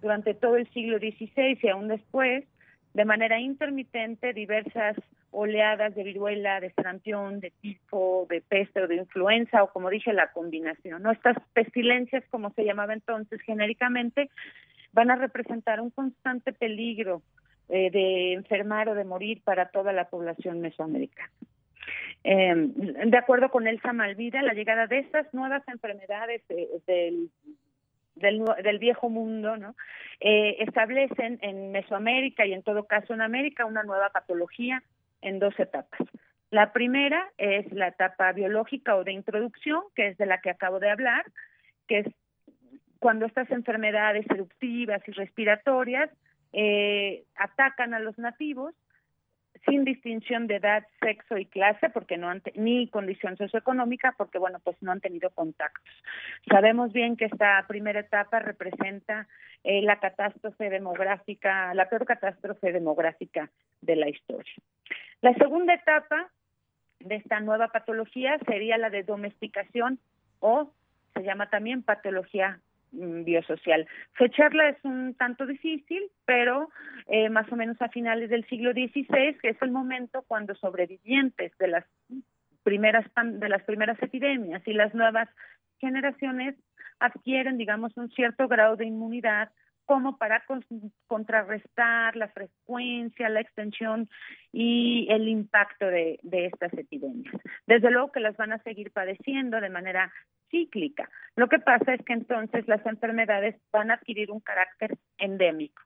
durante 0.00 0.32
todo 0.32 0.56
el 0.56 0.66
siglo 0.72 0.98
XVI 0.98 1.58
y 1.62 1.68
aún 1.68 1.88
después, 1.88 2.44
de 2.94 3.04
manera 3.04 3.38
intermitente, 3.38 4.32
diversas 4.32 4.96
oleadas 5.30 5.94
de 5.94 6.04
viruela, 6.04 6.58
de 6.60 6.72
sarampión, 6.72 7.40
de 7.40 7.52
tifo, 7.60 8.26
de 8.30 8.40
peste 8.40 8.80
o 8.80 8.88
de 8.88 8.96
influenza, 8.96 9.62
o 9.62 9.70
como 9.70 9.90
dije, 9.90 10.14
la 10.14 10.32
combinación. 10.32 11.02
¿no? 11.02 11.10
Estas 11.12 11.36
pestilencias, 11.52 12.24
como 12.30 12.50
se 12.54 12.64
llamaba 12.64 12.94
entonces 12.94 13.42
genéricamente, 13.42 14.30
van 14.94 15.10
a 15.10 15.16
representar 15.16 15.82
un 15.82 15.90
constante 15.90 16.54
peligro 16.54 17.20
eh, 17.68 17.90
de 17.90 18.32
enfermar 18.32 18.88
o 18.88 18.94
de 18.94 19.04
morir 19.04 19.42
para 19.42 19.68
toda 19.70 19.92
la 19.92 20.08
población 20.08 20.60
mesoamericana. 20.60 21.30
Eh, 22.24 22.54
de 22.54 23.18
acuerdo 23.18 23.50
con 23.50 23.66
Elsa 23.66 23.92
Malvida, 23.92 24.42
la 24.42 24.54
llegada 24.54 24.86
de 24.86 24.98
estas 24.98 25.32
nuevas 25.32 25.62
enfermedades 25.68 26.42
del, 26.86 27.30
del, 28.16 28.78
viejo 28.78 29.08
mundo, 29.08 29.56
¿no? 29.56 29.74
Eh, 30.20 30.56
establecen 30.60 31.38
en 31.42 31.70
Mesoamérica 31.70 32.44
y 32.44 32.52
en 32.52 32.62
todo 32.62 32.84
caso 32.84 33.14
en 33.14 33.20
América 33.20 33.64
una 33.64 33.82
nueva 33.82 34.10
patología 34.10 34.82
en 35.22 35.38
dos 35.38 35.58
etapas. 35.58 36.00
La 36.50 36.72
primera 36.72 37.30
es 37.36 37.70
la 37.72 37.88
etapa 37.88 38.32
biológica 38.32 38.96
o 38.96 39.04
de 39.04 39.12
introducción, 39.12 39.82
que 39.94 40.08
es 40.08 40.18
de 40.18 40.26
la 40.26 40.40
que 40.40 40.50
acabo 40.50 40.80
de 40.80 40.90
hablar, 40.90 41.24
que 41.86 41.98
es 42.00 42.06
cuando 42.98 43.26
estas 43.26 43.50
enfermedades 43.50 44.26
eruptivas 44.30 45.02
y 45.06 45.12
respiratorias 45.12 46.10
eh, 46.52 47.24
atacan 47.36 47.94
a 47.94 48.00
los 48.00 48.18
nativos 48.18 48.74
sin 49.66 49.84
distinción 49.84 50.46
de 50.46 50.56
edad, 50.56 50.86
sexo 51.00 51.36
y 51.36 51.46
clase, 51.46 51.90
porque 51.90 52.16
no 52.16 52.28
han 52.28 52.42
ni 52.54 52.88
condición 52.88 53.36
socioeconómica, 53.36 54.14
porque 54.16 54.38
bueno, 54.38 54.60
pues 54.62 54.76
no 54.82 54.92
han 54.92 55.00
tenido 55.00 55.30
contactos. 55.30 55.92
Sabemos 56.48 56.92
bien 56.92 57.16
que 57.16 57.26
esta 57.26 57.64
primera 57.66 58.00
etapa 58.00 58.38
representa 58.38 59.26
eh, 59.64 59.82
la 59.82 59.98
catástrofe 59.98 60.70
demográfica, 60.70 61.74
la 61.74 61.88
peor 61.88 62.06
catástrofe 62.06 62.72
demográfica 62.72 63.50
de 63.80 63.96
la 63.96 64.08
historia. 64.08 64.52
La 65.20 65.34
segunda 65.34 65.74
etapa 65.74 66.30
de 67.00 67.16
esta 67.16 67.40
nueva 67.40 67.68
patología 67.68 68.38
sería 68.46 68.78
la 68.78 68.90
de 68.90 69.02
domesticación 69.02 69.98
o 70.40 70.72
se 71.14 71.22
llama 71.22 71.50
también 71.50 71.82
patología 71.82 72.60
biosocial. 72.92 73.86
Fecharla 74.12 74.68
es 74.70 74.76
un 74.84 75.14
tanto 75.14 75.46
difícil, 75.46 76.02
pero 76.24 76.70
eh, 77.06 77.28
más 77.28 77.50
o 77.52 77.56
menos 77.56 77.80
a 77.80 77.88
finales 77.88 78.30
del 78.30 78.46
siglo 78.46 78.72
XVI, 78.72 79.38
que 79.40 79.50
es 79.50 79.62
el 79.62 79.70
momento 79.70 80.24
cuando 80.26 80.54
sobrevivientes 80.54 81.56
de 81.58 81.68
las 81.68 81.84
primeras 82.62 83.06
de 83.24 83.48
las 83.48 83.62
primeras 83.62 84.02
epidemias 84.02 84.62
y 84.66 84.72
las 84.72 84.94
nuevas 84.94 85.28
generaciones 85.78 86.54
adquieren, 86.98 87.56
digamos, 87.56 87.96
un 87.96 88.10
cierto 88.10 88.48
grado 88.48 88.76
de 88.76 88.86
inmunidad 88.86 89.50
como 89.86 90.18
para 90.18 90.44
contrarrestar 91.06 92.14
la 92.14 92.28
frecuencia, 92.28 93.30
la 93.30 93.40
extensión 93.40 94.10
y 94.52 95.06
el 95.10 95.28
impacto 95.28 95.86
de 95.86 96.18
estas 96.22 96.74
epidemias. 96.74 97.34
Desde 97.66 97.90
luego 97.90 98.12
que 98.12 98.20
las 98.20 98.36
van 98.36 98.52
a 98.52 98.62
seguir 98.64 98.90
padeciendo 98.90 99.62
de 99.62 99.70
manera 99.70 100.12
cíclica. 100.50 101.08
Lo 101.36 101.48
que 101.48 101.58
pasa 101.58 101.94
es 101.94 102.04
que 102.04 102.12
entonces 102.12 102.66
las 102.66 102.84
enfermedades 102.86 103.56
van 103.72 103.90
a 103.90 103.94
adquirir 103.94 104.30
un 104.30 104.40
carácter 104.40 104.96
endémico. 105.18 105.82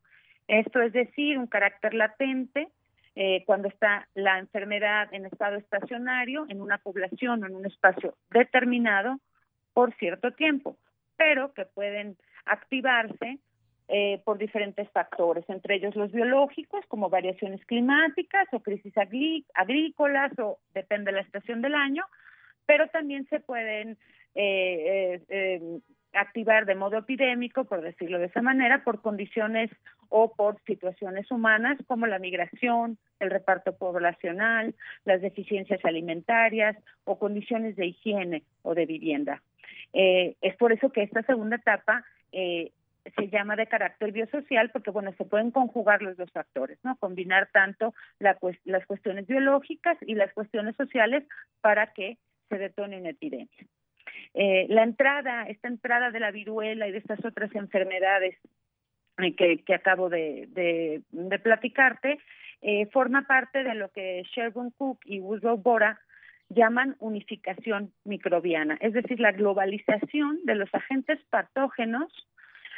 Esto 0.49 0.81
es 0.83 0.93
decir, 0.93 1.39
un 1.39 1.47
carácter 1.47 1.95
latente 1.95 2.69
eh, 3.15 3.45
cuando 3.45 3.69
está 3.69 4.09
la 4.15 4.39
enfermedad 4.39 5.13
en 5.13 5.27
estado 5.27 5.57
estacionario 5.57 6.47
en 6.49 6.61
una 6.61 6.79
población 6.79 7.43
o 7.43 7.47
en 7.47 7.55
un 7.55 7.67
espacio 7.67 8.15
determinado 8.31 9.19
por 9.75 9.95
cierto 9.97 10.33
tiempo, 10.33 10.77
pero 11.17 11.53
que 11.53 11.67
pueden 11.67 12.17
activarse 12.47 13.39
eh, 13.89 14.23
por 14.25 14.39
diferentes 14.39 14.89
factores, 14.91 15.45
entre 15.49 15.75
ellos 15.75 15.95
los 15.95 16.11
biológicos, 16.13 16.87
como 16.87 17.11
variaciones 17.11 17.65
climáticas 17.67 18.49
o 18.53 18.61
crisis 18.61 18.95
agrícolas, 19.55 20.33
o 20.39 20.59
depende 20.73 21.11
de 21.11 21.17
la 21.17 21.23
estación 21.23 21.61
del 21.61 21.75
año, 21.75 22.05
pero 22.65 22.89
también 22.89 23.27
se 23.27 23.41
pueden 23.41 23.99
activar 26.13 26.67
de 26.67 26.75
modo 26.75 26.99
epidémico, 26.99 27.65
por 27.65 27.81
decirlo 27.81 28.19
de 28.19 28.27
esa 28.27 28.43
manera, 28.43 28.85
por 28.85 29.01
condiciones 29.01 29.71
o 30.09 30.35
por 30.35 30.61
situaciones 30.65 31.31
humanas 31.31 31.79
como 31.87 32.07
la 32.07 32.19
migración, 32.19 32.99
el 33.19 33.31
reparto 33.31 33.77
poblacional, 33.77 34.75
las 35.05 35.23
deficiencias 35.23 35.83
alimentarias 35.85 36.77
o 37.05 37.19
condiciones 37.19 37.77
de 37.77 37.87
higiene 37.87 38.43
o 38.63 38.75
de 38.75 38.87
vivienda. 38.87 39.43
Eh, 39.95 40.37
es 40.43 40.57
por 40.57 40.73
eso 40.73 40.91
que 40.91 41.03
esta 41.03 41.23
segunda 41.23 41.57
etapa 41.57 42.05
eh, 42.31 42.73
se 43.17 43.29
llama 43.29 43.57
de 43.57 43.67
carácter 43.67 44.13
biosocial 44.13 44.71
porque, 44.71 44.91
bueno, 44.91 45.13
se 45.17 45.25
pueden 45.25 45.51
conjugar 45.51 46.03
los 46.03 46.17
dos 46.17 46.31
factores, 46.31 46.79
¿no? 46.83 46.97
Combinar 46.97 47.49
tanto 47.53 47.95
las 48.19 48.87
cuestiones 48.87 49.27
biológicas 49.27 49.97
y 50.03 50.15
las 50.15 50.33
cuestiones 50.35 50.77
sociales 50.77 51.25
para 51.61 51.93
que 51.95 52.19
se 52.49 52.59
detone 52.59 52.99
una 52.99 53.11
epidemia. 53.11 53.49
Eh, 54.35 54.67
la 54.69 54.83
entrada, 54.83 55.45
esta 55.49 55.69
entrada 55.69 56.11
de 56.11 56.21
la 56.21 56.31
viruela 56.31 56.89
y 56.89 56.93
de 56.93 56.99
estas 56.99 57.23
otras 57.25 57.55
enfermedades 57.55 58.37
eh, 59.19 59.35
que, 59.35 59.75
acabo 59.75 60.09
de, 60.09 61.03
platicarte, 61.43 62.19
eh, 62.63 62.87
forma 62.87 63.27
parte 63.27 63.63
de 63.63 63.75
lo 63.75 63.91
que 63.91 64.23
Sherwin 64.35 64.71
Cook 64.71 65.01
y 65.05 65.21
Woodrow 65.21 65.59
Bora 65.59 66.01
llaman 66.49 66.97
unificación 66.99 67.93
microbiana, 68.05 68.77
es 68.81 68.93
decir, 68.93 69.21
la 69.21 69.33
globalización 69.33 70.41
de 70.45 70.55
los 70.55 70.73
agentes 70.75 71.19
patógenos 71.31 72.13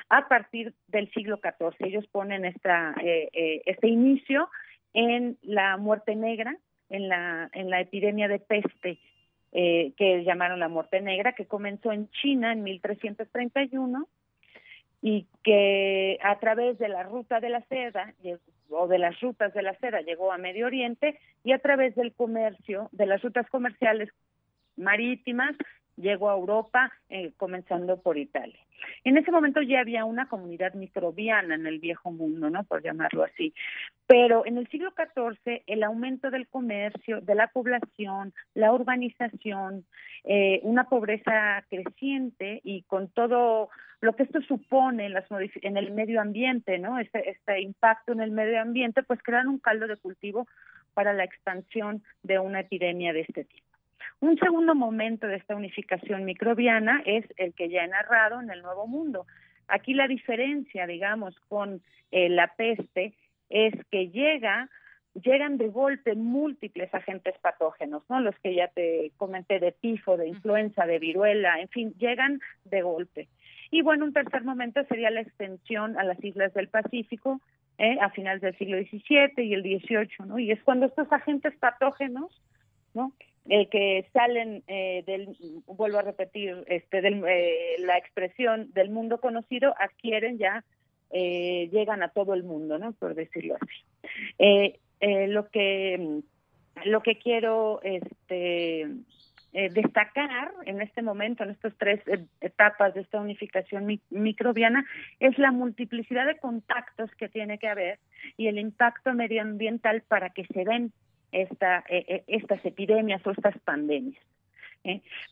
a 0.09 0.29
partir 0.29 0.75
del 0.89 1.11
siglo 1.13 1.41
XIV. 1.43 1.75
Ellos 1.81 2.07
ponen 2.09 2.45
esta, 2.45 2.95
este 3.03 3.89
inicio 3.89 4.49
en 4.93 5.39
la 5.43 5.77
muerte 5.77 6.15
negra, 6.15 6.57
en 6.89 7.09
la, 7.09 7.51
en 7.53 7.69
la 7.69 7.81
epidemia 7.81 8.29
de 8.29 8.39
peste 8.39 9.01
eh, 9.55 9.93
que 9.97 10.25
llamaron 10.25 10.59
la 10.59 10.69
muerte 10.69 11.01
negra, 11.01 11.33
que 11.33 11.47
comenzó 11.47 11.93
en 11.93 12.11
China 12.11 12.53
en 12.53 12.65
1331 12.65 14.09
y 15.01 15.27
que 15.45 16.19
a 16.23 16.39
través 16.41 16.79
de 16.79 16.89
la 16.89 17.05
ruta 17.05 17.39
de 17.39 17.51
la 17.51 17.61
seda 17.69 18.15
o 18.71 18.89
de 18.89 18.99
las 18.99 19.21
rutas 19.21 19.55
de 19.55 19.63
la 19.63 19.75
seda 19.75 20.01
llegó 20.01 20.33
a 20.33 20.39
Medio 20.39 20.67
Oriente 20.67 21.21
y 21.45 21.53
a 21.53 21.59
través 21.61 21.95
del 21.95 22.13
comercio, 22.13 22.89
de 22.91 23.07
las 23.07 23.23
rutas 23.23 23.49
comerciales 23.49 24.09
marítimas, 24.77 25.55
llegó 25.97 26.31
a 26.31 26.35
Europa, 26.35 26.93
eh, 27.09 27.33
comenzando 27.37 28.01
por 28.01 28.19
Italia. 28.19 28.59
En 29.05 29.17
ese 29.17 29.31
momento 29.31 29.63
ya 29.63 29.81
había 29.81 30.05
una 30.05 30.29
comunidad 30.29 30.75
microbiana 30.75 31.55
en 31.55 31.67
el 31.67 31.79
viejo 31.79 32.11
mundo, 32.11 32.51
¿no? 32.51 32.65
Por 32.65 32.83
llamarlo 32.83 33.25
así. 33.25 33.55
Pero 34.07 34.45
en 34.47 34.59
el 34.59 34.69
siglo 34.69 34.93
XIV, 34.93 35.63
el 35.67 35.83
aumento 35.83 36.31
del 36.31 36.49
comercio, 36.49 37.21
de 37.21 37.35
la 37.35 37.49
población, 37.49 38.35
la 38.55 38.73
urbanización, 38.73 39.87
eh, 40.25 40.61
una 40.63 40.89
pobreza 40.89 41.65
creciente 41.69 42.61
y 42.65 42.83
con 42.83 43.09
todo 43.09 43.71
lo 44.01 44.15
que 44.15 44.25
esto 44.25 44.41
supone 44.43 45.07
en, 45.07 45.15
las 45.15 45.25
en 45.31 45.77
el 45.77 45.93
medio 45.93 46.21
ambiente, 46.21 46.79
¿no? 46.79 46.99
Este, 46.99 47.31
este 47.31 47.61
impacto 47.63 48.13
en 48.13 48.21
el 48.21 48.31
medio 48.31 48.61
ambiente, 48.61 49.03
pues 49.03 49.21
crean 49.23 49.49
un 49.49 49.59
caldo 49.59 49.87
de 49.87 49.97
cultivo 49.97 50.47
para 50.93 51.13
la 51.15 51.25
expansión 51.25 52.03
de 52.23 52.39
una 52.39 52.61
epidemia 52.61 53.13
de 53.13 53.23
este 53.23 53.45
tipo. 53.45 53.74
Un 54.21 54.39
segundo 54.39 54.75
momento 54.75 55.27
de 55.27 55.37
esta 55.37 55.55
unificación 55.55 56.25
microbiana 56.25 57.03
es 57.05 57.25
el 57.37 57.55
que 57.55 57.69
ya 57.69 57.85
he 57.85 57.89
narrado 57.89 58.41
en 58.41 58.51
el 58.51 58.63
Nuevo 58.63 58.87
Mundo. 58.87 59.27
Aquí 59.69 59.95
la 59.95 60.09
diferencia, 60.09 60.87
digamos, 60.87 61.39
con 61.49 61.83
eh, 62.11 62.29
la 62.29 62.49
peste 62.57 63.15
es 63.49 63.75
que 63.91 64.09
llega 64.09 64.69
llegan 65.23 65.59
de 65.59 65.69
golpe 65.69 66.15
múltiples 66.15 66.93
agentes 66.93 67.37
patógenos, 67.41 68.03
¿no? 68.09 68.21
Los 68.21 68.35
que 68.41 68.55
ya 68.55 68.69
te 68.69 69.13
comenté 69.17 69.61
de 69.61 69.73
tifo, 69.73 70.17
de 70.17 70.29
influenza, 70.29 70.87
de 70.87 70.99
viruela, 70.99 71.61
en 71.61 71.69
fin, 71.69 71.95
llegan 71.99 72.41
de 72.65 72.83
golpe. 72.83 73.29
Y 73.71 73.83
bueno, 73.83 74.05
un 74.05 74.13
tercer 74.13 74.43
momento 74.45 74.85
sería 74.85 75.11
la 75.11 75.21
extensión 75.21 75.99
a 75.99 76.05
las 76.05 76.23
islas 76.23 76.53
del 76.55 76.69
Pacífico 76.69 77.41
¿eh? 77.79 77.97
a 78.01 78.11
finales 78.11 78.43
del 78.43 78.57
siglo 78.57 78.77
XVII 78.79 79.45
y 79.45 79.55
el 79.55 79.63
XVIII, 79.63 80.27
¿no? 80.27 80.39
Y 80.39 80.51
es 80.51 80.63
cuando 80.63 80.87
estos 80.87 81.11
agentes 81.13 81.55
patógenos, 81.57 82.31
¿no? 82.93 83.13
Eh, 83.49 83.69
que 83.69 84.07
salen 84.13 84.63
eh, 84.67 85.03
del, 85.07 85.37
vuelvo 85.67 85.99
a 85.99 86.03
repetir, 86.03 86.65
este, 86.67 87.01
del, 87.01 87.23
eh, 87.27 87.77
la 87.81 87.99
expresión 87.99 88.73
del 88.73 88.91
mundo 88.91 89.19
conocido, 89.21 89.75
adquieren 89.79 90.39
ya, 90.39 90.65
eh, 91.11 91.69
llegan 91.71 92.03
a 92.03 92.09
todo 92.09 92.35
el 92.35 92.43
mundo, 92.43 92.79
¿no? 92.79 92.93
Por 92.93 93.15
decirlo 93.15 93.57
así. 93.61 94.79
lo 95.29 95.49
que 95.49 96.23
lo 96.85 97.03
que 97.03 97.19
quiero 97.19 97.81
este, 97.83 98.89
eh, 99.57 99.71
destacar 99.71 100.53
en 100.67 100.81
este 100.81 101.01
momento, 101.01 101.45
en 101.45 101.51
estas 101.51 101.73
tres 101.79 102.01
eh, 102.09 102.25
etapas 102.41 102.93
de 102.93 103.03
esta 103.03 103.21
unificación 103.21 103.87
microbiana, 104.11 104.85
es 105.21 105.39
la 105.39 105.53
multiplicidad 105.53 106.27
de 106.27 106.39
contactos 106.39 107.09
que 107.13 107.29
tiene 107.29 107.59
que 107.59 107.69
haber 107.69 108.01
y 108.37 108.49
el 108.49 108.59
impacto 108.59 109.15
medioambiental 109.15 110.03
para 110.03 110.31
que 110.31 110.45
se 110.47 110.65
den 110.65 110.93
esta, 111.35 111.85
eh, 111.89 112.25
estas 112.27 112.65
epidemias 112.65 113.27
o 113.27 113.31
estas 113.31 113.59
pandemias. 113.61 114.23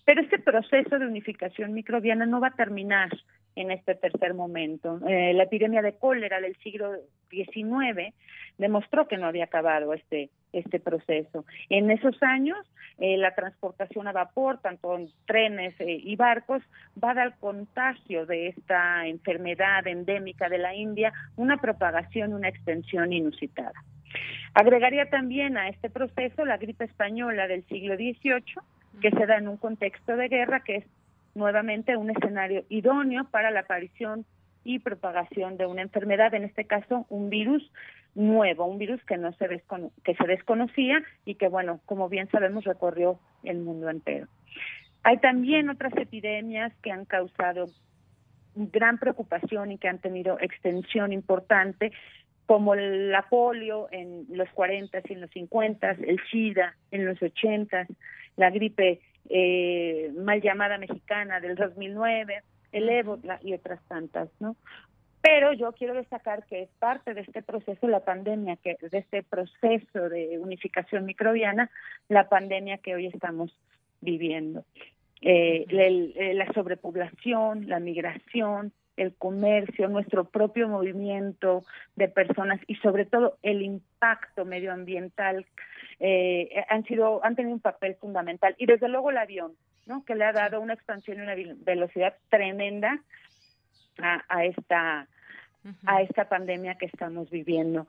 Pero 0.06 0.22
este 0.22 0.38
proceso 0.38 0.98
de 0.98 1.06
unificación 1.06 1.74
microbiana 1.74 2.24
no 2.24 2.40
va 2.40 2.48
a 2.48 2.56
terminar 2.56 3.10
en 3.56 3.70
este 3.70 3.94
tercer 3.94 4.34
momento. 4.34 4.98
Eh, 5.06 5.34
la 5.34 5.44
epidemia 5.44 5.82
de 5.82 5.94
cólera 5.94 6.40
del 6.40 6.56
siglo 6.56 6.92
XIX 7.30 8.14
demostró 8.58 9.08
que 9.08 9.18
no 9.18 9.26
había 9.26 9.44
acabado 9.44 9.92
este, 9.92 10.30
este 10.52 10.80
proceso. 10.80 11.44
En 11.68 11.90
esos 11.90 12.22
años, 12.22 12.58
eh, 12.98 13.16
la 13.16 13.34
transportación 13.34 14.08
a 14.08 14.12
vapor, 14.12 14.58
tanto 14.60 14.96
en 14.96 15.08
trenes 15.26 15.78
eh, 15.80 16.00
y 16.02 16.16
barcos, 16.16 16.62
va 17.02 17.10
a 17.10 17.14
dar 17.14 17.38
contagio 17.38 18.26
de 18.26 18.48
esta 18.48 19.06
enfermedad 19.06 19.86
endémica 19.86 20.48
de 20.48 20.58
la 20.58 20.74
India 20.74 21.12
una 21.36 21.58
propagación, 21.58 22.32
una 22.32 22.48
extensión 22.48 23.12
inusitada. 23.12 23.72
Agregaría 24.54 25.08
también 25.08 25.56
a 25.56 25.68
este 25.68 25.90
proceso 25.90 26.44
la 26.44 26.58
gripe 26.58 26.84
española 26.84 27.46
del 27.46 27.64
siglo 27.66 27.96
XVIII, 27.96 28.42
que 29.00 29.10
se 29.10 29.26
da 29.26 29.38
en 29.38 29.48
un 29.48 29.56
contexto 29.56 30.16
de 30.16 30.28
guerra, 30.28 30.60
que 30.60 30.76
es 30.76 30.84
nuevamente 31.34 31.96
un 31.96 32.10
escenario 32.10 32.64
idóneo 32.68 33.24
para 33.30 33.50
la 33.50 33.60
aparición 33.60 34.26
y 34.64 34.78
propagación 34.78 35.56
de 35.56 35.66
una 35.66 35.82
enfermedad, 35.82 36.34
en 36.34 36.44
este 36.44 36.66
caso 36.66 37.06
un 37.08 37.30
virus 37.30 37.68
nuevo, 38.14 38.66
un 38.66 38.78
virus 38.78 39.02
que 39.04 39.16
no 39.16 39.32
se 39.32 39.48
que 40.04 40.14
se 40.14 40.26
desconocía 40.26 41.02
y 41.24 41.36
que 41.36 41.48
bueno, 41.48 41.80
como 41.86 42.08
bien 42.08 42.28
sabemos 42.30 42.64
recorrió 42.64 43.18
el 43.42 43.58
mundo 43.58 43.88
entero. 43.88 44.28
Hay 45.02 45.18
también 45.18 45.68
otras 45.68 45.96
epidemias 45.96 46.72
que 46.82 46.92
han 46.92 47.06
causado 47.06 47.66
gran 48.54 48.98
preocupación 48.98 49.72
y 49.72 49.78
que 49.78 49.88
han 49.88 49.98
tenido 49.98 50.38
extensión 50.40 51.12
importante, 51.12 51.92
como 52.46 52.74
la 52.74 53.26
polio 53.28 53.88
en 53.90 54.26
los 54.30 54.48
40 54.50 55.00
y 55.08 55.12
en 55.12 55.20
los 55.20 55.30
50, 55.30 55.90
el 55.90 56.20
SIDA 56.30 56.76
en 56.90 57.06
los 57.06 57.22
80, 57.22 57.86
la 58.36 58.50
gripe 58.50 59.00
eh, 59.28 60.12
mal 60.16 60.40
llamada 60.40 60.78
mexicana 60.78 61.40
del 61.40 61.54
2009, 61.54 62.42
el 62.72 62.88
ébola 62.88 63.38
y 63.42 63.54
otras 63.54 63.80
tantas, 63.88 64.28
¿no? 64.40 64.56
Pero 65.22 65.52
yo 65.52 65.70
quiero 65.72 65.94
destacar 65.94 66.44
que 66.46 66.62
es 66.62 66.68
parte 66.80 67.14
de 67.14 67.20
este 67.20 67.42
proceso, 67.42 67.86
la 67.86 68.00
pandemia, 68.00 68.56
que 68.56 68.76
de 68.80 68.98
este 68.98 69.22
proceso 69.22 70.08
de 70.08 70.38
unificación 70.40 71.04
microbiana, 71.04 71.70
la 72.08 72.28
pandemia 72.28 72.78
que 72.78 72.96
hoy 72.96 73.06
estamos 73.06 73.56
viviendo. 74.00 74.64
Eh, 75.20 75.64
eh, 75.70 76.34
la 76.34 76.52
sobrepoblación, 76.52 77.68
la 77.68 77.78
migración, 77.78 78.72
el 78.96 79.14
comercio, 79.14 79.88
nuestro 79.88 80.24
propio 80.24 80.68
movimiento 80.68 81.62
de 81.96 82.08
personas 82.08 82.60
y 82.66 82.74
sobre 82.76 83.06
todo 83.06 83.38
el 83.42 83.62
impacto 83.62 84.44
medioambiental 84.44 85.46
eh, 86.00 86.64
han 86.68 86.84
sido 86.84 87.24
han 87.24 87.36
tenido 87.36 87.54
un 87.54 87.60
papel 87.60 87.94
fundamental 87.96 88.54
y 88.58 88.66
desde 88.66 88.88
luego 88.88 89.10
el 89.10 89.18
avión, 89.18 89.52
¿no? 89.86 90.04
Que 90.04 90.14
le 90.14 90.24
ha 90.24 90.32
dado 90.32 90.60
una 90.60 90.74
expansión 90.74 91.18
y 91.18 91.22
una 91.22 91.34
velocidad 91.64 92.14
tremenda 92.28 93.00
a, 93.98 94.22
a 94.28 94.44
esta 94.44 95.06
a 95.86 96.02
esta 96.02 96.28
pandemia 96.28 96.74
que 96.74 96.86
estamos 96.86 97.30
viviendo. 97.30 97.86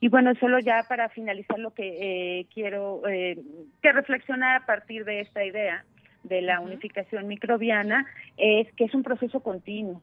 Y 0.00 0.08
bueno, 0.08 0.34
solo 0.40 0.58
ya 0.58 0.84
para 0.88 1.08
finalizar 1.10 1.60
lo 1.60 1.72
que 1.72 2.40
eh, 2.40 2.46
quiero 2.52 3.06
eh, 3.08 3.38
que 3.80 3.92
reflexionar 3.92 4.62
a 4.62 4.66
partir 4.66 5.04
de 5.04 5.20
esta 5.20 5.44
idea 5.44 5.84
de 6.24 6.42
la 6.42 6.60
unificación 6.60 7.28
microbiana 7.28 8.06
es 8.36 8.72
que 8.74 8.84
es 8.84 8.94
un 8.94 9.04
proceso 9.04 9.40
continuo 9.40 10.02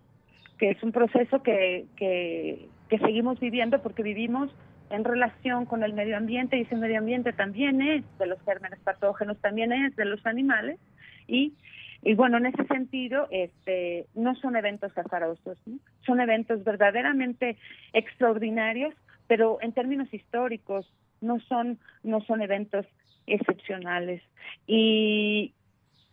que 0.60 0.72
es 0.72 0.84
un 0.84 0.92
proceso 0.92 1.42
que, 1.42 1.86
que, 1.96 2.70
seguimos 3.00 3.40
viviendo 3.40 3.82
porque 3.82 4.04
vivimos 4.04 4.52
en 4.90 5.04
relación 5.04 5.66
con 5.66 5.84
el 5.84 5.94
medio 5.94 6.18
ambiente 6.18 6.58
y 6.58 6.62
ese 6.62 6.76
medio 6.76 6.98
ambiente 7.00 7.32
también 7.32 7.82
es 7.82 8.04
de 8.18 8.26
los 8.26 8.42
gérmenes 8.44 8.80
patógenos, 8.80 9.40
también 9.40 9.72
es 9.72 9.96
de 9.96 10.06
los 10.06 10.24
animales 10.26 10.80
y, 11.28 11.54
y 12.02 12.14
bueno, 12.16 12.38
en 12.38 12.48
ese 12.48 12.66
sentido 12.66 13.28
este, 13.32 14.08
no 14.16 14.36
son 14.36 14.56
eventos 14.56 14.96
azarosos, 14.98 15.58
son 16.06 16.20
eventos 16.20 16.64
verdaderamente 16.64 17.58
extraordinarios, 17.94 18.94
pero 19.28 19.60
en 19.62 19.72
términos 19.72 20.14
históricos 20.14 20.92
no 21.22 21.40
son, 21.42 21.80
no 22.04 22.22
son 22.22 22.42
eventos 22.42 22.86
excepcionales. 23.28 24.24
Y, 24.66 25.54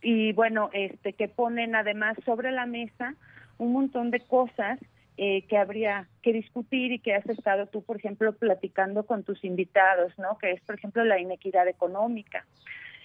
y 0.03 0.33
bueno, 0.35 0.69
este, 0.73 1.15
que 1.15 1.29
ponen 1.29 1.75
además 1.75 2.17
sobre 2.27 2.53
la 2.53 2.67
mesa 2.67 3.15
un 3.59 3.73
montón 3.73 4.11
de 4.11 4.21
cosas 4.21 4.79
eh, 5.19 5.47
que 5.49 5.57
habría 5.57 6.09
que 6.23 6.33
discutir 6.33 6.93
y 6.93 6.99
que 6.99 7.15
has 7.15 7.27
estado 7.27 7.67
tú, 7.67 7.83
por 7.83 7.97
ejemplo, 7.97 8.35
platicando 8.35 9.07
con 9.07 9.25
tus 9.25 9.43
invitados, 9.45 10.13
¿no? 10.19 10.37
Que 10.37 10.53
es, 10.53 10.61
por 10.63 10.75
ejemplo, 10.75 11.05
la 11.05 11.19
inequidad 11.19 11.69
económica. 11.69 12.45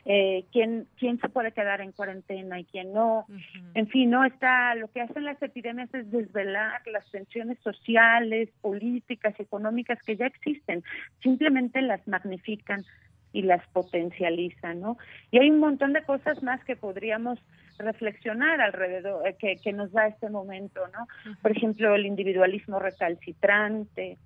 Eh, 0.03 0.45
quién 0.52 0.88
quién 0.98 1.19
se 1.19 1.30
puede 1.30 1.52
quedar 1.52 1.80
en 1.80 1.91
cuarentena 1.91 2.60
y 2.60 2.65
quién 2.65 2.91
no. 2.91 3.28
En 3.76 3.88
fin, 3.88 4.10
no 4.10 4.26
está 4.26 4.73
lo 4.76 4.90
que 4.90 5.02
hacen 5.02 5.23
las 5.23 5.41
epidemias 5.41 5.94
es 5.94 6.10
desvelar 6.11 6.82
las 6.88 7.10
tensiones 7.11 7.60
sociales, 7.60 8.49
políticas, 8.61 9.40
económicas 9.40 10.02
que 10.02 10.18
ya 10.18 10.26
existen, 10.26 10.84
simplemente 11.22 11.82
las 11.82 12.06
magnifican 12.07 12.84
y 13.32 13.44
las 13.44 13.65
potencializan, 13.69 14.82
¿no? 14.82 14.98
Y 15.30 15.38
hay 15.38 15.49
un 15.49 15.60
montón 15.60 15.94
de 15.94 16.03
cosas 16.03 16.41
más 16.44 16.64
que 16.65 16.76
podríamos 16.76 17.40
reflexionar 17.77 18.61
alrededor, 18.61 19.27
eh, 19.27 19.35
que, 19.39 19.57
que 19.57 19.73
nos 19.73 19.91
da 19.91 20.07
este 20.07 20.30
momento, 20.30 20.81
¿no? 20.88 21.07
Por 21.41 21.52
ejemplo, 21.52 21.95
el 21.95 22.06
individualismo 22.06 22.80
recalcitrante, 22.80 24.18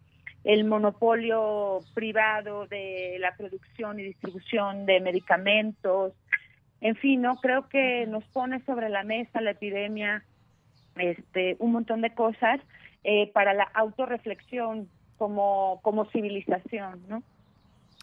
el 0.43 0.65
monopolio 0.65 1.79
privado 1.93 2.67
de 2.67 3.17
la 3.19 3.35
producción 3.35 3.99
y 3.99 4.03
distribución 4.03 4.85
de 4.85 4.99
medicamentos, 4.99 6.13
en 6.81 6.95
fin, 6.95 7.21
no 7.21 7.37
creo 7.37 7.67
que 7.67 8.05
nos 8.05 8.23
pone 8.25 8.63
sobre 8.65 8.89
la 8.89 9.03
mesa 9.03 9.41
la 9.41 9.51
epidemia, 9.51 10.23
este, 10.97 11.55
un 11.59 11.71
montón 11.71 12.01
de 12.01 12.13
cosas 12.13 12.59
eh, 13.03 13.31
para 13.33 13.53
la 13.53 13.63
autorreflexión 13.63 14.87
como 15.17 15.79
como 15.81 16.05
civilización, 16.11 17.01
¿no? 17.07 17.23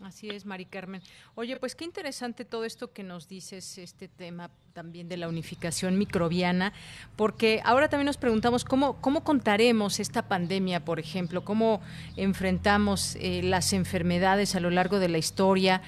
Así 0.03 0.29
es, 0.29 0.47
Mari 0.47 0.65
Carmen. 0.65 1.01
Oye, 1.37 1.57
pues 1.57 1.77
qué 1.77 1.85
interesante 1.85 2.45
todo 2.45 2.65
esto 2.65 2.93
que 2.93 3.05
nos 3.05 3.29
dices, 3.29 3.79
este 3.79 4.09
tema 4.09 4.51
también 4.73 5.09
de 5.09 5.17
la 5.17 5.29
unificación 5.29 5.97
microbiana, 5.97 6.73
porque 7.15 7.61
ahora 7.65 7.89
también 7.89 8.07
nos 8.07 8.17
preguntamos 8.17 8.65
cómo, 8.65 9.01
cómo 9.01 9.23
contaremos 9.23 10.01
esta 10.01 10.29
pandemia, 10.29 10.85
por 10.85 10.99
ejemplo, 10.99 11.45
cómo 11.45 11.81
enfrentamos 12.17 13.17
eh, 13.17 13.43
las 13.45 13.73
enfermedades 13.73 14.57
a 14.57 14.61
lo 14.61 14.71
largo 14.71 14.99
de 14.99 15.09
la 15.09 15.19
historia, 15.19 15.83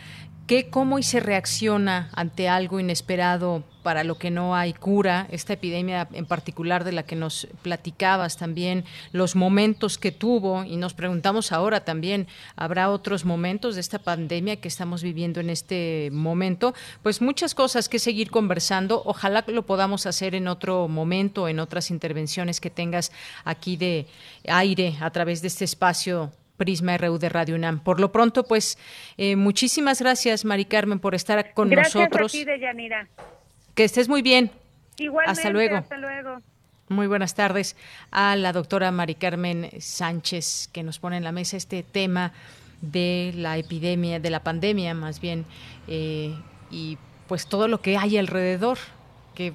¿Qué, 0.47 0.69
cómo 0.69 0.99
y 0.99 1.03
se 1.03 1.21
reacciona 1.21 2.11
ante 2.13 2.51
algo 2.51 2.79
inesperado 2.79 3.65
para 3.83 4.05
lo 4.05 4.19
que 4.19 4.31
no 4.31 4.55
hay 4.55 4.75
cura? 4.75 5.27
Esta 5.31 5.55
epidemia 5.55 6.07
en 6.13 6.27
particular 6.27 6.85
de 6.85 6.93
la 6.93 7.05
que 7.05 7.17
nos 7.17 7.49
platicabas 7.63 8.37
también, 8.37 8.85
los 9.13 9.37
momentos 9.37 9.97
que 9.97 10.13
tuvo 10.13 10.63
y 10.65 10.77
nos 10.77 10.93
preguntamos 10.93 11.51
ahora 11.51 11.87
también, 11.87 12.27
¿habrá 12.57 12.91
otros 12.91 13.25
momentos 13.25 13.75
de 13.75 13.81
esta 13.81 13.99
pandemia 13.99 14.57
que 14.57 14.69
estamos 14.69 15.03
viviendo 15.03 15.41
en 15.41 15.49
este 15.49 16.11
momento? 16.13 16.75
Pues 17.03 17.23
muchas 17.23 17.55
cosas 17.55 17.89
que 17.89 17.99
seguir 17.99 18.31
conversando. 18.31 19.01
Ojalá 19.07 19.45
lo 19.47 19.65
podamos 19.65 20.05
hacer 20.05 20.35
en 20.35 20.49
otro 20.49 20.89
momento, 20.89 21.49
en 21.49 21.59
otras 21.59 21.91
intervenciones 21.91 22.61
que 22.61 22.69
tengas 22.69 23.13
aquí 23.47 23.79
de 23.79 24.07
aire 24.47 24.99
a 25.01 25.09
través 25.09 25.41
de 25.41 25.49
este 25.49 25.65
espacio 25.65 26.33
Prisma 26.65 26.97
RU 26.97 27.19
de 27.19 27.29
Radio 27.29 27.57
UNAM. 27.57 27.81
Por 27.81 28.01
lo 28.01 28.11
pronto, 28.11 28.45
pues, 28.45 28.79
eh, 29.19 29.37
muchísimas 29.37 30.01
gracias, 30.01 30.47
Mari 30.47 30.65
Carmen, 30.65 30.99
por 30.99 31.15
estar 31.15 31.53
con 31.53 31.69
nosotros. 31.69 32.33
Gracias 32.33 33.09
Que 33.75 33.85
estés 33.85 34.09
muy 34.09 34.23
bien. 34.23 34.51
Igualmente, 34.97 35.41
hasta 35.41 35.51
luego. 35.51 35.77
Hasta 35.77 35.99
luego. 35.99 36.39
Muy 36.89 37.07
buenas 37.07 37.35
tardes 37.35 37.77
a 38.11 38.35
la 38.37 38.55
doctora 38.55 38.91
Mari 38.91 39.15
Carmen 39.15 39.69
Sánchez, 39.79 40.71
que 40.73 40.83
nos 40.83 40.99
pone 40.99 41.19
en 41.19 41.25
la 41.25 41.33
mesa 41.33 41.59
este 41.59 41.83
tema 41.83 42.33
de 42.81 43.35
la 43.37 43.59
epidemia, 43.59 44.19
de 44.19 44.31
la 44.31 44.41
pandemia 44.41 44.95
más 44.95 45.21
bien, 45.21 45.45
eh, 45.87 46.35
y 46.71 46.97
pues 47.29 47.47
todo 47.47 47.69
lo 47.69 47.83
que 47.83 47.99
hay 47.99 48.17
alrededor, 48.17 48.79
que 49.35 49.53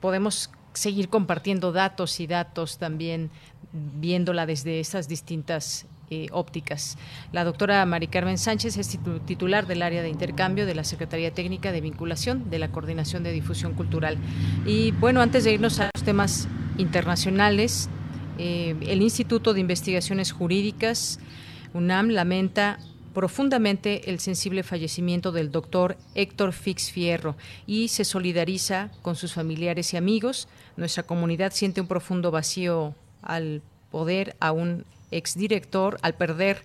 podemos 0.00 0.50
seguir 0.72 1.08
compartiendo 1.08 1.70
datos 1.70 2.18
y 2.18 2.26
datos 2.26 2.78
también 2.78 3.30
viéndola 3.72 4.46
desde 4.46 4.80
esas 4.80 5.06
distintas 5.06 5.86
eh, 6.10 6.26
ópticas. 6.32 6.98
La 7.32 7.44
doctora 7.44 7.86
Mari 7.86 8.08
Carmen 8.08 8.36
Sánchez 8.36 8.76
es 8.76 8.98
titular 9.26 9.66
del 9.68 9.82
área 9.82 10.02
de 10.02 10.08
intercambio 10.08 10.66
de 10.66 10.74
la 10.74 10.82
Secretaría 10.82 11.32
Técnica 11.32 11.70
de 11.70 11.80
Vinculación 11.80 12.50
de 12.50 12.58
la 12.58 12.72
Coordinación 12.72 13.22
de 13.22 13.30
Difusión 13.30 13.74
Cultural. 13.74 14.18
Y 14.66 14.90
bueno, 14.90 15.22
antes 15.22 15.44
de 15.44 15.52
irnos 15.52 15.78
a 15.78 15.88
los 15.94 16.02
temas 16.02 16.48
internacionales, 16.78 17.88
eh, 18.38 18.74
el 18.88 19.02
Instituto 19.02 19.54
de 19.54 19.60
Investigaciones 19.60 20.32
Jurídicas, 20.32 21.20
UNAM, 21.74 22.08
lamenta 22.08 22.78
profundamente 23.14 24.10
el 24.10 24.18
sensible 24.18 24.62
fallecimiento 24.62 25.30
del 25.30 25.50
doctor 25.50 25.96
Héctor 26.14 26.52
Fix 26.52 26.90
Fierro 26.90 27.36
y 27.66 27.88
se 27.88 28.04
solidariza 28.04 28.90
con 29.02 29.14
sus 29.14 29.32
familiares 29.32 29.94
y 29.94 29.96
amigos. 29.96 30.48
Nuestra 30.76 31.02
comunidad 31.02 31.52
siente 31.52 31.80
un 31.80 31.86
profundo 31.86 32.30
vacío 32.30 32.94
al 33.22 33.62
poder 33.90 34.36
a 34.40 34.52
un 34.52 34.84
exdirector, 35.10 35.98
al 36.02 36.14
perder 36.14 36.62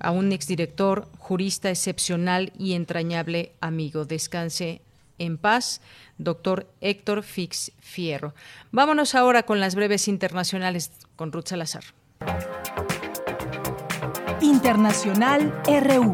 a 0.00 0.10
un 0.10 0.32
exdirector, 0.32 1.08
jurista 1.18 1.70
excepcional 1.70 2.52
y 2.58 2.74
entrañable 2.74 3.52
amigo. 3.60 4.04
Descanse 4.04 4.80
en 5.18 5.38
paz, 5.38 5.80
doctor 6.18 6.66
Héctor 6.80 7.22
Fix 7.22 7.72
Fierro. 7.80 8.34
Vámonos 8.72 9.14
ahora 9.14 9.44
con 9.44 9.60
las 9.60 9.74
breves 9.74 10.08
internacionales 10.08 10.90
con 11.16 11.32
Ruth 11.32 11.48
Salazar. 11.48 11.84
Internacional 14.40 15.52
RU. 15.66 16.12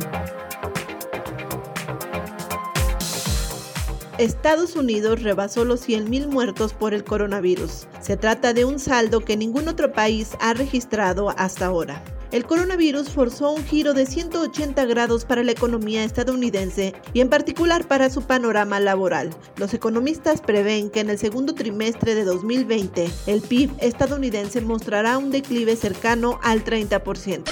Estados 4.21 4.77
Unidos 4.77 5.23
rebasó 5.23 5.65
los 5.65 5.89
100.000 5.89 6.29
muertos 6.29 6.75
por 6.75 6.93
el 6.93 7.05
coronavirus. 7.05 7.87
Se 8.03 8.19
trata 8.19 8.53
de 8.53 8.67
un 8.67 8.79
saldo 8.79 9.21
que 9.21 9.35
ningún 9.35 9.67
otro 9.67 9.95
país 9.95 10.33
ha 10.41 10.53
registrado 10.53 11.31
hasta 11.39 11.65
ahora. 11.65 12.05
El 12.31 12.45
coronavirus 12.45 13.09
forzó 13.09 13.51
un 13.51 13.65
giro 13.65 13.95
de 13.95 14.05
180 14.05 14.85
grados 14.85 15.25
para 15.25 15.43
la 15.43 15.53
economía 15.53 16.05
estadounidense 16.05 16.93
y 17.15 17.23
en 17.23 17.31
particular 17.31 17.89
para 17.89 18.11
su 18.11 18.21
panorama 18.21 18.79
laboral. 18.79 19.31
Los 19.57 19.73
economistas 19.73 20.43
prevén 20.43 20.91
que 20.91 21.01
en 21.01 21.09
el 21.09 21.19
segundo 21.19 21.55
trimestre 21.55 22.15
de 22.15 22.25
2020 22.25 23.11
el 23.27 23.41
PIB 23.41 23.71
estadounidense 23.81 24.61
mostrará 24.61 25.17
un 25.17 25.31
declive 25.31 25.77
cercano 25.77 26.39
al 26.43 26.63
30%. 26.63 27.45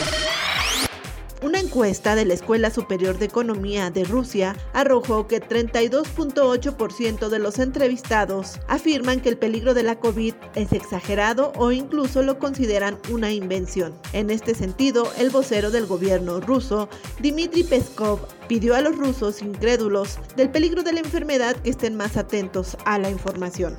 Una 1.41 1.61
encuesta 1.61 2.17
de 2.17 2.25
la 2.25 2.35
Escuela 2.35 2.69
Superior 2.71 3.17
de 3.19 3.27
Economía 3.27 3.91
de 3.91 4.03
Rusia 4.03 4.57
arrojó 4.73 5.29
que 5.29 5.41
32.8% 5.41 7.29
de 7.29 7.39
los 7.39 7.61
entrevistados 7.61 8.59
afirman 8.67 9.21
que 9.21 9.29
el 9.29 9.39
peligro 9.39 9.73
de 9.73 9.85
la 9.85 10.01
COVID 10.01 10.35
es 10.57 10.73
exagerado 10.73 11.53
o 11.57 11.71
incluso 11.71 12.23
lo 12.23 12.41
consideran 12.41 12.99
una 13.09 13.31
invención. 13.31 13.95
En 14.13 14.31
este 14.31 14.57
sentido, 14.57 15.13
el 15.17 15.31
vocero 15.31 15.71
del 15.71 15.87
gobierno 15.87 16.41
ruso, 16.41 16.89
Dmitry 17.21 17.63
Peskov, 17.63 18.19
pidió 18.49 18.75
a 18.75 18.81
los 18.81 18.97
rusos 18.97 19.41
incrédulos 19.41 20.19
del 20.35 20.51
peligro 20.51 20.83
de 20.83 20.93
la 20.93 21.01
enfermedad 21.01 21.55
que 21.55 21.71
estén 21.71 21.97
más 21.97 22.17
atentos 22.17 22.77
a 22.85 22.99
la 22.99 23.11
información. 23.11 23.77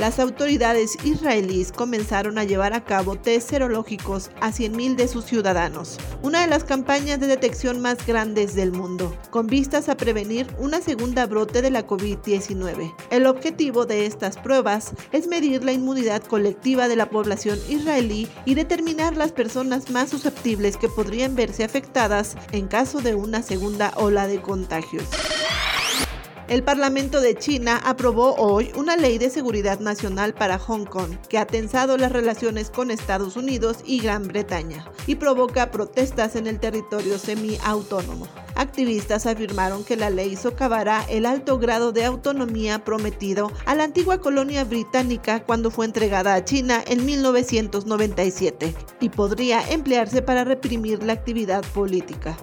Las 0.00 0.18
autoridades 0.18 0.96
israelíes 1.04 1.72
comenzaron 1.72 2.38
a 2.38 2.44
llevar 2.44 2.72
a 2.72 2.84
cabo 2.86 3.16
test 3.16 3.50
serológicos 3.50 4.30
a 4.40 4.48
100.000 4.48 4.96
de 4.96 5.06
sus 5.06 5.26
ciudadanos, 5.26 5.98
una 6.22 6.40
de 6.40 6.46
las 6.46 6.64
campañas 6.64 7.20
de 7.20 7.26
detección 7.26 7.80
más 7.82 8.06
grandes 8.06 8.54
del 8.54 8.72
mundo, 8.72 9.14
con 9.28 9.46
vistas 9.46 9.90
a 9.90 9.98
prevenir 9.98 10.46
una 10.58 10.80
segunda 10.80 11.26
brote 11.26 11.60
de 11.60 11.70
la 11.70 11.86
COVID-19. 11.86 12.94
El 13.10 13.26
objetivo 13.26 13.84
de 13.84 14.06
estas 14.06 14.38
pruebas 14.38 14.94
es 15.12 15.26
medir 15.26 15.64
la 15.64 15.72
inmunidad 15.72 16.22
colectiva 16.22 16.88
de 16.88 16.96
la 16.96 17.10
población 17.10 17.58
israelí 17.68 18.26
y 18.46 18.54
determinar 18.54 19.18
las 19.18 19.32
personas 19.32 19.90
más 19.90 20.08
susceptibles 20.08 20.78
que 20.78 20.88
podrían 20.88 21.36
verse 21.36 21.62
afectadas 21.62 22.38
en 22.52 22.68
caso 22.68 23.02
de 23.02 23.14
una 23.14 23.42
segunda 23.42 23.92
ola 23.96 24.26
de 24.26 24.40
contagios. 24.40 25.04
El 26.50 26.64
Parlamento 26.64 27.20
de 27.20 27.36
China 27.36 27.80
aprobó 27.84 28.34
hoy 28.34 28.72
una 28.74 28.96
ley 28.96 29.18
de 29.18 29.30
seguridad 29.30 29.78
nacional 29.78 30.34
para 30.34 30.58
Hong 30.58 30.84
Kong 30.84 31.12
que 31.28 31.38
ha 31.38 31.46
tensado 31.46 31.96
las 31.96 32.10
relaciones 32.10 32.70
con 32.70 32.90
Estados 32.90 33.36
Unidos 33.36 33.78
y 33.84 34.00
Gran 34.00 34.26
Bretaña 34.26 34.84
y 35.06 35.14
provoca 35.14 35.70
protestas 35.70 36.34
en 36.34 36.48
el 36.48 36.58
territorio 36.58 37.20
semiautónomo. 37.20 38.26
Activistas 38.56 39.26
afirmaron 39.26 39.84
que 39.84 39.94
la 39.94 40.10
ley 40.10 40.34
socavará 40.34 41.06
el 41.08 41.24
alto 41.24 41.60
grado 41.60 41.92
de 41.92 42.04
autonomía 42.04 42.84
prometido 42.84 43.52
a 43.64 43.76
la 43.76 43.84
antigua 43.84 44.20
colonia 44.20 44.64
británica 44.64 45.44
cuando 45.44 45.70
fue 45.70 45.86
entregada 45.86 46.34
a 46.34 46.44
China 46.44 46.82
en 46.84 47.06
1997 47.06 48.74
y 48.98 49.08
podría 49.10 49.70
emplearse 49.70 50.20
para 50.20 50.42
reprimir 50.42 51.04
la 51.04 51.12
actividad 51.12 51.62
política. 51.72 52.36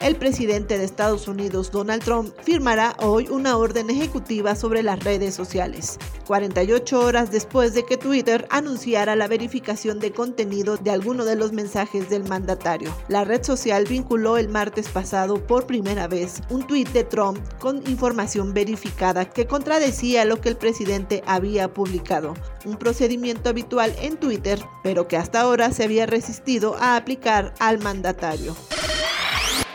El 0.00 0.14
presidente 0.14 0.78
de 0.78 0.84
Estados 0.84 1.26
Unidos, 1.26 1.72
Donald 1.72 2.04
Trump, 2.04 2.32
firmará 2.44 2.94
hoy 3.00 3.26
una 3.30 3.56
orden 3.56 3.90
ejecutiva 3.90 4.54
sobre 4.54 4.84
las 4.84 5.02
redes 5.02 5.34
sociales, 5.34 5.98
48 6.28 7.00
horas 7.00 7.32
después 7.32 7.74
de 7.74 7.84
que 7.84 7.96
Twitter 7.96 8.46
anunciara 8.48 9.16
la 9.16 9.26
verificación 9.26 9.98
de 9.98 10.12
contenido 10.12 10.76
de 10.76 10.92
alguno 10.92 11.24
de 11.24 11.34
los 11.34 11.52
mensajes 11.52 12.08
del 12.08 12.22
mandatario. 12.22 12.94
La 13.08 13.24
red 13.24 13.42
social 13.42 13.86
vinculó 13.86 14.36
el 14.36 14.48
martes 14.48 14.88
pasado 14.88 15.44
por 15.44 15.66
primera 15.66 16.06
vez 16.06 16.42
un 16.48 16.64
tuit 16.64 16.88
de 16.90 17.02
Trump 17.02 17.40
con 17.58 17.78
información 17.90 18.54
verificada 18.54 19.28
que 19.28 19.48
contradecía 19.48 20.24
lo 20.24 20.40
que 20.40 20.50
el 20.50 20.56
presidente 20.56 21.24
había 21.26 21.74
publicado, 21.74 22.34
un 22.64 22.76
procedimiento 22.76 23.48
habitual 23.48 23.92
en 24.00 24.16
Twitter, 24.16 24.60
pero 24.84 25.08
que 25.08 25.16
hasta 25.16 25.40
ahora 25.40 25.72
se 25.72 25.82
había 25.82 26.06
resistido 26.06 26.76
a 26.76 26.94
aplicar 26.94 27.52
al 27.58 27.80
mandatario. 27.80 28.54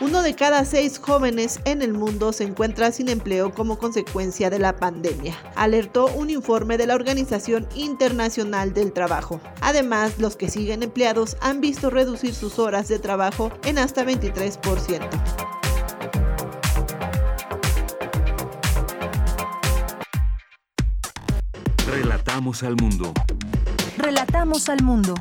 Uno 0.00 0.22
de 0.22 0.34
cada 0.34 0.64
seis 0.64 0.98
jóvenes 0.98 1.60
en 1.64 1.80
el 1.80 1.92
mundo 1.92 2.32
se 2.32 2.44
encuentra 2.44 2.92
sin 2.92 3.08
empleo 3.08 3.52
como 3.52 3.78
consecuencia 3.78 4.50
de 4.50 4.58
la 4.58 4.76
pandemia, 4.76 5.34
alertó 5.54 6.06
un 6.08 6.30
informe 6.30 6.76
de 6.76 6.86
la 6.86 6.94
Organización 6.94 7.68
Internacional 7.74 8.74
del 8.74 8.92
Trabajo. 8.92 9.40
Además, 9.60 10.18
los 10.18 10.36
que 10.36 10.50
siguen 10.50 10.82
empleados 10.82 11.36
han 11.40 11.60
visto 11.60 11.90
reducir 11.90 12.34
sus 12.34 12.58
horas 12.58 12.88
de 12.88 12.98
trabajo 12.98 13.52
en 13.64 13.78
hasta 13.78 14.04
23%. 14.04 15.08
Relatamos 21.86 22.62
al 22.62 22.76
mundo. 22.76 23.12
Relatamos 23.96 24.68
al 24.68 24.82
mundo. 24.82 25.14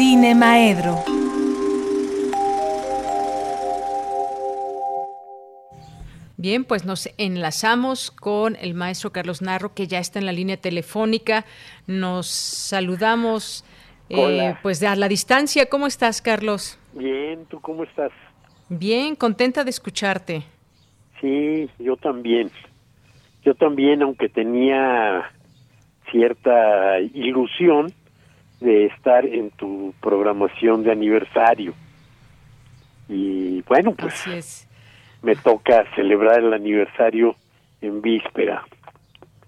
Cine 0.00 0.34
Maedro. 0.34 0.96
Bien, 6.38 6.64
pues 6.64 6.86
nos 6.86 7.10
enlazamos 7.18 8.10
con 8.10 8.56
el 8.56 8.72
maestro 8.72 9.12
Carlos 9.12 9.42
Narro, 9.42 9.74
que 9.74 9.88
ya 9.88 9.98
está 9.98 10.18
en 10.18 10.24
la 10.24 10.32
línea 10.32 10.56
telefónica. 10.56 11.44
Nos 11.86 12.28
saludamos 12.28 13.62
eh, 14.08 14.54
pues 14.62 14.82
a 14.82 14.96
la 14.96 15.06
distancia. 15.06 15.66
¿Cómo 15.66 15.86
estás, 15.86 16.22
Carlos? 16.22 16.78
Bien, 16.94 17.44
¿tú 17.50 17.60
cómo 17.60 17.84
estás? 17.84 18.10
Bien, 18.70 19.14
contenta 19.14 19.64
de 19.64 19.70
escucharte. 19.70 20.44
Sí, 21.20 21.68
yo 21.78 21.98
también. 21.98 22.50
Yo 23.44 23.54
también, 23.54 24.00
aunque 24.00 24.30
tenía 24.30 25.30
cierta 26.10 27.00
ilusión 27.00 27.92
de 28.60 28.86
estar 28.86 29.24
en 29.24 29.50
tu 29.50 29.94
programación 30.00 30.82
de 30.82 30.92
aniversario. 30.92 31.74
Y 33.08 33.62
bueno, 33.62 33.94
pues 33.94 34.68
me 35.22 35.34
toca 35.36 35.84
celebrar 35.94 36.40
el 36.40 36.52
aniversario 36.52 37.34
en 37.80 38.00
víspera. 38.00 38.64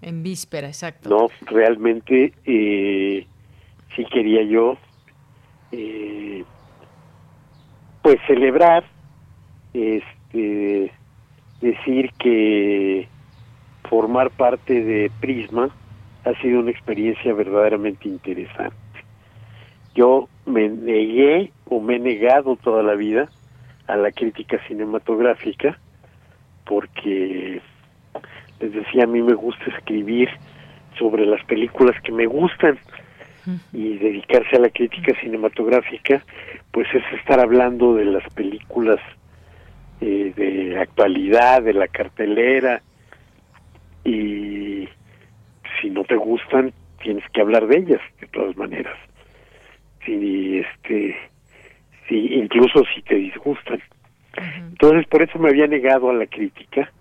En 0.01 0.23
víspera, 0.23 0.67
exacto. 0.67 1.09
No, 1.09 1.27
realmente 1.45 2.33
eh, 2.45 3.25
sí 3.95 4.05
quería 4.11 4.43
yo 4.43 4.77
eh, 5.71 6.43
pues 8.01 8.19
celebrar, 8.27 8.83
este, 9.73 10.91
decir 11.61 12.11
que 12.19 13.07
formar 13.89 14.29
parte 14.31 14.83
de 14.83 15.09
Prisma 15.21 15.69
ha 16.25 16.41
sido 16.41 16.59
una 16.59 16.71
experiencia 16.71 17.33
verdaderamente 17.33 18.09
interesante. 18.09 18.82
Yo 19.95 20.27
me 20.45 20.69
negué 20.69 21.51
o 21.69 21.79
me 21.79 21.95
he 21.95 21.99
negado 21.99 22.55
toda 22.55 22.83
la 22.83 22.95
vida 22.95 23.29
a 23.87 23.95
la 23.95 24.11
crítica 24.11 24.59
cinematográfica 24.67 25.77
porque 26.65 27.61
les 28.59 28.73
decía 28.73 29.03
a 29.03 29.07
mí 29.07 29.21
me 29.21 29.33
gusta 29.33 29.65
escribir 29.77 30.29
sobre 30.97 31.25
las 31.25 31.43
películas 31.45 31.99
que 32.01 32.11
me 32.11 32.25
gustan 32.25 32.79
y 33.73 33.97
dedicarse 33.97 34.55
a 34.55 34.59
la 34.59 34.69
crítica 34.69 35.13
cinematográfica 35.19 36.23
pues 36.71 36.87
es 36.93 37.03
estar 37.19 37.41
hablando 37.41 37.95
de 37.95 38.05
las 38.05 38.23
películas 38.33 38.99
eh, 39.99 40.31
de 40.35 40.79
actualidad 40.79 41.61
de 41.61 41.73
la 41.73 41.89
cartelera 41.89 42.81
y 44.05 44.87
si 45.81 45.89
no 45.89 46.05
te 46.05 46.15
gustan 46.15 46.73
tienes 47.01 47.23
que 47.31 47.41
hablar 47.41 47.67
de 47.67 47.79
ellas 47.79 48.01
de 48.21 48.27
todas 48.27 48.55
maneras 48.55 48.97
si 50.05 50.59
este 50.59 51.15
si 52.07 52.15
incluso 52.35 52.83
si 52.93 53.01
te 53.03 53.15
disgustan. 53.15 53.81
Entonces 54.69 55.07
por 55.07 55.21
eso 55.21 55.37
me 55.39 55.49
había 55.49 55.67
negado 55.67 56.09
a 56.09 56.13
la 56.13 56.25
crítica 56.25 56.91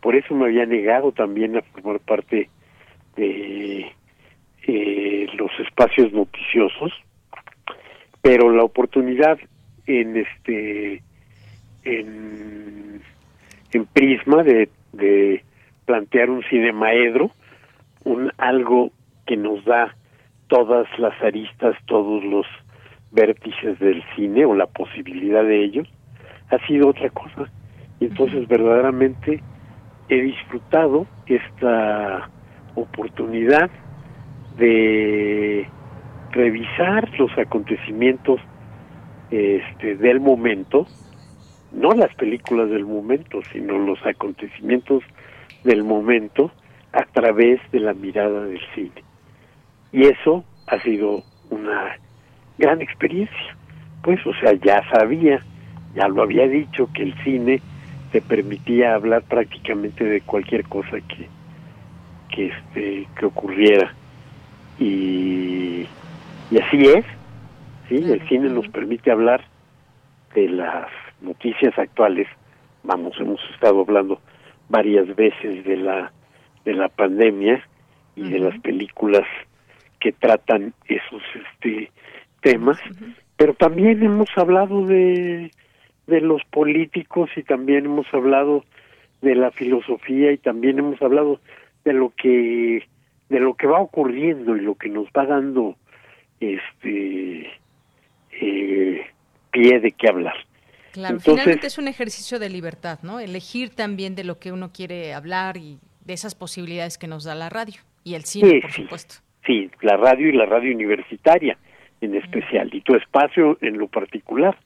por 0.00 0.14
eso 0.14 0.34
me 0.34 0.46
había 0.46 0.66
negado 0.66 1.12
también 1.12 1.56
a 1.56 1.62
formar 1.62 2.00
parte 2.00 2.48
de 3.16 3.86
eh, 4.66 5.26
los 5.34 5.50
espacios 5.60 6.12
noticiosos, 6.12 6.92
pero 8.22 8.50
la 8.50 8.62
oportunidad 8.62 9.38
en 9.86 10.16
este 10.16 11.02
en, 11.84 13.00
en 13.72 13.86
Prisma 13.86 14.42
de, 14.42 14.68
de 14.92 15.42
plantear 15.84 16.30
un 16.30 16.44
cinemaedro, 16.44 17.32
un 18.04 18.30
algo 18.38 18.92
que 19.26 19.36
nos 19.36 19.64
da 19.64 19.96
todas 20.48 20.86
las 20.98 21.20
aristas, 21.22 21.76
todos 21.86 22.24
los 22.24 22.46
vértices 23.10 23.78
del 23.78 24.02
cine 24.16 24.44
o 24.44 24.54
la 24.54 24.66
posibilidad 24.66 25.44
de 25.44 25.64
ellos, 25.64 25.88
ha 26.50 26.58
sido 26.66 26.88
otra 26.88 27.10
cosa. 27.10 27.50
Y 28.00 28.06
entonces 28.06 28.46
verdaderamente 28.48 29.42
he 30.08 30.22
disfrutado 30.22 31.06
esta 31.26 32.28
oportunidad 32.74 33.70
de 34.56 35.66
revisar 36.32 37.08
los 37.18 37.30
acontecimientos 37.38 38.40
este, 39.30 39.96
del 39.96 40.20
momento, 40.20 40.86
no 41.72 41.92
las 41.92 42.14
películas 42.14 42.70
del 42.70 42.86
momento, 42.86 43.40
sino 43.52 43.78
los 43.78 44.04
acontecimientos 44.06 45.02
del 45.64 45.84
momento 45.84 46.50
a 46.92 47.04
través 47.04 47.60
de 47.72 47.80
la 47.80 47.92
mirada 47.92 48.44
del 48.44 48.60
cine. 48.74 49.07
Y 49.92 50.06
eso 50.06 50.44
ha 50.66 50.80
sido 50.80 51.22
una 51.50 51.96
gran 52.58 52.80
experiencia. 52.82 53.56
Pues, 54.02 54.24
o 54.26 54.34
sea, 54.34 54.52
ya 54.54 54.82
sabía, 54.90 55.42
ya 55.94 56.08
lo 56.08 56.22
había 56.22 56.46
dicho, 56.46 56.88
que 56.92 57.02
el 57.02 57.14
cine 57.24 57.60
te 58.12 58.20
permitía 58.20 58.94
hablar 58.94 59.22
prácticamente 59.22 60.04
de 60.04 60.20
cualquier 60.20 60.64
cosa 60.64 60.98
que, 61.00 61.28
que, 62.30 62.46
este, 62.46 63.08
que 63.18 63.26
ocurriera. 63.26 63.94
Y, 64.78 65.86
y 66.50 66.58
así 66.58 66.82
es, 66.82 67.04
¿sí? 67.88 67.96
El 67.96 68.26
cine 68.28 68.48
nos 68.48 68.68
permite 68.68 69.10
hablar 69.10 69.42
de 70.34 70.48
las 70.48 70.88
noticias 71.20 71.76
actuales. 71.78 72.28
Vamos, 72.84 73.14
hemos 73.18 73.40
estado 73.52 73.80
hablando 73.80 74.20
varias 74.68 75.14
veces 75.16 75.64
de 75.64 75.76
la 75.76 76.12
de 76.64 76.74
la 76.74 76.88
pandemia 76.88 77.62
y 78.14 78.28
de 78.28 78.38
las 78.40 78.60
películas 78.60 79.24
que 80.00 80.12
tratan 80.12 80.74
esos 80.86 81.22
este 81.34 81.90
temas, 82.40 82.78
pero 83.36 83.54
también 83.54 84.02
hemos 84.02 84.28
hablado 84.36 84.86
de 84.86 85.50
de 86.08 86.20
los 86.22 86.42
políticos 86.50 87.30
y 87.36 87.42
también 87.42 87.84
hemos 87.84 88.06
hablado 88.12 88.64
de 89.20 89.34
la 89.34 89.50
filosofía 89.50 90.32
y 90.32 90.38
también 90.38 90.78
hemos 90.78 91.00
hablado 91.02 91.40
de 91.84 91.92
lo 91.92 92.12
que 92.16 92.88
de 93.28 93.40
lo 93.40 93.54
que 93.54 93.66
va 93.66 93.78
ocurriendo 93.78 94.56
y 94.56 94.60
lo 94.60 94.74
que 94.74 94.88
nos 94.88 95.06
va 95.08 95.26
dando 95.26 95.76
este 96.40 97.50
eh, 98.40 99.06
pie 99.50 99.80
de 99.80 99.92
qué 99.92 100.08
hablar. 100.08 100.34
Claro, 100.92 101.20
finalmente 101.20 101.66
es 101.66 101.76
un 101.76 101.88
ejercicio 101.88 102.38
de 102.38 102.48
libertad, 102.48 103.00
¿no? 103.02 103.20
Elegir 103.20 103.70
también 103.70 104.14
de 104.14 104.24
lo 104.24 104.38
que 104.38 104.50
uno 104.50 104.72
quiere 104.72 105.12
hablar 105.12 105.58
y 105.58 105.78
de 106.04 106.14
esas 106.14 106.34
posibilidades 106.34 106.96
que 106.96 107.06
nos 107.06 107.24
da 107.24 107.34
la 107.34 107.50
radio 107.50 107.80
y 108.02 108.14
el 108.14 108.24
cine, 108.24 108.60
por 108.62 108.72
supuesto. 108.72 109.16
Sí, 109.48 109.70
la 109.80 109.96
radio 109.96 110.28
y 110.28 110.32
la 110.32 110.44
radio 110.44 110.74
universitaria 110.74 111.56
en 112.02 112.14
especial 112.14 112.68
y 112.70 112.82
tu 112.82 112.94
espacio 112.94 113.56
en 113.62 113.78
lo 113.78 113.88
particular. 113.88 114.58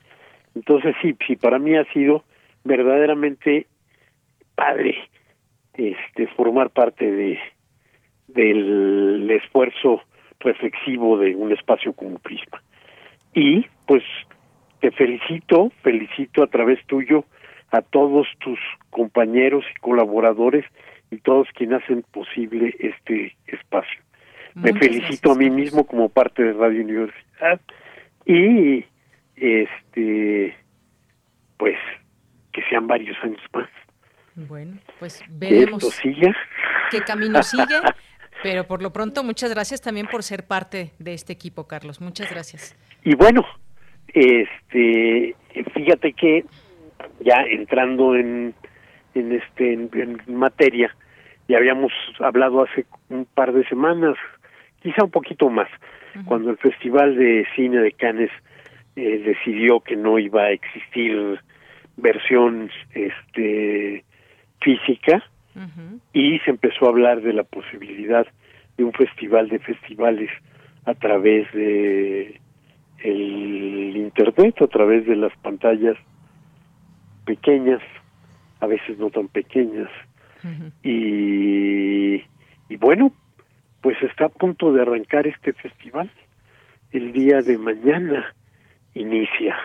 Entonces 0.57 0.97
sí, 1.01 1.17
sí, 1.25 1.37
para 1.37 1.61
mí 1.61 1.77
ha 1.77 1.85
sido 1.93 2.25
verdaderamente 2.65 3.69
padre 4.57 4.97
este 5.75 6.27
formar 6.27 6.71
parte 6.71 7.09
de 7.09 7.39
del 8.27 9.31
esfuerzo 9.31 10.03
reflexivo 10.41 11.17
de 11.17 11.37
un 11.37 11.53
espacio 11.53 11.93
como 11.93 12.19
Prisma. 12.19 12.61
Y 13.35 13.65
pues 13.87 14.03
te 14.81 14.91
felicito, 14.91 15.71
felicito 15.83 16.43
a 16.43 16.49
través 16.49 16.85
tuyo 16.87 17.25
a 17.71 17.83
todos 17.83 18.27
tus 18.41 18.59
compañeros 18.91 19.65
y 19.71 19.81
colaboradores 19.81 20.65
y 21.13 21.19
todos 21.19 21.47
quienes 21.55 21.85
hacen 21.85 22.03
posible 22.11 22.75
este 22.81 23.37
espacio. 23.47 24.03
Me 24.55 24.73
felicito 24.75 25.33
a 25.33 25.35
mí 25.35 25.51
mismo 25.51 25.85
como 25.87 26.09
parte 26.09 26.43
de 26.43 26.53
Radio 26.53 26.83
Universidad 26.83 27.61
y 28.27 28.85
este 29.37 30.57
pues 31.57 31.77
que 32.53 32.63
sean 32.69 32.87
varios 32.87 33.17
años 33.23 33.41
más. 33.55 33.69
Bueno, 34.35 34.79
pues 34.99 35.23
veremos 35.29 35.83
que 35.83 35.89
esto 35.89 36.03
siga. 36.03 36.37
qué 36.91 37.01
camino 37.01 37.43
sigue, 37.43 37.81
pero 38.43 38.65
por 38.65 38.83
lo 38.83 38.93
pronto 38.93 39.25
muchas 39.25 39.51
gracias 39.53 39.81
también 39.81 40.07
por 40.07 40.23
ser 40.23 40.47
parte 40.47 40.93
de 40.99 41.15
este 41.15 41.33
equipo, 41.33 41.67
Carlos. 41.67 42.01
Muchas 42.01 42.31
gracias. 42.31 42.77
Y 43.05 43.15
bueno, 43.15 43.45
este 44.09 45.35
fíjate 45.75 46.13
que 46.13 46.45
ya 47.21 47.43
entrando 47.49 48.15
en 48.15 48.55
en 49.15 49.33
este 49.33 49.73
en, 49.73 50.21
materia 50.27 50.95
ya 51.49 51.59
habíamos 51.59 51.93
hablado 52.21 52.63
hace 52.63 52.87
un 53.09 53.25
par 53.27 53.53
de 53.53 53.67
semanas 53.69 54.17
quizá 54.83 55.05
un 55.05 55.11
poquito 55.11 55.49
más. 55.49 55.69
Cuando 56.27 56.51
el 56.51 56.59
festival 56.59 57.17
de 57.17 57.47
cine 57.57 57.79
de 57.79 57.93
Cannes 57.93 58.31
eh, 58.97 59.23
decidió 59.25 59.81
que 59.81 59.97
no 59.97 60.19
iba 60.19 60.43
a 60.43 60.51
existir 60.51 61.41
versión 61.97 62.71
este 62.95 64.05
física 64.61 65.25
y 66.13 66.39
se 66.41 66.51
empezó 66.51 66.87
a 66.87 66.89
hablar 66.91 67.21
de 67.23 67.33
la 67.33 67.45
posibilidad 67.45 68.27
de 68.77 68.85
un 68.85 68.93
festival 68.93 69.49
de 69.49 69.59
festivales 69.59 70.31
a 70.85 70.95
través 70.95 71.51
de 71.53 72.41
el 72.99 73.97
internet, 73.97 74.61
a 74.63 74.67
través 74.67 75.07
de 75.07 75.17
las 75.17 75.37
pantallas 75.39 75.97
pequeñas, 77.25 77.81
a 78.61 78.67
veces 78.67 78.99
no 78.99 79.11
tan 79.11 79.29
pequeñas. 79.29 79.91
y, 80.83 82.15
y 82.69 82.77
bueno, 82.79 83.13
pues 83.83 84.01
está 84.03 84.27
a 84.27 84.29
punto 84.31 84.73
de 84.73 84.81
arrancar 84.83 85.27
este 85.27 85.53
festival. 85.53 86.11
El 86.93 87.13
día 87.13 87.43
de 87.43 87.59
mañana 87.59 88.35
inicia. 88.95 89.57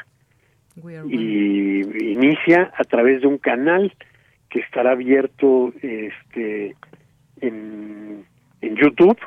Y 1.10 2.11
inicia 2.11 2.72
a 2.77 2.84
través 2.84 3.22
de 3.22 3.27
un 3.27 3.38
canal 3.38 3.94
que 4.49 4.60
estará 4.60 4.91
abierto 4.91 5.73
este 5.81 6.76
en, 7.41 8.26
en 8.61 8.76
YouTube, 8.76 9.18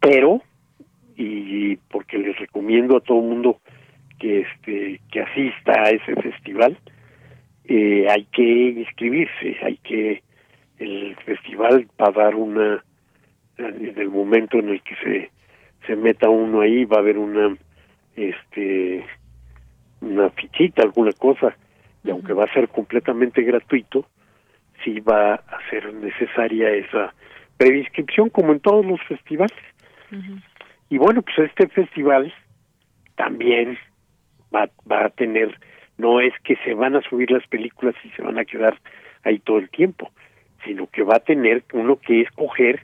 pero 0.00 0.42
y 1.16 1.76
porque 1.76 2.18
les 2.18 2.38
recomiendo 2.38 2.96
a 2.96 3.00
todo 3.00 3.20
el 3.20 3.28
mundo 3.28 3.60
que 4.18 4.40
este 4.40 5.00
que 5.10 5.20
asista 5.20 5.72
a 5.82 5.90
ese 5.90 6.14
festival 6.16 6.78
eh, 7.64 8.06
hay 8.10 8.24
que 8.26 8.42
inscribirse 8.42 9.56
hay 9.62 9.78
que 9.78 10.22
el 10.78 11.16
festival 11.24 11.88
va 12.00 12.08
a 12.08 12.12
dar 12.12 12.34
una 12.34 12.84
en 13.58 13.98
el 13.98 14.10
momento 14.10 14.58
en 14.58 14.70
el 14.70 14.82
que 14.82 14.96
se 14.96 15.30
se 15.86 15.96
meta 15.96 16.28
uno 16.28 16.60
ahí 16.60 16.84
va 16.84 16.96
a 16.96 17.00
haber 17.00 17.18
una 17.18 17.56
este 18.16 19.04
una 20.00 20.30
fichita 20.30 20.82
alguna 20.82 21.12
cosa 21.12 21.56
y 22.04 22.10
aunque 22.10 22.32
va 22.32 22.44
a 22.44 22.52
ser 22.52 22.68
completamente 22.68 23.42
gratuito 23.42 24.06
sí 24.84 25.00
va 25.00 25.34
a 25.34 25.58
ser 25.70 25.92
necesaria 25.94 26.70
esa 26.70 27.14
preinscripción 27.56 28.30
como 28.30 28.52
en 28.52 28.60
todos 28.60 28.84
los 28.84 29.00
festivales. 29.02 29.56
Y 30.88 30.98
bueno, 30.98 31.22
pues 31.22 31.50
este 31.50 31.68
festival 31.68 32.32
también 33.16 33.78
va, 34.54 34.68
va 34.90 35.06
a 35.06 35.10
tener, 35.10 35.58
no 35.98 36.20
es 36.20 36.32
que 36.44 36.56
se 36.64 36.74
van 36.74 36.94
a 36.94 37.02
subir 37.02 37.30
las 37.30 37.46
películas 37.48 37.94
y 38.04 38.10
se 38.10 38.22
van 38.22 38.38
a 38.38 38.44
quedar 38.44 38.78
ahí 39.24 39.38
todo 39.40 39.58
el 39.58 39.68
tiempo, 39.70 40.10
sino 40.64 40.86
que 40.88 41.02
va 41.02 41.16
a 41.16 41.20
tener 41.20 41.64
uno 41.72 41.96
que 41.96 42.22
escoger 42.22 42.82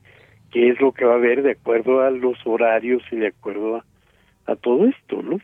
qué 0.52 0.68
es 0.68 0.80
lo 0.80 0.92
que 0.92 1.04
va 1.04 1.14
a 1.14 1.18
ver 1.18 1.42
de 1.42 1.52
acuerdo 1.52 2.02
a 2.02 2.10
los 2.10 2.38
horarios 2.46 3.02
y 3.10 3.16
de 3.16 3.28
acuerdo 3.28 3.76
a, 3.76 3.84
a 4.46 4.56
todo 4.56 4.86
esto, 4.86 5.22
¿no? 5.22 5.38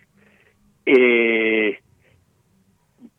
Eh, 0.86 1.78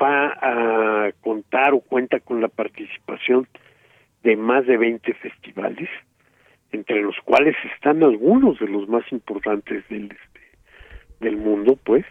va 0.01 0.33
a 0.41 1.11
contar 1.21 1.73
o 1.73 1.81
cuenta 1.81 2.19
con 2.19 2.41
la 2.41 2.47
participación 2.47 3.47
de 4.23 4.35
más 4.35 4.65
de 4.65 4.77
20 4.77 5.13
festivales 5.15 5.89
entre 6.71 7.01
los 7.01 7.15
cuales 7.25 7.55
están 7.75 8.03
algunos 8.03 8.59
de 8.59 8.67
los 8.67 8.87
más 8.87 9.03
importantes 9.11 9.87
del 9.89 10.05
este, 10.11 10.41
del 11.19 11.37
mundo 11.37 11.77
pues 11.83 12.05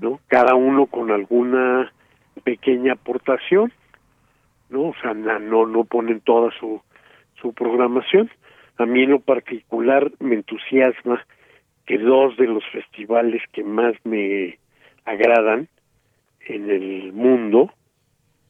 no 0.00 0.20
cada 0.28 0.54
uno 0.54 0.86
con 0.86 1.10
alguna 1.10 1.92
pequeña 2.44 2.94
aportación 2.94 3.72
no 4.70 4.88
o 4.88 4.94
sea 5.00 5.14
no 5.14 5.66
no 5.66 5.84
ponen 5.84 6.20
toda 6.20 6.50
su 6.58 6.80
su 7.40 7.52
programación 7.52 8.30
a 8.78 8.86
mí 8.86 9.02
en 9.02 9.10
lo 9.10 9.20
particular 9.20 10.10
me 10.20 10.34
entusiasma 10.34 11.24
que 11.86 11.98
dos 11.98 12.36
de 12.36 12.46
los 12.46 12.64
festivales 12.66 13.42
que 13.52 13.62
más 13.62 13.94
me 14.04 14.58
agradan 15.04 15.68
en 16.46 16.70
el 16.70 17.12
mundo 17.12 17.72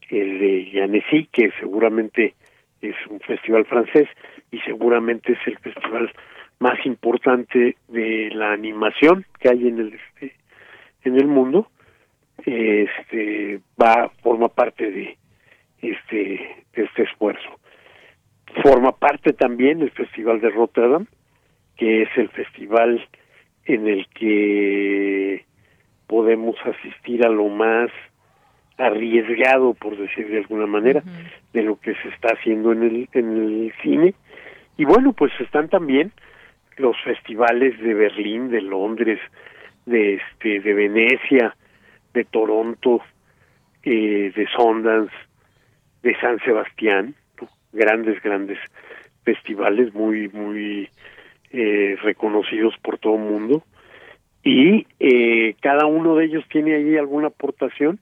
el 0.08 0.38
de 0.38 0.70
Yanesi 0.70 1.28
que 1.32 1.50
seguramente 1.60 2.34
es 2.80 2.94
un 3.08 3.20
festival 3.20 3.64
francés 3.66 4.08
y 4.50 4.58
seguramente 4.60 5.32
es 5.32 5.38
el 5.46 5.58
festival 5.58 6.10
más 6.58 6.84
importante 6.86 7.76
de 7.88 8.30
la 8.32 8.52
animación 8.52 9.26
que 9.38 9.50
hay 9.50 9.68
en 9.68 9.78
el 9.78 9.94
este, 9.94 10.36
en 11.04 11.16
el 11.16 11.26
mundo 11.26 11.68
este 12.44 13.60
va 13.80 14.10
forma 14.22 14.48
parte 14.48 14.90
de 14.90 15.16
este 15.82 16.64
de 16.74 16.84
este 16.84 17.02
esfuerzo 17.02 17.58
forma 18.62 18.92
parte 18.92 19.32
también 19.32 19.82
el 19.82 19.90
festival 19.90 20.40
de 20.40 20.50
Rotterdam 20.50 21.06
que 21.76 22.02
es 22.02 22.08
el 22.16 22.28
festival 22.30 23.06
en 23.66 23.86
el 23.86 24.06
que 24.08 25.44
podemos 26.06 26.56
asistir 26.64 27.26
a 27.26 27.30
lo 27.30 27.48
más 27.48 27.90
arriesgado, 28.78 29.74
por 29.74 29.96
decir 29.96 30.28
de 30.28 30.38
alguna 30.38 30.66
manera, 30.66 31.02
de 31.52 31.62
lo 31.62 31.78
que 31.80 31.94
se 31.94 32.08
está 32.08 32.34
haciendo 32.34 32.72
en 32.72 32.82
el, 32.82 33.08
en 33.12 33.36
el 33.36 33.72
cine. 33.82 34.14
Y 34.76 34.84
bueno, 34.84 35.12
pues 35.12 35.32
están 35.40 35.68
también 35.68 36.12
los 36.76 36.96
festivales 37.02 37.78
de 37.80 37.94
Berlín, 37.94 38.50
de 38.50 38.60
Londres, 38.60 39.18
de 39.86 40.14
este, 40.14 40.60
de 40.60 40.74
Venecia, 40.74 41.56
de 42.12 42.24
Toronto, 42.24 43.00
eh, 43.82 44.32
de 44.34 44.46
Sundance, 44.54 45.14
de 46.02 46.14
San 46.20 46.38
Sebastián, 46.40 47.14
grandes, 47.76 48.20
grandes 48.22 48.58
festivales 49.24 49.94
muy, 49.94 50.28
muy 50.28 50.88
eh, 51.50 51.96
reconocidos 52.02 52.74
por 52.82 52.98
todo 52.98 53.14
el 53.14 53.22
mundo 53.22 53.62
y 54.42 54.86
eh, 55.00 55.56
cada 55.60 55.86
uno 55.86 56.14
de 56.14 56.26
ellos 56.26 56.44
tiene 56.48 56.76
ahí 56.76 56.96
alguna 56.96 57.28
aportación. 57.28 57.98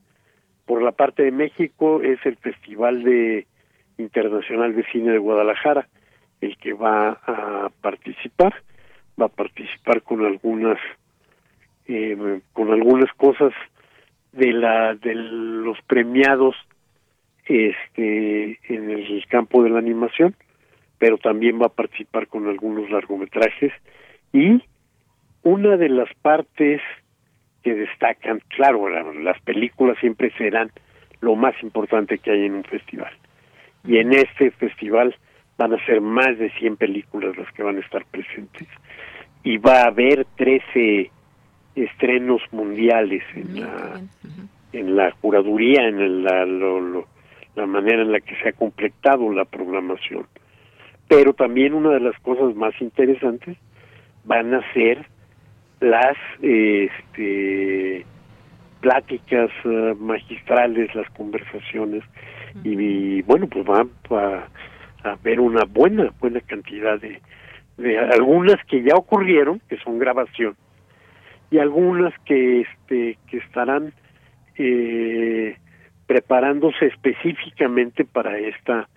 Por 0.67 0.83
la 0.83 0.93
parte 0.93 1.23
de 1.23 1.31
México 1.31 2.03
es 2.03 2.19
el 2.27 2.37
Festival 2.37 3.03
de 3.03 3.47
Internacional 3.97 4.77
de 4.77 4.85
Cine 4.93 5.13
de 5.13 5.19
Guadalajara 5.19 5.89
el 6.43 6.59
que 6.59 6.75
va 6.75 7.19
a 7.27 7.71
participar, 7.81 8.55
va 9.21 9.27
a 9.27 9.31
participar 9.31 10.03
con 10.03 10.25
algunas 10.25 10.79
eh, 11.87 12.41
con 12.53 12.71
algunas 12.71 13.13
cosas 13.15 13.53
de 14.33 14.53
la 14.53 14.95
de 14.95 15.15
los 15.15 15.81
premiados 15.87 16.57
este 17.47 18.59
en 18.69 18.91
el 18.91 19.25
campo 19.29 19.63
de 19.63 19.71
la 19.71 19.79
animación 19.79 20.35
pero 20.99 21.19
también 21.19 21.61
va 21.61 21.67
a 21.67 21.71
participar 21.71 22.29
con 22.29 22.49
algunos 22.49 22.89
largometrajes 22.91 23.73
y 24.33 24.63
una 25.43 25.77
de 25.77 25.91
las 25.91 26.09
partes 26.23 26.81
que 27.63 27.75
destacan, 27.75 28.41
claro, 28.49 28.89
las 28.89 29.41
películas 29.43 29.99
siempre 30.01 30.33
serán 30.39 30.71
lo 31.21 31.37
más 31.37 31.55
importante 31.63 32.19
que 32.19 32.31
hay 32.31 32.47
en 32.47 32.55
un 32.55 32.65
festival. 32.65 33.13
Y 33.87 33.99
en 33.99 34.13
este 34.13 34.51
festival 34.53 35.15
van 35.59 35.75
a 35.75 35.87
ser 35.87 36.01
más 36.01 36.39
de 36.39 36.51
100 36.59 36.77
películas 36.77 37.37
las 37.37 37.53
que 37.53 37.63
van 37.63 37.77
a 37.77 37.81
estar 37.81 38.05
presentes. 38.07 38.69
Y 39.43 39.59
va 39.59 39.83
a 39.83 39.89
haber 39.89 40.27
13 40.37 41.11
estrenos 41.75 42.41
mundiales 42.51 43.23
en 43.35 43.61
la, 43.61 44.01
en 44.73 44.97
la 44.97 45.13
curaduría, 45.21 45.87
en 45.87 46.25
la, 46.25 46.47
la 47.57 47.67
manera 47.67 48.03
en 48.03 48.13
la 48.13 48.21
que 48.21 48.35
se 48.37 48.49
ha 48.49 48.53
completado 48.53 49.33
la 49.33 49.45
programación. 49.45 50.27
Pero 51.09 51.35
también 51.35 51.75
una 51.75 51.91
de 51.91 52.01
las 52.01 52.19
cosas 52.21 52.55
más 52.55 52.75
interesantes 52.81 53.57
van 54.25 54.55
a 54.55 54.73
ser 54.73 55.07
las 55.81 56.17
este, 56.41 58.07
pláticas 58.81 59.51
eh, 59.65 59.95
magistrales, 59.99 60.95
las 60.95 61.09
conversaciones 61.11 62.03
y, 62.63 63.23
bueno, 63.23 63.49
pues 63.49 63.65
va 63.67 63.87
a, 64.11 64.49
haber 65.11 65.41
una 65.41 65.65
buena, 65.65 66.11
buena 66.21 66.41
cantidad 66.41 67.01
de, 67.01 67.21
de 67.77 67.99
algunas 67.99 68.57
que 68.67 68.83
ya 68.83 68.95
ocurrieron, 68.95 69.61
que 69.69 69.77
son 69.79 69.99
grabación, 69.99 70.57
y 71.51 71.59
algunas 71.59 72.15
que, 72.25 72.61
este, 72.61 73.19
que 73.29 73.39
estarán 73.39 73.93
eh, 74.57 75.57
preparándose 76.07 76.87
específicamente 76.87 78.05
para 78.05 78.39
esta 78.39 78.89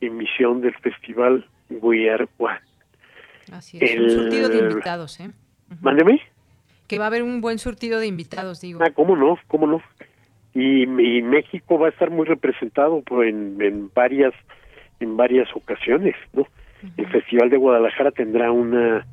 emisión 0.00 0.60
del 0.60 0.74
festival 0.76 1.46
We 1.70 2.10
Are 2.10 2.26
One. 2.38 2.60
Así 3.52 3.78
es, 3.80 3.98
un 3.98 4.10
surtido 4.10 4.48
de 4.48 4.58
invitados, 4.58 5.20
¿eh? 5.20 5.30
Mándeme. 5.80 6.20
Que 6.86 6.98
va 6.98 7.04
a 7.04 7.08
haber 7.08 7.22
un 7.22 7.40
buen 7.40 7.58
surtido 7.58 7.98
de 8.00 8.06
invitados, 8.06 8.60
digo. 8.60 8.80
Ah, 8.82 8.90
cómo 8.94 9.16
no, 9.16 9.38
cómo 9.48 9.66
no. 9.66 9.82
Y, 10.54 10.86
México 10.86 11.78
va 11.78 11.86
a 11.86 11.90
estar 11.90 12.10
muy 12.10 12.26
representado 12.26 13.02
en, 13.22 13.56
en 13.60 13.90
varias 13.94 14.34
en 15.00 15.16
varias 15.16 15.48
ocasiones, 15.54 16.14
¿no? 16.32 16.46
El 16.96 17.06
Festival 17.08 17.50
de 17.50 17.56
Guadalajara 17.56 18.10
tendrá 18.10 18.50
una 18.50 19.06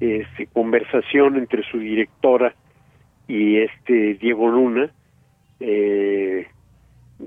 este, 0.00 0.46
conversación 0.46 1.36
entre 1.36 1.62
su 1.70 1.78
directora 1.78 2.54
y 3.28 3.58
este 3.58 4.14
Diego 4.14 4.48
Luna, 4.48 4.90
eh, 5.60 6.48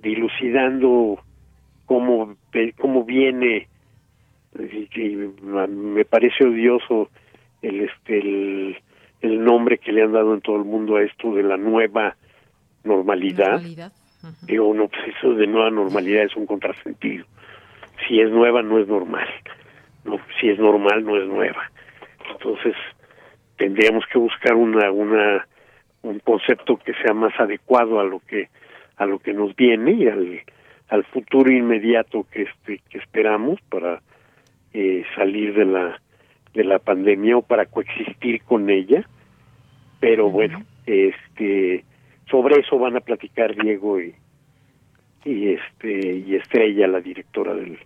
dilucidando 0.02 1.20
cómo, 1.86 2.36
cómo 2.78 3.04
viene. 3.04 3.68
Me 4.56 6.06
parece 6.06 6.46
odioso 6.46 7.10
el 7.62 7.82
este 7.82 8.20
el, 9.22 9.44
nombre 9.44 9.78
que 9.78 9.92
le 9.92 10.04
han 10.04 10.12
dado 10.12 10.34
en 10.34 10.42
todo 10.42 10.58
el 10.58 10.66
mundo 10.66 10.98
a 10.98 11.04
esto 11.04 11.34
de 11.34 11.44
la 11.44 11.58
nueva 11.58 12.16
normalidad, 12.84 13.62
digo 14.42 14.74
no 14.74 14.90
pues 14.90 15.16
eso 15.16 15.34
de 15.34 15.48
nueva 15.48 15.72
normalidad 15.72 16.24
es 16.24 16.36
un 16.36 16.46
contrasentido. 16.46 17.26
Si 18.08 18.20
es 18.20 18.30
nueva 18.30 18.62
no 18.62 18.80
es 18.80 18.88
normal. 18.88 19.28
No 20.04 20.20
si 20.40 20.50
es 20.50 20.60
normal 20.60 21.06
no 21.06 21.18
es 21.18 21.28
nueva. 21.28 21.72
Entonces 22.32 22.76
tendríamos 23.58 24.04
que 24.12 24.20
buscar 24.20 24.56
una 24.56 24.92
una 24.92 25.48
un 26.04 26.20
concepto 26.20 26.78
que 26.78 26.94
sea 26.96 27.14
más 27.14 27.34
adecuado 27.40 28.00
a 28.00 28.04
lo 28.04 28.20
que 28.20 28.50
a 29.04 29.06
lo 29.06 29.20
que 29.20 29.34
nos 29.34 29.56
viene 29.56 29.92
y 29.92 30.08
al, 30.08 30.42
al 30.90 31.04
futuro 31.06 31.52
inmediato 31.52 32.26
que 32.32 32.44
este 32.44 32.82
que 32.90 32.98
esperamos 32.98 33.60
para 33.70 34.02
eh, 34.74 35.04
salir 35.16 35.54
de 35.54 35.66
la 35.66 36.02
de 36.54 36.64
la 36.64 36.80
pandemia 36.80 37.38
o 37.38 37.42
para 37.42 37.66
coexistir 37.66 38.42
con 38.44 38.70
ella. 38.70 39.08
Pero 40.00 40.30
bueno 40.30 40.64
este 40.86 41.86
sobre 42.30 42.60
eso 42.60 42.78
van 42.78 42.98
a 42.98 43.02
platicar 43.02 43.56
Diego 43.56 44.02
y 44.02 44.16
y 45.26 45.54
este 45.54 46.18
y 46.18 46.36
Estrella 46.36 46.88
la 46.88 47.00
directora 47.00 47.54
del 47.54 47.80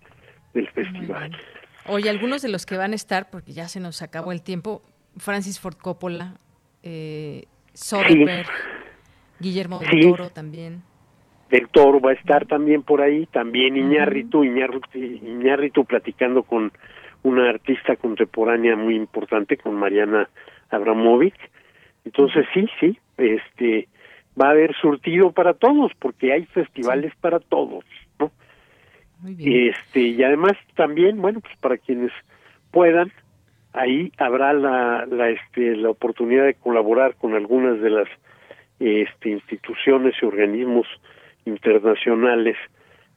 del 0.53 0.67
festival. 0.69 1.37
oye 1.85 2.09
algunos 2.09 2.41
de 2.41 2.49
los 2.49 2.65
que 2.65 2.77
van 2.77 2.93
a 2.93 2.95
estar 2.95 3.29
porque 3.29 3.53
ya 3.53 3.67
se 3.67 3.79
nos 3.79 4.01
acabó 4.01 4.31
el 4.31 4.41
tiempo 4.41 4.81
Francis 5.17 5.59
Ford 5.59 5.75
Coppola 5.75 6.35
eh, 6.83 7.45
Soderbergh 7.73 8.47
Guillermo 9.39 9.79
del 9.79 10.01
Toro 10.01 10.29
también 10.29 10.81
del 11.49 11.69
Toro 11.69 11.99
va 11.99 12.11
a 12.11 12.15
estar 12.15 12.45
también 12.45 12.83
por 12.83 13.01
ahí, 13.01 13.25
también 13.27 13.77
Iñárritu, 13.77 14.43
Iñárritu, 14.43 15.85
platicando 15.85 16.43
con 16.43 16.71
una 17.23 17.49
artista 17.49 17.95
contemporánea 17.95 18.75
muy 18.75 18.95
importante, 18.95 19.57
con 19.57 19.75
Mariana 19.75 20.29
Abramovic. 20.69 21.35
Entonces 22.05 22.45
sí, 22.53 22.67
sí, 22.79 22.97
este 23.17 23.87
va 24.39 24.47
a 24.47 24.51
haber 24.51 24.75
surtido 24.75 25.31
para 25.31 25.53
todos, 25.53 25.91
porque 25.99 26.31
hay 26.31 26.45
festivales 26.45 27.13
para 27.19 27.39
todos, 27.39 27.83
¿no? 28.19 28.31
Este, 29.39 29.99
y 29.99 30.23
además 30.23 30.53
también, 30.75 31.19
bueno, 31.21 31.39
pues 31.39 31.55
para 31.57 31.77
quienes 31.77 32.11
puedan, 32.71 33.11
ahí 33.73 34.11
habrá 34.17 34.53
la, 34.53 35.07
la, 35.07 35.29
este, 35.29 35.75
la 35.75 35.89
oportunidad 35.89 36.45
de 36.45 36.53
colaborar 36.53 37.15
con 37.15 37.33
algunas 37.33 37.81
de 37.81 37.89
las 37.89 38.07
este, 38.79 39.29
instituciones 39.29 40.13
y 40.21 40.25
organismos 40.25 40.85
internacionales 41.47 42.57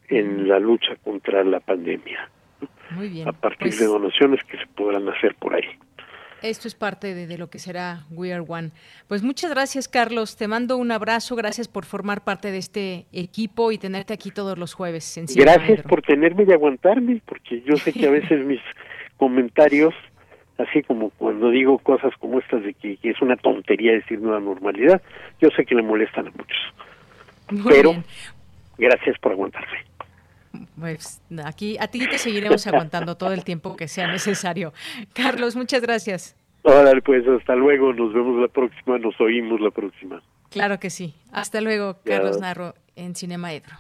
en 0.09 0.48
la 0.48 0.59
lucha 0.59 0.97
contra 1.05 1.44
la 1.44 1.61
pandemia. 1.61 2.31
Muy 2.90 3.09
bien. 3.09 3.28
A 3.28 3.32
partir 3.32 3.73
de 3.73 3.78
pues 3.78 3.89
donaciones 3.89 4.43
que 4.44 4.59
se 4.59 4.66
podrán 4.66 5.09
hacer 5.09 5.35
por 5.36 5.55
ahí. 5.55 5.69
Esto 6.43 6.69
es 6.69 6.74
parte 6.74 7.15
de, 7.15 7.36
lo 7.36 7.51
que 7.51 7.59
será 7.59 8.07
We 8.11 8.32
Are 8.32 8.44
One. 8.47 8.70
Pues 9.09 9.23
muchas 9.23 9.51
gracias, 9.51 9.89
Carlos. 9.89 10.36
Te 10.36 10.48
mando 10.48 10.78
un 10.78 10.90
abrazo. 10.90 11.36
Gracias 11.36 11.69
por 11.69 11.85
formar 11.85 12.24
parte 12.24 12.51
de 12.51 12.59
este 12.59 13.07
equipo 13.12 13.73
y 13.73 13.78
tenerte 13.78 14.15
aquí 14.15 14.31
todos 14.31 14.57
los 14.57 14.73
jueves. 14.73 15.19
En 15.19 15.27
gracias 15.27 15.82
por 15.82 16.01
tenerme 16.01 16.44
y 16.48 16.52
aguantarme, 16.52 17.20
porque 17.27 17.61
yo 17.61 17.77
sé 17.77 17.93
que 17.93 18.07
a 18.07 18.11
veces 18.11 18.44
mis 18.47 18.61
comentarios, 19.19 19.94
así 20.57 20.82
como 20.82 21.11
cuando 21.11 21.51
digo 21.51 21.78
cosas 21.78 22.12
como 22.19 22.39
estas 22.39 22.62
de 22.62 22.73
que, 22.73 22.98
es 23.02 23.20
una 23.20 23.36
tontería 23.36 23.93
decir 23.93 24.19
nueva 24.19 24.40
normalidad, 24.40 25.02
yo 25.43 25.51
sé 25.51 25.66
que 25.66 25.74
le 25.74 25.82
molestan 25.82 26.28
a 26.28 26.31
muchos. 26.31 26.59
Pero 27.68 28.02
gracias 28.78 29.18
por 29.18 29.32
aguantarme. 29.32 29.85
Pues 30.78 31.22
aquí 31.44 31.77
a 31.78 31.89
ti 31.89 32.09
te 32.09 32.18
seguiremos 32.18 32.66
aguantando 32.66 33.16
todo 33.16 33.32
el 33.32 33.44
tiempo 33.44 33.77
que 33.77 33.89
sea 33.89 34.09
necesario. 34.09 34.72
Carlos, 35.12 35.55
muchas 35.56 35.82
gracias. 35.82 36.36
Órale, 36.62 37.01
pues 37.02 37.27
hasta 37.27 37.55
luego, 37.55 37.93
nos 37.93 38.12
vemos 38.12 38.40
la 38.40 38.48
próxima, 38.48 38.98
nos 38.98 39.18
oímos 39.20 39.60
la 39.60 39.70
próxima. 39.70 40.22
Claro 40.51 40.78
que 40.78 40.90
sí. 40.90 41.14
Hasta 41.32 41.60
luego, 41.60 41.98
Carlos 42.05 42.40
Narro 42.40 42.74
en 42.97 43.14
Cinema 43.14 43.52
Edro. 43.52 43.77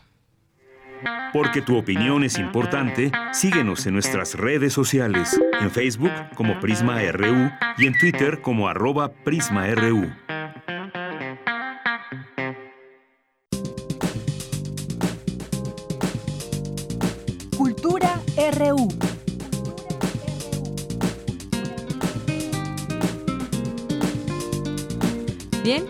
Porque 1.32 1.62
tu 1.62 1.76
opinión 1.78 2.24
es 2.24 2.38
importante, 2.38 3.10
síguenos 3.32 3.86
en 3.86 3.94
nuestras 3.94 4.34
redes 4.34 4.72
sociales, 4.72 5.40
en 5.60 5.70
Facebook 5.70 6.12
como 6.34 6.60
Prisma 6.60 7.00
RU 7.10 7.50
y 7.78 7.86
en 7.86 7.98
Twitter 7.98 8.40
como 8.42 8.68
arroba 8.68 9.10
PrismaRU. 9.24 10.10
Bien, 25.64 25.86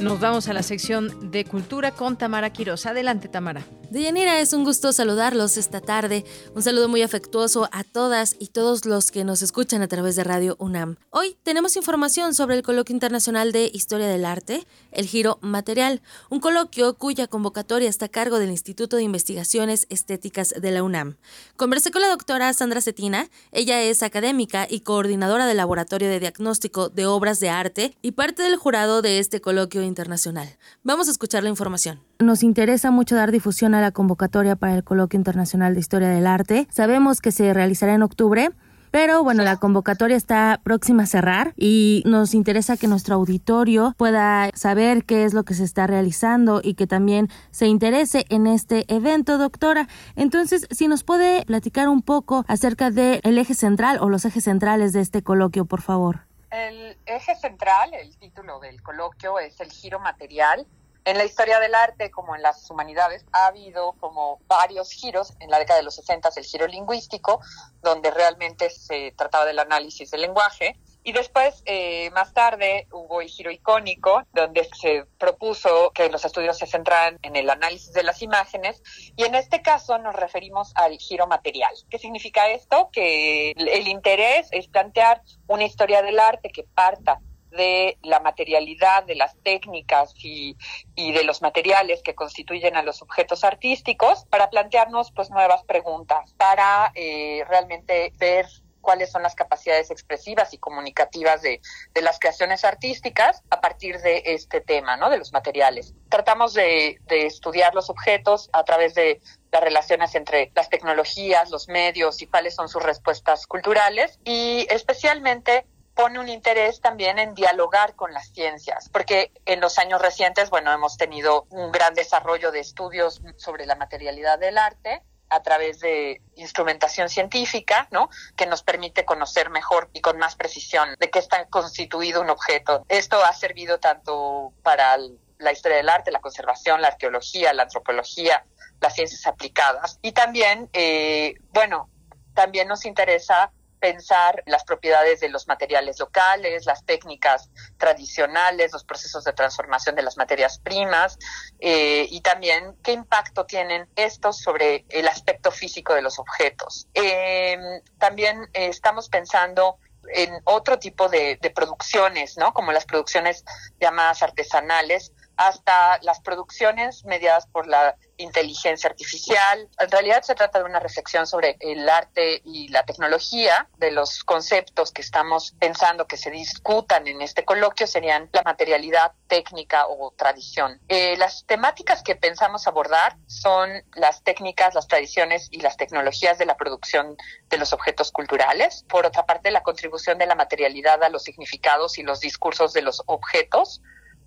nos 0.00 0.18
vamos 0.18 0.48
a 0.48 0.54
la 0.54 0.62
sección 0.62 1.30
de 1.30 1.44
cultura 1.44 1.90
con 1.90 2.16
Tamara 2.16 2.50
Quiroz. 2.54 2.86
Adelante, 2.86 3.28
Tamara. 3.28 3.66
Deyanira, 3.90 4.40
es 4.40 4.52
un 4.52 4.64
gusto 4.64 4.92
saludarlos 4.92 5.56
esta 5.56 5.80
tarde. 5.80 6.24
Un 6.56 6.62
saludo 6.62 6.88
muy 6.88 7.02
afectuoso 7.02 7.68
a 7.70 7.84
todas 7.84 8.34
y 8.38 8.48
todos 8.48 8.84
los 8.84 9.12
que 9.12 9.24
nos 9.24 9.42
escuchan 9.42 9.80
a 9.80 9.86
través 9.86 10.16
de 10.16 10.24
Radio 10.24 10.56
UNAM. 10.58 10.96
Hoy 11.10 11.36
tenemos 11.44 11.76
información 11.76 12.34
sobre 12.34 12.56
el 12.56 12.62
Coloquio 12.62 12.92
Internacional 12.94 13.52
de 13.52 13.70
Historia 13.72 14.08
del 14.08 14.24
Arte, 14.24 14.66
el 14.90 15.06
Giro 15.06 15.38
Material, 15.40 16.02
un 16.30 16.40
coloquio 16.40 16.94
cuya 16.94 17.28
convocatoria 17.28 17.88
está 17.88 18.06
a 18.06 18.08
cargo 18.08 18.40
del 18.40 18.50
Instituto 18.50 18.96
de 18.96 19.04
Investigaciones 19.04 19.86
Estéticas 19.88 20.54
de 20.60 20.70
la 20.72 20.82
UNAM. 20.82 21.16
Conversé 21.56 21.92
con 21.92 22.02
la 22.02 22.08
doctora 22.08 22.52
Sandra 22.54 22.80
Cetina, 22.80 23.30
ella 23.52 23.82
es 23.82 24.02
académica 24.02 24.66
y 24.68 24.80
coordinadora 24.80 25.46
del 25.46 25.58
Laboratorio 25.58 26.08
de 26.08 26.18
Diagnóstico 26.18 26.88
de 26.88 27.06
Obras 27.06 27.38
de 27.38 27.50
Arte 27.50 27.96
y 28.02 28.12
parte 28.12 28.42
del 28.42 28.56
jurado 28.56 29.00
de 29.00 29.20
este 29.20 29.40
coloquio 29.40 29.82
internacional. 29.82 30.56
Vamos 30.82 31.06
a 31.06 31.12
escuchar 31.12 31.44
la 31.44 31.50
información. 31.50 32.05
Nos 32.18 32.42
interesa 32.42 32.90
mucho 32.90 33.14
dar 33.14 33.30
difusión 33.30 33.74
a 33.74 33.82
la 33.82 33.90
convocatoria 33.90 34.56
para 34.56 34.74
el 34.74 34.84
Coloquio 34.84 35.18
Internacional 35.18 35.74
de 35.74 35.80
Historia 35.80 36.08
del 36.08 36.26
Arte. 36.26 36.66
Sabemos 36.70 37.20
que 37.20 37.30
se 37.30 37.52
realizará 37.52 37.92
en 37.92 38.02
octubre. 38.02 38.50
Pero 38.90 39.22
bueno, 39.22 39.42
la 39.42 39.58
convocatoria 39.58 40.16
está 40.16 40.58
próxima 40.62 41.02
a 41.02 41.06
cerrar 41.06 41.52
y 41.58 42.02
nos 42.06 42.32
interesa 42.32 42.78
que 42.78 42.86
nuestro 42.86 43.16
auditorio 43.16 43.94
pueda 43.98 44.48
saber 44.54 45.04
qué 45.04 45.24
es 45.24 45.34
lo 45.34 45.44
que 45.44 45.52
se 45.52 45.64
está 45.64 45.86
realizando 45.86 46.62
y 46.64 46.74
que 46.74 46.86
también 46.86 47.28
se 47.50 47.66
interese 47.66 48.24
en 48.30 48.46
este 48.46 48.86
evento, 48.88 49.36
doctora. 49.36 49.86
Entonces, 50.14 50.66
si 50.70 50.88
nos 50.88 51.04
puede 51.04 51.44
platicar 51.44 51.88
un 51.88 52.00
poco 52.00 52.46
acerca 52.48 52.90
del 52.90 53.36
eje 53.36 53.54
central 53.54 53.98
o 54.00 54.08
los 54.08 54.24
ejes 54.24 54.44
centrales 54.44 54.94
de 54.94 55.02
este 55.02 55.22
coloquio, 55.22 55.66
por 55.66 55.82
favor. 55.82 56.20
El 56.50 56.96
eje 57.04 57.34
central, 57.34 57.92
el 57.92 58.16
título 58.16 58.60
del 58.60 58.80
coloquio 58.80 59.38
es 59.38 59.60
el 59.60 59.70
giro 59.70 60.00
material 60.00 60.66
en 61.06 61.18
la 61.18 61.24
historia 61.24 61.60
del 61.60 61.74
arte, 61.74 62.10
como 62.10 62.34
en 62.34 62.42
las 62.42 62.68
humanidades, 62.68 63.24
ha 63.32 63.46
habido 63.46 63.92
como 64.00 64.40
varios 64.48 64.90
giros. 64.90 65.32
En 65.38 65.50
la 65.50 65.58
década 65.60 65.78
de 65.78 65.84
los 65.84 65.94
60 65.94 66.30
el 66.36 66.44
giro 66.44 66.66
lingüístico, 66.66 67.40
donde 67.80 68.10
realmente 68.10 68.70
se 68.70 69.12
trataba 69.16 69.44
del 69.44 69.60
análisis 69.60 70.10
del 70.10 70.22
lenguaje. 70.22 70.76
Y 71.04 71.12
después, 71.12 71.62
eh, 71.66 72.10
más 72.10 72.34
tarde, 72.34 72.88
hubo 72.90 73.20
el 73.20 73.28
giro 73.28 73.52
icónico, 73.52 74.24
donde 74.32 74.68
se 74.80 75.04
propuso 75.16 75.92
que 75.92 76.10
los 76.10 76.24
estudios 76.24 76.58
se 76.58 76.66
centraran 76.66 77.20
en 77.22 77.36
el 77.36 77.48
análisis 77.48 77.92
de 77.92 78.02
las 78.02 78.20
imágenes. 78.22 78.82
Y 79.16 79.22
en 79.22 79.36
este 79.36 79.62
caso 79.62 79.98
nos 79.98 80.16
referimos 80.16 80.72
al 80.74 80.98
giro 80.98 81.28
material. 81.28 81.72
¿Qué 81.88 82.00
significa 82.00 82.48
esto? 82.50 82.90
Que 82.90 83.52
el 83.52 83.86
interés 83.86 84.48
es 84.50 84.66
plantear 84.66 85.22
una 85.46 85.62
historia 85.62 86.02
del 86.02 86.18
arte 86.18 86.50
que 86.50 86.64
parta 86.64 87.20
de 87.56 87.98
la 88.02 88.20
materialidad, 88.20 89.04
de 89.04 89.16
las 89.16 89.36
técnicas 89.42 90.14
y, 90.16 90.56
de 90.96 91.24
los 91.24 91.42
materiales 91.42 92.02
que 92.02 92.14
constituyen 92.14 92.76
a 92.76 92.82
los 92.82 93.02
objetos 93.02 93.44
artísticos 93.44 94.24
para 94.26 94.50
plantearnos 94.50 95.12
pues 95.12 95.30
nuevas 95.30 95.64
preguntas, 95.64 96.34
para 96.34 96.92
eh, 96.94 97.42
realmente 97.48 98.12
ver 98.18 98.46
cuáles 98.86 99.10
son 99.10 99.24
las 99.24 99.34
capacidades 99.34 99.90
expresivas 99.90 100.54
y 100.54 100.58
comunicativas 100.58 101.42
de, 101.42 101.60
de, 101.92 102.02
las 102.02 102.20
creaciones 102.20 102.64
artísticas 102.64 103.42
a 103.50 103.60
partir 103.60 103.98
de 103.98 104.22
este 104.26 104.60
tema, 104.60 104.96
¿no? 104.96 105.10
De 105.10 105.18
los 105.18 105.32
materiales. 105.32 105.92
Tratamos 106.08 106.54
de, 106.54 107.00
de, 107.08 107.26
estudiar 107.26 107.74
los 107.74 107.90
objetos 107.90 108.48
a 108.52 108.62
través 108.62 108.94
de 108.94 109.20
las 109.50 109.60
relaciones 109.60 110.14
entre 110.14 110.52
las 110.54 110.70
tecnologías, 110.70 111.50
los 111.50 111.66
medios 111.66 112.22
y 112.22 112.28
cuáles 112.28 112.54
son 112.54 112.68
sus 112.68 112.80
respuestas 112.80 113.48
culturales 113.48 114.20
y 114.24 114.68
especialmente 114.70 115.66
pone 115.96 116.20
un 116.20 116.28
interés 116.28 116.82
también 116.82 117.18
en 117.18 117.34
dialogar 117.34 117.96
con 117.96 118.12
las 118.12 118.28
ciencias, 118.28 118.90
porque 118.90 119.32
en 119.46 119.62
los 119.62 119.78
años 119.78 120.00
recientes, 120.00 120.50
bueno, 120.50 120.70
hemos 120.70 120.98
tenido 120.98 121.46
un 121.48 121.72
gran 121.72 121.94
desarrollo 121.94 122.52
de 122.52 122.60
estudios 122.60 123.22
sobre 123.36 123.64
la 123.64 123.76
materialidad 123.76 124.38
del 124.38 124.58
arte 124.58 125.02
a 125.30 125.42
través 125.42 125.80
de 125.80 126.20
instrumentación 126.36 127.08
científica, 127.08 127.88
¿no? 127.90 128.10
Que 128.36 128.44
nos 128.44 128.62
permite 128.62 129.06
conocer 129.06 129.48
mejor 129.48 129.88
y 129.94 130.02
con 130.02 130.18
más 130.18 130.36
precisión 130.36 130.94
de 131.00 131.10
qué 131.10 131.18
está 131.18 131.46
constituido 131.46 132.20
un 132.20 132.28
objeto. 132.28 132.84
Esto 132.88 133.24
ha 133.24 133.32
servido 133.32 133.80
tanto 133.80 134.52
para 134.62 134.98
la 135.38 135.52
historia 135.52 135.78
del 135.78 135.88
arte, 135.88 136.10
la 136.10 136.20
conservación, 136.20 136.82
la 136.82 136.88
arqueología, 136.88 137.54
la 137.54 137.64
antropología, 137.64 138.44
las 138.82 138.94
ciencias 138.94 139.26
aplicadas. 139.26 139.98
Y 140.02 140.12
también, 140.12 140.68
eh, 140.74 141.36
bueno, 141.54 141.88
también 142.34 142.68
nos 142.68 142.84
interesa 142.84 143.50
pensar 143.86 144.42
las 144.46 144.64
propiedades 144.64 145.20
de 145.20 145.28
los 145.28 145.46
materiales 145.46 146.00
locales, 146.00 146.66
las 146.66 146.84
técnicas 146.84 147.50
tradicionales, 147.78 148.72
los 148.72 148.82
procesos 148.82 149.22
de 149.22 149.32
transformación 149.32 149.94
de 149.94 150.02
las 150.02 150.16
materias 150.16 150.58
primas 150.58 151.16
eh, 151.60 152.04
y 152.10 152.20
también 152.20 152.76
qué 152.82 152.90
impacto 152.90 153.46
tienen 153.46 153.88
estos 153.94 154.40
sobre 154.40 154.86
el 154.88 155.06
aspecto 155.06 155.52
físico 155.52 155.94
de 155.94 156.02
los 156.02 156.18
objetos. 156.18 156.88
Em, 156.94 157.60
también 157.98 158.42
eh, 158.54 158.66
estamos 158.66 159.08
pensando 159.08 159.78
en 160.12 160.32
otro 160.42 160.80
tipo 160.80 161.08
de, 161.08 161.38
de 161.40 161.50
producciones, 161.50 162.36
¿no? 162.36 162.52
Como 162.52 162.72
las 162.72 162.86
producciones 162.86 163.44
llamadas 163.80 164.20
artesanales, 164.20 165.12
hasta 165.36 165.98
las 166.02 166.20
producciones 166.20 167.04
mediadas 167.04 167.46
por 167.46 167.66
la 167.66 167.96
inteligencia 168.16 168.88
artificial. 168.88 169.68
En 169.78 169.90
realidad 169.90 170.22
se 170.22 170.34
trata 170.34 170.58
de 170.58 170.64
una 170.64 170.80
reflexión 170.80 171.26
sobre 171.26 171.56
el 171.60 171.88
arte 171.88 172.40
y 172.44 172.68
la 172.68 172.84
tecnología, 172.84 173.68
de 173.76 173.90
los 173.90 174.24
conceptos 174.24 174.90
que 174.92 175.02
estamos 175.02 175.54
pensando 175.58 176.06
que 176.06 176.16
se 176.16 176.30
discutan 176.30 177.06
en 177.06 177.20
este 177.20 177.44
coloquio 177.44 177.86
serían 177.86 178.28
la 178.32 178.42
materialidad 178.42 179.12
técnica 179.26 179.86
o 179.86 180.12
tradición. 180.16 180.80
Eh, 180.88 181.16
las 181.18 181.44
temáticas 181.46 182.02
que 182.02 182.16
pensamos 182.16 182.66
abordar 182.66 183.16
son 183.26 183.70
las 183.94 184.22
técnicas, 184.22 184.74
las 184.74 184.88
tradiciones 184.88 185.48
y 185.50 185.60
las 185.60 185.76
tecnologías 185.76 186.38
de 186.38 186.46
la 186.46 186.56
producción 186.56 187.16
de 187.48 187.58
los 187.58 187.72
objetos 187.72 188.12
culturales. 188.12 188.84
Por 188.88 189.06
otra 189.06 189.26
parte, 189.26 189.50
la 189.50 189.62
contribución 189.62 190.18
de 190.18 190.26
la 190.26 190.34
materialidad 190.34 191.02
a 191.02 191.08
los 191.08 191.22
significados 191.22 191.98
y 191.98 192.02
los 192.02 192.20
discursos 192.20 192.72
de 192.72 192.82
los 192.82 193.02
objetos 193.06 193.82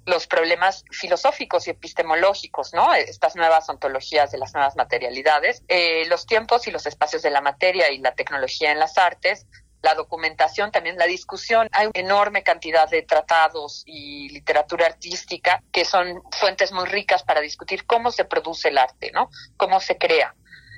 los 0.05 0.27
problemas 0.27 0.83
filosóficos 0.91 1.67
y 1.67 1.71
epistemológicos, 1.71 2.73
¿no? 2.73 2.93
Estas 2.93 3.35
nuevas 3.35 3.69
ontologías 3.69 4.31
de 4.31 4.37
las 4.37 4.53
nuevas 4.53 4.75
materialidades, 4.75 5.63
eh, 5.67 6.05
los 6.07 6.25
tiempos 6.25 6.67
y 6.67 6.71
los 6.71 6.85
espacios 6.85 7.21
de 7.21 7.29
la 7.29 7.41
materia 7.41 7.91
y 7.91 7.99
la 7.99 8.13
tecnología 8.13 8.71
en 8.71 8.79
las 8.79 8.97
artes, 8.97 9.45
la 9.81 9.93
documentación, 9.95 10.71
también 10.71 10.97
la 10.97 11.05
discusión. 11.05 11.69
Hay 11.71 11.87
una 11.87 11.99
enorme 11.99 12.43
cantidad 12.43 12.89
de 12.89 13.03
tratados 13.03 13.83
y 13.85 14.29
literatura 14.29 14.87
artística 14.87 15.63
que 15.71 15.85
son 15.85 16.21
fuentes 16.31 16.71
muy 16.71 16.85
ricas 16.85 17.23
para 17.23 17.41
discutir 17.41 17.85
cómo 17.85 18.11
se 18.11 18.25
produce 18.25 18.69
el 18.69 18.77
arte, 18.77 19.11
¿no? 19.13 19.29
Cómo 19.57 19.79
se 19.79 19.97
crea. 19.97 20.35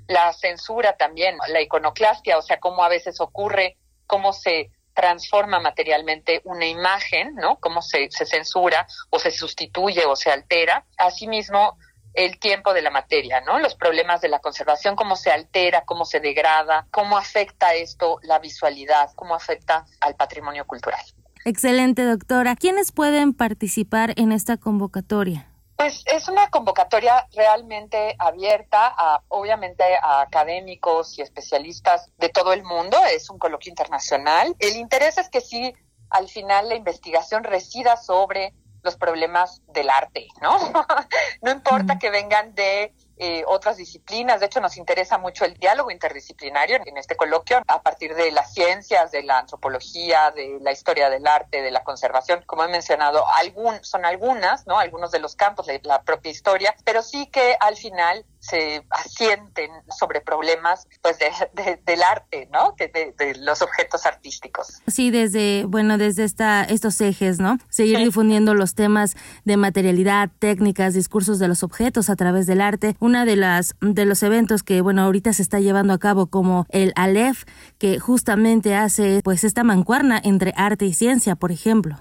La 0.07 0.33
censura 0.33 0.97
también, 0.97 1.37
la 1.47 1.61
iconoclastia, 1.61 2.37
o 2.37 2.41
sea, 2.41 2.59
cómo 2.59 2.83
a 2.83 2.89
veces 2.89 3.21
ocurre, 3.21 3.77
cómo 4.07 4.33
se 4.33 4.71
transforma 4.93 5.59
materialmente 5.59 6.41
una 6.43 6.65
imagen, 6.65 7.35
¿no? 7.35 7.57
Cómo 7.57 7.81
se, 7.81 8.09
se 8.11 8.25
censura 8.25 8.87
o 9.09 9.19
se 9.19 9.31
sustituye 9.31 10.05
o 10.05 10.15
se 10.15 10.31
altera. 10.31 10.85
Asimismo, 10.97 11.77
el 12.13 12.39
tiempo 12.39 12.73
de 12.73 12.81
la 12.81 12.89
materia, 12.89 13.41
¿no? 13.41 13.59
Los 13.59 13.75
problemas 13.75 14.21
de 14.21 14.29
la 14.29 14.39
conservación, 14.39 14.95
cómo 14.95 15.15
se 15.15 15.31
altera, 15.31 15.83
cómo 15.85 16.05
se 16.05 16.19
degrada, 16.19 16.87
cómo 16.91 17.17
afecta 17.17 17.73
esto 17.73 18.19
la 18.23 18.39
visualidad, 18.39 19.11
cómo 19.15 19.35
afecta 19.35 19.85
al 20.01 20.15
patrimonio 20.15 20.65
cultural. 20.65 21.01
Excelente, 21.45 22.03
doctora. 22.03 22.55
¿Quiénes 22.55 22.91
pueden 22.91 23.33
participar 23.33 24.13
en 24.17 24.31
esta 24.31 24.57
convocatoria? 24.57 25.50
Pues 25.81 26.03
es 26.05 26.27
una 26.27 26.47
convocatoria 26.51 27.27
realmente 27.33 28.15
abierta 28.19 28.93
a, 28.95 29.23
obviamente, 29.29 29.83
a 29.99 30.21
académicos 30.21 31.17
y 31.17 31.23
especialistas 31.23 32.11
de 32.19 32.29
todo 32.29 32.53
el 32.53 32.63
mundo. 32.63 32.99
Es 33.11 33.31
un 33.31 33.39
coloquio 33.39 33.71
internacional. 33.71 34.55
El 34.59 34.75
interés 34.75 35.17
es 35.17 35.27
que 35.29 35.41
sí, 35.41 35.73
al 36.11 36.29
final 36.29 36.69
la 36.69 36.75
investigación 36.75 37.43
resida 37.43 37.97
sobre 37.97 38.53
los 38.83 38.95
problemas 38.95 39.63
del 39.69 39.89
arte, 39.89 40.27
¿no? 40.39 40.55
no 41.41 41.49
importa 41.49 41.97
que 41.97 42.11
vengan 42.11 42.53
de 42.53 42.93
eh, 43.17 43.43
otras 43.47 43.77
disciplinas. 43.77 44.39
De 44.39 44.47
hecho, 44.47 44.61
nos 44.61 44.77
interesa 44.77 45.17
mucho 45.17 45.45
el 45.45 45.53
diálogo 45.55 45.91
interdisciplinario 45.91 46.79
en 46.85 46.97
este 46.97 47.15
coloquio 47.15 47.61
a 47.67 47.81
partir 47.81 48.15
de 48.15 48.31
las 48.31 48.53
ciencias, 48.53 49.11
de 49.11 49.23
la 49.23 49.39
antropología, 49.39 50.31
de 50.31 50.59
la 50.61 50.71
historia 50.71 51.09
del 51.09 51.27
arte, 51.27 51.61
de 51.61 51.71
la 51.71 51.83
conservación. 51.83 52.43
Como 52.45 52.63
he 52.63 52.67
mencionado, 52.67 53.23
algún, 53.35 53.83
son 53.83 54.05
algunas, 54.05 54.65
¿no? 54.67 54.79
Algunos 54.79 55.11
de 55.11 55.19
los 55.19 55.35
campos 55.35 55.67
de 55.67 55.79
la 55.83 56.01
propia 56.03 56.31
historia, 56.31 56.75
pero 56.83 57.01
sí 57.01 57.27
que 57.27 57.55
al 57.59 57.77
final 57.77 58.25
se 58.41 58.83
asienten 58.89 59.69
sobre 59.97 60.19
problemas 60.19 60.87
pues 61.01 61.17
del 61.19 62.03
arte, 62.03 62.49
¿no? 62.51 62.75
Que 62.75 62.87
de, 62.87 63.35
los 63.35 63.61
objetos 63.61 64.05
artísticos. 64.05 64.81
Sí, 64.87 65.11
desde 65.11 65.65
bueno, 65.65 65.99
desde 65.99 66.23
esta 66.23 66.63
estos 66.63 66.99
ejes, 67.01 67.39
¿no? 67.39 67.59
Seguir 67.69 67.99
difundiendo 67.99 68.55
los 68.55 68.73
temas 68.73 69.15
de 69.45 69.57
materialidad, 69.57 70.29
técnicas, 70.39 70.95
discursos 70.95 71.37
de 71.37 71.47
los 71.47 71.61
objetos 71.61 72.09
a 72.09 72.15
través 72.15 72.47
del 72.47 72.61
arte. 72.61 72.95
Una 72.99 73.10
de 73.11 73.35
las 73.35 73.75
de 73.81 74.05
los 74.05 74.23
eventos 74.23 74.63
que 74.63 74.81
bueno, 74.81 75.03
ahorita 75.03 75.33
se 75.33 75.41
está 75.41 75.59
llevando 75.59 75.93
a 75.93 75.99
cabo 75.99 76.27
como 76.27 76.65
el 76.69 76.93
Aleph, 76.95 77.43
que 77.77 77.99
justamente 77.99 78.75
hace 78.75 79.21
pues 79.23 79.43
esta 79.43 79.63
mancuerna 79.63 80.19
entre 80.23 80.53
arte 80.55 80.85
y 80.85 80.93
ciencia, 80.93 81.35
por 81.35 81.51
ejemplo. 81.51 81.97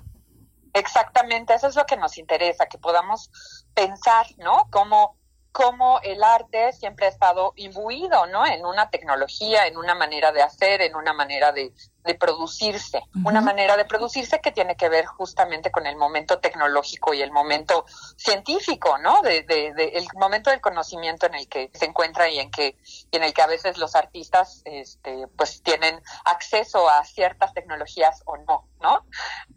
Exactamente, 0.72 1.54
eso 1.54 1.66
es 1.66 1.76
lo 1.76 1.84
que 1.84 1.96
nos 1.96 2.16
interesa, 2.16 2.66
que 2.66 2.78
podamos 2.78 3.30
pensar, 3.74 4.26
¿no? 4.38 4.68
Cómo 4.70 5.16
cómo 5.52 6.00
el 6.02 6.22
arte 6.22 6.72
siempre 6.72 7.06
ha 7.06 7.08
estado 7.08 7.52
imbuido, 7.56 8.26
¿no? 8.26 8.46
En 8.46 8.64
una 8.64 8.90
tecnología, 8.90 9.66
en 9.66 9.76
una 9.76 9.94
manera 9.94 10.32
de 10.32 10.42
hacer, 10.42 10.80
en 10.82 10.94
una 10.94 11.12
manera 11.12 11.52
de, 11.52 11.72
de 12.04 12.14
producirse, 12.14 13.02
una 13.24 13.40
manera 13.40 13.76
de 13.76 13.84
producirse 13.84 14.40
que 14.40 14.52
tiene 14.52 14.76
que 14.76 14.88
ver 14.88 15.06
justamente 15.06 15.70
con 15.70 15.86
el 15.86 15.96
momento 15.96 16.38
tecnológico 16.38 17.14
y 17.14 17.22
el 17.22 17.32
momento 17.32 17.84
científico, 18.16 18.98
¿no? 18.98 19.20
De, 19.22 19.42
de, 19.42 19.74
de, 19.74 19.88
el 19.94 20.06
momento 20.14 20.50
del 20.50 20.60
conocimiento 20.60 21.26
en 21.26 21.34
el 21.34 21.48
que 21.48 21.70
se 21.74 21.86
encuentra 21.86 22.28
y 22.28 22.38
en 22.38 22.50
que 22.50 22.76
y 23.10 23.16
en 23.16 23.24
el 23.24 23.34
que 23.34 23.42
a 23.42 23.46
veces 23.46 23.76
los 23.76 23.96
artistas, 23.96 24.62
este, 24.64 25.26
pues 25.36 25.62
tienen 25.62 26.00
acceso 26.24 26.88
a 26.88 27.04
ciertas 27.04 27.52
tecnologías 27.54 28.22
o 28.24 28.36
no, 28.38 28.68
¿no? 28.80 29.04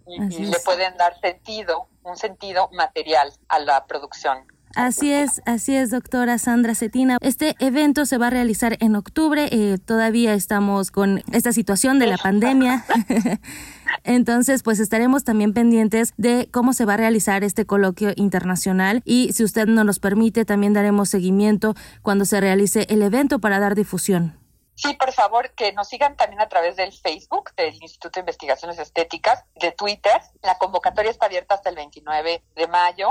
Y, 0.07 0.21
y 0.35 0.45
le 0.45 0.59
pueden 0.59 0.97
dar 0.97 1.19
sentido, 1.21 1.87
un 2.03 2.17
sentido 2.17 2.69
material 2.71 3.31
a 3.47 3.59
la 3.59 3.85
producción 3.85 4.52
Así 4.75 5.13
es, 5.13 5.41
así 5.45 5.75
es, 5.75 5.91
doctora 5.91 6.39
Sandra 6.39 6.73
Cetina. 6.73 7.17
Este 7.21 7.55
evento 7.59 8.07
se 8.07 8.17
va 8.17 8.27
a 8.27 8.29
realizar 8.31 8.77
en 8.79 8.95
octubre. 8.95 9.47
Eh, 9.51 9.77
todavía 9.77 10.33
estamos 10.33 10.89
con 10.89 11.23
esta 11.31 11.53
situación 11.53 11.99
de 11.99 12.07
la 12.07 12.17
pandemia. 12.17 12.83
Entonces, 14.03 14.63
pues 14.63 14.79
estaremos 14.79 15.23
también 15.23 15.53
pendientes 15.53 16.13
de 16.17 16.49
cómo 16.51 16.73
se 16.73 16.85
va 16.85 16.95
a 16.95 16.97
realizar 16.97 17.43
este 17.43 17.65
coloquio 17.65 18.13
internacional 18.15 19.03
y 19.05 19.31
si 19.33 19.43
usted 19.43 19.67
nos 19.67 19.85
los 19.85 19.99
permite, 19.99 20.43
también 20.43 20.73
daremos 20.73 21.09
seguimiento 21.09 21.75
cuando 22.01 22.25
se 22.25 22.41
realice 22.41 22.87
el 22.89 23.03
evento 23.03 23.37
para 23.37 23.59
dar 23.59 23.75
difusión. 23.75 24.39
Sí, 24.73 24.95
por 24.95 25.11
favor, 25.11 25.51
que 25.51 25.71
nos 25.73 25.87
sigan 25.87 26.17
también 26.17 26.41
a 26.41 26.49
través 26.49 26.75
del 26.75 26.91
Facebook 26.91 27.51
del 27.55 27.75
Instituto 27.75 28.13
de 28.15 28.21
Investigaciones 28.21 28.79
Estéticas, 28.79 29.45
de 29.61 29.71
Twitter. 29.71 30.19
La 30.41 30.57
convocatoria 30.57 31.11
está 31.11 31.27
abierta 31.27 31.53
hasta 31.53 31.69
el 31.69 31.75
29 31.75 32.43
de 32.55 32.67
mayo 32.67 33.09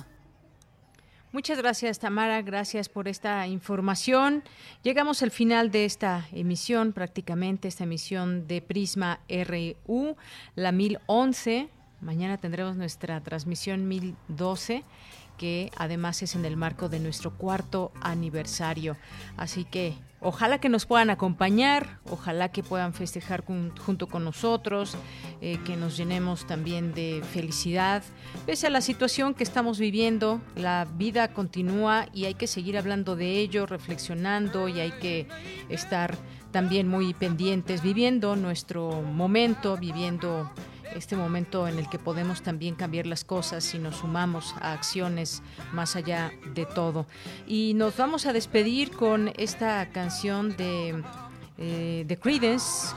Muchas 1.32 1.58
gracias, 1.58 2.00
Tamara. 2.00 2.42
Gracias 2.42 2.88
por 2.88 3.06
esta 3.06 3.46
información. 3.46 4.42
Llegamos 4.82 5.22
al 5.22 5.30
final 5.30 5.70
de 5.70 5.84
esta 5.84 6.26
emisión, 6.32 6.92
prácticamente 6.92 7.68
esta 7.68 7.84
emisión 7.84 8.48
de 8.48 8.60
Prisma 8.62 9.20
RU, 9.28 10.16
la 10.56 10.72
1011 10.72 11.68
Mañana 12.00 12.38
tendremos 12.38 12.76
nuestra 12.76 13.20
transmisión 13.20 13.88
1012 13.88 14.84
que 15.40 15.72
además 15.78 16.22
es 16.22 16.34
en 16.34 16.44
el 16.44 16.58
marco 16.58 16.90
de 16.90 17.00
nuestro 17.00 17.30
cuarto 17.30 17.92
aniversario. 18.02 18.98
Así 19.38 19.64
que 19.64 19.94
ojalá 20.20 20.60
que 20.60 20.68
nos 20.68 20.84
puedan 20.84 21.08
acompañar, 21.08 21.98
ojalá 22.10 22.50
que 22.50 22.62
puedan 22.62 22.92
festejar 22.92 23.42
junto 23.42 24.06
con 24.06 24.22
nosotros, 24.22 24.98
eh, 25.40 25.58
que 25.64 25.78
nos 25.78 25.96
llenemos 25.96 26.46
también 26.46 26.92
de 26.92 27.22
felicidad. 27.32 28.02
Pese 28.44 28.66
a 28.66 28.70
la 28.70 28.82
situación 28.82 29.32
que 29.32 29.42
estamos 29.42 29.78
viviendo, 29.78 30.42
la 30.56 30.86
vida 30.96 31.28
continúa 31.28 32.06
y 32.12 32.26
hay 32.26 32.34
que 32.34 32.46
seguir 32.46 32.76
hablando 32.76 33.16
de 33.16 33.38
ello, 33.38 33.64
reflexionando 33.64 34.68
y 34.68 34.78
hay 34.80 34.92
que 34.92 35.26
estar 35.70 36.18
también 36.50 36.86
muy 36.86 37.14
pendientes, 37.14 37.80
viviendo 37.80 38.36
nuestro 38.36 39.00
momento, 39.00 39.78
viviendo 39.78 40.50
este 40.94 41.16
momento 41.16 41.68
en 41.68 41.78
el 41.78 41.88
que 41.88 41.98
podemos 41.98 42.42
también 42.42 42.74
cambiar 42.74 43.06
las 43.06 43.24
cosas 43.24 43.64
si 43.64 43.78
nos 43.78 43.96
sumamos 43.96 44.54
a 44.60 44.72
acciones 44.72 45.42
más 45.72 45.96
allá 45.96 46.32
de 46.54 46.66
todo. 46.66 47.06
Y 47.46 47.74
nos 47.74 47.96
vamos 47.96 48.26
a 48.26 48.32
despedir 48.32 48.90
con 48.90 49.32
esta 49.36 49.88
canción 49.90 50.56
de 50.56 51.02
eh, 51.58 52.04
The 52.06 52.16
Creedence, 52.16 52.94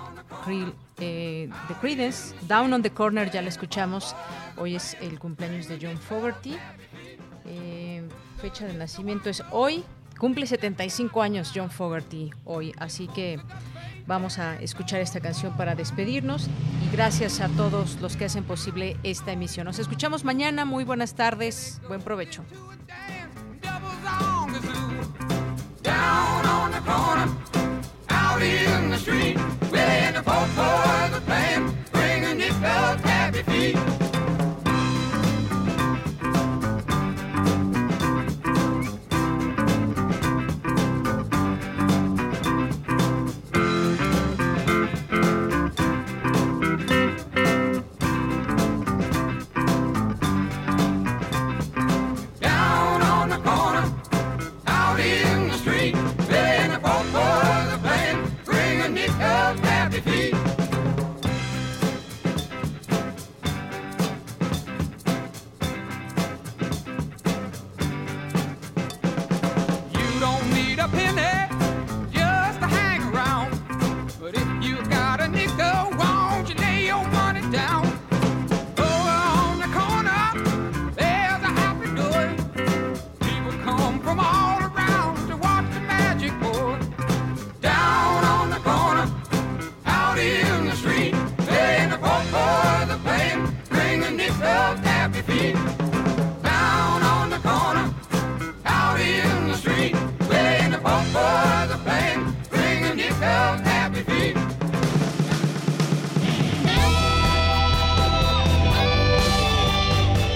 eh, 1.00 1.50
The 1.68 1.74
Creedence, 1.82 2.36
Down 2.48 2.74
on 2.74 2.82
the 2.82 2.92
Corner, 2.92 3.30
ya 3.30 3.42
la 3.42 3.50
escuchamos. 3.50 4.16
Hoy 4.58 4.76
es 4.76 4.96
el 5.02 5.20
cumpleaños 5.20 5.68
de 5.68 5.80
John 5.82 5.98
Fogerty. 5.98 6.56
Eh, 7.46 8.04
fecha 8.42 8.66
de 8.66 8.74
nacimiento 8.74 9.30
es 9.30 9.44
hoy. 9.52 9.84
Cumple 10.20 10.48
75 10.48 11.22
años 11.22 11.52
John 11.54 11.70
Fogerty 11.70 12.32
hoy, 12.46 12.74
así 12.78 13.08
que 13.08 13.40
Vamos 14.06 14.38
a 14.38 14.56
escuchar 14.60 15.00
esta 15.00 15.22
canción 15.22 15.56
para 15.56 15.76
despedirnos 15.76 16.50
y 16.86 16.94
gracias 16.94 17.40
a 17.40 17.48
todos 17.50 18.02
los 18.02 18.18
que 18.18 18.26
hacen 18.26 18.44
posible 18.44 18.98
esta 19.04 19.32
emisión. 19.32 19.66
Nos 19.66 19.80
escuchamos 19.80 20.26
mañana. 20.26 20.66
Muy 20.66 20.84
buenas 20.84 21.16
tardes. 21.16 21.82
Buen 21.88 22.02
provecho. 22.02 22.44